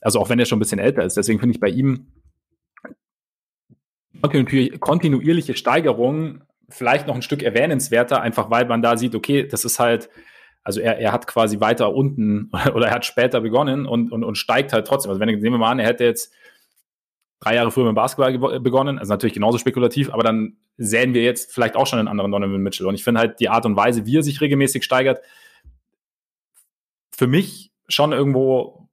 also 0.00 0.20
auch 0.20 0.28
wenn 0.28 0.38
er 0.38 0.46
schon 0.46 0.58
ein 0.58 0.60
bisschen 0.60 0.78
älter 0.78 1.02
ist, 1.02 1.16
deswegen 1.16 1.40
finde 1.40 1.54
ich 1.54 1.60
bei 1.60 1.70
ihm 1.70 2.06
kontinuierliche 4.80 5.56
Steigerung 5.56 6.42
vielleicht 6.68 7.06
noch 7.06 7.16
ein 7.16 7.22
Stück 7.22 7.42
erwähnenswerter, 7.42 8.20
einfach 8.20 8.50
weil 8.50 8.66
man 8.66 8.80
da 8.80 8.96
sieht, 8.96 9.14
okay, 9.14 9.46
das 9.46 9.64
ist 9.64 9.78
halt, 9.78 10.08
also 10.64 10.80
er, 10.80 10.98
er 10.98 11.12
hat 11.12 11.26
quasi 11.26 11.60
weiter 11.60 11.94
unten 11.94 12.50
oder 12.74 12.88
er 12.88 12.94
hat 12.94 13.04
später 13.04 13.40
begonnen 13.42 13.86
und, 13.86 14.10
und, 14.10 14.24
und 14.24 14.36
steigt 14.36 14.72
halt 14.72 14.86
trotzdem. 14.86 15.10
Also 15.10 15.20
wenn 15.20 15.28
nehmen 15.28 15.42
wir 15.42 15.58
mal 15.58 15.70
an, 15.70 15.78
er 15.78 15.86
hätte 15.86 16.04
jetzt 16.04 16.32
drei 17.40 17.54
Jahre 17.54 17.70
früher 17.70 17.84
mit 17.84 17.94
Basketball 17.94 18.60
begonnen, 18.60 18.98
also 18.98 19.12
natürlich 19.12 19.34
genauso 19.34 19.58
spekulativ, 19.58 20.10
aber 20.10 20.22
dann 20.22 20.56
sehen 20.78 21.12
wir 21.12 21.22
jetzt 21.22 21.52
vielleicht 21.52 21.76
auch 21.76 21.86
schon 21.86 21.98
einen 21.98 22.08
anderen 22.08 22.32
Donovan 22.32 22.62
Mitchell. 22.62 22.86
Und 22.86 22.94
ich 22.94 23.04
finde 23.04 23.20
halt 23.20 23.38
die 23.38 23.50
Art 23.50 23.66
und 23.66 23.76
Weise, 23.76 24.06
wie 24.06 24.16
er 24.16 24.22
sich 24.22 24.40
regelmäßig 24.40 24.82
steigert, 24.82 25.20
für 27.14 27.26
mich 27.26 27.70
schon 27.86 28.12
irgendwo, 28.12 28.88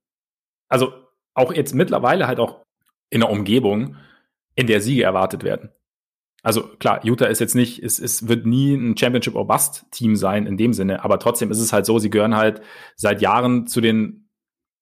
also 0.67 0.93
auch 1.33 1.53
jetzt 1.53 1.73
mittlerweile 1.73 2.27
halt 2.27 2.39
auch 2.39 2.65
in 3.09 3.21
der 3.21 3.29
Umgebung, 3.29 3.95
in 4.55 4.67
der 4.67 4.81
Siege 4.81 5.03
erwartet 5.03 5.43
werden. 5.43 5.69
Also 6.43 6.63
klar, 6.79 7.01
Utah 7.03 7.25
ist 7.25 7.39
jetzt 7.39 7.53
nicht, 7.53 7.83
es, 7.83 7.99
es 7.99 8.27
wird 8.27 8.45
nie 8.45 8.73
ein 8.73 8.97
Championship 8.97 9.35
or 9.35 9.45
Bust 9.45 9.85
Team 9.91 10.15
sein 10.15 10.47
in 10.47 10.57
dem 10.57 10.73
Sinne, 10.73 11.03
aber 11.03 11.19
trotzdem 11.19 11.51
ist 11.51 11.59
es 11.59 11.71
halt 11.71 11.85
so, 11.85 11.99
sie 11.99 12.09
gehören 12.09 12.35
halt 12.35 12.61
seit 12.95 13.21
Jahren 13.21 13.67
zu 13.67 13.79
den 13.79 14.29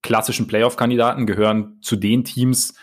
klassischen 0.02 0.48
Playoff-Kandidaten, 0.48 1.26
gehören 1.26 1.80
zu 1.82 1.98
den 1.98 2.24
Teams. 2.24 2.76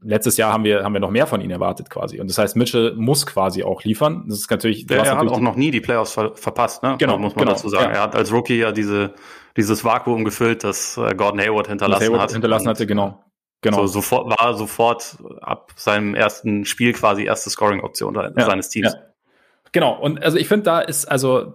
Letztes 0.00 0.38
Jahr 0.38 0.52
haben 0.52 0.64
wir, 0.64 0.84
haben 0.84 0.94
wir 0.94 1.00
noch 1.00 1.10
mehr 1.10 1.26
von 1.26 1.40
ihnen 1.42 1.50
erwartet 1.50 1.90
quasi. 1.90 2.20
Und 2.20 2.30
das 2.30 2.38
heißt, 2.38 2.56
Mitchell 2.56 2.94
muss 2.96 3.26
quasi 3.26 3.62
auch 3.62 3.82
liefern. 3.82 4.24
Das 4.28 4.38
ist 4.38 4.50
natürlich. 4.50 4.86
Ja, 4.88 4.96
er 4.96 5.14
natürlich 5.14 5.30
hat 5.32 5.36
auch 5.36 5.40
noch 5.40 5.56
nie 5.56 5.70
die 5.70 5.80
Playoffs 5.80 6.12
ver 6.12 6.34
verpasst, 6.34 6.82
ne? 6.82 6.96
Genau, 6.98 7.18
muss 7.18 7.34
man 7.34 7.44
genau, 7.44 7.56
dazu 7.56 7.68
sagen. 7.68 7.92
Ja. 7.92 7.96
Er 7.96 8.02
hat 8.02 8.14
als 8.14 8.32
Rookie 8.32 8.56
ja 8.56 8.72
diese, 8.72 9.14
dieses 9.56 9.84
Vakuum 9.84 10.24
gefüllt, 10.24 10.64
das 10.64 10.96
äh, 10.96 11.14
Gordon 11.14 11.40
Hayward 11.40 11.68
hinterlassen 11.68 12.04
Hayward 12.04 12.20
hat. 12.22 12.32
Hinterlassen 12.32 12.68
hatte, 12.68 12.86
genau. 12.86 13.25
Genau. 13.62 13.78
So, 13.78 13.86
sofort, 13.86 14.38
war 14.38 14.54
sofort 14.54 15.16
ab 15.40 15.72
seinem 15.76 16.14
ersten 16.14 16.64
Spiel 16.64 16.92
quasi 16.92 17.24
erste 17.24 17.50
Scoring-Option 17.50 18.14
ja, 18.14 18.44
seines 18.44 18.68
Teams. 18.68 18.92
Ja. 18.92 19.00
Genau, 19.72 19.98
und 20.00 20.22
also 20.22 20.38
ich 20.38 20.48
finde, 20.48 20.64
da 20.64 20.80
ist, 20.80 21.06
also, 21.06 21.54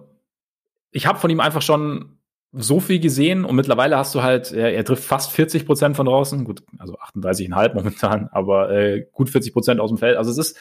ich 0.90 1.06
habe 1.06 1.18
von 1.18 1.30
ihm 1.30 1.40
einfach 1.40 1.62
schon 1.62 2.18
so 2.52 2.80
viel 2.80 3.00
gesehen 3.00 3.44
und 3.44 3.56
mittlerweile 3.56 3.96
hast 3.96 4.14
du 4.14 4.22
halt, 4.22 4.52
er, 4.52 4.74
er 4.74 4.84
trifft 4.84 5.04
fast 5.04 5.32
40 5.32 5.64
Prozent 5.64 5.96
von 5.96 6.06
draußen, 6.06 6.44
gut, 6.44 6.62
also 6.78 6.98
38,5 6.98 7.74
momentan, 7.74 8.28
aber 8.30 8.70
äh, 8.70 9.06
gut 9.12 9.30
40 9.30 9.52
Prozent 9.52 9.80
aus 9.80 9.90
dem 9.90 9.96
Feld. 9.96 10.18
Also 10.18 10.30
es 10.30 10.38
ist 10.38 10.58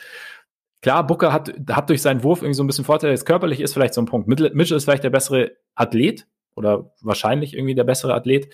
klar, 0.81 1.05
Booker 1.05 1.33
hat, 1.33 1.53
hat 1.69 1.89
durch 1.89 2.01
seinen 2.01 2.23
Wurf 2.23 2.41
irgendwie 2.41 2.55
so 2.55 2.63
ein 2.63 2.67
bisschen 2.67 2.85
Vorteil. 2.85 3.11
Jetzt 3.11 3.25
körperlich 3.25 3.59
ist 3.59 3.73
vielleicht 3.73 3.93
so 3.93 4.01
ein 4.01 4.05
Punkt. 4.05 4.27
Mitchell 4.27 4.77
ist 4.77 4.85
vielleicht 4.85 5.03
der 5.03 5.09
bessere 5.09 5.51
Athlet 5.75 6.27
oder 6.55 6.93
wahrscheinlich 7.01 7.53
irgendwie 7.53 7.75
der 7.75 7.83
bessere 7.83 8.13
Athlet. 8.13 8.49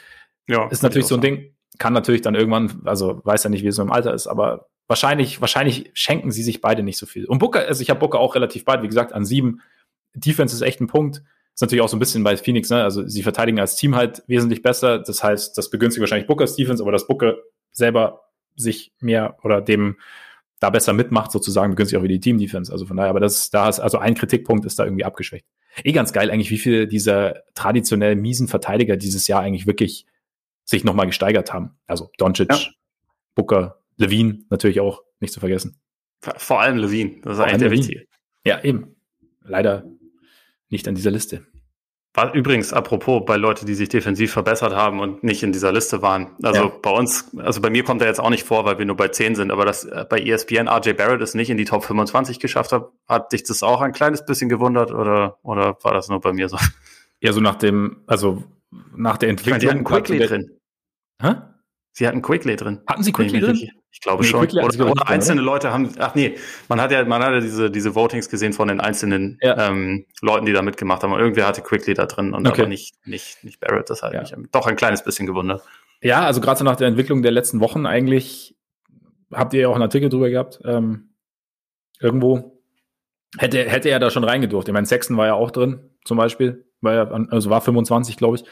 Ja, 0.48 0.68
ist 0.70 0.82
natürlich 0.82 1.08
so 1.08 1.16
ein 1.16 1.22
Ding 1.22 1.54
kann 1.80 1.94
natürlich 1.94 2.22
dann 2.22 2.36
irgendwann, 2.36 2.82
also 2.86 3.22
weiß 3.24 3.44
ja 3.44 3.50
nicht, 3.50 3.64
wie 3.64 3.68
es 3.68 3.76
so 3.76 3.82
im 3.82 3.92
Alter 3.92 4.14
ist, 4.14 4.28
aber 4.28 4.68
wahrscheinlich, 4.88 5.42
wahrscheinlich 5.42 5.92
schenken 5.94 6.32
sie 6.32 6.44
sich 6.44 6.62
beide 6.62 6.84
nicht 6.84 6.98
so 6.98 7.06
viel. 7.06 7.26
Und 7.26 7.40
Booker, 7.40 7.68
also 7.68 7.82
ich 7.82 7.90
habe 7.90 8.00
Booker 8.00 8.20
auch 8.20 8.36
relativ 8.36 8.66
bald, 8.66 8.84
wie 8.84 8.88
gesagt, 8.88 9.14
an 9.14 9.26
sieben. 9.26 9.62
Defense 10.14 10.56
ist 10.56 10.62
echt 10.62 10.82
ein 10.82 10.88
Punkt. 10.88 11.24
Ist 11.54 11.62
natürlich 11.62 11.82
auch 11.82 11.90
so 11.90 11.98
ein 11.98 12.00
bisschen 12.00 12.24
bei 12.24 12.38
Phoenix, 12.38 12.70
ne? 12.70 12.84
Also 12.84 13.08
sie 13.08 13.24
verteidigen 13.24 13.60
als 13.60 13.76
Team 13.76 13.96
halt 13.96 14.24
wesentlich 14.28 14.62
besser. 14.62 15.00
Das 15.00 15.24
heißt, 15.24 15.58
das 15.58 15.70
begünstigt 15.70 16.02
wahrscheinlich 16.02 16.28
Bookers 16.28 16.56
Defense, 16.56 16.84
aber 16.84 16.92
dass 16.92 17.08
Booker 17.08 17.36
selber 17.72 18.22
sich 18.56 18.94
mehr 19.00 19.38
oder 19.44 19.62
dem 19.62 19.98
da 20.60 20.70
besser 20.70 20.94
mitmacht, 20.94 21.32
sozusagen, 21.32 21.72
begünstigt 21.72 22.00
auch 22.00 22.04
wieder 22.04 22.16
die 22.16 22.20
Team-Defense. 22.20 22.72
Also 22.72 22.86
von 22.86 22.98
daher, 22.98 23.10
aber 23.10 23.20
das, 23.20 23.50
da 23.52 23.70
ist, 23.70 23.80
also 23.80 24.00
ein 24.00 24.16
Kritikpunkt 24.16 24.66
ist 24.66 24.80
da 24.80 24.86
irgendwie 24.86 25.06
abgeschwächt. 25.06 25.46
Eh 25.84 25.92
ganz 25.92 26.14
geil 26.14 26.32
eigentlich, 26.32 26.50
wie 26.50 26.58
viele 26.58 26.88
dieser 26.88 27.44
traditionell 27.54 28.16
miesen 28.16 28.48
Verteidiger 28.48 28.98
dieses 28.98 29.28
Jahr 29.28 29.42
eigentlich 29.42 29.68
wirklich 29.68 30.08
sich 30.68 30.84
nochmal 30.84 31.08
gesteigert 31.08 31.54
haben. 31.54 31.78
Also 31.88 32.12
Doncic, 32.18 32.52
ja. 32.52 32.60
Booker, 33.36 33.80
Levine 33.96 34.44
natürlich 34.50 34.80
auch 34.80 35.02
nicht 35.20 35.34
zu 35.34 35.40
vergessen. 35.40 35.80
Vor 36.22 36.62
allem 36.62 36.78
Levine, 36.78 37.22
das 37.22 37.38
ist 37.38 37.44
eigentlich 37.44 37.58
der 37.60 37.72
Wichtige. 37.72 38.06
Ja, 38.44 38.64
eben. 38.64 38.96
Leider 39.42 39.86
nicht 40.70 40.88
an 40.88 40.96
dieser 40.96 41.12
Liste. 41.12 41.46
War 42.14 42.34
übrigens, 42.34 42.74
apropos, 42.74 43.24
bei 43.26 43.38
Leuten, 43.38 43.68
die 43.68 43.76
sich 43.76 43.90
defensiv 43.90 44.34
verbessert 44.34 44.74
haben 44.74 45.00
und 45.00 45.24
nicht 45.24 45.44
in 45.44 45.52
dieser 45.52 45.72
Liste 45.72 46.02
waren. 46.02 46.36
Also 46.42 46.64
ja. 46.64 46.72
bei 46.82 46.90
uns, 46.90 47.30
also 47.38 47.62
bei 47.62 47.70
mir 47.70 47.84
kommt 47.84 48.02
er 48.02 48.08
jetzt 48.08 48.20
auch 48.20 48.32
nicht 48.32 48.44
vor, 48.44 48.66
weil 48.66 48.80
wir 48.80 48.86
nur 48.86 48.98
bei 48.98 49.10
10 49.10 49.36
sind, 49.36 49.52
aber 49.52 49.66
dass 49.66 49.86
äh, 49.86 50.04
bei 50.10 50.20
ESPN 50.20 50.68
RJ 50.68 50.94
Barrett 50.94 51.22
es 51.22 51.36
nicht 51.36 51.52
in 51.52 51.58
die 51.58 51.66
Top 51.66 51.86
25 51.86 52.40
geschafft 52.40 52.72
hat, 52.72 52.90
hat 53.08 53.32
dich 53.34 53.44
das 53.44 53.62
auch 53.62 53.82
ein 53.82 53.92
kleines 53.92 54.26
bisschen 54.26 54.50
gewundert 54.50 54.92
oder, 54.92 55.38
oder 55.44 55.78
war 55.84 55.94
das 55.94 56.10
nur 56.10 56.20
bei 56.20 56.34
mir 56.34 56.50
so? 56.50 56.58
Ja, 57.20 57.34
so 57.34 57.40
nach 57.40 57.56
dem, 57.56 58.04
also 58.08 58.44
nach 58.96 59.18
der 59.18 59.30
Entwicklung. 59.30 59.58
Ich 59.58 59.66
meine, 59.66 59.82
die 59.82 59.90
hatten 59.90 60.06
Quickly 60.06 60.26
drin. 60.26 60.57
Hä? 61.22 61.36
Sie 61.94 62.08
hatten 62.08 62.22
Quickly 62.22 62.56
drin. 62.56 62.82
Hatten 62.86 63.04
Sie 63.04 63.12
Quickly 63.12 63.40
drin? 63.40 63.56
Ich, 63.56 63.72
ich 63.92 64.02
glaube 64.02 64.24
nee, 64.24 64.30
schon. 64.30 64.48
Oder, 64.48 64.92
oder 64.92 65.10
einzelne 65.10 65.38
drin, 65.38 65.46
Leute 65.46 65.74
haben, 65.74 65.92
ach 65.98 66.14
nee, 66.14 66.38
man 66.68 66.80
hat 66.80 66.92
ja, 66.92 67.04
man 67.06 67.24
hat 67.24 67.34
ja 67.34 67.40
diese, 67.40 67.72
diese 67.72 67.96
Votings 67.96 68.30
gesehen 68.30 68.54
von 68.54 68.68
den 68.68 68.80
einzelnen 68.80 69.40
ja. 69.42 69.70
ähm, 69.70 70.06
Leuten, 70.22 70.46
die 70.46 70.54
da 70.54 70.62
mitgemacht 70.62 71.02
haben. 71.02 71.14
Und 71.14 71.20
irgendwer 71.20 71.48
hatte 71.48 71.62
Quickly 71.62 71.96
da 71.96 72.06
drin 72.06 72.34
und 72.34 72.48
okay. 72.48 72.62
aber 72.62 72.70
nicht, 72.70 72.96
nicht, 73.08 73.44
nicht 73.44 73.60
Barrett. 73.60 73.90
Das 73.90 74.04
hat 74.04 74.14
ja. 74.14 74.22
mich 74.22 74.52
doch 74.52 74.68
ein 74.68 74.76
kleines 74.76 75.04
bisschen 75.04 75.26
gewundert. 75.26 75.64
Ja, 76.02 76.22
also 76.22 76.42
gerade 76.42 76.60
so 76.60 76.64
nach 76.64 76.76
der 76.76 76.88
Entwicklung 76.88 77.24
der 77.24 77.32
letzten 77.32 77.60
Wochen 77.60 77.88
eigentlich 77.88 78.56
habt 79.34 79.54
ihr 79.54 79.62
ja 79.62 79.68
auch 79.70 79.74
einen 79.74 79.84
Artikel 79.84 80.10
drüber 80.10 80.30
gehabt. 80.30 80.60
Ähm, 80.64 81.10
irgendwo 82.00 82.62
hätte, 83.38 83.64
hätte 83.68 83.90
er 83.90 84.00
da 84.00 84.12
schon 84.12 84.24
reingedurft. 84.24 84.68
Ich 84.68 84.74
meine, 84.74 84.88
Sexton 84.88 85.18
war 85.18 85.28
ja 85.28 85.34
auch 85.34 85.52
drin, 85.52 85.90
zum 86.06 86.18
Beispiel. 86.18 86.66
War 86.82 86.94
ja, 86.94 87.10
also 87.32 87.50
war 87.50 87.62
25, 87.62 88.18
glaube 88.18 88.38
ich. 88.38 88.44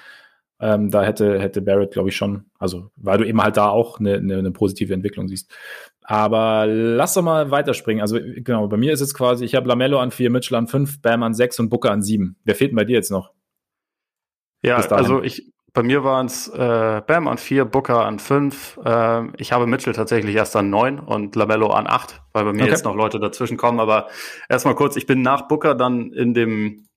Ähm, 0.59 0.89
da 0.89 1.03
hätte, 1.03 1.39
hätte 1.39 1.61
Barrett, 1.61 1.91
glaube 1.91 2.09
ich, 2.09 2.15
schon, 2.15 2.45
also 2.57 2.89
weil 2.95 3.17
du 3.17 3.25
eben 3.25 3.41
halt 3.41 3.57
da 3.57 3.69
auch 3.69 3.99
eine, 3.99 4.15
eine, 4.15 4.37
eine 4.37 4.51
positive 4.51 4.93
Entwicklung 4.93 5.27
siehst. 5.27 5.53
Aber 6.01 6.65
lass 6.67 7.15
doch 7.15 7.23
mal 7.23 7.51
weiterspringen. 7.51 8.01
Also 8.01 8.19
genau, 8.21 8.67
bei 8.67 8.77
mir 8.77 8.93
ist 8.93 9.01
es 9.01 9.13
quasi, 9.13 9.43
ich 9.43 9.55
habe 9.55 9.67
Lamello 9.67 9.99
an 9.99 10.11
vier, 10.11 10.29
Mitchell 10.29 10.57
an 10.57 10.67
fünf, 10.67 11.01
Bam 11.01 11.23
an 11.23 11.33
sechs 11.33 11.59
und 11.59 11.69
Booker 11.69 11.91
an 11.91 12.01
sieben. 12.01 12.37
Wer 12.43 12.55
fehlt 12.55 12.71
denn 12.71 12.77
bei 12.77 12.85
dir 12.85 12.93
jetzt 12.93 13.11
noch? 13.11 13.31
Ja, 14.63 14.77
also 14.77 15.21
ich, 15.21 15.51
bei 15.73 15.83
mir 15.83 16.03
waren 16.03 16.27
es 16.27 16.47
äh, 16.47 17.01
Bam 17.05 17.27
an 17.27 17.37
vier, 17.37 17.65
Booker 17.65 18.05
an 18.05 18.19
fünf. 18.19 18.79
Äh, 18.83 19.27
ich 19.37 19.51
habe 19.51 19.67
Mitchell 19.67 19.93
tatsächlich 19.93 20.35
erst 20.35 20.55
an 20.55 20.69
neun 20.69 20.99
und 20.99 21.35
Lamello 21.35 21.67
an 21.71 21.85
acht, 21.85 22.21
weil 22.31 22.45
bei 22.45 22.53
mir 22.53 22.63
okay. 22.63 22.71
jetzt 22.71 22.85
noch 22.85 22.95
Leute 22.95 23.19
dazwischen 23.19 23.57
kommen. 23.57 23.79
Aber 23.79 24.07
erstmal 24.47 24.75
kurz, 24.75 24.95
ich 24.95 25.05
bin 25.05 25.21
nach 25.21 25.47
Booker 25.47 25.75
dann 25.75 26.13
in 26.13 26.33
dem 26.33 26.87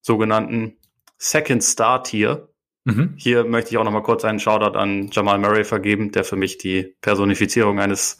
sogenannten 0.00 0.76
Second 1.18 1.62
Star 1.62 2.04
Tier. 2.04 2.48
Mhm. 2.84 3.14
Hier 3.16 3.44
möchte 3.44 3.70
ich 3.70 3.78
auch 3.78 3.84
noch 3.84 3.92
mal 3.92 4.02
kurz 4.02 4.24
einen 4.24 4.38
Shoutout 4.38 4.78
an 4.78 5.08
Jamal 5.10 5.38
Murray 5.38 5.64
vergeben, 5.64 6.12
der 6.12 6.24
für 6.24 6.36
mich 6.36 6.58
die 6.58 6.94
Personifizierung 7.00 7.80
eines 7.80 8.18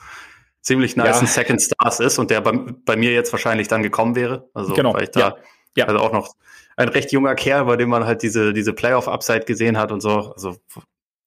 ziemlich 0.62 0.96
nice 0.96 1.20
ja. 1.20 1.26
Second 1.26 1.60
Stars 1.60 2.00
ist 2.00 2.18
und 2.18 2.30
der 2.30 2.40
bei, 2.40 2.52
bei, 2.52 2.96
mir 2.96 3.12
jetzt 3.12 3.30
wahrscheinlich 3.32 3.68
dann 3.68 3.82
gekommen 3.82 4.16
wäre. 4.16 4.48
Also 4.54 4.72
genau. 4.74 4.94
weil 4.94 5.04
ich 5.04 5.10
da 5.10 5.20
ja. 5.20 5.36
Ja. 5.76 5.84
also 5.86 5.98
auch 6.00 6.12
noch 6.12 6.34
ein 6.76 6.88
recht 6.88 7.12
junger 7.12 7.34
Kerl, 7.34 7.66
bei 7.66 7.76
dem 7.76 7.90
man 7.90 8.06
halt 8.06 8.22
diese 8.22 8.52
diese 8.54 8.72
Playoff 8.72 9.06
Upside 9.06 9.44
gesehen 9.44 9.78
hat 9.78 9.92
und 9.92 10.00
so. 10.00 10.32
Also 10.32 10.56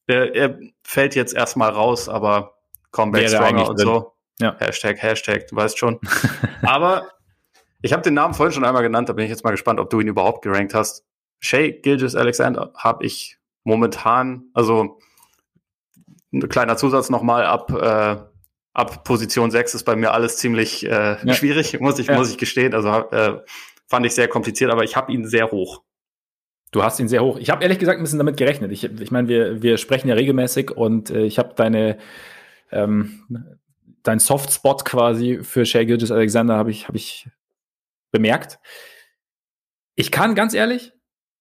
er, 0.08 0.36
er 0.36 0.60
fällt 0.84 1.16
jetzt 1.16 1.36
erstmal 1.36 1.70
raus, 1.70 2.10
aber 2.10 2.56
Comeback 2.92 3.30
Stronger 3.30 3.70
und 3.70 3.80
so. 3.80 4.14
Ja. 4.40 4.56
Hashtag 4.60 5.02
Hashtag, 5.02 5.48
du 5.48 5.56
weißt 5.56 5.78
schon. 5.78 6.00
aber 6.64 7.08
ich 7.82 7.94
habe 7.94 8.02
den 8.02 8.16
Namen 8.16 8.34
vorhin 8.34 8.54
schon 8.54 8.66
einmal 8.66 8.84
genannt, 8.84 9.10
da 9.10 9.14
bin 9.14 9.26
ich 9.26 9.30
jetzt 9.30 9.44
mal 9.44 9.52
gespannt, 9.52 9.80
ob 9.80 9.90
du 9.90 10.00
ihn 10.00 10.08
überhaupt 10.08 10.42
gerankt 10.44 10.74
hast. 10.74 11.04
Shay 11.40 11.72
Gilgis 11.72 12.16
Alexander 12.16 12.74
habe 12.76 13.06
ich 13.06 13.38
momentan, 13.64 14.46
also 14.54 15.00
ein 16.34 16.48
kleiner 16.50 16.78
Zusatz 16.78 17.10
nochmal 17.10 17.46
ab, 17.46 17.72
äh, 17.72 18.18
ab 18.74 19.04
Position 19.04 19.52
6 19.52 19.76
ist 19.76 19.84
bei 19.84 19.96
mir 19.96 20.14
alles 20.14 20.38
ziemlich 20.38 20.86
äh, 20.86 21.18
ja. 21.24 21.34
schwierig, 21.34 21.80
muss 21.80 22.00
ich, 22.00 22.08
ja. 22.08 22.16
muss 22.16 22.30
ich 22.30 22.38
gestehen. 22.38 22.74
Also 22.74 22.90
äh, 23.12 23.42
fand 23.88 24.06
ich 24.06 24.14
sehr 24.14 24.28
kompliziert, 24.28 24.72
aber 24.72 24.84
ich 24.84 24.96
habe 24.96 25.12
ihn 25.12 25.26
sehr 25.26 25.52
hoch. 25.52 25.84
Du 26.72 26.84
hast 26.84 27.00
ihn 27.00 27.08
sehr 27.08 27.24
hoch. 27.24 27.38
Ich 27.38 27.50
habe 27.50 27.64
ehrlich 27.64 27.80
gesagt 27.80 28.00
ein 28.00 28.04
bisschen 28.04 28.20
damit 28.20 28.38
gerechnet. 28.38 28.72
Ich, 28.72 28.84
ich 28.84 29.12
meine, 29.12 29.28
wir, 29.30 29.62
wir 29.62 29.78
sprechen 29.78 30.10
ja 30.10 30.16
regelmäßig 30.16 30.72
und 30.72 31.10
äh, 31.10 31.24
ich 31.24 31.40
habe 31.40 31.54
deine 31.56 31.98
ähm, 32.72 33.58
dein 34.08 34.20
Softspot 34.20 34.86
quasi 34.86 35.40
für 35.44 35.66
Shay 35.66 35.86
Gilgis 35.86 36.12
Alexander 36.12 36.56
habe 36.56 36.72
ich, 36.72 36.88
hab 36.88 36.96
ich 36.96 37.30
bemerkt. 38.12 38.60
Ich 39.96 40.12
kann 40.12 40.36
ganz 40.36 40.54
ehrlich, 40.54 40.94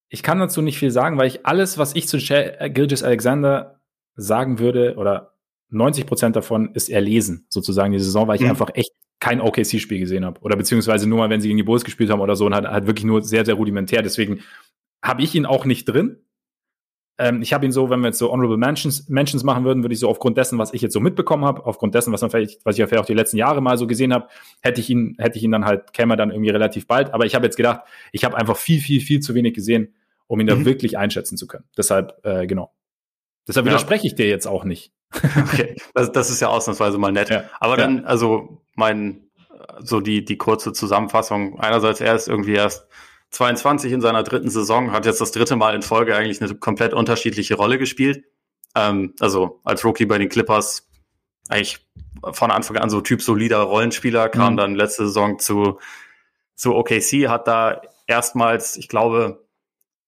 ich 0.09 0.23
kann 0.23 0.39
dazu 0.39 0.63
nicht 0.63 0.79
viel 0.79 0.91
sagen, 0.91 1.19
weil 1.19 1.27
ich 1.27 1.47
alles, 1.47 1.79
was 1.79 1.95
ich 1.95 2.09
zu 2.09 2.19
äh, 2.19 2.71
Gilgis 2.71 3.03
Alexander 3.03 3.81
sagen 4.15 4.59
würde, 4.59 4.97
oder 4.97 5.35
90 5.71 6.07
Prozent 6.07 6.37
davon 6.37 6.71
ist 6.75 6.89
erlesen, 6.89 7.47
sozusagen 7.49 7.93
die 7.93 7.99
Saison, 7.99 8.29
weil 8.29 8.37
ich 8.37 8.43
mhm. 8.43 8.51
einfach 8.51 8.71
echt 8.75 8.93
kein 9.19 9.41
OKC-Spiel 9.41 9.99
gesehen 9.99 10.25
habe. 10.25 10.41
Oder 10.43 10.57
beziehungsweise 10.57 11.09
nur 11.09 11.19
mal, 11.19 11.31
wenn 11.31 11.41
sie 11.41 11.49
gegen 11.49 11.57
die 11.57 11.65
Bulls 11.65 11.85
gespielt 11.85 12.11
haben 12.11 12.21
oder 12.21 12.37
so, 12.37 12.47
und 12.47 12.55
halt, 12.55 12.67
halt 12.67 12.87
wirklich 12.87 13.05
nur 13.05 13.23
sehr, 13.23 13.45
sehr 13.45 13.55
rudimentär. 13.55 14.03
Deswegen 14.03 14.41
habe 15.03 15.23
ich 15.23 15.35
ihn 15.35 15.47
auch 15.47 15.65
nicht 15.65 15.87
drin. 15.87 16.19
Ähm, 17.19 17.41
ich 17.41 17.53
habe 17.53 17.65
ihn 17.65 17.73
so, 17.73 17.89
wenn 17.89 18.01
wir 18.01 18.09
jetzt 18.09 18.19
so 18.19 18.31
Honorable 18.31 18.59
Mentions, 18.59 19.09
Mentions 19.09 19.43
machen 19.43 19.65
würden, 19.65 19.83
würde 19.83 19.95
ich 19.95 20.01
so 20.01 20.09
aufgrund 20.09 20.37
dessen, 20.37 20.59
was 20.59 20.75
ich 20.75 20.83
jetzt 20.83 20.93
so 20.93 21.01
mitbekommen 21.01 21.45
habe, 21.45 21.65
aufgrund 21.65 21.95
dessen, 21.95 22.13
was 22.13 22.21
man 22.21 22.31
vielleicht, 22.31 22.65
was 22.65 22.75
ich 22.75 22.81
ja 22.81 22.87
vielleicht 22.87 23.03
auch 23.03 23.07
die 23.07 23.15
letzten 23.15 23.39
Jahre 23.39 23.61
mal 23.61 23.79
so 23.79 23.87
gesehen 23.87 24.13
habe, 24.13 24.29
hätte 24.61 24.81
ich 24.81 24.91
ihn, 24.91 25.17
hätte 25.19 25.39
ich 25.39 25.45
ihn 25.45 25.53
dann 25.53 25.65
halt, 25.65 25.93
käme 25.93 26.15
er 26.15 26.17
dann 26.17 26.31
irgendwie 26.31 26.51
relativ 26.51 26.87
bald. 26.87 27.15
Aber 27.15 27.25
ich 27.25 27.35
habe 27.35 27.47
jetzt 27.47 27.57
gedacht, 27.57 27.81
ich 28.13 28.25
habe 28.25 28.37
einfach 28.37 28.57
viel, 28.57 28.81
viel, 28.81 29.01
viel 29.01 29.21
zu 29.21 29.35
wenig 29.35 29.55
gesehen, 29.55 29.95
um 30.27 30.41
ihn 30.41 30.47
mhm. 30.47 30.51
da 30.51 30.65
wirklich 30.65 30.99
einschätzen 30.99 31.37
zu 31.37 31.47
können. 31.47 31.65
Deshalb, 31.77 32.19
äh, 32.25 32.47
genau. 32.47 32.73
Deshalb 33.49 33.67
ja. 33.67 33.73
widerspreche 33.73 34.07
ich 34.07 34.15
dir 34.15 34.29
jetzt 34.29 34.47
auch 34.47 34.65
nicht. 34.65 34.93
okay, 35.15 35.77
das, 35.95 36.13
das 36.13 36.31
ist 36.31 36.41
ja 36.41 36.49
ausnahmsweise 36.49 36.99
mal 36.99 37.13
nett. 37.13 37.31
Ja. 37.31 37.45
Aber 37.61 37.77
dann, 37.77 38.05
also 38.05 38.63
mein, 38.75 39.27
so 39.81 40.01
die, 40.01 40.25
die 40.25 40.37
kurze 40.37 40.73
Zusammenfassung. 40.73 41.59
Einerseits, 41.59 42.01
er 42.01 42.15
ist 42.15 42.29
irgendwie 42.29 42.55
erst 42.55 42.87
22 43.31 43.93
in 43.93 44.01
seiner 44.01 44.23
dritten 44.23 44.51
Saison, 44.51 44.93
hat 44.93 45.07
jetzt 45.07 45.21
das 45.21 45.33
dritte 45.33 45.57
Mal 45.57 45.75
in 45.75 45.83
Folge 45.83 46.17
eigentlich 46.17 46.41
eine 46.41 46.55
komplett 46.55 46.95
unterschiedliche 46.95 47.55
Rolle 47.55 47.79
gespielt. 47.79 48.25
Ähm, 48.75 49.15
also 49.21 49.61
als 49.65 49.85
Rookie 49.85 50.07
bei 50.07 50.19
den 50.19 50.29
Clippers 50.29 50.89
eigentlich 51.49 51.87
von 52.33 52.51
Anfang 52.51 52.77
an 52.79 52.91
so 52.91 53.01
Typ 53.01 53.23
solider 53.23 53.59
Rollenspieler, 53.59 54.29
kam 54.29 54.55
mhm. 54.55 54.57
dann 54.57 54.75
letzte 54.75 55.07
Saison 55.07 55.39
zu, 55.39 55.79
zu 56.55 56.75
OKC, 56.75 57.29
hat 57.29 57.47
da 57.47 57.83
erstmals, 58.07 58.77
ich 58.77 58.89
glaube, 58.89 59.47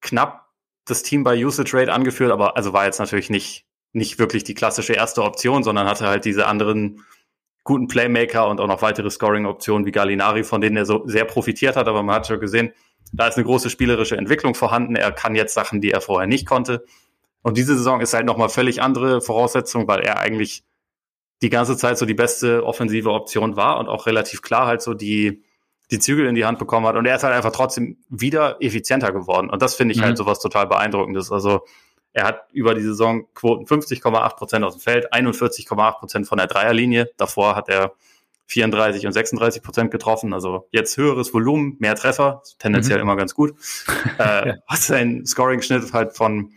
knapp 0.01 0.49
das 0.85 1.03
Team 1.03 1.23
bei 1.23 1.45
Usage 1.45 1.77
Rate 1.77 1.93
angeführt, 1.93 2.31
aber 2.31 2.57
also 2.57 2.73
war 2.73 2.87
jetzt 2.87 2.99
natürlich 2.99 3.31
nicht, 3.31 3.67
nicht 3.93 4.19
wirklich 4.19 4.45
die 4.45 4.55
klassische 4.55 4.95
erste 4.95 5.23
Option, 5.23 5.63
sondern 5.63 5.87
hatte 5.87 6.07
halt 6.07 6.25
diese 6.25 6.47
anderen 6.47 7.05
guten 7.65 7.89
Playmaker 7.89 8.49
und 8.49 8.61
auch 8.61 8.67
noch 8.67 8.81
weitere 8.81 9.11
Scoring-Optionen 9.11 9.85
wie 9.85 9.93
Gallinari, 9.93 10.45
von 10.45 10.61
denen 10.61 10.79
er 10.79 10.87
so 10.87 11.07
sehr 11.07 11.27
profitiert 11.27 11.77
hat, 11.77 11.87
aber 11.87 12.03
man 12.03 12.17
hat 12.17 12.27
schon 12.27 12.41
gesehen, 12.41 12.73
da 13.13 13.29
ist 13.29 13.37
eine 13.37 13.45
große 13.45 13.71
spielerische 13.71 14.17
Entwicklung 14.17 14.55
vorhanden. 14.55 14.97
Er 14.97 15.13
kann 15.13 15.35
jetzt 15.35 15.55
Sachen, 15.55 15.81
die 15.81 15.91
er 15.91 16.01
vorher 16.01 16.27
nicht 16.27 16.47
konnte. 16.47 16.85
Und 17.43 17.57
diese 17.57 17.77
Saison 17.77 18.01
ist 18.01 18.15
halt 18.15 18.27
nochmal 18.27 18.49
völlig 18.49 18.83
andere 18.83 19.21
Voraussetzung, 19.21 19.89
weil 19.89 20.01
er 20.01 20.19
eigentlich 20.19 20.65
die 21.41 21.51
ganze 21.51 21.77
Zeit 21.77 21.99
so 21.99 22.07
die 22.07 22.15
beste 22.15 22.65
offensive 22.65 23.11
Option 23.13 23.57
war 23.57 23.79
und 23.79 23.89
auch 23.89 24.07
relativ 24.07 24.43
klar 24.43 24.67
halt 24.67 24.83
so 24.83 24.95
die, 24.95 25.45
die 25.91 26.01
Zügel 26.01 26.27
in 26.27 26.35
die 26.35 26.45
Hand 26.45 26.59
bekommen 26.59 26.87
hat. 26.87 26.97
Und 26.97 27.07
er 27.07 27.17
ist 27.17 27.23
halt 27.23 27.35
einfach 27.35 27.53
trotzdem 27.53 27.99
wieder 28.09 28.57
effizienter 28.61 29.13
geworden. 29.13 29.49
Und 29.49 29.63
das 29.63 29.75
finde 29.75 29.95
ich 29.95 29.99
halt 29.99 30.07
mhm. 30.07 30.11
halt 30.11 30.19
sowas 30.19 30.41
total 30.41 30.67
beeindruckendes. 30.67 31.31
Also 31.31 31.65
er 32.13 32.25
hat 32.25 32.49
über 32.53 32.75
die 32.75 32.83
Saison 32.83 33.33
Quoten 33.35 33.67
50,8 33.67 34.37
Prozent 34.37 34.65
aus 34.65 34.75
dem 34.75 34.81
Feld, 34.81 35.13
41,8 35.13 35.99
Prozent 35.99 36.27
von 36.27 36.39
der 36.39 36.49
Dreierlinie. 36.49 37.11
Davor 37.17 37.55
hat 37.55 37.69
er 37.69 37.93
34 38.49 39.07
und 39.07 39.13
36 39.13 39.63
Prozent 39.63 39.91
getroffen. 39.91 40.33
Also 40.33 40.69
jetzt 40.73 40.97
höheres 40.97 41.33
Volumen, 41.33 41.77
mehr 41.79 41.95
Treffer, 41.95 42.43
tendenziell 42.59 42.99
mhm. 42.99 43.03
immer 43.03 43.17
ganz 43.17 43.35
gut. 43.35 43.55
äh, 44.19 44.49
ja. 44.49 44.55
Hat 44.67 44.81
sein 44.81 45.25
Scoring-Schnitt 45.25 45.93
halt 45.93 46.17
von 46.17 46.53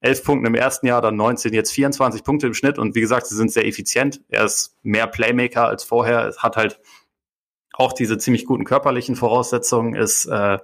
11 0.00 0.24
Punkten 0.24 0.46
im 0.46 0.54
ersten 0.54 0.86
Jahr, 0.86 1.00
dann 1.00 1.16
19, 1.16 1.54
jetzt 1.54 1.72
24 1.72 2.24
Punkte 2.24 2.48
im 2.48 2.54
Schnitt. 2.54 2.78
Und 2.78 2.94
wie 2.94 3.00
gesagt, 3.00 3.26
sie 3.26 3.36
sind 3.36 3.52
sehr 3.52 3.66
effizient. 3.66 4.20
Er 4.28 4.44
ist 4.44 4.76
mehr 4.82 5.06
Playmaker 5.06 5.66
als 5.66 5.84
vorher. 5.84 6.26
Es 6.26 6.42
hat 6.42 6.56
halt 6.56 6.80
auch 7.72 7.92
diese 7.92 8.18
ziemlich 8.18 8.44
guten 8.44 8.64
körperlichen 8.64 9.16
Voraussetzungen 9.16 9.94
ist, 9.94 10.26
äh, 10.26 10.58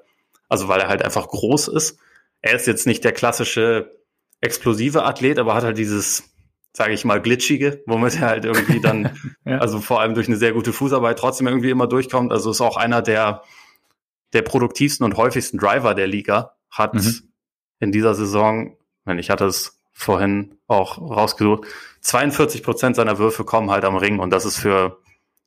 also 0.48 0.68
weil 0.68 0.80
er 0.80 0.88
halt 0.88 1.04
einfach 1.04 1.28
groß 1.28 1.68
ist. 1.68 1.98
Er 2.40 2.56
ist 2.56 2.66
jetzt 2.66 2.86
nicht 2.86 3.04
der 3.04 3.12
klassische 3.12 3.98
explosive 4.40 5.04
Athlet, 5.04 5.38
aber 5.38 5.54
hat 5.54 5.62
halt 5.62 5.78
dieses, 5.78 6.31
sage 6.72 6.94
ich 6.94 7.04
mal, 7.04 7.20
glitschige, 7.20 7.82
womit 7.86 8.14
er 8.16 8.28
halt 8.28 8.44
irgendwie 8.44 8.80
dann, 8.80 9.18
ja. 9.44 9.58
also 9.58 9.80
vor 9.80 10.00
allem 10.00 10.14
durch 10.14 10.28
eine 10.28 10.36
sehr 10.36 10.52
gute 10.52 10.72
Fußarbeit 10.72 11.18
trotzdem 11.18 11.46
irgendwie 11.46 11.70
immer 11.70 11.86
durchkommt. 11.86 12.32
Also 12.32 12.50
ist 12.50 12.60
auch 12.60 12.76
einer 12.76 13.02
der, 13.02 13.42
der 14.32 14.42
produktivsten 14.42 15.04
und 15.04 15.16
häufigsten 15.16 15.58
Driver 15.58 15.94
der 15.94 16.06
Liga, 16.06 16.56
hat 16.70 16.94
mhm. 16.94 17.28
in 17.80 17.92
dieser 17.92 18.14
Saison, 18.14 18.76
wenn 19.04 19.18
ich 19.18 19.28
hatte 19.28 19.44
es 19.44 19.78
vorhin 19.92 20.56
auch 20.66 20.98
rausgesucht, 20.98 21.66
42 22.00 22.62
Prozent 22.62 22.96
seiner 22.96 23.18
Würfe 23.18 23.44
kommen 23.44 23.70
halt 23.70 23.84
am 23.84 23.96
Ring 23.96 24.18
und 24.18 24.30
das 24.30 24.46
ist 24.46 24.58
für 24.58 24.98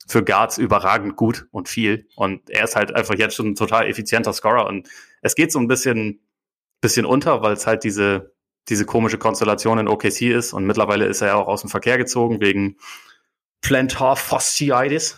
für 0.08 0.24
Guards 0.24 0.58
überragend 0.58 1.16
gut 1.16 1.48
und 1.52 1.68
viel. 1.68 2.08
Und 2.16 2.50
er 2.50 2.66
ist 2.66 2.76
halt 2.76 2.94
einfach 2.94 3.16
jetzt 3.16 3.36
schon 3.36 3.48
ein 3.48 3.56
total 3.56 3.88
effizienter 3.88 4.34
Scorer. 4.34 4.68
Und 4.68 4.88
es 5.22 5.36
geht 5.36 5.52
so 5.52 5.60
ein 5.60 5.68
bisschen, 5.68 6.22
bisschen 6.80 7.06
unter, 7.06 7.42
weil 7.42 7.54
es 7.54 7.66
halt 7.66 7.84
diese, 7.84 8.35
diese 8.70 8.86
komische 8.86 9.18
Konstellation 9.18 9.78
in 9.80 9.88
OKC 9.88 10.22
ist. 10.24 10.54
Und 10.54 10.66
mittlerweile 10.66 11.06
ist 11.06 11.22
er 11.22 11.30
ja 11.30 11.36
auch 11.36 11.48
aus 11.48 11.62
dem 11.62 11.70
Verkehr 11.70 11.98
gezogen 11.98 12.42
wegen 12.42 12.78
Plantar 13.62 14.16
Fasciitis, 14.16 15.18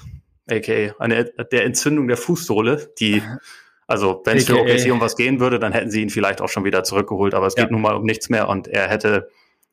aka 0.50 0.95
eine, 1.00 1.26
der 1.26 1.66
Entzündung 1.66 2.08
der 2.08 2.18
Fußsohle, 2.18 2.93
die, 3.00 3.22
also 3.88 4.22
wenn 4.26 4.38
es 4.38 4.45
für 4.45 4.60
OKC 4.60 4.91
um 4.91 5.02
was 5.02 5.16
gehen 5.16 5.39
würde, 5.39 5.60
dann 5.60 5.74
hätten 5.74 5.91
sie 5.91 6.02
ihn 6.02 6.10
vielleicht 6.10 6.41
auch 6.41 6.50
schon 6.50 6.66
wieder 6.66 6.84
zurückgeholt. 6.84 7.34
Aber 7.34 7.48
es 7.48 7.56
ja. 7.56 7.64
geht 7.64 7.72
nun 7.72 7.82
mal 7.82 7.95
um 7.95 8.04
nichts 8.04 8.30
mehr 8.30 8.48
und 8.50 8.68
er 8.68 8.88
hätte 8.88 9.30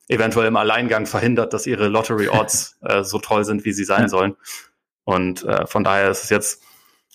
eventuell 0.07 0.47
im 0.47 0.55
Alleingang 0.55 1.05
verhindert, 1.05 1.53
dass 1.53 1.65
ihre 1.65 1.87
Lottery 1.87 2.29
Odds 2.29 2.77
äh, 2.81 3.03
so 3.03 3.19
toll 3.19 3.45
sind, 3.45 3.65
wie 3.65 3.73
sie 3.73 3.85
sein 3.85 4.09
sollen. 4.09 4.35
Und 5.03 5.43
äh, 5.43 5.67
von 5.67 5.83
daher 5.83 6.09
ist 6.09 6.23
es 6.23 6.29
jetzt 6.29 6.63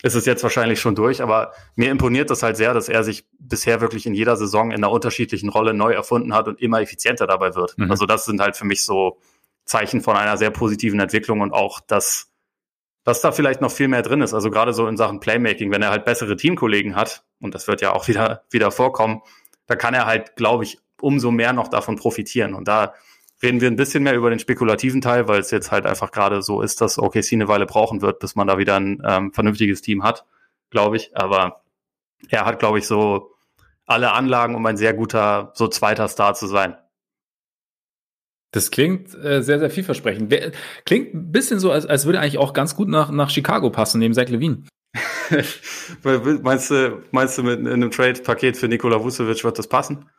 ist 0.02 0.14
es 0.14 0.26
jetzt 0.26 0.42
wahrscheinlich 0.42 0.80
schon 0.80 0.94
durch, 0.94 1.22
aber 1.22 1.52
mir 1.76 1.90
imponiert 1.90 2.30
das 2.30 2.42
halt 2.42 2.56
sehr, 2.56 2.74
dass 2.74 2.88
er 2.88 3.04
sich 3.04 3.26
bisher 3.38 3.80
wirklich 3.80 4.06
in 4.06 4.14
jeder 4.14 4.36
Saison 4.36 4.70
in 4.70 4.78
einer 4.78 4.90
unterschiedlichen 4.90 5.48
Rolle 5.48 5.74
neu 5.74 5.92
erfunden 5.92 6.34
hat 6.34 6.48
und 6.48 6.60
immer 6.60 6.80
effizienter 6.80 7.26
dabei 7.26 7.54
wird. 7.54 7.76
Mhm. 7.76 7.90
Also 7.90 8.06
das 8.06 8.24
sind 8.24 8.40
halt 8.40 8.56
für 8.56 8.64
mich 8.64 8.84
so 8.84 9.18
Zeichen 9.64 10.00
von 10.00 10.16
einer 10.16 10.36
sehr 10.36 10.50
positiven 10.50 11.00
Entwicklung 11.00 11.40
und 11.40 11.52
auch, 11.52 11.80
dass, 11.80 12.30
dass 13.04 13.20
da 13.20 13.32
vielleicht 13.32 13.60
noch 13.60 13.70
viel 13.70 13.88
mehr 13.88 14.02
drin 14.02 14.22
ist. 14.22 14.34
Also 14.34 14.50
gerade 14.50 14.72
so 14.72 14.86
in 14.86 14.96
Sachen 14.96 15.20
Playmaking, 15.20 15.70
wenn 15.70 15.82
er 15.82 15.90
halt 15.90 16.04
bessere 16.04 16.36
Teamkollegen 16.36 16.96
hat, 16.96 17.24
und 17.40 17.54
das 17.54 17.68
wird 17.68 17.80
ja 17.80 17.92
auch 17.92 18.08
wieder, 18.08 18.44
wieder 18.50 18.70
vorkommen, 18.70 19.22
da 19.66 19.76
kann 19.76 19.94
er 19.94 20.06
halt, 20.06 20.34
glaube 20.34 20.64
ich, 20.64 20.78
umso 21.00 21.30
mehr 21.30 21.52
noch 21.52 21.68
davon 21.68 21.96
profitieren. 21.96 22.54
Und 22.54 22.68
da 22.68 22.94
reden 23.42 23.60
wir 23.60 23.68
ein 23.68 23.76
bisschen 23.76 24.02
mehr 24.02 24.14
über 24.14 24.30
den 24.30 24.38
spekulativen 24.38 25.00
Teil, 25.00 25.28
weil 25.28 25.40
es 25.40 25.50
jetzt 25.50 25.70
halt 25.70 25.86
einfach 25.86 26.10
gerade 26.10 26.42
so 26.42 26.62
ist, 26.62 26.80
dass 26.80 26.98
OKC 26.98 27.32
eine 27.32 27.48
Weile 27.48 27.66
brauchen 27.66 28.02
wird, 28.02 28.18
bis 28.18 28.34
man 28.34 28.46
da 28.46 28.58
wieder 28.58 28.76
ein 28.76 29.02
ähm, 29.04 29.32
vernünftiges 29.32 29.82
Team 29.82 30.02
hat, 30.02 30.24
glaube 30.70 30.96
ich. 30.96 31.16
Aber 31.16 31.62
er 32.28 32.44
hat, 32.44 32.58
glaube 32.58 32.78
ich, 32.78 32.86
so 32.86 33.34
alle 33.86 34.12
Anlagen, 34.12 34.54
um 34.54 34.64
ein 34.66 34.76
sehr 34.76 34.94
guter, 34.94 35.52
so 35.54 35.68
zweiter 35.68 36.08
Star 36.08 36.34
zu 36.34 36.46
sein. 36.46 36.76
Das 38.52 38.70
klingt 38.70 39.14
äh, 39.14 39.42
sehr, 39.42 39.60
sehr 39.60 39.70
vielversprechend. 39.70 40.34
Klingt 40.84 41.14
ein 41.14 41.32
bisschen 41.32 41.60
so, 41.60 41.70
als, 41.70 41.86
als 41.86 42.04
würde 42.04 42.20
eigentlich 42.20 42.38
auch 42.38 42.52
ganz 42.52 42.74
gut 42.74 42.88
nach, 42.88 43.10
nach 43.10 43.30
Chicago 43.30 43.70
passen, 43.70 43.98
neben 44.00 44.14
Zach 44.14 44.28
Levine. 44.28 44.64
meinst 46.42 46.70
du, 46.70 47.02
meinst 47.12 47.38
du 47.38 47.44
mit 47.44 47.60
einem 47.60 47.90
Trade-Paket 47.90 48.56
für 48.56 48.66
Nikola 48.66 49.02
Vucevic 49.02 49.44
wird 49.44 49.58
das 49.58 49.68
passen? 49.68 50.10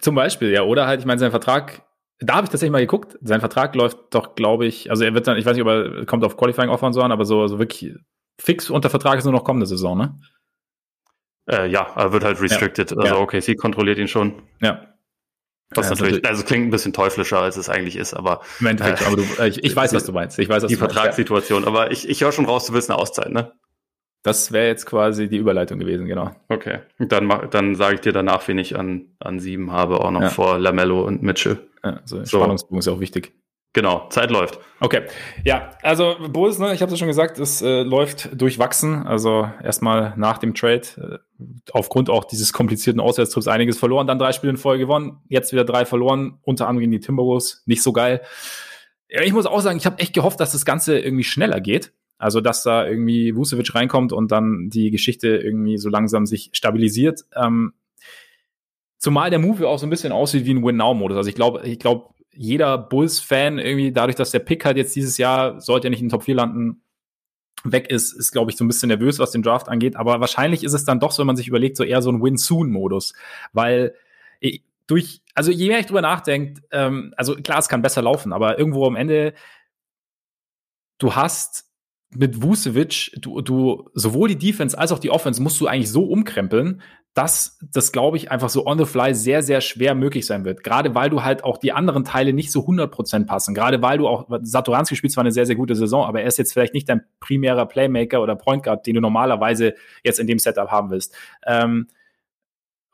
Zum 0.00 0.14
Beispiel, 0.14 0.50
ja. 0.50 0.62
Oder 0.62 0.86
halt, 0.86 1.00
ich 1.00 1.06
meine, 1.06 1.18
sein 1.18 1.30
Vertrag, 1.30 1.82
da 2.20 2.34
habe 2.34 2.44
ich 2.44 2.50
tatsächlich 2.50 2.72
mal 2.72 2.80
geguckt, 2.80 3.16
sein 3.22 3.40
Vertrag 3.40 3.74
läuft 3.74 3.98
doch, 4.10 4.34
glaube 4.34 4.66
ich, 4.66 4.90
also 4.90 5.04
er 5.04 5.14
wird 5.14 5.26
dann, 5.26 5.36
ich 5.36 5.46
weiß 5.46 5.56
nicht, 5.56 5.64
ob 5.64 5.68
er 5.68 6.06
kommt 6.06 6.24
auf 6.24 6.36
Qualifying 6.36 6.68
Offer 6.68 6.86
und 6.86 6.92
so 6.92 7.02
an, 7.02 7.12
aber 7.12 7.24
so, 7.24 7.46
so 7.46 7.58
wirklich 7.58 7.94
fix 8.40 8.70
unter 8.70 8.90
Vertrag 8.90 9.18
ist 9.18 9.24
nur 9.24 9.32
noch 9.32 9.44
kommende 9.44 9.66
Saison, 9.66 9.96
ne? 9.96 10.18
Äh, 11.48 11.68
ja, 11.68 11.86
er 11.96 12.12
wird 12.12 12.24
halt 12.24 12.40
restricted. 12.40 12.90
Ja. 12.90 12.96
Also 12.98 13.14
ja. 13.14 13.20
okay, 13.20 13.40
sie 13.40 13.54
kontrolliert 13.54 13.98
ihn 13.98 14.08
schon. 14.08 14.42
Ja. 14.60 14.94
Was 15.74 15.86
ja, 15.86 15.94
natürlich, 15.94 16.24
also 16.26 16.44
klingt 16.44 16.66
ein 16.66 16.70
bisschen 16.70 16.92
teuflischer, 16.92 17.40
als 17.40 17.56
es 17.56 17.68
eigentlich 17.68 17.96
ist, 17.96 18.14
aber. 18.14 18.40
Im 18.60 18.66
Endeffekt, 18.66 19.02
äh, 19.02 19.04
aber 19.04 19.16
du, 19.16 19.22
ich, 19.44 19.62
ich 19.62 19.76
weiß, 19.76 19.92
was 19.92 20.04
du 20.06 20.12
meinst. 20.12 20.38
Ich 20.38 20.48
weiß, 20.48 20.62
was 20.62 20.68
die 20.68 20.76
Vertragssituation, 20.76 21.64
aber 21.64 21.90
ich, 21.90 22.08
ich 22.08 22.22
höre 22.22 22.32
schon 22.32 22.46
raus, 22.46 22.66
du 22.66 22.72
willst 22.72 22.90
eine 22.90 22.98
Auszeit, 22.98 23.30
ne? 23.30 23.52
Das 24.22 24.52
wäre 24.52 24.66
jetzt 24.66 24.86
quasi 24.86 25.28
die 25.28 25.36
Überleitung 25.36 25.78
gewesen, 25.78 26.06
genau. 26.06 26.32
Okay. 26.48 26.80
Dann, 26.98 27.28
dann 27.50 27.74
sage 27.76 27.94
ich 27.94 28.00
dir 28.00 28.12
danach, 28.12 28.46
wen 28.48 28.58
ich 28.58 28.76
an, 28.76 29.06
an 29.20 29.38
sieben 29.38 29.72
habe, 29.72 30.00
auch 30.00 30.10
noch 30.10 30.22
ja. 30.22 30.28
vor 30.28 30.58
Lamello 30.58 31.02
und 31.02 31.22
Mitchell. 31.22 31.58
Ja, 31.84 32.00
so, 32.04 32.24
Spannungsbogen 32.24 32.80
ist 32.80 32.86
ja 32.86 32.92
auch 32.92 33.00
wichtig. 33.00 33.32
Genau, 33.74 34.08
Zeit 34.08 34.30
läuft. 34.30 34.58
Okay, 34.80 35.02
ja, 35.44 35.70
also 35.82 36.16
Bulls, 36.30 36.58
ne, 36.58 36.74
ich 36.74 36.80
habe 36.80 36.90
es 36.90 36.98
schon 36.98 37.06
gesagt, 37.06 37.38
es 37.38 37.60
äh, 37.60 37.82
läuft 37.82 38.30
durchwachsen. 38.32 39.06
Also 39.06 39.48
erstmal 39.62 40.14
nach 40.16 40.38
dem 40.38 40.54
Trade, 40.54 40.82
äh, 40.96 41.44
aufgrund 41.72 42.08
auch 42.08 42.24
dieses 42.24 42.52
komplizierten 42.52 42.98
Auswärtstrips 42.98 43.46
einiges 43.46 43.78
verloren, 43.78 44.06
dann 44.06 44.18
drei 44.18 44.32
Spiele 44.32 44.50
in 44.50 44.56
Folge 44.56 44.84
gewonnen, 44.84 45.18
jetzt 45.28 45.52
wieder 45.52 45.64
drei 45.64 45.84
verloren, 45.84 46.38
unter 46.42 46.66
anderem 46.66 46.80
gegen 46.80 46.92
die 46.92 47.00
Timberwolves, 47.00 47.62
nicht 47.66 47.82
so 47.82 47.92
geil. 47.92 48.22
Ja, 49.10 49.22
ich 49.22 49.32
muss 49.32 49.46
auch 49.46 49.60
sagen, 49.60 49.78
ich 49.78 49.86
habe 49.86 49.98
echt 49.98 50.14
gehofft, 50.14 50.40
dass 50.40 50.52
das 50.52 50.64
Ganze 50.64 50.98
irgendwie 50.98 51.24
schneller 51.24 51.60
geht. 51.60 51.92
Also, 52.18 52.40
dass 52.40 52.62
da 52.62 52.86
irgendwie 52.86 53.34
Vucevic 53.36 53.74
reinkommt 53.74 54.12
und 54.12 54.32
dann 54.32 54.70
die 54.70 54.90
Geschichte 54.90 55.28
irgendwie 55.28 55.78
so 55.78 55.88
langsam 55.88 56.26
sich 56.26 56.50
stabilisiert. 56.52 57.24
Ähm, 57.34 57.72
zumal 58.98 59.30
der 59.30 59.38
Move 59.38 59.66
auch 59.68 59.78
so 59.78 59.86
ein 59.86 59.90
bisschen 59.90 60.12
aussieht 60.12 60.44
wie 60.44 60.54
ein 60.54 60.64
Win-Now-Modus. 60.64 61.16
Also 61.16 61.30
ich 61.30 61.36
glaube, 61.36 61.62
ich 61.64 61.78
glaube, 61.78 62.14
jeder 62.32 62.76
Bulls-Fan 62.76 63.58
irgendwie, 63.58 63.92
dadurch, 63.92 64.16
dass 64.16 64.32
der 64.32 64.40
Pick 64.40 64.64
halt 64.64 64.76
jetzt 64.76 64.94
dieses 64.94 65.18
Jahr, 65.18 65.60
sollte 65.60 65.88
er 65.88 65.90
nicht 65.90 66.00
in 66.00 66.06
den 66.06 66.12
Top 66.12 66.24
4 66.24 66.34
landen, 66.34 66.82
weg 67.64 67.90
ist, 67.90 68.12
ist, 68.12 68.32
glaube 68.32 68.50
ich, 68.50 68.56
so 68.56 68.64
ein 68.64 68.68
bisschen 68.68 68.88
nervös, 68.88 69.18
was 69.18 69.32
den 69.32 69.42
Draft 69.42 69.68
angeht. 69.68 69.96
Aber 69.96 70.20
wahrscheinlich 70.20 70.62
ist 70.62 70.72
es 70.72 70.84
dann 70.84 71.00
doch 71.00 71.10
so, 71.10 71.20
wenn 71.20 71.26
man 71.26 71.36
sich 71.36 71.48
überlegt, 71.48 71.76
so 71.76 71.84
eher 71.84 72.02
so 72.02 72.10
ein 72.10 72.22
Win-Soon-Modus. 72.22 73.14
Weil 73.52 73.94
ich, 74.40 74.62
durch, 74.86 75.22
also 75.34 75.50
je 75.50 75.68
mehr 75.68 75.80
ich 75.80 75.86
drüber 75.86 76.02
nachdenke, 76.02 76.62
ähm, 76.70 77.12
also 77.16 77.34
klar, 77.36 77.58
es 77.58 77.68
kann 77.68 77.82
besser 77.82 78.02
laufen, 78.02 78.32
aber 78.32 78.58
irgendwo 78.58 78.86
am 78.86 78.96
Ende, 78.96 79.34
du 80.98 81.14
hast 81.14 81.67
mit 82.10 82.42
Vucevic, 82.42 83.12
du, 83.20 83.40
du, 83.42 83.90
sowohl 83.92 84.28
die 84.28 84.38
Defense 84.38 84.78
als 84.78 84.92
auch 84.92 84.98
die 84.98 85.10
Offense 85.10 85.42
musst 85.42 85.60
du 85.60 85.66
eigentlich 85.66 85.90
so 85.90 86.04
umkrempeln, 86.04 86.80
dass 87.14 87.58
das, 87.72 87.90
glaube 87.90 88.16
ich, 88.16 88.30
einfach 88.30 88.48
so 88.48 88.64
on 88.64 88.78
the 88.78 88.84
fly 88.84 89.14
sehr, 89.14 89.42
sehr 89.42 89.60
schwer 89.60 89.94
möglich 89.94 90.24
sein 90.24 90.44
wird. 90.44 90.62
Gerade 90.62 90.94
weil 90.94 91.10
du 91.10 91.24
halt 91.24 91.42
auch 91.42 91.58
die 91.58 91.72
anderen 91.72 92.04
Teile 92.04 92.32
nicht 92.32 92.52
so 92.52 92.60
100% 92.60 93.26
passen. 93.26 93.54
Gerade 93.54 93.82
weil 93.82 93.98
du 93.98 94.06
auch, 94.06 94.28
Satoranski 94.42 94.94
spielt 94.94 95.12
zwar 95.12 95.22
eine 95.22 95.32
sehr, 95.32 95.44
sehr 95.44 95.56
gute 95.56 95.74
Saison, 95.74 96.04
aber 96.04 96.20
er 96.20 96.28
ist 96.28 96.38
jetzt 96.38 96.52
vielleicht 96.52 96.74
nicht 96.74 96.88
dein 96.88 97.02
primärer 97.20 97.66
Playmaker 97.66 98.22
oder 98.22 98.36
Point 98.36 98.62
Guard, 98.62 98.86
den 98.86 98.94
du 98.94 99.00
normalerweise 99.00 99.74
jetzt 100.04 100.20
in 100.20 100.26
dem 100.26 100.38
Setup 100.38 100.70
haben 100.70 100.90
willst. 100.90 101.14
Ähm, 101.44 101.88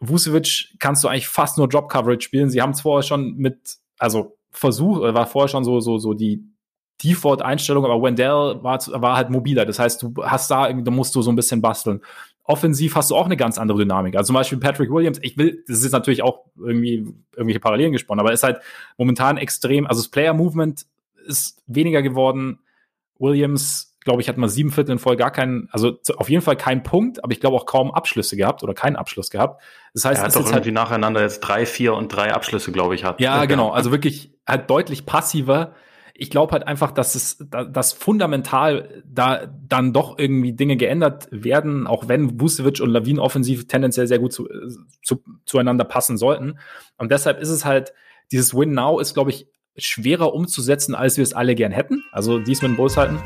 Vucevic 0.01 0.75
kannst 0.79 1.05
du 1.05 1.09
eigentlich 1.09 1.29
fast 1.29 1.59
nur 1.59 1.69
Drop 1.69 1.89
Coverage 1.89 2.23
spielen. 2.23 2.51
Sie 2.51 2.62
haben 2.62 2.71
es 2.71 2.81
vorher 2.81 3.03
schon 3.03 3.37
mit, 3.37 3.77
also 3.99 4.39
Versuch, 4.51 5.01
war 5.01 5.27
vorher 5.27 5.49
schon 5.49 5.65
so, 5.65 5.81
so, 5.81 5.99
so 5.99 6.15
die 6.15 6.53
Default-Einstellung, 7.03 7.84
aber 7.84 8.01
Wendell 8.03 8.62
war, 8.62 8.78
war 9.01 9.16
halt 9.16 9.30
mobiler. 9.30 9.64
Das 9.66 9.78
heißt, 9.78 10.03
du 10.03 10.14
hast 10.22 10.51
da, 10.51 10.72
da 10.72 10.90
musst 10.90 11.14
du 11.14 11.22
so 11.22 11.32
ein 11.32 11.36
bisschen 11.36 11.61
basteln 11.61 12.01
offensiv 12.45 12.95
hast 12.95 13.11
du 13.11 13.16
auch 13.16 13.24
eine 13.24 13.36
ganz 13.36 13.59
andere 13.59 13.78
Dynamik. 13.78 14.16
Also 14.16 14.28
zum 14.28 14.34
Beispiel 14.34 14.59
Patrick 14.59 14.90
Williams, 14.90 15.18
ich 15.22 15.36
will, 15.36 15.64
das 15.66 15.82
ist 15.82 15.92
natürlich 15.92 16.22
auch 16.22 16.45
irgendwie 16.57 17.07
irgendwelche 17.32 17.61
Parallelen 17.61 17.92
gesponnen, 17.92 18.20
aber 18.20 18.32
ist 18.32 18.42
halt 18.42 18.59
momentan 18.99 19.38
extrem, 19.38 19.86
also 19.86 20.03
das 20.03 20.11
Player 20.11 20.34
Movement 20.34 20.84
ist 21.26 21.62
weniger 21.66 22.03
geworden. 22.03 22.59
Williams, 23.18 23.97
glaube 24.05 24.20
ich, 24.20 24.28
hat 24.28 24.36
mal 24.36 24.51
sieben 24.51 24.70
Viertel 24.70 24.92
in 24.92 24.99
Folge 24.99 25.22
gar 25.22 25.30
keinen, 25.30 25.68
also 25.72 25.99
auf 26.16 26.28
jeden 26.28 26.42
Fall 26.42 26.57
keinen 26.57 26.82
Punkt, 26.82 27.24
aber 27.24 27.32
ich 27.32 27.40
glaube 27.40 27.57
auch 27.57 27.64
kaum 27.64 27.90
Abschlüsse 27.92 28.36
gehabt 28.36 28.62
oder 28.62 28.74
keinen 28.74 28.97
Abschluss 28.97 29.30
gehabt. 29.30 29.62
Das 29.95 30.05
heißt, 30.05 30.20
er 30.20 30.26
hat 30.26 30.36
doch 30.36 30.40
irgendwie 30.40 30.64
halt, 30.64 30.74
nacheinander 30.74 31.22
jetzt 31.22 31.40
drei, 31.40 31.64
vier 31.64 31.95
und 31.95 32.09
drei 32.09 32.34
Abschlüsse, 32.34 32.72
glaube 32.72 32.95
ich, 32.95 33.05
hat. 33.05 33.20
Ja, 33.20 33.47
genau, 33.47 33.70
also 33.70 33.90
wirklich 33.90 34.34
halt 34.47 34.68
deutlich 34.68 35.07
passiver 35.07 35.74
ich 36.17 36.31
glaube 36.31 36.53
halt 36.53 36.67
einfach, 36.67 36.93
dass 36.93 37.17
es, 37.17 37.45
dass 37.51 37.93
fundamental 37.93 39.03
da 39.05 39.47
dann 39.47 39.93
doch 39.93 40.17
irgendwie 40.17 40.53
Dinge 40.53 40.77
geändert 40.77 41.27
werden, 41.33 41.89
auch 41.89 42.07
wenn 42.07 42.41
Vucevic 42.41 42.81
und 42.81 42.91
Lavin 42.91 43.19
offensiv 43.19 43.67
tendenziell 43.67 44.07
sehr 44.07 44.21
gut 44.21 44.33
zu, 44.33 44.49
zu, 45.03 45.23
zueinander 45.45 45.85
passen 45.85 46.17
sollten. 46.17 46.59
Und 46.99 47.11
deshalb 47.11 47.41
ist 47.41 47.49
es 47.49 47.65
halt, 47.65 47.93
dieses 48.31 48.55
Win 48.55 48.73
Now 48.73 49.01
ist, 49.01 49.15
glaube 49.15 49.31
ich, 49.31 49.49
schwerer 49.77 50.33
umzusetzen, 50.35 50.95
als 50.95 51.17
wir 51.17 51.25
es 51.25 51.35
alle 51.35 51.57
gern 51.57 51.73
hätten. 51.73 52.05
Also 52.12 52.39
dies 52.39 52.62
mit 52.62 52.71
den 52.71 52.77
Bulls 52.77 52.97
halten. 52.97 53.19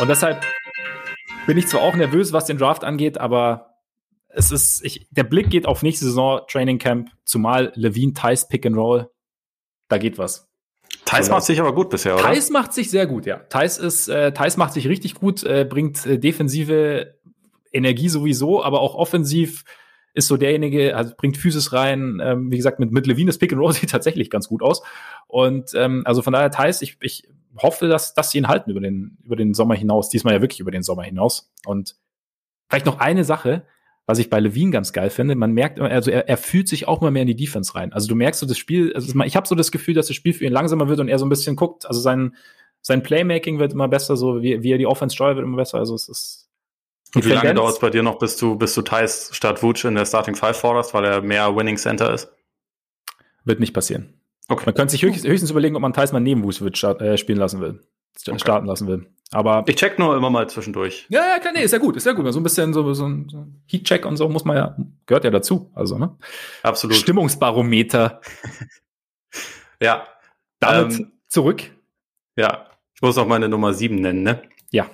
Und 0.00 0.08
deshalb 0.08 0.42
bin 1.46 1.58
ich 1.58 1.68
zwar 1.68 1.82
auch 1.82 1.94
nervös, 1.94 2.32
was 2.32 2.46
den 2.46 2.56
Draft 2.56 2.84
angeht, 2.84 3.18
aber 3.18 3.74
es 4.28 4.50
ist, 4.50 4.82
ich, 4.82 5.06
der 5.10 5.24
Blick 5.24 5.50
geht 5.50 5.66
auf 5.66 5.82
nächste 5.82 6.06
Saison 6.06 6.40
Training 6.48 6.78
Camp, 6.78 7.10
zumal 7.24 7.70
Levine 7.74 8.14
Tice 8.14 8.48
Pick 8.48 8.64
and 8.64 8.76
Roll. 8.76 9.10
Da 9.88 9.98
geht 9.98 10.16
was. 10.16 10.48
Thais 11.04 11.28
macht 11.28 11.44
sich 11.44 11.60
aber 11.60 11.74
gut 11.74 11.90
bisher, 11.90 12.14
oder? 12.14 12.22
Thais 12.24 12.50
macht 12.50 12.72
sich 12.72 12.90
sehr 12.90 13.06
gut, 13.06 13.26
ja. 13.26 13.36
Thais 13.36 13.78
ist, 13.78 14.08
äh, 14.08 14.32
Thais 14.32 14.56
macht 14.56 14.72
sich 14.72 14.88
richtig 14.88 15.14
gut, 15.14 15.42
äh, 15.44 15.66
bringt 15.68 16.06
äh, 16.06 16.18
defensive 16.18 17.14
Energie 17.72 18.08
sowieso, 18.08 18.62
aber 18.62 18.80
auch 18.80 18.94
offensiv 18.94 19.64
ist 20.14 20.28
so 20.28 20.36
derjenige, 20.36 20.96
also 20.96 21.12
bringt 21.16 21.36
Physis 21.36 21.72
rein. 21.72 22.20
Ähm, 22.22 22.50
wie 22.50 22.56
gesagt, 22.56 22.78
mit, 22.78 22.92
mit 22.92 23.06
Levine 23.06 23.26
das 23.26 23.38
Pick 23.38 23.52
and 23.52 23.60
Roll 23.60 23.72
sieht 23.74 23.90
tatsächlich 23.90 24.30
ganz 24.30 24.48
gut 24.48 24.62
aus. 24.62 24.82
Und 25.26 25.72
ähm, 25.74 26.02
also 26.06 26.22
von 26.22 26.32
daher 26.32 26.50
Thais, 26.50 26.82
ich, 26.82 26.96
ich 27.00 27.28
hoffe, 27.56 27.88
dass, 27.88 28.14
dass 28.14 28.30
sie 28.30 28.38
ihn 28.38 28.48
halten 28.48 28.70
über 28.70 28.80
den, 28.80 29.18
über 29.24 29.36
den 29.36 29.54
Sommer 29.54 29.74
hinaus. 29.74 30.08
Diesmal 30.08 30.34
ja 30.34 30.40
wirklich 30.40 30.60
über 30.60 30.70
den 30.70 30.84
Sommer 30.84 31.02
hinaus. 31.02 31.52
Und 31.66 31.96
vielleicht 32.68 32.86
noch 32.86 33.00
eine 33.00 33.24
Sache, 33.24 33.66
was 34.06 34.18
ich 34.18 34.28
bei 34.28 34.38
Levine 34.38 34.70
ganz 34.70 34.92
geil 34.92 35.10
finde, 35.10 35.34
man 35.34 35.52
merkt, 35.52 35.80
also 35.80 36.10
er, 36.10 36.28
er 36.28 36.36
fühlt 36.36 36.68
sich 36.68 36.86
auch 36.86 37.00
mal 37.00 37.10
mehr 37.10 37.22
in 37.22 37.28
die 37.28 37.36
Defense 37.36 37.74
rein. 37.74 37.92
Also 37.92 38.06
du 38.06 38.14
merkst 38.14 38.40
so 38.40 38.46
das 38.46 38.58
Spiel, 38.58 38.92
also 38.94 39.18
ich 39.22 39.36
habe 39.36 39.48
so 39.48 39.54
das 39.54 39.72
Gefühl, 39.72 39.94
dass 39.94 40.08
das 40.08 40.16
Spiel 40.16 40.34
für 40.34 40.44
ihn 40.44 40.52
langsamer 40.52 40.88
wird 40.88 41.00
und 41.00 41.08
er 41.08 41.18
so 41.18 41.24
ein 41.24 41.30
bisschen 41.30 41.56
guckt, 41.56 41.86
also 41.86 42.00
sein, 42.00 42.34
sein 42.82 43.02
Playmaking 43.02 43.58
wird 43.58 43.72
immer 43.72 43.88
besser, 43.88 44.16
so 44.16 44.42
wie, 44.42 44.62
wie 44.62 44.72
er 44.72 44.78
die 44.78 44.86
Offense 44.86 45.14
steuert, 45.14 45.36
wird 45.36 45.46
immer 45.46 45.56
besser. 45.56 45.78
Also 45.78 45.94
es 45.94 46.08
ist. 46.08 46.50
Und 47.14 47.24
wie 47.24 47.30
lange 47.30 47.54
dauert 47.54 47.74
es 47.74 47.78
bei 47.78 47.90
dir 47.90 48.02
noch, 48.02 48.18
bis 48.18 48.36
du, 48.36 48.56
bis 48.56 48.74
du 48.74 48.82
Thais 48.82 49.30
statt 49.32 49.62
Wutsch 49.62 49.84
in 49.84 49.94
der 49.94 50.04
Starting 50.04 50.34
Five 50.34 50.56
forderst, 50.56 50.92
weil 50.92 51.04
er 51.04 51.22
mehr 51.22 51.54
Winning 51.56 51.76
Center 51.76 52.12
ist? 52.12 52.28
Wird 53.44 53.60
nicht 53.60 53.72
passieren. 53.72 54.20
Okay. 54.48 54.64
Man 54.66 54.74
könnte 54.74 54.92
sich 54.92 55.02
höchstens, 55.02 55.26
höchstens 55.26 55.50
überlegen, 55.50 55.76
ob 55.76 55.82
man 55.82 55.92
Thais 55.92 56.12
mal 56.12 56.20
neben 56.20 56.42
Vucevic 56.42 56.82
äh, 57.00 57.16
spielen 57.16 57.38
lassen 57.38 57.60
will, 57.60 57.80
okay. 58.26 58.38
starten 58.38 58.66
lassen 58.66 58.88
will. 58.88 59.06
Aber 59.30 59.64
ich 59.66 59.76
check 59.76 59.98
nur 59.98 60.16
immer 60.16 60.30
mal 60.30 60.48
zwischendurch. 60.48 61.06
Ja, 61.08 61.26
ja, 61.26 61.38
klar, 61.38 61.52
nee, 61.52 61.62
ist 61.62 61.72
ja 61.72 61.78
gut, 61.78 61.96
ist 61.96 62.06
ja 62.06 62.12
gut. 62.12 62.32
So 62.32 62.40
ein 62.40 62.42
bisschen 62.42 62.72
so, 62.72 62.94
so 62.94 63.06
ein, 63.06 63.28
so 63.28 63.38
ein 63.38 63.62
Heat-Check 63.66 64.06
und 64.06 64.16
so 64.16 64.28
muss 64.28 64.44
man 64.44 64.56
ja, 64.56 64.76
gehört 65.06 65.24
ja 65.24 65.30
dazu. 65.30 65.72
Also, 65.74 65.98
ne? 65.98 66.16
Absolut. 66.62 66.96
Stimmungsbarometer. 66.96 68.20
ja. 69.80 70.06
Damit 70.60 71.00
ähm, 71.00 71.12
zurück. 71.28 71.62
Ja, 72.36 72.70
ich 72.94 73.02
muss 73.02 73.18
auch 73.18 73.26
meine 73.26 73.48
Nummer 73.48 73.72
7 73.74 73.96
nennen, 73.96 74.22
ne? 74.22 74.42
Ja. 74.70 74.88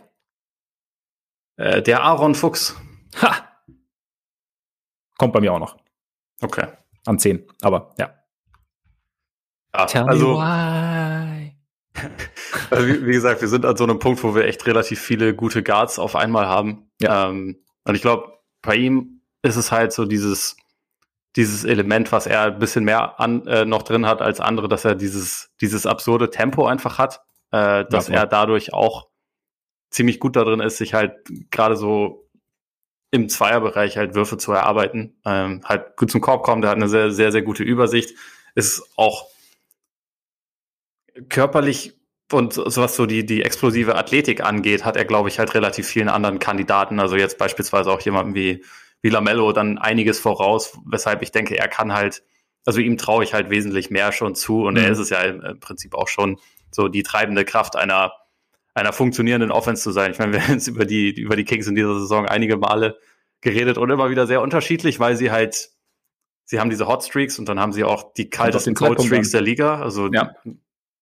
Äh, 1.56 1.82
der 1.82 2.02
Aaron 2.02 2.34
Fuchs. 2.34 2.76
Ha! 3.20 3.46
Kommt 5.18 5.34
bei 5.34 5.40
mir 5.40 5.52
auch 5.52 5.58
noch. 5.58 5.76
Okay. 6.40 6.66
An 7.04 7.18
10, 7.18 7.46
aber 7.60 7.94
ja. 7.98 8.14
ja 9.74 9.86
Tell 9.86 10.04
also, 10.04 10.28
me 10.28 10.36
why. 10.38 11.56
Also 12.70 12.86
wie, 12.86 13.06
wie, 13.06 13.12
gesagt, 13.12 13.40
wir 13.40 13.48
sind 13.48 13.64
an 13.64 13.76
so 13.76 13.84
einem 13.84 13.98
Punkt, 13.98 14.22
wo 14.22 14.34
wir 14.34 14.44
echt 14.44 14.66
relativ 14.66 15.00
viele 15.00 15.34
gute 15.34 15.62
Guards 15.62 15.98
auf 15.98 16.16
einmal 16.16 16.46
haben. 16.46 16.90
Ja. 17.00 17.28
Ähm, 17.28 17.62
und 17.84 17.94
ich 17.94 18.02
glaube, 18.02 18.38
bei 18.62 18.76
ihm 18.76 19.22
ist 19.42 19.56
es 19.56 19.72
halt 19.72 19.92
so 19.92 20.04
dieses, 20.04 20.56
dieses 21.36 21.64
Element, 21.64 22.12
was 22.12 22.26
er 22.26 22.42
ein 22.42 22.58
bisschen 22.58 22.84
mehr 22.84 23.20
an, 23.20 23.46
äh, 23.46 23.64
noch 23.64 23.82
drin 23.82 24.06
hat 24.06 24.20
als 24.22 24.40
andere, 24.40 24.68
dass 24.68 24.84
er 24.84 24.94
dieses, 24.94 25.50
dieses 25.60 25.86
absurde 25.86 26.30
Tempo 26.30 26.66
einfach 26.66 26.98
hat, 26.98 27.20
äh, 27.52 27.84
dass 27.88 28.08
ja, 28.08 28.16
er 28.16 28.26
dadurch 28.26 28.72
auch 28.72 29.08
ziemlich 29.90 30.20
gut 30.20 30.36
darin 30.36 30.60
ist, 30.60 30.78
sich 30.78 30.94
halt 30.94 31.14
gerade 31.50 31.76
so 31.76 32.28
im 33.10 33.28
Zweierbereich 33.28 33.96
halt 33.96 34.14
Würfe 34.14 34.38
zu 34.38 34.52
erarbeiten, 34.52 35.20
ähm, 35.24 35.62
halt 35.64 35.96
gut 35.96 36.10
zum 36.10 36.20
Korb 36.20 36.44
kommen, 36.44 36.62
der 36.62 36.70
hat 36.70 36.76
eine 36.76 36.88
sehr, 36.88 37.10
sehr, 37.10 37.32
sehr 37.32 37.42
gute 37.42 37.64
Übersicht, 37.64 38.16
ist 38.54 38.82
auch 38.96 39.26
körperlich 41.28 41.99
und 42.32 42.52
so 42.52 42.76
was 42.76 42.96
so 42.96 43.06
die, 43.06 43.24
die 43.26 43.42
explosive 43.42 43.96
Athletik 43.96 44.42
angeht, 44.44 44.84
hat 44.84 44.96
er, 44.96 45.04
glaube 45.04 45.28
ich, 45.28 45.38
halt 45.38 45.54
relativ 45.54 45.86
vielen 45.86 46.08
anderen 46.08 46.38
Kandidaten, 46.38 47.00
also 47.00 47.16
jetzt 47.16 47.38
beispielsweise 47.38 47.90
auch 47.90 48.00
jemanden 48.00 48.34
wie 48.34 48.64
wie 49.02 49.08
Lamello 49.08 49.52
dann 49.52 49.78
einiges 49.78 50.20
voraus, 50.20 50.78
weshalb 50.84 51.22
ich 51.22 51.32
denke, 51.32 51.56
er 51.56 51.68
kann 51.68 51.92
halt, 51.92 52.22
also 52.66 52.80
ihm 52.80 52.98
traue 52.98 53.24
ich 53.24 53.32
halt 53.32 53.50
wesentlich 53.50 53.90
mehr 53.90 54.12
schon 54.12 54.34
zu 54.34 54.64
und 54.64 54.74
mhm. 54.74 54.80
er 54.80 54.90
ist 54.90 54.98
es 54.98 55.10
ja 55.10 55.22
im, 55.22 55.60
Prinzip 55.60 55.94
auch 55.94 56.08
schon 56.08 56.38
so 56.70 56.88
die 56.88 57.02
treibende 57.02 57.44
Kraft 57.44 57.76
einer 57.76 58.12
einer 58.72 58.92
funktionierenden 58.92 59.50
Offense 59.50 59.82
zu 59.82 59.90
sein. 59.90 60.12
Ich 60.12 60.18
meine, 60.20 60.32
wir 60.32 60.42
haben 60.42 60.54
jetzt 60.54 60.68
über 60.68 60.84
die, 60.84 61.10
über 61.10 61.34
die 61.34 61.44
Kings 61.44 61.66
in 61.66 61.74
dieser 61.74 61.98
Saison 61.98 62.26
einige 62.26 62.56
Male 62.56 62.98
geredet 63.40 63.78
und 63.78 63.90
immer 63.90 64.10
wieder 64.10 64.28
sehr 64.28 64.40
unterschiedlich, 64.40 65.00
weil 65.00 65.16
sie 65.16 65.32
halt, 65.32 65.70
sie 66.44 66.60
haben 66.60 66.70
diese 66.70 66.86
Hot 66.86 67.02
Streaks 67.02 67.38
und 67.40 67.48
dann 67.48 67.58
haben 67.58 67.72
sie 67.72 67.82
auch 67.82 68.12
die 68.14 68.30
kaltesten 68.30 68.74
Cold 68.74 69.02
Streaks 69.02 69.30
der 69.30 69.40
Liga, 69.40 69.80
also 69.80 70.08
ja. 70.12 70.34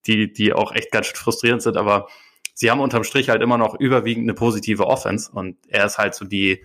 Die, 0.08 0.32
die 0.32 0.52
auch 0.52 0.72
echt 0.72 0.90
ganz 0.90 1.06
schön 1.06 1.16
frustrierend 1.16 1.62
sind, 1.62 1.76
aber 1.76 2.08
sie 2.54 2.70
haben 2.70 2.80
unterm 2.80 3.04
Strich 3.04 3.28
halt 3.28 3.42
immer 3.42 3.58
noch 3.58 3.78
überwiegend 3.78 4.24
eine 4.24 4.34
positive 4.34 4.86
Offense 4.86 5.30
und 5.32 5.58
er 5.68 5.84
ist 5.84 5.98
halt 5.98 6.14
so 6.14 6.24
die, 6.24 6.64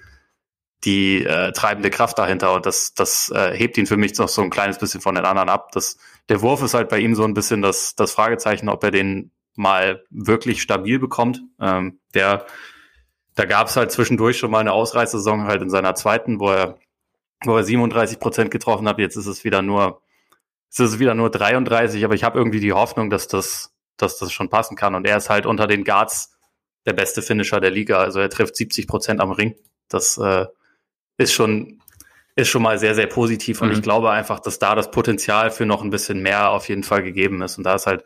die 0.84 1.24
äh, 1.24 1.52
treibende 1.52 1.90
Kraft 1.90 2.18
dahinter 2.18 2.54
und 2.54 2.66
das, 2.66 2.94
das 2.94 3.30
äh, 3.30 3.56
hebt 3.56 3.78
ihn 3.78 3.86
für 3.86 3.98
mich 3.98 4.18
noch 4.18 4.30
so 4.30 4.42
ein 4.42 4.50
kleines 4.50 4.78
bisschen 4.78 5.02
von 5.02 5.16
den 5.16 5.26
anderen 5.26 5.50
ab. 5.50 5.72
Das, 5.72 5.98
der 6.30 6.42
Wurf 6.42 6.62
ist 6.62 6.74
halt 6.74 6.90
bei 6.90 7.00
ihm 7.00 7.16
so 7.16 7.24
ein 7.24 7.34
bisschen 7.34 7.62
das, 7.62 7.96
das 7.96 8.12
Fragezeichen, 8.12 8.70
ob 8.70 8.84
er 8.84 8.92
den 8.92 9.32
mal 9.56 10.04
wirklich 10.10 10.62
stabil 10.62 11.00
bekommt. 11.00 11.42
Ähm, 11.60 12.00
der, 12.14 12.46
da 13.36 13.46
gab 13.46 13.68
es 13.68 13.78
halt 13.78 13.92
zwischendurch 13.92 14.38
schon 14.38 14.52
mal 14.52 14.60
eine 14.60 14.74
Ausreißsaison 14.74 15.44
halt 15.44 15.62
in 15.62 15.70
seiner 15.70 15.96
zweiten, 15.96 16.40
wo 16.40 16.50
er, 16.50 16.80
wo 17.46 17.56
er 17.56 17.64
37 17.64 18.20
Prozent 18.20 18.52
getroffen 18.52 18.88
hat. 18.88 19.00
Jetzt 19.00 19.16
ist 19.16 19.28
es 19.28 19.44
wieder 19.44 19.62
nur, 19.62 20.02
ist 20.80 20.94
es 20.94 21.00
wieder 21.00 21.16
nur 21.16 21.30
33, 21.30 22.04
aber 22.04 22.16
ich 22.16 22.24
habe 22.24 22.38
irgendwie 22.38 22.60
die 22.60 22.74
Hoffnung, 22.74 23.10
dass 23.10 23.28
das, 23.28 23.74
dass 23.98 24.18
das 24.18 24.32
schon 24.32 24.50
passen 24.50 24.76
kann. 24.76 24.96
Und 24.96 25.08
er 25.08 25.18
ist 25.18 25.30
halt 25.30 25.46
unter 25.46 25.68
den 25.68 25.84
Guards 25.84 26.38
der 26.86 26.94
beste 26.94 27.22
Finisher 27.22 27.60
der 27.60 27.72
Liga. 27.72 28.00
Also 28.00 28.20
er 28.20 28.30
trifft 28.30 28.56
70 28.56 28.88
Prozent 28.88 29.22
am 29.22 29.32
Ring. 29.32 29.56
Das 29.90 30.18
äh, 30.18 30.46
ist 31.18 31.34
schon 31.34 31.80
ist 32.36 32.50
schon 32.50 32.64
mal 32.64 32.80
sehr, 32.80 32.96
sehr 32.96 33.06
positiv. 33.06 33.62
Und 33.62 33.68
mhm. 33.68 33.76
ich 33.76 33.82
glaube 33.84 34.10
einfach, 34.10 34.40
dass 34.40 34.58
da 34.58 34.74
das 34.74 34.90
Potenzial 34.90 35.52
für 35.52 35.68
noch 35.68 35.84
ein 35.84 35.92
bisschen 35.92 36.24
mehr 36.24 36.50
auf 36.50 36.68
jeden 36.68 36.84
Fall 36.84 37.04
gegeben 37.04 37.44
ist. 37.44 37.60
Und 37.60 37.64
da 37.64 37.76
ist 37.76 37.86
halt 37.86 38.04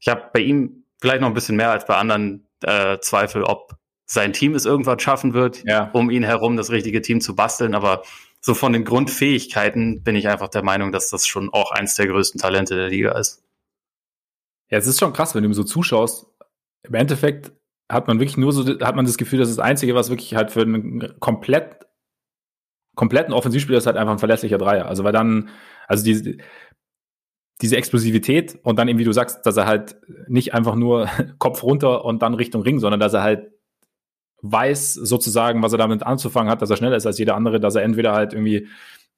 ich 0.00 0.08
habe 0.08 0.30
bei 0.32 0.40
ihm 0.40 0.84
vielleicht 1.00 1.20
noch 1.20 1.28
ein 1.28 1.34
bisschen 1.34 1.56
mehr 1.56 1.70
als 1.70 1.86
bei 1.86 1.96
anderen 1.96 2.46
äh, 2.62 2.98
Zweifel, 3.00 3.44
ob 3.44 3.76
sein 4.06 4.32
Team 4.32 4.54
es 4.54 4.64
irgendwann 4.64 4.98
schaffen 4.98 5.34
wird, 5.34 5.62
ja. 5.64 5.90
um 5.92 6.10
ihn 6.10 6.22
herum 6.22 6.56
das 6.56 6.70
richtige 6.70 7.02
Team 7.02 7.20
zu 7.20 7.36
basteln. 7.36 7.74
Aber 7.74 8.02
so 8.40 8.54
von 8.54 8.72
den 8.72 8.84
Grundfähigkeiten 8.84 10.02
bin 10.02 10.16
ich 10.16 10.28
einfach 10.28 10.48
der 10.48 10.62
Meinung, 10.62 10.92
dass 10.92 11.10
das 11.10 11.26
schon 11.26 11.50
auch 11.52 11.72
eins 11.72 11.96
der 11.96 12.06
größten 12.06 12.40
Talente 12.40 12.76
der 12.76 12.88
Liga 12.88 13.18
ist. 13.18 13.42
Ja, 14.70 14.78
es 14.78 14.86
ist 14.86 15.00
schon 15.00 15.12
krass, 15.12 15.34
wenn 15.34 15.42
du 15.42 15.48
ihm 15.48 15.54
so 15.54 15.64
zuschaust. 15.64 16.26
Im 16.82 16.94
Endeffekt 16.94 17.52
hat 17.90 18.06
man 18.06 18.20
wirklich 18.20 18.36
nur 18.36 18.52
so, 18.52 18.64
hat 18.80 18.96
man 18.96 19.06
das 19.06 19.16
Gefühl, 19.16 19.38
dass 19.38 19.48
das 19.48 19.58
Einzige, 19.58 19.94
was 19.94 20.10
wirklich 20.10 20.34
halt 20.34 20.50
für 20.50 20.62
einen 20.62 21.18
komplett, 21.20 21.86
kompletten 22.94 23.32
Offensivspieler 23.32 23.78
ist, 23.78 23.86
halt 23.86 23.96
einfach 23.96 24.12
ein 24.12 24.18
verlässlicher 24.18 24.58
Dreier. 24.58 24.86
Also, 24.86 25.04
weil 25.04 25.12
dann, 25.12 25.48
also 25.86 26.04
die, 26.04 26.38
diese 27.60 27.76
Explosivität 27.76 28.58
und 28.62 28.78
dann 28.78 28.88
eben, 28.88 28.98
wie 28.98 29.04
du 29.04 29.12
sagst, 29.12 29.44
dass 29.46 29.56
er 29.56 29.66
halt 29.66 29.96
nicht 30.28 30.54
einfach 30.54 30.74
nur 30.74 31.08
Kopf 31.38 31.62
runter 31.62 32.04
und 32.04 32.22
dann 32.22 32.34
Richtung 32.34 32.62
Ring, 32.62 32.78
sondern 32.78 33.00
dass 33.00 33.14
er 33.14 33.22
halt 33.22 33.50
weiß 34.42 34.94
sozusagen, 34.94 35.62
was 35.62 35.72
er 35.72 35.78
damit 35.78 36.02
anzufangen 36.02 36.50
hat, 36.50 36.62
dass 36.62 36.70
er 36.70 36.76
schneller 36.76 36.96
ist 36.96 37.06
als 37.06 37.18
jeder 37.18 37.34
andere, 37.34 37.60
dass 37.60 37.74
er 37.74 37.82
entweder 37.82 38.12
halt 38.12 38.32
irgendwie 38.32 38.68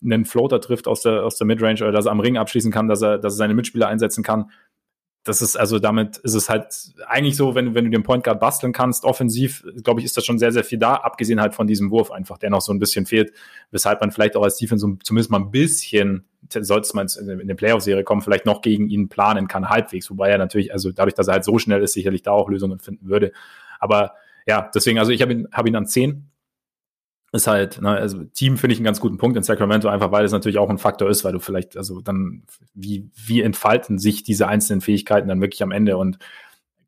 einen 0.03 0.25
Floater 0.25 0.61
trifft 0.61 0.89
aus 0.89 1.03
der, 1.03 1.25
aus 1.25 1.37
der 1.37 1.47
Midrange 1.47 1.83
oder 1.83 1.93
dass 1.93 2.07
er 2.07 2.13
am 2.13 2.21
Ring 2.21 2.39
abschließen 2.39 2.73
kann, 2.73 2.89
dass 2.89 3.03
er, 3.03 3.19
dass 3.19 3.35
er 3.35 3.39
seine 3.39 3.55
Mitspieler 3.55 3.89
einsetzen 3.89 4.23
kann 4.25 4.51
das 5.25 5.43
ist 5.43 5.57
also 5.57 5.79
damit 5.79 6.17
ist 6.19 6.35
es 6.35 6.49
halt 6.49 6.67
eigentlich 7.07 7.37
so, 7.37 7.55
wenn, 7.55 7.75
wenn 7.75 7.85
du 7.85 7.91
den 7.91 8.03
Point 8.03 8.25
Guard 8.25 8.41
basteln 8.41 8.73
kannst, 8.73 9.05
offensiv, 9.05 9.65
glaube 9.83 10.01
ich, 10.01 10.07
ist 10.07 10.17
das 10.17 10.25
schon 10.25 10.39
sehr, 10.39 10.51
sehr 10.51 10.65
viel 10.65 10.79
da, 10.79 10.95
abgesehen 10.95 11.41
halt 11.41 11.55
von 11.55 11.67
diesem 11.67 11.91
Wurf 11.91 12.11
einfach, 12.11 12.39
der 12.39 12.49
noch 12.49 12.63
so 12.63 12.73
ein 12.73 12.79
bisschen 12.79 13.05
fehlt, 13.05 13.33
weshalb 13.71 14.01
man 14.01 14.13
vielleicht 14.13 14.35
auch 14.37 14.43
als 14.43 14.57
Defense 14.57 14.87
zumindest 15.03 15.31
mal 15.31 15.41
ein 15.41 15.51
bisschen, 15.51 16.25
sollte 16.49 16.89
man 16.95 17.07
in 17.07 17.49
der 17.49 17.55
Playoff-Serie 17.55 18.03
kommen, 18.03 18.23
vielleicht 18.23 18.47
noch 18.47 18.63
gegen 18.63 18.89
ihn 18.89 19.11
planen 19.11 19.47
kann, 19.47 19.69
halbwegs, 19.69 20.11
wobei 20.11 20.31
er 20.31 20.39
natürlich, 20.39 20.73
also 20.73 20.91
dadurch, 20.91 21.15
dass 21.15 21.29
er 21.29 21.35
halt 21.35 21.45
so 21.45 21.59
schnell 21.59 21.83
ist, 21.83 21.93
sicherlich 21.93 22.23
da 22.23 22.31
auch 22.31 22.49
Lösungen 22.49 22.79
finden 22.79 23.09
würde. 23.09 23.33
Aber 23.79 24.15
ja, 24.51 24.71
deswegen, 24.75 24.99
also 24.99 25.13
ich 25.13 25.23
habe 25.23 25.33
ihn, 25.33 25.49
hab 25.53 25.67
ihn 25.67 25.77
an 25.77 25.87
10 25.87 26.31
ist 27.33 27.47
halt, 27.47 27.81
ne, 27.81 27.91
also 27.91 28.25
Team 28.25 28.57
finde 28.57 28.73
ich 28.73 28.81
einen 28.81 28.85
ganz 28.85 28.99
guten 28.99 29.17
Punkt 29.17 29.37
in 29.37 29.45
Sacramento, 29.45 29.89
einfach 29.89 30.11
weil 30.11 30.25
es 30.25 30.33
natürlich 30.33 30.59
auch 30.59 30.69
ein 30.69 30.79
Faktor 30.79 31.09
ist, 31.09 31.25
weil 31.25 31.33
du 31.33 31.39
vielleicht, 31.39 31.77
also 31.77 32.01
dann, 32.01 32.43
wie, 32.75 33.09
wie 33.15 33.41
entfalten 33.41 33.99
sich 33.99 34.25
diese 34.25 34.49
einzelnen 34.49 34.81
Fähigkeiten 34.81 35.29
dann 35.29 35.41
wirklich 35.41 35.63
am 35.63 35.71
Ende 35.71 35.97
und 35.97 36.19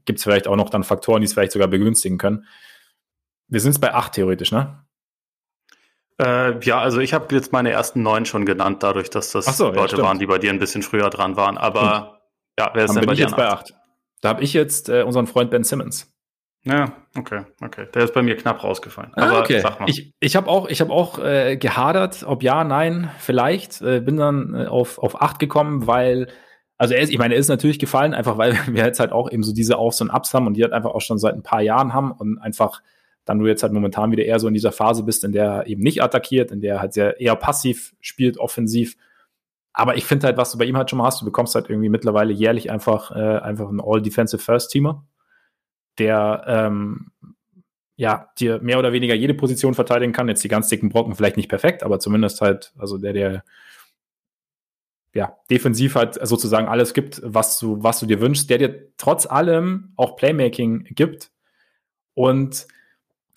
gibt 0.04 0.18
es 0.18 0.24
vielleicht 0.24 0.48
auch 0.48 0.56
noch 0.56 0.68
dann 0.68 0.82
Faktoren, 0.82 1.20
die 1.20 1.26
es 1.26 1.32
vielleicht 1.32 1.52
sogar 1.52 1.68
begünstigen 1.68 2.18
können. 2.18 2.44
Wir 3.46 3.60
sind 3.60 3.70
es 3.70 3.78
bei 3.78 3.94
acht 3.94 4.14
theoretisch, 4.14 4.50
ne? 4.50 4.84
Äh, 6.20 6.58
ja, 6.64 6.80
also 6.80 6.98
ich 6.98 7.14
habe 7.14 7.32
jetzt 7.34 7.52
meine 7.52 7.70
ersten 7.70 8.02
neun 8.02 8.26
schon 8.26 8.44
genannt, 8.44 8.82
dadurch, 8.82 9.10
dass 9.10 9.30
das 9.30 9.56
so, 9.56 9.70
Leute 9.70 9.96
ja, 9.96 10.02
waren, 10.02 10.18
die 10.18 10.26
bei 10.26 10.38
dir 10.38 10.50
ein 10.50 10.58
bisschen 10.58 10.82
früher 10.82 11.08
dran 11.08 11.36
waren. 11.36 11.56
Aber 11.56 11.82
hm. 11.82 12.18
ja, 12.58 12.70
wer 12.74 12.84
ist 12.84 12.90
dann 12.90 12.96
denn 12.96 13.06
bei 13.06 13.14
dir? 13.14 13.22
Jetzt 13.22 13.36
bei 13.36 13.46
acht? 13.46 13.74
Da 14.20 14.30
habe 14.30 14.42
ich 14.42 14.52
jetzt 14.52 14.88
äh, 14.88 15.02
unseren 15.02 15.28
Freund 15.28 15.50
Ben 15.50 15.62
Simmons. 15.62 16.11
Ja, 16.64 16.92
okay, 17.16 17.44
okay. 17.60 17.88
Der 17.92 18.04
ist 18.04 18.14
bei 18.14 18.22
mir 18.22 18.36
knapp 18.36 18.62
rausgefallen. 18.62 19.10
Ah, 19.14 19.28
Aber 19.28 19.40
okay. 19.40 19.60
sag 19.60 19.80
mal. 19.80 19.88
Ich, 19.88 20.14
ich 20.20 20.36
habe 20.36 20.48
auch, 20.48 20.68
ich 20.68 20.80
hab 20.80 20.90
auch 20.90 21.18
äh, 21.18 21.56
gehadert, 21.56 22.22
ob 22.24 22.42
ja, 22.42 22.62
nein, 22.62 23.10
vielleicht. 23.18 23.82
Äh, 23.82 24.00
bin 24.00 24.16
dann 24.16 24.54
äh, 24.54 24.66
auf, 24.66 24.98
auf 24.98 25.20
acht 25.20 25.40
gekommen, 25.40 25.88
weil, 25.88 26.28
also 26.78 26.94
er 26.94 27.00
ist, 27.00 27.10
ich 27.10 27.18
meine, 27.18 27.34
er 27.34 27.40
ist 27.40 27.48
natürlich 27.48 27.80
gefallen, 27.80 28.14
einfach 28.14 28.38
weil 28.38 28.56
wir 28.68 28.84
jetzt 28.84 29.00
halt 29.00 29.10
auch 29.10 29.30
eben 29.30 29.42
so 29.42 29.52
diese 29.52 29.76
Aufs 29.76 30.00
und 30.00 30.10
Ups 30.10 30.34
haben 30.34 30.46
und 30.46 30.54
die 30.54 30.62
halt 30.62 30.72
einfach 30.72 30.90
auch 30.90 31.00
schon 31.00 31.18
seit 31.18 31.34
ein 31.34 31.42
paar 31.42 31.62
Jahren 31.62 31.94
haben 31.94 32.12
und 32.12 32.38
einfach 32.38 32.80
dann 33.24 33.38
du 33.38 33.46
jetzt 33.46 33.62
halt 33.62 33.72
momentan 33.72 34.10
wieder 34.10 34.24
eher 34.24 34.40
so 34.40 34.48
in 34.48 34.54
dieser 34.54 34.72
Phase 34.72 35.04
bist, 35.04 35.22
in 35.24 35.32
der 35.32 35.44
er 35.44 35.66
eben 35.66 35.82
nicht 35.82 36.02
attackiert, 36.02 36.50
in 36.50 36.60
der 36.60 36.74
er 36.74 36.80
halt 36.80 36.92
sehr 36.92 37.20
eher 37.20 37.36
passiv 37.36 37.94
spielt, 38.00 38.36
offensiv. 38.38 38.96
Aber 39.72 39.96
ich 39.96 40.04
finde 40.04 40.26
halt, 40.26 40.36
was 40.36 40.52
du 40.52 40.58
bei 40.58 40.64
ihm 40.64 40.76
halt 40.76 40.90
schon 40.90 40.98
mal 40.98 41.06
hast, 41.06 41.20
du 41.20 41.24
bekommst 41.24 41.54
halt 41.54 41.70
irgendwie 41.70 41.88
mittlerweile 41.88 42.32
jährlich 42.32 42.70
einfach, 42.70 43.12
äh, 43.12 43.38
einfach 43.38 43.68
einen 43.68 43.80
All-Defensive 43.80 44.42
First-Teamer 44.42 45.04
der 45.98 46.44
ähm, 46.46 47.10
ja 47.96 48.30
dir 48.38 48.60
mehr 48.60 48.78
oder 48.78 48.92
weniger 48.92 49.14
jede 49.14 49.34
Position 49.34 49.74
verteidigen 49.74 50.12
kann. 50.12 50.28
Jetzt 50.28 50.42
die 50.44 50.48
ganz 50.48 50.68
dicken 50.68 50.88
Brocken 50.88 51.14
vielleicht 51.14 51.36
nicht 51.36 51.48
perfekt, 51.48 51.82
aber 51.82 52.00
zumindest 52.00 52.40
halt, 52.40 52.72
also 52.78 52.98
der, 52.98 53.12
der 53.12 53.44
ja, 55.14 55.36
defensiv 55.50 55.94
halt 55.94 56.18
sozusagen 56.26 56.68
alles 56.68 56.94
gibt, 56.94 57.20
was 57.22 57.58
du, 57.58 57.82
was 57.82 58.00
du 58.00 58.06
dir 58.06 58.20
wünschst, 58.20 58.48
der 58.48 58.58
dir 58.58 58.96
trotz 58.96 59.26
allem 59.26 59.92
auch 59.96 60.16
Playmaking 60.16 60.84
gibt. 60.90 61.30
Und 62.14 62.66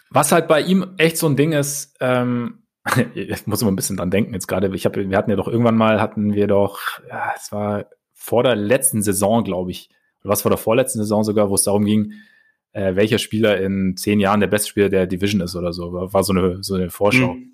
was 0.09 0.31
halt 0.31 0.47
bei 0.47 0.61
ihm 0.61 0.93
echt 0.97 1.17
so 1.17 1.27
ein 1.27 1.35
Ding 1.35 1.51
ist, 1.51 1.95
ähm, 1.99 2.63
ich 3.13 3.45
muss 3.47 3.61
immer 3.61 3.71
ein 3.71 3.75
bisschen 3.75 3.97
dran 3.97 4.11
denken 4.11 4.33
jetzt 4.33 4.47
gerade, 4.47 4.73
ich 4.73 4.85
habe, 4.85 5.09
wir 5.09 5.17
hatten 5.17 5.29
ja 5.31 5.35
doch 5.35 5.47
irgendwann 5.47 5.77
mal, 5.77 5.99
hatten 5.99 6.33
wir 6.33 6.47
doch, 6.47 6.79
ja, 7.09 7.33
es 7.35 7.51
war 7.51 7.85
vor 8.13 8.43
der 8.43 8.55
letzten 8.55 9.01
Saison, 9.01 9.43
glaube 9.43 9.71
ich, 9.71 9.89
oder 10.21 10.31
was 10.31 10.43
vor 10.43 10.51
der 10.51 10.57
vorletzten 10.57 10.99
Saison 10.99 11.23
sogar, 11.23 11.49
wo 11.49 11.55
es 11.55 11.63
darum 11.63 11.83
ging, 11.83 12.13
äh, 12.75 12.95
welcher 12.97 13.19
Spieler 13.19 13.57
in 13.57 13.95
zehn 13.95 14.19
Jahren 14.19 14.41
der 14.41 14.47
beste 14.47 14.67
Spieler 14.67 14.89
der 14.89 15.07
Division 15.07 15.39
ist 15.39 15.55
oder 15.55 15.71
so. 15.71 15.93
War, 15.93 16.13
war 16.13 16.23
so, 16.23 16.33
eine, 16.33 16.61
so 16.61 16.75
eine 16.75 16.89
Vorschau. 16.89 17.35
Mhm. 17.35 17.53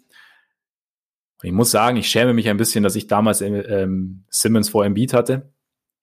Ich 1.44 1.52
muss 1.52 1.70
sagen, 1.70 1.98
ich 1.98 2.10
schäme 2.10 2.34
mich 2.34 2.50
ein 2.50 2.58
bisschen, 2.58 2.84
dass 2.84 2.96
ich 2.96 3.06
damals 3.06 3.42
ähm, 3.42 4.26
Simmons 4.30 4.70
vor 4.70 4.84
Embiid 4.84 5.14
hatte. 5.14 5.54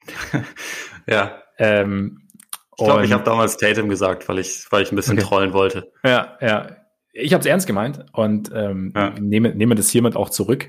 ja. 1.09 1.43
Ähm, 1.59 2.28
ich 2.77 2.85
glaube, 2.85 3.05
ich 3.05 3.12
habe 3.12 3.24
damals 3.24 3.57
Tatum 3.57 3.89
gesagt, 3.89 4.28
weil 4.28 4.39
ich, 4.39 4.66
weil 4.70 4.82
ich 4.85 4.93
ein 4.93 4.97
bisschen 4.97 5.19
okay. 5.19 5.27
trollen 5.27 5.53
wollte. 5.53 5.93
Ja, 6.05 6.39
ja. 6.40 6.77
Ich 7.12 7.32
habe 7.32 7.40
es 7.40 7.47
ernst 7.47 7.66
gemeint 7.66 8.07
und 8.12 8.53
ähm, 8.55 8.93
ja. 8.95 9.11
nehme, 9.19 9.53
nehme 9.53 9.74
das 9.74 9.90
hiermit 9.90 10.15
auch 10.15 10.31
zurück. 10.31 10.69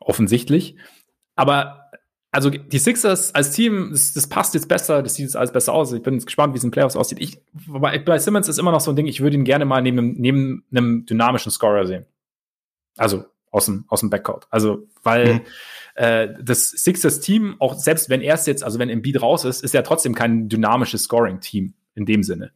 Offensichtlich. 0.00 0.76
Aber 1.36 1.83
also 2.34 2.50
die 2.50 2.78
Sixers 2.78 3.32
als 3.32 3.52
Team, 3.52 3.90
das, 3.92 4.12
das, 4.12 4.26
passt 4.26 4.54
jetzt 4.54 4.68
besser, 4.68 5.04
das 5.04 5.14
sieht 5.14 5.26
jetzt 5.26 5.36
alles 5.36 5.52
besser 5.52 5.72
aus. 5.72 5.92
Ich 5.92 6.02
bin 6.02 6.14
jetzt 6.14 6.26
gespannt, 6.26 6.52
wie 6.52 6.58
es 6.58 6.64
in 6.64 6.72
Playoffs 6.72 6.96
aussieht. 6.96 7.20
Ich, 7.20 7.40
bei 7.68 8.18
Simmons 8.18 8.48
ist 8.48 8.58
immer 8.58 8.72
noch 8.72 8.80
so 8.80 8.90
ein 8.90 8.96
Ding, 8.96 9.06
ich 9.06 9.20
würde 9.20 9.36
ihn 9.36 9.44
gerne 9.44 9.64
mal 9.64 9.80
neben, 9.80 10.20
neben 10.20 10.64
einem 10.72 11.06
dynamischen 11.06 11.52
Scorer 11.52 11.86
sehen. 11.86 12.06
Also 12.96 13.24
aus 13.52 13.66
dem, 13.66 13.84
aus 13.86 14.00
dem 14.00 14.10
Backcourt. 14.10 14.48
Also, 14.50 14.88
weil 15.04 15.34
mhm. 15.34 15.40
äh, 15.94 16.28
das 16.42 16.70
Sixers-Team, 16.70 17.54
auch 17.60 17.74
selbst 17.74 18.10
wenn 18.10 18.20
er 18.20 18.34
es 18.34 18.46
jetzt, 18.46 18.64
also 18.64 18.80
wenn 18.80 18.90
Embiid 18.90 19.22
raus 19.22 19.44
ist, 19.44 19.62
ist 19.62 19.72
er 19.72 19.84
trotzdem 19.84 20.16
kein 20.16 20.48
dynamisches 20.48 21.04
Scoring-Team 21.04 21.74
in 21.94 22.04
dem 22.04 22.24
Sinne. 22.24 22.50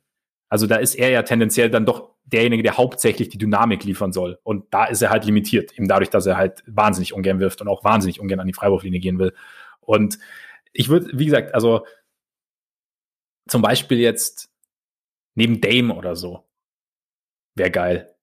Also 0.49 0.67
da 0.67 0.77
ist 0.77 0.97
er 0.97 1.11
ja 1.11 1.23
tendenziell 1.23 1.71
dann 1.71 1.87
doch 1.87 2.11
derjenige, 2.25 2.63
der 2.63 2.77
hauptsächlich 2.77 3.29
die 3.29 3.39
Dynamik 3.39 3.85
liefern 3.85 4.13
soll. 4.13 4.39
Und 4.43 4.65
da 4.71 4.87
ist 4.87 5.03
er 5.03 5.11
halt 5.11 5.25
limitiert, 5.25 5.73
eben 5.79 5.89
dadurch, 5.89 6.11
dass 6.11 6.27
er 6.27 6.37
halt 6.37 6.63
wahnsinnig 6.67 7.13
ungern 7.13 7.39
wirft 7.39 7.61
und 7.61 7.69
auch 7.69 7.85
wahnsinnig 7.85 8.21
ungern 8.21 8.41
an 8.41 8.47
die 8.47 8.55
Freiwurflinie 8.55 9.01
gehen 9.01 9.19
will. 9.19 9.35
Und 9.89 10.19
ich 10.75 10.91
würde, 10.91 11.19
wie 11.19 11.25
gesagt, 11.25 11.55
also 11.55 11.87
zum 13.49 13.63
Beispiel 13.63 13.99
jetzt 13.99 14.51
neben 15.35 15.63
Dame 15.63 15.95
oder 15.95 16.15
so, 16.15 16.45
wäre 17.55 17.71
geil. 17.71 18.15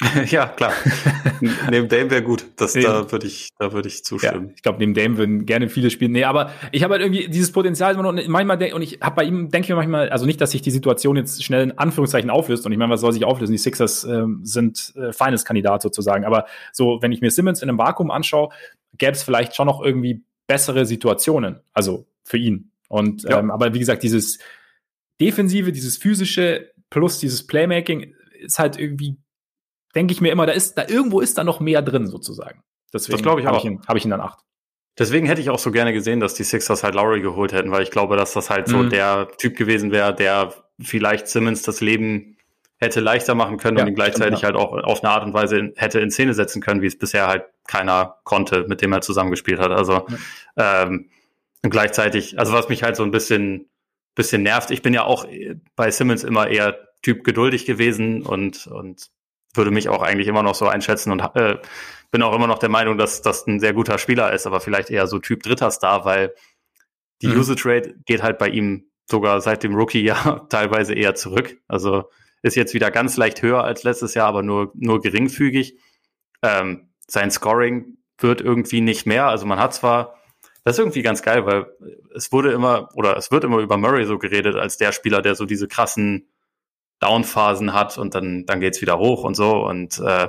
ja, 0.26 0.48
klar. 0.48 0.72
neben 1.70 1.88
Dame 1.88 2.10
wäre 2.10 2.24
gut. 2.24 2.44
Das, 2.56 2.72
da 2.72 3.12
würde 3.12 3.28
ich, 3.28 3.50
da 3.56 3.72
würde 3.72 3.86
ich 3.86 4.04
zustimmen. 4.04 4.48
Ja, 4.48 4.54
ich 4.56 4.62
glaube, 4.62 4.78
neben 4.80 4.94
Dame 4.94 5.16
würden 5.16 5.46
gerne 5.46 5.68
viele 5.68 5.90
spielen. 5.90 6.10
Nee, 6.10 6.24
aber 6.24 6.50
ich 6.72 6.82
habe 6.82 6.94
halt 6.94 7.02
irgendwie 7.02 7.28
dieses 7.28 7.52
Potenzial 7.52 7.94
immer 7.94 8.12
noch, 8.12 8.26
manchmal, 8.26 8.72
und 8.72 8.82
ich 8.82 8.98
habe 9.00 9.14
bei 9.14 9.22
ihm, 9.22 9.48
denke 9.48 9.66
ich 9.66 9.68
mir 9.68 9.76
manchmal, 9.76 10.08
also 10.08 10.26
nicht, 10.26 10.40
dass 10.40 10.50
sich 10.50 10.62
die 10.62 10.72
Situation 10.72 11.14
jetzt 11.14 11.44
schnell 11.44 11.62
in 11.62 11.78
Anführungszeichen 11.78 12.30
auflöst. 12.30 12.66
Und 12.66 12.72
ich 12.72 12.78
meine, 12.78 12.92
was 12.92 13.00
soll 13.00 13.12
sich 13.12 13.24
auflösen? 13.24 13.52
Die 13.52 13.58
Sixers 13.58 14.02
ähm, 14.02 14.40
sind 14.42 14.92
äh, 14.96 15.12
Finals-Kandidat 15.12 15.82
sozusagen. 15.82 16.24
Aber 16.24 16.46
so, 16.72 16.98
wenn 17.00 17.12
ich 17.12 17.20
mir 17.20 17.30
Simmons 17.30 17.62
in 17.62 17.68
einem 17.68 17.78
Vakuum 17.78 18.10
anschaue, 18.10 18.48
gäbe 18.98 19.12
es 19.12 19.22
vielleicht 19.22 19.54
schon 19.54 19.68
noch 19.68 19.80
irgendwie 19.80 20.24
bessere 20.46 20.86
Situationen. 20.86 21.60
Also 21.72 22.06
für 22.24 22.38
ihn. 22.38 22.72
Und, 22.88 23.24
ja. 23.24 23.38
ähm, 23.38 23.50
aber 23.50 23.74
wie 23.74 23.78
gesagt, 23.78 24.02
dieses 24.02 24.38
Defensive, 25.20 25.72
dieses 25.72 25.96
physische 25.96 26.72
plus 26.90 27.18
dieses 27.18 27.46
Playmaking 27.46 28.14
ist 28.38 28.58
halt 28.58 28.78
irgendwie 28.78 29.16
denke 29.94 30.12
ich 30.12 30.20
mir 30.20 30.32
immer, 30.32 30.46
da 30.46 30.52
ist, 30.52 30.74
da 30.74 30.86
irgendwo 30.88 31.20
ist 31.20 31.38
da 31.38 31.44
noch 31.44 31.60
mehr 31.60 31.82
drin 31.82 32.06
sozusagen. 32.06 32.62
Deswegen 32.92 33.12
das 33.12 33.22
glaube 33.22 33.40
ich 33.40 33.46
hab 33.46 33.54
auch. 33.54 33.64
Ich 33.64 33.88
habe 33.88 33.98
ich 33.98 34.04
ihn 34.04 34.10
dann 34.10 34.20
acht. 34.20 34.40
Deswegen 34.98 35.26
hätte 35.26 35.40
ich 35.40 35.48
auch 35.48 35.58
so 35.58 35.70
gerne 35.70 35.92
gesehen, 35.94 36.20
dass 36.20 36.34
die 36.34 36.44
Sixers 36.44 36.82
halt 36.84 36.94
Lowry 36.94 37.22
geholt 37.22 37.52
hätten, 37.52 37.70
weil 37.70 37.82
ich 37.82 37.90
glaube, 37.90 38.16
dass 38.16 38.34
das 38.34 38.50
halt 38.50 38.68
so 38.68 38.78
mhm. 38.78 38.90
der 38.90 39.28
Typ 39.38 39.56
gewesen 39.56 39.90
wäre, 39.90 40.14
der 40.14 40.52
vielleicht 40.80 41.28
Simmons 41.28 41.62
das 41.62 41.80
Leben 41.80 42.36
hätte 42.78 43.00
leichter 43.00 43.34
machen 43.34 43.56
können 43.56 43.78
ja, 43.78 43.84
und 43.84 43.88
ihn 43.88 43.94
gleichzeitig 43.94 44.38
stimmt, 44.38 44.54
ja. 44.54 44.60
halt 44.60 44.68
auch 44.68 44.72
auf 44.84 45.02
eine 45.02 45.12
Art 45.12 45.24
und 45.24 45.32
Weise 45.32 45.72
hätte 45.76 46.00
in 46.00 46.10
Szene 46.10 46.34
setzen 46.34 46.60
können, 46.60 46.82
wie 46.82 46.86
es 46.86 46.98
bisher 46.98 47.26
halt 47.26 47.44
keiner 47.66 48.18
konnte, 48.24 48.66
mit 48.68 48.82
dem 48.82 48.92
er 48.92 49.00
zusammengespielt 49.00 49.60
hat. 49.60 49.70
Also 49.70 50.06
ja. 50.56 50.82
ähm, 50.82 51.10
und 51.62 51.70
gleichzeitig, 51.70 52.38
also 52.38 52.52
was 52.52 52.68
mich 52.68 52.82
halt 52.82 52.96
so 52.96 53.02
ein 53.02 53.10
bisschen 53.10 53.68
bisschen 54.14 54.42
nervt, 54.42 54.70
ich 54.70 54.82
bin 54.82 54.92
ja 54.92 55.04
auch 55.04 55.26
bei 55.74 55.90
Simmons 55.90 56.22
immer 56.22 56.48
eher 56.48 56.76
Typ 57.02 57.24
geduldig 57.24 57.64
gewesen 57.64 58.22
und 58.22 58.66
und 58.66 59.10
würde 59.54 59.70
mich 59.70 59.88
auch 59.88 60.02
eigentlich 60.02 60.28
immer 60.28 60.42
noch 60.42 60.54
so 60.54 60.66
einschätzen 60.66 61.12
und 61.12 61.20
äh, 61.34 61.58
bin 62.10 62.22
auch 62.22 62.34
immer 62.34 62.46
noch 62.46 62.58
der 62.58 62.68
Meinung, 62.68 62.98
dass 62.98 63.22
das 63.22 63.46
ein 63.46 63.60
sehr 63.60 63.72
guter 63.72 63.98
Spieler 63.98 64.32
ist, 64.32 64.46
aber 64.46 64.60
vielleicht 64.60 64.90
eher 64.90 65.06
so 65.06 65.18
Typ 65.18 65.42
dritter 65.42 65.70
Star, 65.70 66.04
weil 66.04 66.34
die 67.22 67.28
mhm. 67.28 67.38
Usage 67.38 67.62
Rate 67.64 67.94
geht 68.04 68.22
halt 68.22 68.38
bei 68.38 68.48
ihm 68.48 68.90
sogar 69.10 69.40
seit 69.40 69.62
dem 69.62 69.74
Rookie-Jahr 69.74 70.48
teilweise 70.50 70.94
eher 70.94 71.14
zurück. 71.14 71.58
Also 71.68 72.10
ist 72.42 72.56
jetzt 72.56 72.74
wieder 72.74 72.90
ganz 72.90 73.16
leicht 73.16 73.42
höher 73.42 73.62
als 73.64 73.84
letztes 73.84 74.14
Jahr, 74.14 74.26
aber 74.26 74.42
nur, 74.42 74.72
nur 74.74 75.00
geringfügig. 75.00 75.78
Ähm, 76.42 76.91
sein 77.06 77.30
Scoring 77.30 77.98
wird 78.18 78.40
irgendwie 78.40 78.80
nicht 78.80 79.06
mehr. 79.06 79.26
Also 79.26 79.46
man 79.46 79.58
hat 79.58 79.74
zwar, 79.74 80.14
das 80.64 80.76
ist 80.76 80.78
irgendwie 80.80 81.02
ganz 81.02 81.22
geil, 81.22 81.46
weil 81.46 81.66
es 82.14 82.32
wurde 82.32 82.52
immer, 82.52 82.88
oder 82.94 83.16
es 83.16 83.30
wird 83.30 83.44
immer 83.44 83.58
über 83.58 83.76
Murray 83.76 84.04
so 84.06 84.18
geredet, 84.18 84.56
als 84.56 84.76
der 84.76 84.92
Spieler, 84.92 85.22
der 85.22 85.34
so 85.34 85.44
diese 85.44 85.68
krassen 85.68 86.28
Downphasen 87.00 87.72
hat 87.72 87.98
und 87.98 88.14
dann, 88.14 88.46
dann 88.46 88.60
geht's 88.60 88.80
wieder 88.80 88.98
hoch 88.98 89.24
und 89.24 89.34
so 89.34 89.66
und 89.66 89.98
äh, 89.98 90.28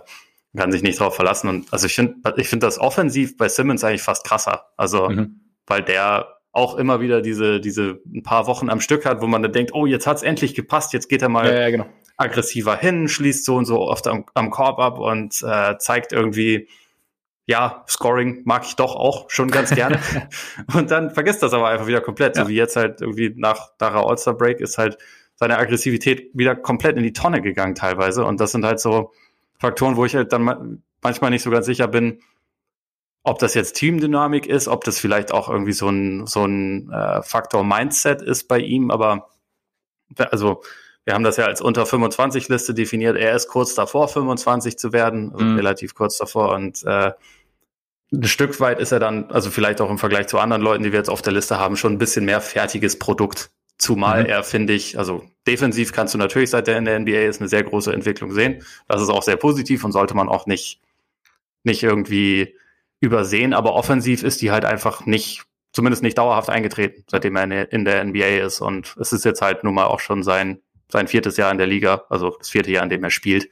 kann 0.56 0.72
sich 0.72 0.84
nicht 0.84 1.00
darauf 1.00 1.16
verlassen. 1.16 1.48
Und 1.48 1.72
also 1.72 1.88
ich 1.88 1.96
finde, 1.96 2.16
ich 2.38 2.48
finde 2.48 2.66
das 2.66 2.80
offensiv 2.80 3.38
bei 3.38 3.50
Simmons 3.50 3.84
eigentlich 3.84 4.02
fast 4.02 4.26
krasser. 4.26 4.68
Also, 4.78 5.10
mhm. 5.10 5.42
weil 5.66 5.84
der 5.84 6.40
auch 6.54 6.76
immer 6.76 7.02
wieder 7.02 7.22
diese, 7.22 7.60
diese 7.60 8.00
ein 8.06 8.22
paar 8.22 8.46
Wochen 8.48 8.70
am 8.70 8.80
Stück 8.80 9.06
hat, 9.06 9.22
wo 9.22 9.28
man 9.28 9.42
dann 9.42 9.52
denkt, 9.52 9.74
oh, 9.74 9.88
jetzt 9.88 10.06
hat's 10.06 10.22
endlich 10.22 10.54
gepasst, 10.54 10.94
jetzt 10.94 11.10
geht 11.10 11.24
er 11.24 11.30
mal 11.30 11.48
ja, 11.48 11.62
ja, 11.62 11.70
genau. 11.72 11.86
aggressiver 12.16 12.78
hin, 12.78 13.10
schließt 13.10 13.44
so 13.44 13.56
und 13.56 13.66
so 13.66 13.82
oft 13.82 14.08
am, 14.08 14.26
am 14.36 14.52
Korb 14.52 14.80
ab 14.80 15.00
und 15.00 15.44
äh, 15.44 15.78
zeigt 15.80 16.14
irgendwie, 16.14 16.70
ja, 17.48 17.84
Scoring 17.90 18.44
mag 18.46 18.64
ich 18.66 18.76
doch 18.76 18.96
auch 18.96 19.32
schon 19.32 19.50
ganz 19.50 19.72
gerne. 19.76 20.00
und 20.76 20.92
dann 20.92 21.10
vergisst 21.10 21.42
das 21.42 21.54
aber 21.54 21.70
einfach 21.70 21.88
wieder 21.88 22.02
komplett. 22.02 22.38
Ja. 22.38 22.44
So 22.44 22.50
wie 22.50 22.56
jetzt 22.56 22.76
halt 22.76 23.02
irgendwie 23.02 23.34
nach, 23.36 23.72
nach 23.80 23.96
All-Star 23.96 24.36
Break 24.36 24.62
ist 24.62 24.78
halt 24.78 25.00
seine 25.36 25.58
Aggressivität 25.58 26.30
wieder 26.36 26.56
komplett 26.56 26.98
in 26.98 27.04
die 27.04 27.14
Tonne 27.14 27.42
gegangen 27.42 27.74
teilweise. 27.74 28.24
Und 28.26 28.40
das 28.40 28.52
sind 28.52 28.64
halt 28.64 28.80
so 28.80 29.12
Faktoren, 29.60 29.98
wo 29.98 30.06
ich 30.06 30.16
halt 30.16 30.32
dann 30.32 30.84
manchmal 31.02 31.32
nicht 31.32 31.42
so 31.42 31.50
ganz 31.50 31.66
sicher 31.66 31.88
bin, 31.88 32.20
ob 33.24 33.40
das 33.40 33.54
jetzt 33.54 33.74
Teamdynamik 33.74 34.46
ist, 34.46 34.68
ob 34.68 34.84
das 34.84 35.00
vielleicht 35.00 35.32
auch 35.32 35.50
irgendwie 35.50 35.72
so 35.72 35.90
ein, 35.90 36.28
so 36.28 36.46
ein 36.46 36.92
äh, 36.92 37.24
Faktor 37.24 37.64
Mindset 37.64 38.22
ist 38.22 38.48
bei 38.50 38.60
ihm. 38.60 38.92
Aber 38.92 39.30
also 40.18 40.62
wir 41.06 41.14
haben 41.14 41.24
das 41.24 41.38
ja 41.38 41.46
als 41.46 41.62
unter 41.62 41.86
25 41.86 42.50
Liste 42.50 42.74
definiert. 42.74 43.18
Er 43.18 43.36
ist 43.36 43.48
kurz 43.48 43.76
davor, 43.76 44.10
25 44.10 44.78
zu 44.78 44.92
werden, 44.92 45.32
also 45.32 45.46
mhm. 45.46 45.56
relativ 45.56 45.96
kurz 45.96 46.18
davor. 46.18 46.54
Und 46.54 46.84
äh, 46.84 47.12
ein 48.12 48.24
Stück 48.26 48.60
weit 48.60 48.80
ist 48.80 48.92
er 48.92 49.00
dann, 49.00 49.32
also 49.32 49.50
vielleicht 49.50 49.80
auch 49.80 49.90
im 49.90 49.98
Vergleich 49.98 50.28
zu 50.28 50.38
anderen 50.38 50.62
Leuten, 50.62 50.84
die 50.84 50.92
wir 50.92 51.00
jetzt 51.00 51.10
auf 51.10 51.22
der 51.22 51.34
Liste 51.34 51.58
haben, 51.58 51.78
schon 51.78 51.94
ein 51.94 51.98
bisschen 51.98 52.26
mehr 52.26 52.42
fertiges 52.42 53.00
Produkt. 53.00 53.52
Zumal 53.78 54.24
mhm. 54.24 54.30
er, 54.30 54.44
finde 54.44 54.74
ich, 54.74 54.98
also 55.00 55.24
defensiv 55.48 55.94
kannst 55.94 56.14
du 56.14 56.18
natürlich, 56.18 56.50
seit 56.50 56.68
er 56.68 56.78
in 56.78 56.86
der 56.86 57.00
NBA 57.00 57.22
ist, 57.22 57.40
eine 57.40 57.50
sehr 57.50 57.64
große 57.64 57.92
Entwicklung 57.92 58.32
sehen. 58.34 58.64
Das 58.88 59.02
ist 59.02 59.10
auch 59.10 59.24
sehr 59.24 59.38
positiv 59.38 59.84
und 59.84 59.94
sollte 59.94 60.14
man 60.14 60.28
auch 60.28 60.46
nicht, 60.46 60.82
nicht 61.64 61.84
irgendwie 61.84 62.56
übersehen. 63.04 63.54
Aber 63.54 63.74
offensiv 63.74 64.24
ist 64.24 64.42
die 64.42 64.52
halt 64.52 64.66
einfach 64.66 65.06
nicht, 65.06 65.44
zumindest 65.72 66.04
nicht 66.04 66.18
dauerhaft 66.18 66.50
eingetreten, 66.50 67.04
seitdem 67.10 67.36
er 67.36 67.72
in 67.72 67.86
der 67.86 68.04
NBA 68.04 68.46
ist. 68.46 68.62
Und 68.62 68.96
es 69.00 69.14
ist 69.14 69.26
jetzt 69.26 69.42
halt 69.42 69.64
nun 69.64 69.76
mal 69.76 69.86
auch 69.86 70.00
schon 70.00 70.24
sein, 70.24 70.62
sein 70.92 71.08
viertes 71.08 71.38
Jahr 71.38 71.52
in 71.52 71.58
der 71.58 71.68
Liga, 71.68 72.04
also 72.10 72.36
das 72.38 72.50
vierte 72.50 72.72
Jahr, 72.72 72.84
in 72.84 72.90
dem 72.90 73.04
er 73.04 73.10
spielt, 73.10 73.46
äh, 73.46 73.50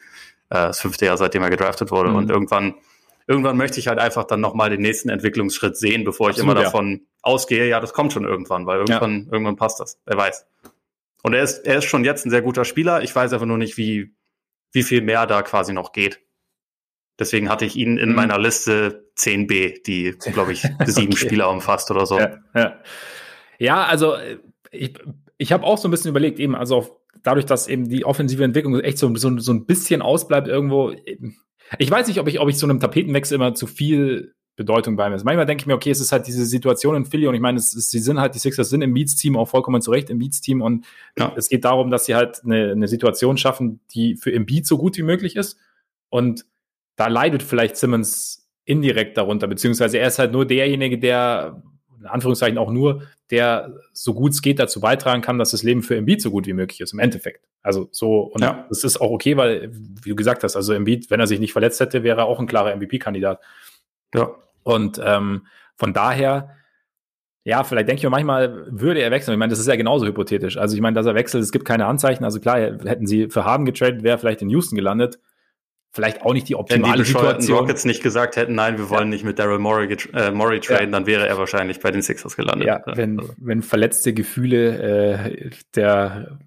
das 0.50 0.80
fünfte 0.80 1.06
Jahr, 1.06 1.18
seitdem 1.18 1.44
er 1.44 1.50
gedraftet 1.50 1.92
wurde. 1.92 2.10
Mhm. 2.10 2.16
Und 2.16 2.30
irgendwann 2.30 2.76
irgendwann 3.28 3.58
möchte 3.58 3.80
ich 3.80 3.88
halt 3.88 4.00
einfach 4.00 4.26
dann 4.26 4.42
nochmal 4.42 4.70
den 4.70 4.82
nächsten 4.82 5.10
Entwicklungsschritt 5.10 5.78
sehen, 5.78 6.04
bevor 6.04 6.30
ich 6.30 6.36
Absolut, 6.36 6.56
immer 6.56 6.64
davon 6.64 6.92
ja. 6.92 7.00
ausgehe, 7.22 7.68
ja, 7.68 7.80
das 7.80 7.94
kommt 7.94 8.14
schon 8.14 8.26
irgendwann, 8.26 8.66
weil 8.66 8.80
irgendwann, 8.80 9.26
ja. 9.26 9.32
irgendwann 9.32 9.56
passt 9.56 9.80
das. 9.80 10.00
Wer 10.06 10.18
weiß. 10.18 10.46
Und 11.24 11.34
er 11.34 11.44
ist, 11.44 11.60
er 11.60 11.78
ist 11.78 11.86
schon 11.86 12.04
jetzt 12.04 12.26
ein 12.26 12.30
sehr 12.30 12.42
guter 12.42 12.66
Spieler. 12.66 13.04
Ich 13.04 13.16
weiß 13.16 13.32
einfach 13.32 13.46
nur 13.46 13.58
nicht, 13.58 13.78
wie, 13.78 14.14
wie 14.72 14.84
viel 14.84 15.02
mehr 15.02 15.28
da 15.28 15.44
quasi 15.44 15.72
noch 15.72 15.94
geht. 15.94 16.20
Deswegen 17.20 17.50
hatte 17.50 17.66
ich 17.66 17.76
ihn 17.76 17.98
in 17.98 18.10
mhm. 18.10 18.16
meiner 18.16 18.40
Liste 18.40 19.11
10b, 19.22 19.84
die, 19.86 20.16
glaube 20.32 20.54
ich, 20.54 20.62
sieben 20.86 21.14
okay. 21.14 21.26
Spieler 21.26 21.50
umfasst 21.50 21.92
oder 21.92 22.06
so. 22.06 22.20
Ja, 22.20 22.40
ja. 22.56 22.80
ja 23.60 23.84
also 23.84 24.16
ich, 24.72 24.94
ich 25.38 25.52
habe 25.52 25.66
auch 25.66 25.78
so 25.78 25.88
ein 25.88 25.92
bisschen 25.92 26.10
überlegt, 26.10 26.40
eben, 26.40 26.56
also 26.56 26.78
auf, 26.78 26.92
dadurch, 27.24 27.46
dass 27.46 27.68
eben 27.68 27.90
die 27.90 28.06
offensive 28.06 28.44
Entwicklung 28.44 28.80
echt 28.80 28.98
so, 28.98 29.14
so, 29.16 29.38
so 29.38 29.54
ein 29.54 29.66
bisschen 29.66 30.02
ausbleibt 30.02 30.48
irgendwo, 30.48 30.94
ich 31.78 31.92
weiß 31.92 32.08
nicht, 32.08 32.20
ob 32.20 32.28
ich, 32.28 32.40
ob 32.40 32.50
ich 32.50 32.58
so 32.58 32.66
einem 32.66 32.80
Tapetenwechsel 32.80 33.36
immer 33.36 33.54
zu 33.54 33.68
viel 33.68 34.34
Bedeutung 34.56 34.96
beimesse. 34.96 35.24
Manchmal 35.24 35.46
denke 35.46 35.62
ich 35.62 35.68
mir, 35.68 35.76
okay, 35.76 35.92
es 35.92 36.02
ist 36.02 36.12
halt 36.12 36.28
diese 36.28 36.46
Situation 36.46 36.96
in 36.96 37.06
Philly 37.06 37.28
und 37.28 37.36
ich 37.36 37.42
meine, 37.42 37.58
es, 37.58 37.74
es, 37.74 37.90
sie 37.90 38.00
sind 38.00 38.20
halt, 38.20 38.36
die 38.36 38.40
Sixers 38.40 38.70
sind 38.70 38.82
im 38.82 38.94
Beats-Team 38.94 39.38
auch 39.38 39.48
vollkommen 39.48 39.82
zurecht 39.82 40.10
im 40.10 40.20
Beats-Team 40.20 40.62
und 40.62 40.86
ja. 41.18 41.34
es 41.36 41.48
geht 41.48 41.64
darum, 41.64 41.90
dass 41.90 42.06
sie 42.06 42.16
halt 42.16 42.42
eine, 42.44 42.72
eine 42.72 42.88
Situation 42.88 43.38
schaffen, 43.38 43.80
die 43.94 44.16
für 44.18 44.34
Embiid 44.34 44.68
so 44.68 44.78
gut 44.78 44.98
wie 44.98 45.04
möglich 45.04 45.36
ist 45.36 45.58
und 46.10 46.46
da 46.98 47.08
leidet 47.08 47.42
vielleicht 47.42 47.78
Simmons 47.78 48.41
indirekt 48.66 49.18
darunter, 49.18 49.48
beziehungsweise 49.48 49.98
er 49.98 50.08
ist 50.08 50.20
halt 50.20 50.32
nur 50.32 50.46
derjenige, 50.46 51.00
der 51.00 51.62
in 52.00 52.08
Anführungszeichen 52.08 52.58
auch 52.58 52.72
nur, 52.72 53.04
der 53.30 53.74
so 53.94 54.14
gut 54.14 54.32
es 54.32 54.42
geht 54.42 54.60
dazu 54.60 54.82
beitragen 54.82 55.22
kann, 55.22 55.38
dass 55.38 55.52
das 55.52 55.64
Leben 55.64 55.84
für 55.84 55.96
Embiid 55.96 56.22
so 56.22 56.32
gut 56.32 56.48
wie 56.48 56.54
möglich 56.54 56.82
ist, 56.82 56.94
im 56.94 57.00
Endeffekt. 57.00 57.46
Also 57.62 57.90
so, 57.92 58.22
und 58.22 58.42
ja. 58.42 58.66
das 58.70 58.84
ist 58.84 59.00
auch 59.00 59.12
okay, 59.12 59.38
weil, 59.38 59.72
wie 60.04 60.10
du 60.10 60.16
gesagt 60.16 60.44
hast, 60.44 60.56
also 60.56 60.74
Embiid, 60.74 61.12
wenn 61.12 61.20
er 61.20 61.28
sich 61.28 61.40
nicht 61.40 61.54
verletzt 61.54 61.80
hätte, 61.80 62.04
wäre 62.04 62.22
er 62.22 62.26
auch 62.26 62.40
ein 62.40 62.48
klarer 62.48 62.76
MVP-Kandidat. 62.76 63.40
Ja. 64.16 64.32
Und 64.64 65.00
ähm, 65.04 65.46
von 65.76 65.94
daher, 65.94 66.56
ja, 67.44 67.64
vielleicht 67.64 67.88
denke 67.88 68.00
ich 68.00 68.04
mir 68.04 68.10
manchmal, 68.10 68.68
würde 68.70 69.02
er 69.02 69.12
wechseln. 69.12 69.34
Ich 69.34 69.40
meine, 69.40 69.52
das 69.52 69.60
ist 69.60 69.68
ja 69.68 69.76
genauso 69.76 70.06
hypothetisch. 70.06 70.58
Also 70.58 70.76
ich 70.76 70.82
meine, 70.82 70.96
dass 70.96 71.06
er 71.06 71.16
wechselt, 71.16 71.44
es 71.44 71.52
gibt 71.52 71.66
keine 71.66 71.86
Anzeichen. 71.86 72.24
Also 72.24 72.40
klar, 72.40 72.60
hätten 72.60 73.08
sie 73.08 73.30
für 73.30 73.46
Haben 73.46 73.66
getradet, 73.66 74.04
wäre 74.04 74.18
vielleicht 74.18 74.42
in 74.42 74.50
Houston 74.50 74.76
gelandet 74.76 75.20
vielleicht 75.92 76.24
auch 76.24 76.34
nicht 76.34 76.48
die 76.48 76.56
optimale 76.56 76.94
Wenn 76.94 77.00
die 77.00 77.12
Situation. 77.12 77.58
Rockets 77.58 77.86
nicht 77.86 78.02
gesagt 78.02 78.36
hätten, 78.38 78.56
nein, 78.56 78.78
wir 78.78 78.90
wollen 78.90 79.04
ja. 79.04 79.10
nicht 79.10 79.26
mit 79.26 79.40
Daryl 79.40 79.60
Morey, 79.60 79.96
äh, 80.14 80.32
Morey 80.32 80.60
traden, 80.60 80.86
ja. 80.86 80.92
dann 80.92 81.06
wäre 81.06 81.28
er 81.28 81.38
wahrscheinlich 81.38 81.80
bei 81.80 81.92
den 81.92 82.02
Sixers 82.02 82.36
gelandet. 82.36 82.68
Ja, 82.68 82.82
wenn, 82.86 83.20
also. 83.20 83.34
wenn 83.38 83.62
verletzte 83.62 84.14
Gefühle 84.14 85.28
äh, 85.28 85.50
der 85.76 86.40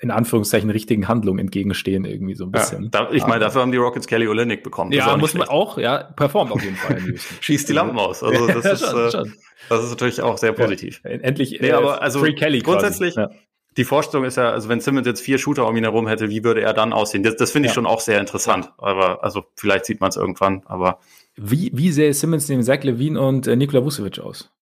in 0.00 0.10
Anführungszeichen 0.10 0.68
richtigen 0.68 1.08
Handlungen 1.08 1.38
entgegenstehen, 1.38 2.04
irgendwie 2.04 2.34
so 2.34 2.44
ein 2.44 2.50
bisschen. 2.50 2.84
Ja, 2.84 2.88
da, 2.90 3.10
ich 3.10 3.26
meine, 3.26 3.40
dafür 3.40 3.62
haben 3.62 3.72
die 3.72 3.78
Rockets 3.78 4.06
Kelly 4.06 4.28
Olynyk 4.28 4.62
bekommen. 4.62 4.90
Das 4.90 4.98
ja, 4.98 5.16
muss 5.16 5.32
man 5.32 5.48
auch, 5.48 5.78
ja, 5.78 6.02
performt 6.02 6.52
auf 6.52 6.62
jeden 6.62 6.76
Fall. 6.76 7.00
Schießt 7.40 7.70
die 7.70 7.72
Lampen 7.72 7.98
aus. 7.98 8.22
Also 8.22 8.46
das, 8.46 8.64
ist, 8.82 8.90
schon, 8.90 9.06
äh, 9.06 9.10
schon. 9.10 9.32
das 9.70 9.84
ist 9.84 9.90
natürlich 9.90 10.20
auch 10.20 10.36
sehr 10.36 10.52
positiv. 10.52 11.00
endlich 11.04 11.58
nee, 11.58 11.72
aber 11.72 12.02
also 12.02 12.18
Free 12.18 12.34
Kelly 12.34 12.58
grundsätzlich, 12.58 13.14
quasi 13.14 13.34
die 13.76 13.84
Vorstellung 13.84 14.24
ist 14.24 14.36
ja, 14.36 14.50
also 14.50 14.68
wenn 14.68 14.80
Simmons 14.80 15.06
jetzt 15.06 15.20
vier 15.20 15.38
Shooter 15.38 15.66
um 15.66 15.76
ihn 15.76 15.84
herum 15.84 16.06
hätte, 16.06 16.30
wie 16.30 16.44
würde 16.44 16.62
er 16.62 16.72
dann 16.72 16.92
aussehen? 16.92 17.22
Das, 17.22 17.36
das 17.36 17.50
finde 17.50 17.66
ich 17.66 17.70
ja. 17.70 17.74
schon 17.74 17.86
auch 17.86 18.00
sehr 18.00 18.20
interessant. 18.20 18.72
Aber 18.78 19.24
also 19.24 19.44
vielleicht 19.56 19.84
sieht 19.86 20.00
man 20.00 20.10
es 20.10 20.16
irgendwann, 20.16 20.62
aber. 20.66 21.00
Wie, 21.36 21.70
wie 21.74 21.90
sähe 21.90 22.14
Simmons 22.14 22.48
neben 22.48 22.62
Zach 22.62 22.82
Levine 22.84 23.20
und 23.20 23.46
äh, 23.46 23.56
Nikola 23.56 23.84
Vucevic 23.84 24.20
aus? 24.20 24.52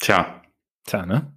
Tja. 0.00 0.42
Tja, 0.86 1.04
ne? 1.04 1.32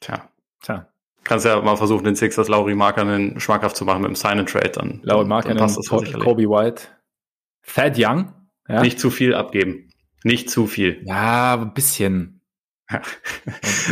Tja. 0.00 0.28
Tja. 0.62 0.88
Kannst 1.22 1.46
ja 1.46 1.60
mal 1.60 1.76
versuchen, 1.76 2.04
den 2.04 2.16
Sixers 2.16 2.48
Lauri 2.48 2.74
Markanen 2.74 3.38
schmackhaft 3.38 3.76
zu 3.76 3.84
machen 3.84 4.02
mit 4.02 4.08
dem 4.08 4.16
Sign-and-Trade. 4.16 4.70
Dann, 4.70 5.00
Lauri 5.02 5.26
Markanen, 5.26 5.58
passt 5.58 5.76
das 5.76 5.88
Kobe 5.88 6.44
White. 6.44 6.88
Thad 7.62 7.96
Young. 7.96 8.32
Ja? 8.68 8.80
Nicht 8.82 8.98
zu 8.98 9.10
viel 9.10 9.34
abgeben. 9.34 9.90
Nicht 10.24 10.50
zu 10.50 10.66
viel. 10.66 11.02
Ja, 11.04 11.54
ein 11.54 11.74
bisschen. 11.74 12.39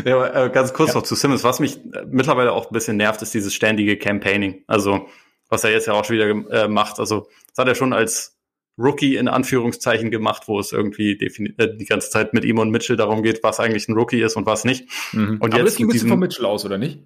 Ja, 0.04 0.16
aber 0.16 0.34
äh, 0.34 0.50
ganz 0.50 0.72
kurz 0.72 0.90
ja. 0.90 0.96
noch 0.96 1.02
zu 1.02 1.14
Simmons. 1.14 1.44
Was 1.44 1.60
mich 1.60 1.76
äh, 1.76 2.04
mittlerweile 2.08 2.52
auch 2.52 2.66
ein 2.66 2.72
bisschen 2.72 2.96
nervt, 2.96 3.22
ist 3.22 3.34
dieses 3.34 3.54
ständige 3.54 3.96
Campaigning. 3.96 4.64
Also 4.66 5.08
was 5.48 5.64
er 5.64 5.70
jetzt 5.70 5.86
ja 5.86 5.94
auch 5.94 6.04
schon 6.04 6.16
wieder 6.16 6.28
äh, 6.50 6.68
macht. 6.68 6.98
Also 6.98 7.28
das 7.48 7.58
hat 7.58 7.68
er 7.68 7.74
schon 7.74 7.92
als 7.92 8.38
Rookie 8.78 9.16
in 9.16 9.28
Anführungszeichen 9.28 10.10
gemacht, 10.10 10.44
wo 10.46 10.60
es 10.60 10.72
irgendwie 10.72 11.12
äh, 11.12 11.76
die 11.76 11.84
ganze 11.84 12.10
Zeit 12.10 12.32
mit 12.32 12.44
ihm 12.44 12.58
und 12.58 12.70
Mitchell 12.70 12.96
darum 12.96 13.22
geht, 13.22 13.42
was 13.42 13.60
eigentlich 13.60 13.88
ein 13.88 13.94
Rookie 13.94 14.20
ist 14.20 14.36
und 14.36 14.46
was 14.46 14.64
nicht. 14.64 14.88
Mhm. 15.12 15.38
Und 15.40 15.52
Aber 15.52 15.62
jetzt 15.62 15.72
das 15.72 15.76
ging 15.76 15.86
ein 15.86 15.92
bisschen 15.92 16.08
von 16.08 16.18
Mitchell 16.18 16.46
aus, 16.46 16.64
oder 16.64 16.78
nicht? 16.78 17.00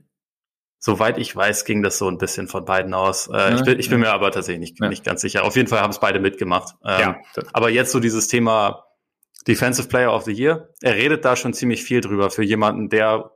Soweit 0.78 1.16
ich 1.16 1.34
weiß, 1.34 1.64
ging 1.64 1.82
das 1.82 1.96
so 1.96 2.08
ein 2.08 2.18
bisschen 2.18 2.48
von 2.48 2.64
beiden 2.64 2.92
aus. 2.92 3.28
Äh, 3.28 3.36
ja, 3.36 3.54
ich, 3.54 3.62
bin, 3.62 3.78
ich 3.78 3.88
bin 3.88 4.00
mir 4.00 4.10
aber 4.10 4.32
tatsächlich 4.32 4.70
nicht, 4.70 4.80
ja. 4.80 4.88
nicht 4.88 5.04
ganz 5.04 5.20
sicher. 5.20 5.44
Auf 5.44 5.54
jeden 5.56 5.68
Fall 5.68 5.80
haben 5.80 5.90
es 5.90 6.00
beide 6.00 6.18
mitgemacht. 6.18 6.74
Ähm, 6.84 7.00
ja. 7.00 7.22
Aber 7.52 7.70
jetzt 7.70 7.92
so 7.92 8.00
dieses 8.00 8.26
Thema 8.26 8.84
Defensive 9.46 9.88
Player 9.88 10.12
of 10.14 10.24
the 10.24 10.32
Year. 10.32 10.70
Er 10.80 10.94
redet 10.94 11.24
da 11.24 11.36
schon 11.36 11.54
ziemlich 11.54 11.82
viel 11.82 12.00
drüber 12.00 12.30
für 12.30 12.44
jemanden, 12.44 12.88
der 12.88 13.32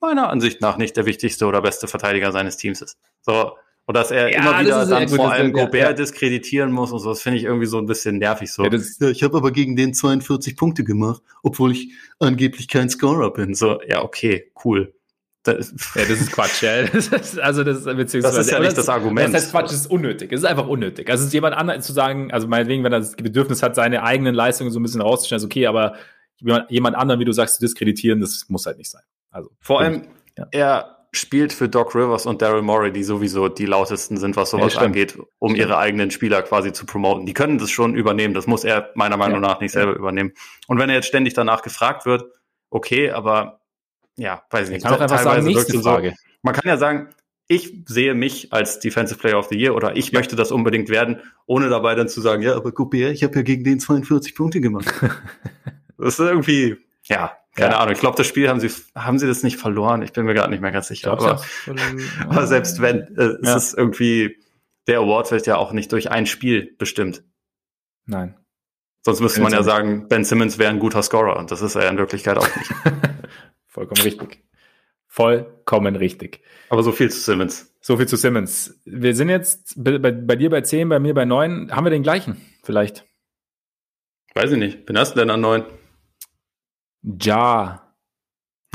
meiner 0.00 0.30
Ansicht 0.30 0.60
nach 0.60 0.76
nicht 0.76 0.96
der 0.96 1.06
wichtigste 1.06 1.46
oder 1.46 1.62
beste 1.62 1.88
Verteidiger 1.88 2.32
seines 2.32 2.56
Teams 2.56 2.80
ist. 2.80 2.98
So. 3.20 3.52
Und 3.86 3.96
dass 3.96 4.10
er 4.10 4.30
ja, 4.30 4.38
immer 4.38 4.60
wieder 4.60 4.86
dann 4.86 5.08
vor 5.08 5.32
allem 5.32 5.52
Gobert 5.52 5.74
ja. 5.74 5.92
diskreditieren 5.92 6.70
muss 6.70 6.92
und 6.92 7.00
so, 7.00 7.08
das 7.08 7.22
finde 7.22 7.38
ich 7.38 7.44
irgendwie 7.44 7.66
so 7.66 7.78
ein 7.78 7.86
bisschen 7.86 8.18
nervig 8.18 8.52
so. 8.52 8.64
Ja, 8.64 8.70
ja 8.70 9.08
ich 9.08 9.22
habe 9.22 9.36
aber 9.36 9.50
gegen 9.50 9.74
den 9.74 9.94
42 9.94 10.56
Punkte 10.56 10.84
gemacht, 10.84 11.22
obwohl 11.42 11.72
ich 11.72 11.92
angeblich 12.20 12.68
kein 12.68 12.88
Scorer 12.88 13.32
bin. 13.32 13.54
So, 13.54 13.80
ja, 13.82 14.02
okay, 14.02 14.52
cool. 14.64 14.94
Das, 15.42 15.72
ja, 15.94 16.02
das 16.02 16.20
ist 16.20 16.32
Quatsch, 16.32 16.62
ja. 16.62 16.82
Das 16.82 17.08
ist, 17.08 17.38
also 17.38 17.64
das, 17.64 17.84
beziehungsweise, 17.84 18.36
das 18.36 18.46
ist 18.46 18.52
ja 18.52 18.60
nicht 18.60 18.76
das, 18.76 18.88
Argument. 18.88 19.32
Das 19.32 19.42
heißt 19.42 19.52
Quatsch, 19.52 19.66
das 19.66 19.74
ist 19.74 19.90
unnötig. 19.90 20.32
Es 20.32 20.40
ist 20.40 20.46
einfach 20.46 20.66
unnötig. 20.66 21.08
Also 21.08 21.22
es 21.22 21.28
ist 21.28 21.34
jemand 21.34 21.56
anderes 21.56 21.86
zu 21.86 21.92
sagen, 21.92 22.30
also 22.32 22.46
meinetwegen, 22.46 22.84
wenn 22.84 22.92
er 22.92 23.00
das 23.00 23.16
Bedürfnis 23.16 23.62
hat, 23.62 23.74
seine 23.74 24.02
eigenen 24.02 24.34
Leistungen 24.34 24.70
so 24.70 24.78
ein 24.78 24.82
bisschen 24.82 25.00
rauszustellen, 25.00 25.40
ist 25.40 25.46
okay, 25.46 25.66
aber 25.66 25.94
jemand 26.68 26.96
anderen, 26.96 27.20
wie 27.20 27.24
du 27.24 27.32
sagst, 27.32 27.56
zu 27.56 27.60
diskreditieren, 27.60 28.20
das 28.20 28.46
muss 28.48 28.66
halt 28.66 28.78
nicht 28.78 28.90
sein. 28.90 29.02
Also 29.30 29.50
vor 29.60 29.80
allem, 29.80 30.08
ja. 30.36 30.46
er 30.50 30.96
spielt 31.12 31.52
für 31.52 31.68
Doc 31.68 31.94
Rivers 31.94 32.26
und 32.26 32.40
Daryl 32.40 32.62
Morey, 32.62 32.92
die 32.92 33.02
sowieso 33.02 33.48
die 33.48 33.66
lautesten 33.66 34.16
sind, 34.16 34.36
was 34.36 34.50
sowas 34.50 34.74
ja, 34.74 34.80
angeht, 34.80 35.18
um 35.38 35.54
ihre 35.54 35.76
eigenen 35.76 36.10
Spieler 36.10 36.42
quasi 36.42 36.72
zu 36.72 36.86
promoten. 36.86 37.26
Die 37.26 37.34
können 37.34 37.58
das 37.58 37.70
schon 37.70 37.94
übernehmen. 37.94 38.32
Das 38.32 38.46
muss 38.46 38.64
er 38.64 38.90
meiner 38.94 39.16
Meinung 39.16 39.40
nach 39.40 39.60
nicht 39.60 39.72
selber 39.72 39.94
übernehmen. 39.94 40.32
Und 40.68 40.78
wenn 40.78 40.88
er 40.88 40.96
jetzt 40.96 41.08
ständig 41.08 41.34
danach 41.34 41.62
gefragt 41.62 42.06
wird, 42.06 42.24
okay, 42.70 43.10
aber 43.10 43.59
ja, 44.20 44.42
weiß 44.50 44.68
ich 44.68 44.74
nicht. 44.74 44.84
Kann 44.84 44.94
auch 44.94 45.00
einfach 45.00 45.22
sagen, 45.22 45.46
nächste 45.46 45.80
Frage. 45.80 46.10
So, 46.10 46.16
man 46.42 46.54
kann 46.54 46.68
ja 46.68 46.76
sagen, 46.76 47.08
ich 47.48 47.84
sehe 47.86 48.14
mich 48.14 48.52
als 48.52 48.78
Defensive 48.78 49.18
Player 49.18 49.38
of 49.38 49.48
the 49.48 49.58
Year 49.58 49.74
oder 49.74 49.96
ich 49.96 50.12
möchte 50.12 50.36
das 50.36 50.52
unbedingt 50.52 50.88
werden, 50.88 51.20
ohne 51.46 51.68
dabei 51.68 51.94
dann 51.94 52.08
zu 52.08 52.20
sagen, 52.20 52.42
ja, 52.42 52.54
aber 52.54 52.70
Gobert, 52.70 53.12
ich 53.12 53.24
habe 53.24 53.34
ja 53.36 53.42
gegen 53.42 53.64
den 53.64 53.80
42 53.80 54.34
Punkte 54.34 54.60
gemacht. 54.60 54.86
das 55.98 56.18
ist 56.18 56.20
irgendwie, 56.20 56.76
ja, 57.04 57.32
keine 57.56 57.72
ja. 57.72 57.80
Ahnung. 57.80 57.94
Ich 57.94 58.00
glaube, 58.00 58.16
das 58.16 58.26
Spiel 58.26 58.48
haben 58.48 58.60
sie, 58.60 58.70
haben 58.94 59.18
sie 59.18 59.26
das 59.26 59.42
nicht 59.42 59.56
verloren. 59.56 60.02
Ich 60.02 60.12
bin 60.12 60.26
mir 60.26 60.34
gerade 60.34 60.50
nicht 60.50 60.60
mehr 60.60 60.70
ganz 60.70 60.88
sicher. 60.88 61.12
Aber, 61.12 61.42
aber, 62.28 62.46
selbst 62.46 62.80
wenn, 62.82 63.16
äh, 63.16 63.36
ja. 63.42 63.56
es 63.56 63.68
ist 63.68 63.78
irgendwie, 63.78 64.38
der 64.86 64.98
Award 64.98 65.30
wird 65.32 65.46
ja 65.46 65.56
auch 65.56 65.72
nicht 65.72 65.90
durch 65.92 66.10
ein 66.10 66.26
Spiel 66.26 66.74
bestimmt. 66.78 67.24
Nein. 68.06 68.36
Sonst 69.02 69.20
müsste 69.20 69.40
man 69.40 69.52
ja 69.52 69.62
sagen, 69.62 70.08
Ben 70.08 70.24
Simmons 70.24 70.58
wäre 70.58 70.70
ein 70.70 70.78
guter 70.78 71.02
Scorer 71.02 71.36
und 71.38 71.50
das 71.50 71.62
ist 71.62 71.74
er 71.74 71.88
in 71.88 71.96
Wirklichkeit 71.96 72.36
auch 72.36 72.48
nicht. 72.56 72.70
Vollkommen 73.70 74.02
richtig. 74.02 74.42
Vollkommen 75.06 75.96
richtig. 75.96 76.42
Aber 76.68 76.82
so 76.82 76.92
viel 76.92 77.10
zu 77.10 77.20
Simmons. 77.20 77.74
So 77.80 77.96
viel 77.96 78.06
zu 78.06 78.16
Simmons. 78.16 78.80
Wir 78.84 79.14
sind 79.14 79.28
jetzt 79.28 79.74
bei, 79.76 79.98
bei 79.98 80.36
dir 80.36 80.50
bei 80.50 80.60
10, 80.60 80.88
bei 80.88 80.98
mir 80.98 81.14
bei 81.14 81.24
9. 81.24 81.70
Haben 81.70 81.86
wir 81.86 81.90
den 81.90 82.02
gleichen 82.02 82.40
vielleicht? 82.62 83.06
Weiß 84.34 84.50
ich 84.52 84.58
nicht. 84.58 84.86
Bin 84.86 84.98
hast 84.98 85.14
du 85.14 85.20
denn 85.20 85.30
an 85.30 85.40
9? 85.40 85.64
Ja. 87.02 87.94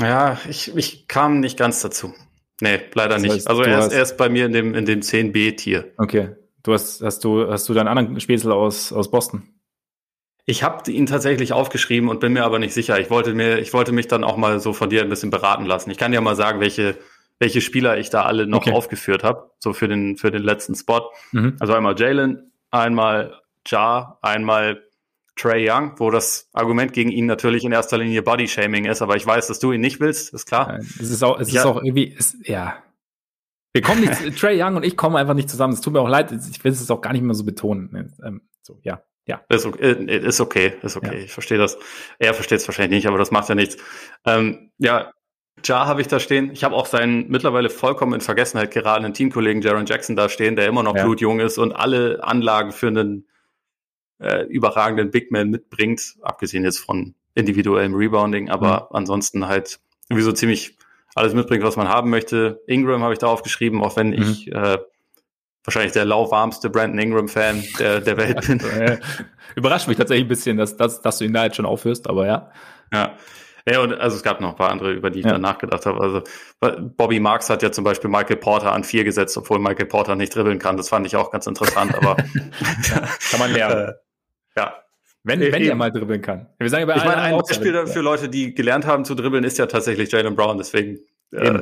Ja, 0.00 0.40
ich, 0.48 0.74
ich 0.74 1.08
kam 1.08 1.40
nicht 1.40 1.58
ganz 1.58 1.80
dazu. 1.82 2.14
Nee, 2.60 2.80
leider 2.94 3.14
das 3.14 3.22
heißt, 3.22 3.34
nicht. 3.34 3.48
Also 3.48 3.62
er 3.62 3.78
ist, 3.78 3.92
er 3.92 4.02
ist 4.02 4.16
bei 4.16 4.28
mir 4.28 4.46
in 4.46 4.52
dem, 4.52 4.74
in 4.74 4.86
dem 4.86 5.00
10b-Tier. 5.00 5.92
Okay. 5.98 6.36
Du 6.62 6.72
hast, 6.72 7.02
hast 7.02 7.22
du, 7.22 7.50
hast 7.50 7.68
du 7.68 7.74
deinen 7.74 7.88
anderen 7.88 8.18
Späßel 8.18 8.50
aus, 8.50 8.92
aus 8.92 9.10
Boston? 9.10 9.55
Ich 10.48 10.62
habe 10.62 10.90
ihn 10.90 11.06
tatsächlich 11.06 11.52
aufgeschrieben 11.52 12.08
und 12.08 12.20
bin 12.20 12.32
mir 12.32 12.44
aber 12.44 12.60
nicht 12.60 12.72
sicher. 12.72 13.00
Ich 13.00 13.10
wollte 13.10 13.34
mir, 13.34 13.58
ich 13.58 13.72
wollte 13.72 13.90
mich 13.90 14.06
dann 14.06 14.22
auch 14.22 14.36
mal 14.36 14.60
so 14.60 14.72
von 14.72 14.88
dir 14.88 15.02
ein 15.02 15.08
bisschen 15.08 15.30
beraten 15.30 15.66
lassen. 15.66 15.90
Ich 15.90 15.98
kann 15.98 16.12
dir 16.12 16.20
mal 16.20 16.36
sagen, 16.36 16.60
welche, 16.60 16.96
welche 17.40 17.60
Spieler 17.60 17.98
ich 17.98 18.10
da 18.10 18.22
alle 18.22 18.46
noch 18.46 18.58
okay. 18.58 18.72
aufgeführt 18.72 19.24
habe, 19.24 19.50
so 19.58 19.72
für 19.72 19.88
den, 19.88 20.16
für 20.16 20.30
den 20.30 20.42
letzten 20.42 20.76
Spot. 20.76 21.10
Mhm. 21.32 21.56
Also 21.58 21.74
einmal 21.74 21.98
Jalen, 21.98 22.52
einmal 22.70 23.40
Ja, 23.66 24.18
einmal 24.22 24.84
Trey 25.34 25.68
Young, 25.68 25.92
wo 25.98 26.10
das 26.10 26.48
Argument 26.52 26.92
gegen 26.92 27.10
ihn 27.10 27.26
natürlich 27.26 27.64
in 27.64 27.72
erster 27.72 27.98
Linie 27.98 28.22
Body 28.22 28.48
Shaming 28.48 28.86
ist, 28.86 29.02
aber 29.02 29.16
ich 29.16 29.26
weiß, 29.26 29.48
dass 29.48 29.58
du 29.58 29.72
ihn 29.72 29.82
nicht 29.82 30.00
willst, 30.00 30.32
ist 30.32 30.46
klar. 30.46 30.78
Es 30.78 31.10
ist 31.10 31.22
auch, 31.22 31.38
es 31.38 31.52
ja. 31.52 31.60
ist 31.60 31.66
auch 31.66 31.76
irgendwie, 31.76 32.14
es, 32.16 32.36
ja. 32.44 32.82
Wir 33.72 33.82
kommen 33.82 34.00
nicht, 34.00 34.38
Trey 34.38 34.62
Young 34.62 34.76
und 34.76 34.84
ich 34.84 34.96
kommen 34.96 35.16
einfach 35.16 35.34
nicht 35.34 35.50
zusammen. 35.50 35.74
Es 35.74 35.82
tut 35.82 35.92
mir 35.92 36.00
auch 36.00 36.08
leid, 36.08 36.32
ich 36.32 36.64
will 36.64 36.72
es 36.72 36.90
auch 36.90 37.02
gar 37.02 37.12
nicht 37.12 37.22
mehr 37.22 37.34
so 37.34 37.44
betonen. 37.44 38.14
Ähm, 38.24 38.42
so, 38.62 38.78
ja. 38.82 39.02
Ja. 39.26 39.40
Ist 39.48 39.66
okay, 39.66 39.92
äh, 39.92 40.18
ist 40.18 40.40
okay, 40.40 40.74
ist 40.82 40.96
okay. 40.96 41.18
Ja. 41.18 41.24
Ich 41.24 41.32
verstehe 41.32 41.58
das. 41.58 41.78
Er 42.18 42.32
versteht 42.32 42.60
es 42.60 42.68
wahrscheinlich 42.68 42.98
nicht, 42.98 43.08
aber 43.08 43.18
das 43.18 43.30
macht 43.30 43.48
ja 43.48 43.54
nichts. 43.54 43.76
Ähm, 44.24 44.70
ja, 44.78 45.12
Ja 45.64 45.86
habe 45.86 46.00
ich 46.00 46.08
da 46.08 46.20
stehen. 46.20 46.52
Ich 46.52 46.62
habe 46.64 46.74
auch 46.74 46.86
seinen 46.86 47.28
mittlerweile 47.28 47.70
vollkommen 47.70 48.14
in 48.14 48.20
Vergessenheit 48.20 48.70
geratenen 48.70 49.14
Teamkollegen 49.14 49.62
Jaron 49.62 49.86
Jackson 49.86 50.14
da 50.14 50.28
stehen, 50.28 50.54
der 50.54 50.66
immer 50.66 50.82
noch 50.82 50.94
ja. 50.94 51.04
blutjung 51.04 51.40
ist 51.40 51.58
und 51.58 51.72
alle 51.72 52.22
Anlagen 52.22 52.72
für 52.72 52.88
einen 52.88 53.26
äh, 54.20 54.44
überragenden 54.44 55.10
Big 55.10 55.32
Man 55.32 55.50
mitbringt, 55.50 56.16
abgesehen 56.22 56.64
jetzt 56.64 56.78
von 56.78 57.14
individuellem 57.34 57.94
Rebounding, 57.94 58.48
aber 58.48 58.88
mhm. 58.90 58.96
ansonsten 58.96 59.46
halt 59.46 59.80
irgendwie 60.08 60.24
so 60.24 60.32
ziemlich 60.32 60.78
alles 61.14 61.34
mitbringt, 61.34 61.64
was 61.64 61.76
man 61.76 61.88
haben 61.88 62.10
möchte. 62.10 62.62
Ingram 62.66 63.02
habe 63.02 63.12
ich 63.12 63.18
da 63.18 63.26
aufgeschrieben, 63.26 63.82
auch 63.82 63.96
wenn 63.96 64.08
mhm. 64.08 64.22
ich 64.22 64.52
äh, 64.52 64.78
wahrscheinlich 65.66 65.92
der 65.92 66.04
lauwarmste 66.04 66.70
Brandon 66.70 66.98
Ingram-Fan 66.98 67.64
der, 67.78 68.00
der 68.00 68.16
Welt 68.16 68.46
bin. 68.46 68.60
Überrascht 69.56 69.88
mich 69.88 69.96
tatsächlich 69.96 70.26
ein 70.26 70.28
bisschen, 70.28 70.56
dass, 70.56 70.76
dass, 70.76 71.00
dass 71.02 71.18
du 71.18 71.24
ihn 71.24 71.32
da 71.32 71.44
jetzt 71.44 71.56
schon 71.56 71.66
aufhörst, 71.66 72.08
aber 72.08 72.26
ja. 72.26 72.50
Ja. 72.92 73.16
Ja, 73.68 73.80
und 73.80 73.94
also 73.94 74.16
es 74.16 74.22
gab 74.22 74.40
noch 74.40 74.50
ein 74.50 74.56
paar 74.56 74.70
andere, 74.70 74.92
über 74.92 75.10
die 75.10 75.20
ich 75.20 75.24
ja. 75.24 75.32
dann 75.32 75.40
nachgedacht 75.40 75.86
habe. 75.86 76.00
Also 76.00 76.22
Bobby 76.96 77.18
Marks 77.18 77.50
hat 77.50 77.64
ja 77.64 77.72
zum 77.72 77.82
Beispiel 77.82 78.08
Michael 78.08 78.36
Porter 78.36 78.72
an 78.72 78.84
vier 78.84 79.02
gesetzt, 79.02 79.36
obwohl 79.36 79.58
Michael 79.58 79.86
Porter 79.86 80.14
nicht 80.14 80.34
dribbeln 80.34 80.60
kann. 80.60 80.76
Das 80.76 80.88
fand 80.88 81.04
ich 81.04 81.16
auch 81.16 81.32
ganz 81.32 81.48
interessant, 81.48 81.92
aber 81.96 82.14
kann 83.30 83.40
man 83.40 83.52
lernen. 83.52 83.88
Äh, 83.88 83.92
ja. 84.56 84.74
Wenn, 85.24 85.40
wenn 85.40 85.62
er 85.62 85.74
mal 85.74 85.90
dribbeln 85.90 86.22
kann. 86.22 86.46
Wir 86.60 86.70
sagen 86.70 86.82
ja 86.82 86.94
bei 86.94 86.96
ich 87.00 87.04
meine, 87.04 87.20
ein 87.20 87.38
Beispiel 87.38 87.88
für 87.88 88.00
Leute, 88.00 88.28
die 88.28 88.54
gelernt 88.54 88.86
haben 88.86 89.04
zu 89.04 89.16
dribbeln, 89.16 89.42
ist 89.42 89.58
ja 89.58 89.66
tatsächlich 89.66 90.12
Jalen 90.12 90.36
Brown. 90.36 90.58
Deswegen 90.58 91.00
äh, 91.32 91.58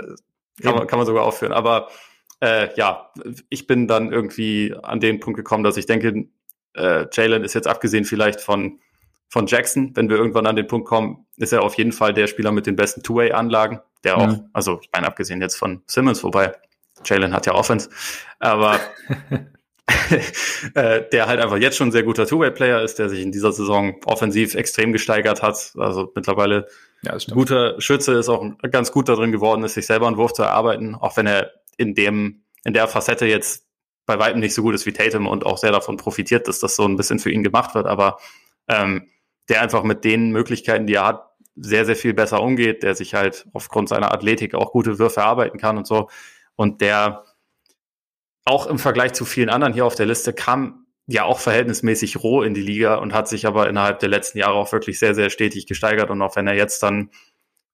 kann, 0.60 0.74
man, 0.74 0.86
kann 0.86 0.98
man 0.98 1.06
sogar 1.06 1.24
aufführen. 1.24 1.54
Aber 1.54 1.88
äh, 2.44 2.68
ja, 2.76 3.10
ich 3.48 3.66
bin 3.66 3.88
dann 3.88 4.12
irgendwie 4.12 4.74
an 4.82 5.00
den 5.00 5.18
Punkt 5.18 5.38
gekommen, 5.38 5.64
dass 5.64 5.78
ich 5.78 5.86
denke, 5.86 6.26
äh, 6.74 7.06
Jalen 7.10 7.42
ist 7.42 7.54
jetzt 7.54 7.66
abgesehen 7.66 8.04
vielleicht 8.04 8.40
von, 8.40 8.80
von 9.30 9.46
Jackson, 9.46 9.92
wenn 9.94 10.10
wir 10.10 10.18
irgendwann 10.18 10.46
an 10.46 10.56
den 10.56 10.66
Punkt 10.66 10.86
kommen, 10.86 11.26
ist 11.36 11.54
er 11.54 11.62
auf 11.62 11.74
jeden 11.76 11.92
Fall 11.92 12.12
der 12.12 12.26
Spieler 12.26 12.52
mit 12.52 12.66
den 12.66 12.76
besten 12.76 13.02
Two-Way-Anlagen, 13.02 13.80
der 14.04 14.18
auch, 14.18 14.26
mhm. 14.26 14.50
also 14.52 14.78
ich 14.82 14.90
meine, 14.92 15.06
abgesehen 15.06 15.40
jetzt 15.40 15.56
von 15.56 15.82
Simmons, 15.86 16.22
wobei 16.22 16.52
Jalen 17.04 17.32
hat 17.32 17.46
ja 17.46 17.54
Offense, 17.54 17.88
aber 18.38 18.78
äh, 20.74 21.02
der 21.12 21.26
halt 21.26 21.40
einfach 21.40 21.58
jetzt 21.58 21.76
schon 21.76 21.88
ein 21.88 21.92
sehr 21.92 22.02
guter 22.02 22.26
Two-Way-Player 22.26 22.82
ist, 22.82 22.98
der 22.98 23.08
sich 23.08 23.20
in 23.20 23.32
dieser 23.32 23.52
Saison 23.52 23.96
offensiv 24.04 24.54
extrem 24.54 24.92
gesteigert 24.92 25.42
hat. 25.42 25.72
Also 25.76 26.10
mittlerweile 26.14 26.66
ja, 27.02 27.16
guter 27.32 27.80
Schütze 27.80 28.12
ist 28.14 28.28
auch 28.28 28.44
ganz 28.70 28.92
gut 28.92 29.08
darin 29.08 29.32
geworden, 29.32 29.62
ist 29.62 29.74
sich 29.74 29.86
selber 29.86 30.06
einen 30.06 30.16
Wurf 30.16 30.32
zu 30.32 30.42
erarbeiten, 30.42 30.94
auch 30.94 31.16
wenn 31.16 31.26
er 31.26 31.50
in 31.78 31.94
dem, 31.94 32.44
in 32.64 32.74
der 32.74 32.88
Facette 32.88 33.26
jetzt 33.26 33.66
bei 34.06 34.18
weitem 34.18 34.40
nicht 34.40 34.54
so 34.54 34.62
gut 34.62 34.74
ist 34.74 34.86
wie 34.86 34.92
Tatum 34.92 35.26
und 35.26 35.46
auch 35.46 35.58
sehr 35.58 35.72
davon 35.72 35.96
profitiert, 35.96 36.48
dass 36.48 36.60
das 36.60 36.76
so 36.76 36.84
ein 36.84 36.96
bisschen 36.96 37.18
für 37.18 37.30
ihn 37.30 37.42
gemacht 37.42 37.74
wird, 37.74 37.86
aber 37.86 38.18
ähm, 38.68 39.08
der 39.48 39.62
einfach 39.62 39.82
mit 39.82 40.04
den 40.04 40.30
Möglichkeiten, 40.30 40.86
die 40.86 40.94
er 40.94 41.06
hat, 41.06 41.30
sehr, 41.56 41.84
sehr 41.84 41.96
viel 41.96 42.14
besser 42.14 42.42
umgeht, 42.42 42.82
der 42.82 42.94
sich 42.94 43.14
halt 43.14 43.46
aufgrund 43.52 43.88
seiner 43.88 44.12
Athletik 44.12 44.54
auch 44.54 44.72
gute 44.72 44.98
Würfe 44.98 45.20
erarbeiten 45.20 45.58
kann 45.58 45.78
und 45.78 45.86
so. 45.86 46.08
Und 46.56 46.80
der 46.80 47.24
auch 48.44 48.66
im 48.66 48.78
Vergleich 48.78 49.12
zu 49.12 49.24
vielen 49.24 49.48
anderen 49.48 49.72
hier 49.72 49.86
auf 49.86 49.94
der 49.94 50.06
Liste 50.06 50.32
kam 50.32 50.86
ja 51.06 51.24
auch 51.24 51.38
verhältnismäßig 51.38 52.22
roh 52.22 52.42
in 52.42 52.54
die 52.54 52.62
Liga 52.62 52.96
und 52.96 53.12
hat 53.12 53.28
sich 53.28 53.46
aber 53.46 53.68
innerhalb 53.68 54.00
der 54.00 54.08
letzten 54.08 54.38
Jahre 54.38 54.54
auch 54.54 54.72
wirklich 54.72 54.98
sehr, 54.98 55.14
sehr 55.14 55.30
stetig 55.30 55.66
gesteigert. 55.66 56.10
Und 56.10 56.22
auch 56.22 56.36
wenn 56.36 56.46
er 56.46 56.54
jetzt 56.54 56.82
dann 56.82 57.10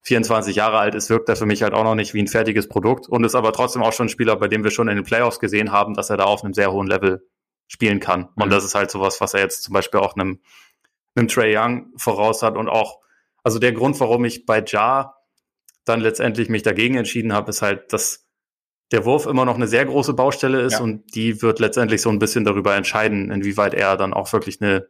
24 0.03 0.57
Jahre 0.57 0.79
alt 0.79 0.95
ist, 0.95 1.11
wirkt 1.11 1.29
er 1.29 1.37
für 1.37 1.47
mich 1.47 1.63
halt 1.63 1.75
auch 1.75 1.85
noch 1.85 1.95
nicht 1.95 2.15
wie 2.15 2.23
ein 2.23 2.29
fertiges 2.29 2.69
Produkt 2.69 3.09
und 3.09 3.25
ist 3.25 3.35
aber 3.35 3.53
trotzdem 3.53 3.83
auch 3.83 3.93
schon 3.93 4.07
ein 4.07 4.11
Spieler, 4.11 4.37
bei 4.37 4.49
dem 4.49 4.65
wir 4.65 4.71
schon 4.71 4.89
in 4.89 4.97
den 4.97 5.05
Playoffs 5.05 5.41
gesehen 5.41 5.73
haben, 5.73 5.95
dass 5.95 6.11
er 6.11 6.17
da 6.17 6.25
auf 6.25 6.43
einem 6.43 6.55
sehr 6.55 6.73
hohen 6.73 6.87
Level 6.87 7.27
spielen 7.67 8.01
kann. 8.01 8.21
Mhm. 8.35 8.45
Und 8.45 8.51
das 8.51 8.65
ist 8.65 8.75
halt 8.75 8.91
sowas, 8.91 9.21
was 9.21 9.35
er 9.35 9.41
jetzt 9.41 9.63
zum 9.63 9.75
Beispiel 9.75 10.01
auch 10.01 10.15
einem, 10.15 10.41
einem 11.15 11.29
Trey 11.29 11.57
Young 11.57 11.93
voraus 11.97 12.43
hat 12.43 12.57
und 12.57 12.69
auch, 12.69 13.01
also 13.43 13.59
der 13.59 13.73
Grund, 13.73 14.01
warum 14.01 14.25
ich 14.25 14.47
bei 14.47 14.65
Ja 14.67 15.17
dann 15.85 16.01
letztendlich 16.01 16.49
mich 16.49 16.63
dagegen 16.63 16.97
entschieden 16.97 17.33
habe, 17.33 17.51
ist 17.51 17.63
halt, 17.63 17.93
dass 17.93 18.27
der 18.93 19.05
Wurf 19.05 19.27
immer 19.27 19.45
noch 19.45 19.55
eine 19.55 19.69
sehr 19.69 19.85
große 19.85 20.15
Baustelle 20.15 20.61
ist 20.61 20.75
ja. 20.75 20.81
und 20.81 21.15
die 21.15 21.43
wird 21.43 21.61
letztendlich 21.61 22.03
so 22.03 22.11
ein 22.11 22.19
bisschen 22.19 22.45
darüber 22.45 22.75
entscheiden, 22.75 23.31
inwieweit 23.31 23.75
er 23.75 23.97
dann 23.97 24.13
auch 24.13 24.33
wirklich 24.33 24.61
eine 24.61 24.89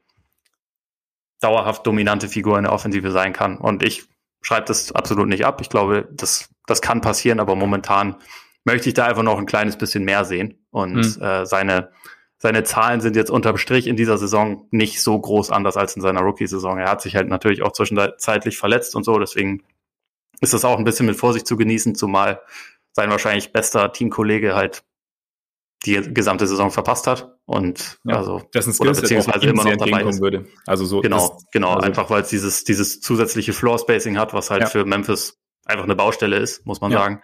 dauerhaft 1.41 1.87
dominante 1.87 2.29
Figur 2.29 2.57
in 2.57 2.65
der 2.65 2.73
Offensive 2.73 3.11
sein 3.11 3.33
kann. 3.33 3.59
Und 3.59 3.83
ich 3.83 4.05
schreibe 4.43 4.67
das 4.67 4.93
absolut 4.93 5.29
nicht 5.29 5.45
ab. 5.45 5.61
Ich 5.61 5.69
glaube, 5.69 6.09
das, 6.13 6.49
das 6.67 6.81
kann 6.81 7.01
passieren, 7.01 7.41
aber 7.41 7.57
momentan 7.57 8.17
möchte 8.65 8.89
ich 8.89 8.95
da 8.95 9.07
einfach 9.07 9.23
noch 9.23 9.39
ein 9.39 9.47
kleines 9.47 9.77
bisschen 9.77 10.05
mehr 10.05 10.25
sehen. 10.25 10.67
Und 10.71 10.95
mhm. 10.95 11.23
äh, 11.23 11.47
seine, 11.47 11.91
seine 12.39 12.65
Zahlen 12.65 13.01
sind 13.01 13.17
jetzt 13.17 13.31
unterm 13.31 13.57
Strich 13.57 13.87
in 13.87 13.97
dieser 13.97 14.19
Saison 14.19 14.67
nicht 14.71 15.03
so 15.03 15.19
groß 15.19 15.51
anders 15.51 15.77
als 15.77 15.97
in 15.97 16.03
seiner 16.03 16.21
Rookie-Saison. 16.21 16.79
Er 16.79 16.91
hat 16.91 17.03
sich 17.03 17.17
halt 17.17 17.29
natürlich 17.29 17.63
auch 17.63 17.73
zwischenzeitlich 17.73 18.59
verletzt 18.59 18.95
und 18.97 19.05
so, 19.05 19.19
deswegen 19.19 19.63
ist 20.41 20.55
das 20.55 20.65
auch 20.65 20.79
ein 20.79 20.85
bisschen 20.85 21.07
mit 21.07 21.17
Vorsicht 21.17 21.47
zu 21.47 21.57
genießen, 21.57 21.95
zumal 21.95 22.41
sein 22.93 23.11
wahrscheinlich 23.11 23.53
bester 23.53 23.93
Teamkollege 23.93 24.55
halt 24.55 24.83
die 25.85 26.01
gesamte 26.13 26.47
Saison 26.47 26.71
verpasst 26.71 27.07
hat 27.07 27.35
und 27.51 27.99
ja, 28.05 28.17
also 28.17 28.43
dessen 28.55 28.73
Skills 28.73 28.99
oder 28.99 29.01
beziehungsweise 29.01 29.47
immer 29.49 29.65
noch 29.65 29.77
dabei 29.77 30.03
ist. 30.05 30.21
würde. 30.21 30.47
Also 30.67 30.85
so 30.85 31.01
genau, 31.01 31.37
genau, 31.51 31.73
also 31.73 31.85
einfach 31.85 32.09
weil 32.09 32.23
es 32.23 32.29
dieses 32.29 32.63
dieses 32.63 33.01
zusätzliche 33.01 33.53
Floor 33.53 33.77
Spacing 33.77 34.17
hat, 34.19 34.33
was 34.33 34.51
halt 34.51 34.63
ja. 34.63 34.67
für 34.69 34.85
Memphis 34.85 35.37
einfach 35.65 35.83
eine 35.83 35.97
Baustelle 35.97 36.37
ist, 36.37 36.65
muss 36.65 36.81
man 36.81 36.93
ja. 36.93 36.99
sagen. 36.99 37.23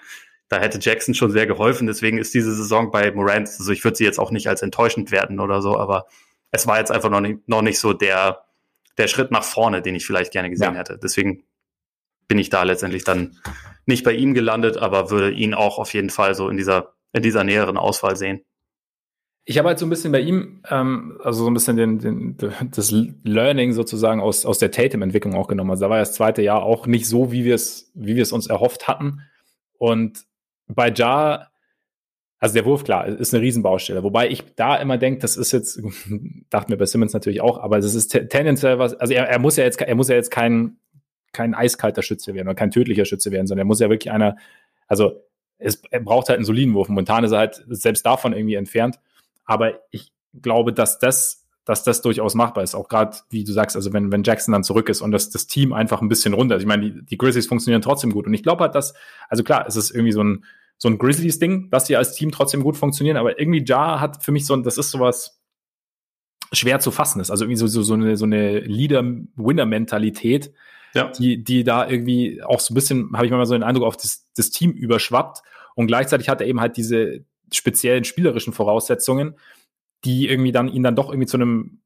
Da 0.48 0.58
hätte 0.58 0.80
Jackson 0.80 1.14
schon 1.14 1.30
sehr 1.30 1.46
geholfen, 1.46 1.86
deswegen 1.86 2.18
ist 2.18 2.34
diese 2.34 2.52
Saison 2.54 2.90
bei 2.90 3.12
Morant, 3.12 3.48
also 3.48 3.70
ich 3.70 3.84
würde 3.84 3.96
sie 3.96 4.04
jetzt 4.04 4.18
auch 4.18 4.32
nicht 4.32 4.48
als 4.48 4.62
enttäuschend 4.62 5.12
werden 5.12 5.38
oder 5.38 5.62
so, 5.62 5.78
aber 5.78 6.06
es 6.50 6.66
war 6.66 6.78
jetzt 6.78 6.90
einfach 6.90 7.10
noch 7.10 7.20
nicht, 7.20 7.48
noch 7.48 7.62
nicht 7.62 7.78
so 7.78 7.92
der 7.92 8.44
der 8.98 9.06
Schritt 9.06 9.30
nach 9.30 9.44
vorne, 9.44 9.80
den 9.80 9.94
ich 9.94 10.06
vielleicht 10.06 10.32
gerne 10.32 10.50
gesehen 10.50 10.74
hätte. 10.74 10.98
Deswegen 11.00 11.44
bin 12.26 12.38
ich 12.38 12.50
da 12.50 12.64
letztendlich 12.64 13.04
dann 13.04 13.38
nicht 13.84 14.02
bei 14.02 14.12
ihm 14.12 14.34
gelandet, 14.34 14.76
aber 14.76 15.10
würde 15.10 15.30
ihn 15.30 15.54
auch 15.54 15.78
auf 15.78 15.94
jeden 15.94 16.10
Fall 16.10 16.34
so 16.34 16.48
in 16.48 16.56
dieser 16.56 16.94
in 17.12 17.22
dieser 17.22 17.44
näheren 17.44 17.76
Auswahl 17.76 18.16
sehen. 18.16 18.40
Ich 19.48 19.58
habe 19.58 19.68
halt 19.68 19.78
so 19.78 19.86
ein 19.86 19.90
bisschen 19.90 20.10
bei 20.10 20.20
ihm, 20.20 20.60
ähm, 20.68 21.18
also 21.22 21.44
so 21.44 21.50
ein 21.50 21.54
bisschen 21.54 21.76
den, 21.76 21.98
den, 22.00 22.36
das 22.72 22.92
Learning 23.22 23.72
sozusagen 23.72 24.20
aus, 24.20 24.44
aus 24.44 24.58
der 24.58 24.72
Tatum-Entwicklung 24.72 25.34
auch 25.34 25.46
genommen. 25.46 25.70
Also 25.70 25.84
da 25.84 25.90
war 25.90 25.98
das 25.98 26.14
zweite 26.14 26.42
Jahr 26.42 26.64
auch 26.64 26.86
nicht 26.86 27.06
so, 27.06 27.30
wie 27.30 27.44
wir 27.44 27.54
es, 27.54 27.92
wie 27.94 28.16
wir 28.16 28.22
es 28.22 28.32
uns 28.32 28.48
erhofft 28.48 28.88
hatten. 28.88 29.20
Und 29.78 30.24
bei 30.66 30.92
Ja, 30.92 31.46
also 32.38 32.54
der 32.54 32.64
Wurf, 32.64 32.84
klar, 32.84 33.06
ist 33.06 33.32
eine 33.32 33.42
Riesenbaustelle. 33.42 34.02
Wobei 34.02 34.28
ich 34.28 34.44
da 34.56 34.76
immer 34.76 34.98
denke, 34.98 35.20
das 35.20 35.36
ist 35.36 35.52
jetzt, 35.52 35.80
dachte 36.50 36.70
mir 36.70 36.76
bei 36.76 36.86
Simmons 36.86 37.12
natürlich 37.12 37.40
auch, 37.40 37.58
aber 37.58 37.76
das 37.76 37.94
ist 37.94 38.08
tendenziell 38.08 38.78
was, 38.78 38.94
also 38.94 39.14
er, 39.14 39.28
er 39.28 39.38
muss 39.38 39.56
ja 39.56 39.64
jetzt, 39.64 39.80
er 39.80 39.94
muss 39.94 40.08
ja 40.08 40.16
jetzt 40.16 40.30
kein, 40.30 40.76
kein 41.32 41.54
eiskalter 41.54 42.02
Schütze 42.02 42.34
werden 42.34 42.48
oder 42.48 42.54
kein 42.54 42.70
tödlicher 42.70 43.04
Schütze 43.04 43.30
werden, 43.30 43.46
sondern 43.46 43.64
er 43.64 43.68
muss 43.68 43.80
ja 43.80 43.88
wirklich 43.88 44.10
einer, 44.10 44.36
also 44.86 45.22
es, 45.58 45.82
er 45.90 46.00
braucht 46.00 46.28
halt 46.28 46.38
einen 46.38 46.44
soliden 46.44 46.74
Wurf. 46.74 46.88
Momentan 46.88 47.24
ist 47.24 47.32
er 47.32 47.38
halt 47.38 47.64
selbst 47.68 48.04
davon 48.04 48.32
irgendwie 48.32 48.54
entfernt. 48.56 48.98
Aber 49.46 49.80
ich 49.90 50.12
glaube, 50.42 50.72
dass 50.72 50.98
das, 50.98 51.46
dass 51.64 51.82
das 51.82 52.02
durchaus 52.02 52.34
machbar 52.34 52.62
ist. 52.62 52.74
Auch 52.74 52.88
gerade, 52.88 53.16
wie 53.30 53.44
du 53.44 53.52
sagst, 53.52 53.76
also 53.76 53.92
wenn, 53.92 54.12
wenn 54.12 54.22
Jackson 54.22 54.52
dann 54.52 54.64
zurück 54.64 54.88
ist 54.88 55.00
und 55.00 55.12
das, 55.12 55.30
das 55.30 55.46
Team 55.46 55.72
einfach 55.72 56.02
ein 56.02 56.08
bisschen 56.08 56.34
runter. 56.34 56.58
Ich 56.58 56.66
meine, 56.66 56.90
die, 56.90 57.04
die 57.04 57.18
Grizzlies 57.18 57.46
funktionieren 57.46 57.82
trotzdem 57.82 58.12
gut. 58.12 58.26
Und 58.26 58.34
ich 58.34 58.42
glaube 58.42 58.64
halt, 58.64 58.74
dass, 58.74 58.94
also 59.28 59.42
klar, 59.42 59.64
es 59.66 59.76
ist 59.76 59.90
irgendwie 59.90 60.12
so 60.12 60.22
ein, 60.22 60.44
so 60.78 60.88
ein 60.88 60.98
Grizzlies-Ding, 60.98 61.70
dass 61.70 61.86
sie 61.86 61.96
als 61.96 62.14
Team 62.14 62.30
trotzdem 62.30 62.62
gut 62.62 62.76
funktionieren. 62.76 63.16
Aber 63.16 63.38
irgendwie 63.40 63.64
Ja 63.66 64.00
hat 64.00 64.22
für 64.22 64.32
mich 64.32 64.46
so 64.46 64.54
ein, 64.54 64.62
das 64.62 64.78
ist 64.78 64.90
sowas 64.90 65.40
schwer 66.52 66.78
zu 66.80 66.90
fassen 66.90 67.20
ist. 67.20 67.30
Also 67.30 67.44
irgendwie 67.44 67.58
so, 67.58 67.66
so, 67.66 67.82
so 67.82 67.94
eine, 67.94 68.16
so 68.16 68.24
eine 68.24 68.60
Leader-Winner-Mentalität, 68.60 70.52
ja. 70.94 71.10
die, 71.10 71.42
die 71.42 71.64
da 71.64 71.88
irgendwie 71.88 72.42
auch 72.42 72.60
so 72.60 72.72
ein 72.72 72.76
bisschen, 72.76 73.10
habe 73.14 73.26
ich 73.26 73.32
mal 73.32 73.44
so 73.46 73.54
den 73.54 73.62
Eindruck, 73.62 73.86
auf 73.86 73.96
das, 73.96 74.26
das 74.36 74.50
Team 74.50 74.70
überschwappt. 74.70 75.42
Und 75.74 75.88
gleichzeitig 75.88 76.28
hat 76.28 76.40
er 76.40 76.46
eben 76.46 76.60
halt 76.60 76.76
diese 76.76 77.24
speziellen 77.52 78.04
spielerischen 78.04 78.52
Voraussetzungen, 78.52 79.36
die 80.04 80.28
irgendwie 80.28 80.52
dann 80.52 80.68
ihn 80.68 80.82
dann 80.82 80.96
doch 80.96 81.10
irgendwie 81.10 81.26
zu 81.26 81.36
einem, 81.36 81.80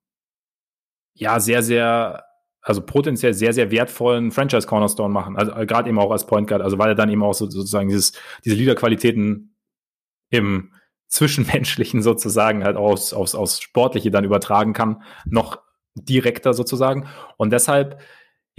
ja, 1.14 1.40
sehr, 1.40 1.62
sehr, 1.62 2.24
also 2.62 2.82
potenziell 2.84 3.34
sehr, 3.34 3.52
sehr 3.52 3.70
wertvollen 3.70 4.30
Franchise 4.30 4.66
Cornerstone 4.66 5.12
machen. 5.12 5.36
Also 5.36 5.52
äh, 5.52 5.66
gerade 5.66 5.88
eben 5.88 5.98
auch 5.98 6.10
als 6.10 6.26
Point 6.26 6.48
Guard, 6.48 6.62
also 6.62 6.78
weil 6.78 6.90
er 6.90 6.94
dann 6.94 7.10
eben 7.10 7.22
auch 7.22 7.34
so, 7.34 7.48
sozusagen 7.48 7.88
dieses, 7.88 8.12
diese 8.44 8.56
Leaderqualitäten 8.56 9.54
im 10.30 10.72
Zwischenmenschlichen 11.08 12.02
sozusagen 12.02 12.64
halt 12.64 12.76
aus, 12.76 13.12
aus, 13.12 13.34
aus 13.34 13.60
Sportliche 13.60 14.10
dann 14.10 14.24
übertragen 14.24 14.72
kann, 14.72 15.02
noch 15.24 15.60
direkter 15.94 16.54
sozusagen. 16.54 17.08
Und 17.36 17.50
deshalb 17.50 18.00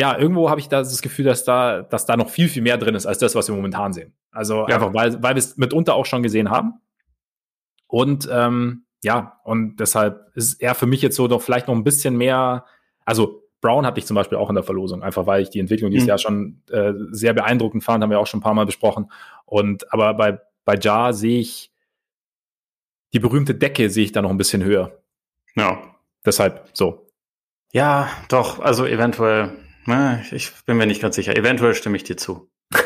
ja, 0.02 0.18
irgendwo 0.18 0.50
habe 0.50 0.60
ich 0.60 0.68
da 0.68 0.80
das 0.80 1.02
Gefühl, 1.02 1.26
dass 1.26 1.44
da, 1.44 1.84
dass 1.84 2.08
da 2.08 2.18
noch 2.18 2.30
viel, 2.30 2.50
viel 2.50 2.64
mehr 2.64 2.78
drin 2.78 2.96
ist 2.96 3.06
als 3.06 3.20
das, 3.20 3.36
was 3.36 3.48
wir 3.48 3.56
momentan 3.56 3.94
sehen. 3.94 4.16
Also 4.32 4.68
ja. 4.68 4.76
einfach, 4.76 4.94
weil, 4.96 5.22
weil 5.22 5.36
wir 5.36 5.40
es 5.40 5.58
mitunter 5.58 5.94
auch 5.96 6.06
schon 6.08 6.24
gesehen 6.24 6.50
haben. 6.50 6.82
Und 7.92 8.28
ähm, 8.32 8.86
ja, 9.04 9.40
und 9.44 9.78
deshalb 9.78 10.32
ist 10.36 10.62
er 10.62 10.76
für 10.76 10.86
mich 10.86 11.02
jetzt 11.02 11.16
so 11.16 11.28
doch 11.28 11.42
vielleicht 11.42 11.68
noch 11.68 11.76
ein 11.76 11.84
bisschen 11.84 12.18
mehr, 12.18 12.66
also 13.06 13.44
Brown 13.60 13.86
hatte 13.86 14.00
ich 14.00 14.06
zum 14.06 14.16
Beispiel 14.16 14.38
auch 14.38 14.50
in 14.50 14.56
der 14.56 14.64
Verlosung, 14.64 15.04
einfach 15.04 15.28
weil 15.28 15.44
ich 15.44 15.50
die 15.50 15.60
Entwicklung 15.60 15.92
dieses 15.92 16.06
mhm. 16.06 16.10
Jahr 16.10 16.18
schon 16.18 16.62
äh, 16.72 16.94
sehr 17.12 17.34
beeindruckend 17.34 17.84
fand, 17.84 18.02
haben 18.02 18.10
wir 18.10 18.20
auch 18.20 18.28
schon 18.28 18.40
ein 18.40 18.44
paar 18.44 18.54
Mal 18.54 18.66
besprochen. 18.66 19.12
Und 19.46 19.92
aber 19.94 20.14
bei, 20.14 20.40
bei 20.66 20.78
Jar 20.80 21.14
sehe 21.14 21.40
ich 21.40 21.72
die 23.14 23.20
berühmte 23.20 23.54
Decke 23.54 23.90
sehe 23.90 24.06
ich 24.06 24.14
da 24.14 24.22
noch 24.22 24.30
ein 24.30 24.38
bisschen 24.38 24.64
höher. 24.64 24.98
Ja. 25.56 25.82
Deshalb 26.26 26.70
so. 26.74 27.08
Ja, 27.74 28.10
doch, 28.30 28.60
also 28.60 28.86
eventuell 28.86 29.52
na, 29.86 30.22
ich 30.32 30.52
bin 30.66 30.78
mir 30.78 30.86
nicht 30.86 31.02
ganz 31.02 31.16
sicher. 31.16 31.36
Eventuell 31.36 31.74
stimme 31.74 31.98
ich 31.98 32.04
dir 32.04 32.18
zu. 32.18 32.50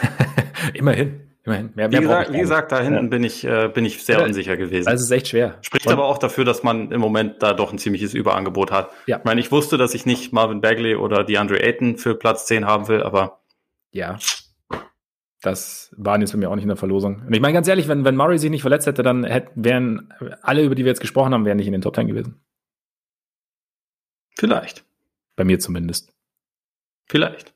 immerhin, 0.73 1.24
immerhin. 1.45 1.71
Mehr, 1.75 1.89
mehr 1.89 1.99
wie, 1.99 2.03
gesagt, 2.03 2.33
wie 2.33 2.39
gesagt, 2.39 2.71
da 2.71 2.79
hinten 2.81 3.03
ja. 3.05 3.09
bin 3.09 3.23
ich, 3.23 3.43
äh, 3.43 3.69
bin 3.73 3.85
ich 3.85 4.03
sehr 4.03 4.19
ja, 4.19 4.25
unsicher 4.25 4.57
gewesen. 4.57 4.87
Also 4.87 5.03
ist 5.03 5.11
echt 5.11 5.29
schwer. 5.29 5.57
Spricht 5.61 5.85
Und, 5.87 5.93
aber 5.93 6.05
auch 6.05 6.17
dafür, 6.17 6.45
dass 6.45 6.63
man 6.63 6.91
im 6.91 6.99
Moment 6.99 7.41
da 7.41 7.53
doch 7.53 7.71
ein 7.71 7.77
ziemliches 7.77 8.13
Überangebot 8.13 8.71
hat. 8.71 8.89
Ja. 9.05 9.17
Ich 9.17 9.23
meine, 9.23 9.39
ich 9.39 9.51
wusste, 9.51 9.77
dass 9.77 9.93
ich 9.93 10.05
nicht 10.05 10.33
Marvin 10.33 10.61
Bagley 10.61 10.95
oder 10.95 11.23
DeAndre 11.23 11.61
Ayton 11.61 11.97
für 11.97 12.15
Platz 12.15 12.45
10 12.47 12.65
haben 12.65 12.87
will, 12.87 13.03
aber. 13.03 13.39
Ja. 13.91 14.17
Das 15.41 15.93
waren 15.95 16.21
jetzt 16.21 16.31
für 16.31 16.37
mich 16.37 16.47
auch 16.47 16.55
nicht 16.55 16.63
in 16.63 16.69
der 16.69 16.77
Verlosung. 16.77 17.21
Und 17.27 17.33
ich 17.33 17.39
meine, 17.39 17.53
ganz 17.53 17.67
ehrlich, 17.67 17.87
wenn, 17.87 18.03
wenn 18.03 18.15
Murray 18.15 18.39
sich 18.39 18.49
nicht 18.49 18.61
verletzt 18.61 18.87
hätte, 18.87 19.03
dann 19.03 19.23
hätten, 19.23 19.63
wären 19.63 20.11
alle, 20.41 20.63
über 20.63 20.73
die 20.73 20.83
wir 20.83 20.91
jetzt 20.91 21.01
gesprochen 21.01 21.33
haben, 21.33 21.45
wären 21.45 21.57
nicht 21.57 21.67
in 21.67 21.73
den 21.73 21.81
Top 21.81 21.95
10 21.95 22.07
gewesen. 22.07 22.41
Vielleicht. 24.35 24.83
Bei 25.35 25.43
mir 25.43 25.59
zumindest. 25.59 26.13
Vielleicht. 27.07 27.54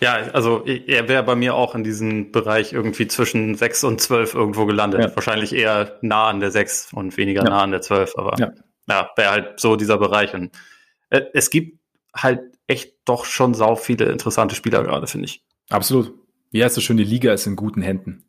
Ja, 0.00 0.14
also 0.32 0.64
er 0.64 1.08
wäre 1.08 1.22
bei 1.24 1.34
mir 1.34 1.54
auch 1.54 1.74
in 1.74 1.82
diesem 1.82 2.30
Bereich 2.30 2.72
irgendwie 2.72 3.08
zwischen 3.08 3.56
6 3.56 3.84
und 3.84 4.00
12 4.00 4.34
irgendwo 4.34 4.64
gelandet. 4.66 5.00
Ja. 5.00 5.16
Wahrscheinlich 5.16 5.52
eher 5.52 5.98
nah 6.02 6.28
an 6.28 6.40
der 6.40 6.50
6 6.50 6.92
und 6.92 7.16
weniger 7.16 7.42
ja. 7.42 7.50
nah 7.50 7.62
an 7.62 7.72
der 7.72 7.80
12, 7.80 8.16
aber 8.16 8.38
ja, 8.38 8.52
ja 8.88 9.10
wäre 9.16 9.30
halt 9.30 9.60
so 9.60 9.76
dieser 9.76 9.98
Bereich. 9.98 10.34
Und 10.34 10.56
äh, 11.10 11.22
es 11.34 11.50
gibt 11.50 11.80
halt 12.14 12.40
echt 12.66 12.94
doch 13.04 13.24
schon 13.24 13.54
sau 13.54 13.74
viele 13.74 14.06
interessante 14.06 14.54
Spieler 14.54 14.84
gerade, 14.84 15.06
finde 15.06 15.26
ich. 15.26 15.44
Absolut. 15.70 16.14
Wie 16.50 16.62
heißt 16.62 16.76
es 16.78 16.84
schön, 16.84 16.96
die 16.96 17.04
Liga 17.04 17.32
ist 17.32 17.46
in 17.46 17.56
guten 17.56 17.82
Händen. 17.82 18.24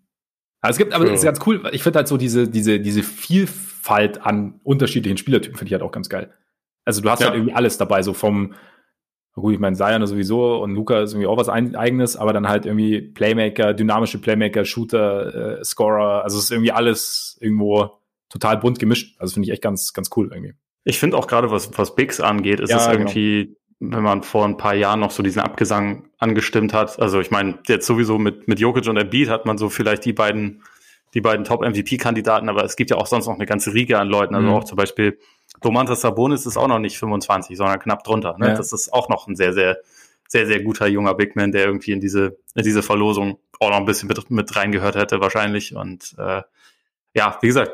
Also 0.62 0.74
es 0.74 0.78
gibt, 0.80 0.94
aber 0.94 1.06
es 1.06 1.20
ist 1.20 1.24
ganz 1.24 1.40
cool, 1.46 1.70
ich 1.72 1.84
finde 1.84 2.00
halt 2.00 2.08
so 2.08 2.18
diese, 2.18 2.48
diese, 2.48 2.80
diese 2.80 3.04
Vielfalt 3.04 4.26
an 4.26 4.60
unterschiedlichen 4.64 5.18
Spielertypen 5.18 5.58
finde 5.58 5.70
ich 5.70 5.74
halt 5.74 5.84
auch 5.84 5.92
ganz 5.92 6.10
geil. 6.10 6.34
Also 6.84 7.02
du 7.02 7.10
hast 7.10 7.24
halt 7.24 7.36
irgendwie 7.36 7.54
alles 7.54 7.78
dabei, 7.78 8.02
so 8.02 8.14
vom, 8.14 8.56
gut, 9.36 9.54
ich 9.54 9.60
meine, 9.60 9.76
Zion 9.76 10.06
sowieso 10.06 10.62
und 10.62 10.74
Luca 10.74 11.02
ist 11.02 11.14
irgendwie 11.14 11.28
auch 11.28 11.38
was 11.38 11.50
eigenes, 11.50 12.16
aber 12.18 12.34
dann 12.34 12.48
halt 12.48 12.66
irgendwie 12.66 13.02
Playmaker, 13.02 13.74
dynamische 13.74 14.20
Playmaker, 14.20 14.66
Shooter, 14.66 15.60
äh, 15.60 15.64
Scorer, 15.64 16.24
also 16.24 16.38
es 16.38 16.46
ist 16.46 16.52
irgendwie 16.52 16.72
alles 16.72 17.38
irgendwo 17.40 18.00
total 18.30 18.58
bunt 18.58 18.80
gemischt. 18.80 19.16
Also 19.20 19.34
finde 19.34 19.48
ich 19.48 19.54
echt 19.54 19.62
ganz, 19.62 19.94
ganz 19.94 20.10
cool 20.16 20.30
irgendwie. 20.32 20.54
Ich 20.84 21.00
finde 21.00 21.18
auch 21.18 21.28
gerade, 21.28 21.52
was, 21.52 21.78
was 21.78 21.96
Bigs 21.96 22.20
angeht, 22.20 22.60
ist 22.60 22.70
ja, 22.70 22.78
es 22.78 22.86
genau. 22.86 23.00
irgendwie, 23.00 23.58
genau. 23.80 23.98
wenn 23.98 24.04
man 24.04 24.24
vor 24.24 24.46
ein 24.46 24.58
paar 24.58 24.76
Jahren 24.76 25.00
noch 25.00 25.12
so 25.12 25.24
diesen 25.24 25.42
Abgesang 25.42 26.10
angestimmt 26.18 26.74
hat, 26.74 27.00
also 27.00 27.20
ich 27.20 27.32
meine, 27.32 27.60
jetzt 27.68 27.86
sowieso 27.86 28.18
mit, 28.18 28.48
mit 28.48 28.60
Jokic 28.60 28.88
und 28.88 28.98
Embiid 28.98 29.30
hat 29.30 29.46
man 29.46 29.58
so 29.58 29.70
vielleicht 29.70 30.06
die 30.06 30.14
beiden, 30.14 30.64
die 31.14 31.22
beiden 31.22 31.44
Top-MVP-Kandidaten, 31.44 32.50
aber 32.50 32.64
es 32.64 32.76
gibt 32.76 32.92
ja 32.92 32.98
auch 32.98 33.08
sonst 33.08 33.28
noch 33.28 33.36
eine 33.36 33.46
ganze 33.46 33.74
Riege 33.74 34.00
an 34.00 34.08
Leuten, 34.08 34.36
also 34.36 34.48
mhm. 34.48 34.54
auch 34.54 34.64
zum 34.64 34.78
Beispiel 34.78 35.18
Domantas 35.62 36.02
Sabonis 36.02 36.46
ist 36.46 36.58
auch 36.58 36.68
noch 36.68 36.80
nicht 36.80 36.98
25, 36.98 37.58
sondern 37.58 37.80
knapp 37.80 38.04
drunter. 38.04 38.38
Ne? 38.38 38.50
Ja. 38.50 38.56
Das 38.56 38.74
ist 38.74 38.94
auch 38.94 39.10
noch 39.10 39.28
ein 39.28 39.36
sehr, 39.36 39.54
sehr, 39.54 39.80
sehr, 40.28 40.46
sehr 40.46 40.62
guter 40.62 40.88
junger 40.88 41.14
Big 41.16 41.36
Man, 41.36 41.52
der 41.52 41.66
irgendwie 41.66 41.92
in 41.92 42.00
diese, 42.00 42.38
in 42.56 42.64
diese 42.64 42.84
Verlosung 42.84 43.40
auch 43.60 43.70
noch 43.70 43.78
ein 43.78 43.86
bisschen 43.86 44.08
mit, 44.08 44.30
mit 44.30 44.56
reingehört 44.56 44.96
hätte 44.96 45.20
wahrscheinlich. 45.20 45.76
Und 45.76 46.16
äh, 46.18 46.42
ja, 47.14 47.38
wie 47.42 47.48
gesagt, 47.48 47.72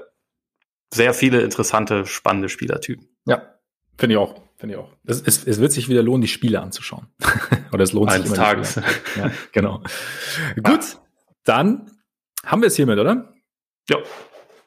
sehr 0.94 1.14
viele 1.14 1.42
interessante, 1.42 2.06
spannende 2.06 2.50
Spielertypen. 2.50 3.08
Ja, 3.26 3.56
finde 3.98 4.16
ich 4.16 4.18
auch. 4.18 4.42
Finde 4.58 4.76
ich 4.76 4.80
auch. 4.80 4.90
Es, 5.06 5.22
es, 5.22 5.46
es, 5.46 5.60
wird 5.60 5.74
sich 5.74 5.90
wieder 5.90 6.02
lohnen, 6.02 6.22
die 6.22 6.30
Spiele 6.30 6.62
anzuschauen. 6.62 7.08
Oder 7.74 7.84
es 7.84 7.92
lohnt 7.92 8.10
Eines 8.10 8.30
sich 8.30 8.38
immer. 8.38 8.46
Tages. 8.46 8.76
Ja, 9.18 9.32
genau. 9.52 9.84
Gut, 10.64 10.98
dann 11.44 11.92
haben 12.46 12.62
wir 12.62 12.68
es 12.68 12.76
hiermit, 12.76 12.98
oder? 12.98 13.34
Ja. 13.90 13.98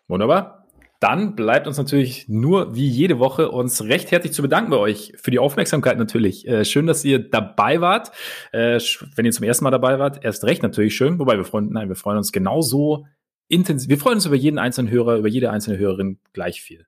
Wunderbar. 0.07 0.58
Dann 1.01 1.37
bleibt 1.37 1.69
uns 1.69 1.79
natürlich 1.79 2.29
nur 2.29 2.75
wie 2.75 2.89
jede 2.89 3.21
Woche 3.21 3.51
uns 3.51 3.85
recht 3.85 4.11
herzlich 4.11 4.33
zu 4.33 4.43
bedanken 4.43 4.71
bei 4.71 4.79
euch 4.79 5.13
für 5.17 5.31
die 5.31 5.39
Aufmerksamkeit 5.39 5.97
natürlich. 5.97 6.47
Äh, 6.49 6.65
schön, 6.65 6.89
dass 6.89 7.05
ihr 7.05 7.21
dabei 7.21 7.81
wart. 7.81 8.11
Äh, 8.51 8.81
wenn 9.15 9.25
ihr 9.25 9.31
zum 9.31 9.45
ersten 9.45 9.63
Mal 9.63 9.71
dabei 9.71 10.01
wart, 10.01 10.25
erst 10.25 10.43
recht 10.45 10.63
natürlich 10.63 10.97
schön. 10.97 11.21
Wobei 11.21 11.37
wir 11.37 11.45
freuen, 11.45 11.71
nein, 11.71 11.89
wir 11.89 11.95
freuen 11.95 12.19
uns 12.19 12.33
genauso 12.33 13.07
intensiv. 13.47 13.89
Wir 13.89 13.99
freuen 13.99 14.17
uns 14.17 14.27
über 14.27 14.35
jeden 14.35 14.59
einzelnen 14.59 14.91
Hörer, 14.91 15.17
über 15.17 15.29
jede 15.29 15.51
einzelne 15.53 15.79
Hörerin 15.79 16.19
gleich 16.33 16.63
viel. 16.63 16.87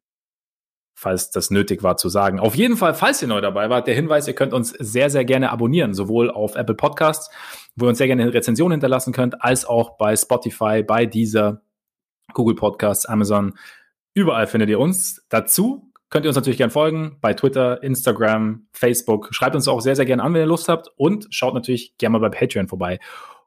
Falls 0.94 1.30
das 1.30 1.50
nötig 1.50 1.84
war 1.84 1.96
zu 1.96 2.08
sagen. 2.08 2.40
Auf 2.40 2.56
jeden 2.56 2.76
Fall, 2.76 2.94
falls 2.94 3.22
ihr 3.22 3.28
neu 3.28 3.40
dabei 3.40 3.70
wart, 3.70 3.86
der 3.86 3.94
Hinweis, 3.94 4.26
ihr 4.26 4.34
könnt 4.34 4.52
uns 4.52 4.70
sehr, 4.70 5.08
sehr 5.08 5.24
gerne 5.24 5.50
abonnieren, 5.50 5.94
sowohl 5.94 6.30
auf 6.30 6.56
Apple 6.56 6.74
Podcasts, 6.74 7.30
wo 7.76 7.86
ihr 7.86 7.90
uns 7.90 7.98
sehr 7.98 8.08
gerne 8.08 8.22
eine 8.22 8.34
Rezension 8.34 8.72
hinterlassen 8.72 9.12
könnt, 9.12 9.40
als 9.42 9.64
auch 9.64 9.96
bei 9.96 10.16
Spotify, 10.16 10.82
bei 10.82 11.06
dieser 11.06 11.62
Google 12.34 12.56
Podcasts, 12.56 13.06
Amazon, 13.06 13.54
Überall 14.14 14.46
findet 14.46 14.68
ihr 14.68 14.80
uns. 14.80 15.24
Dazu 15.28 15.90
könnt 16.10 16.24
ihr 16.24 16.28
uns 16.28 16.36
natürlich 16.36 16.58
gerne 16.58 16.72
folgen 16.72 17.16
bei 17.20 17.34
Twitter, 17.34 17.82
Instagram, 17.82 18.66
Facebook. 18.72 19.28
Schreibt 19.32 19.54
uns 19.54 19.68
auch 19.68 19.80
sehr, 19.80 19.96
sehr 19.96 20.04
gerne 20.04 20.22
an, 20.22 20.34
wenn 20.34 20.40
ihr 20.40 20.46
Lust 20.46 20.68
habt 20.68 20.88
und 20.96 21.28
schaut 21.30 21.54
natürlich 21.54 21.96
gerne 21.98 22.18
mal 22.18 22.28
bei 22.28 22.36
Patreon 22.36 22.68
vorbei. 22.68 22.98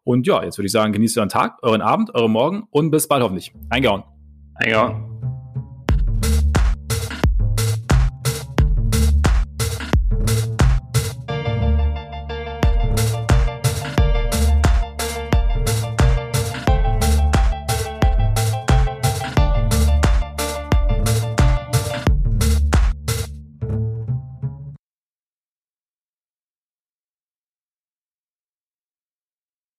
Und 0.03 0.27
ja, 0.27 0.43
jetzt 0.43 0.57
würde 0.57 0.65
ich 0.65 0.71
sagen, 0.71 0.93
genießt 0.93 1.17
euren 1.17 1.29
Tag, 1.29 1.59
euren 1.61 1.81
Abend, 1.81 2.13
euren 2.15 2.31
Morgen 2.31 2.63
und 2.71 2.91
bis 2.91 3.07
bald 3.07 3.23
hoffentlich. 3.23 3.53
Eingehauen. 3.69 4.03
Eingehauen. 4.55 5.32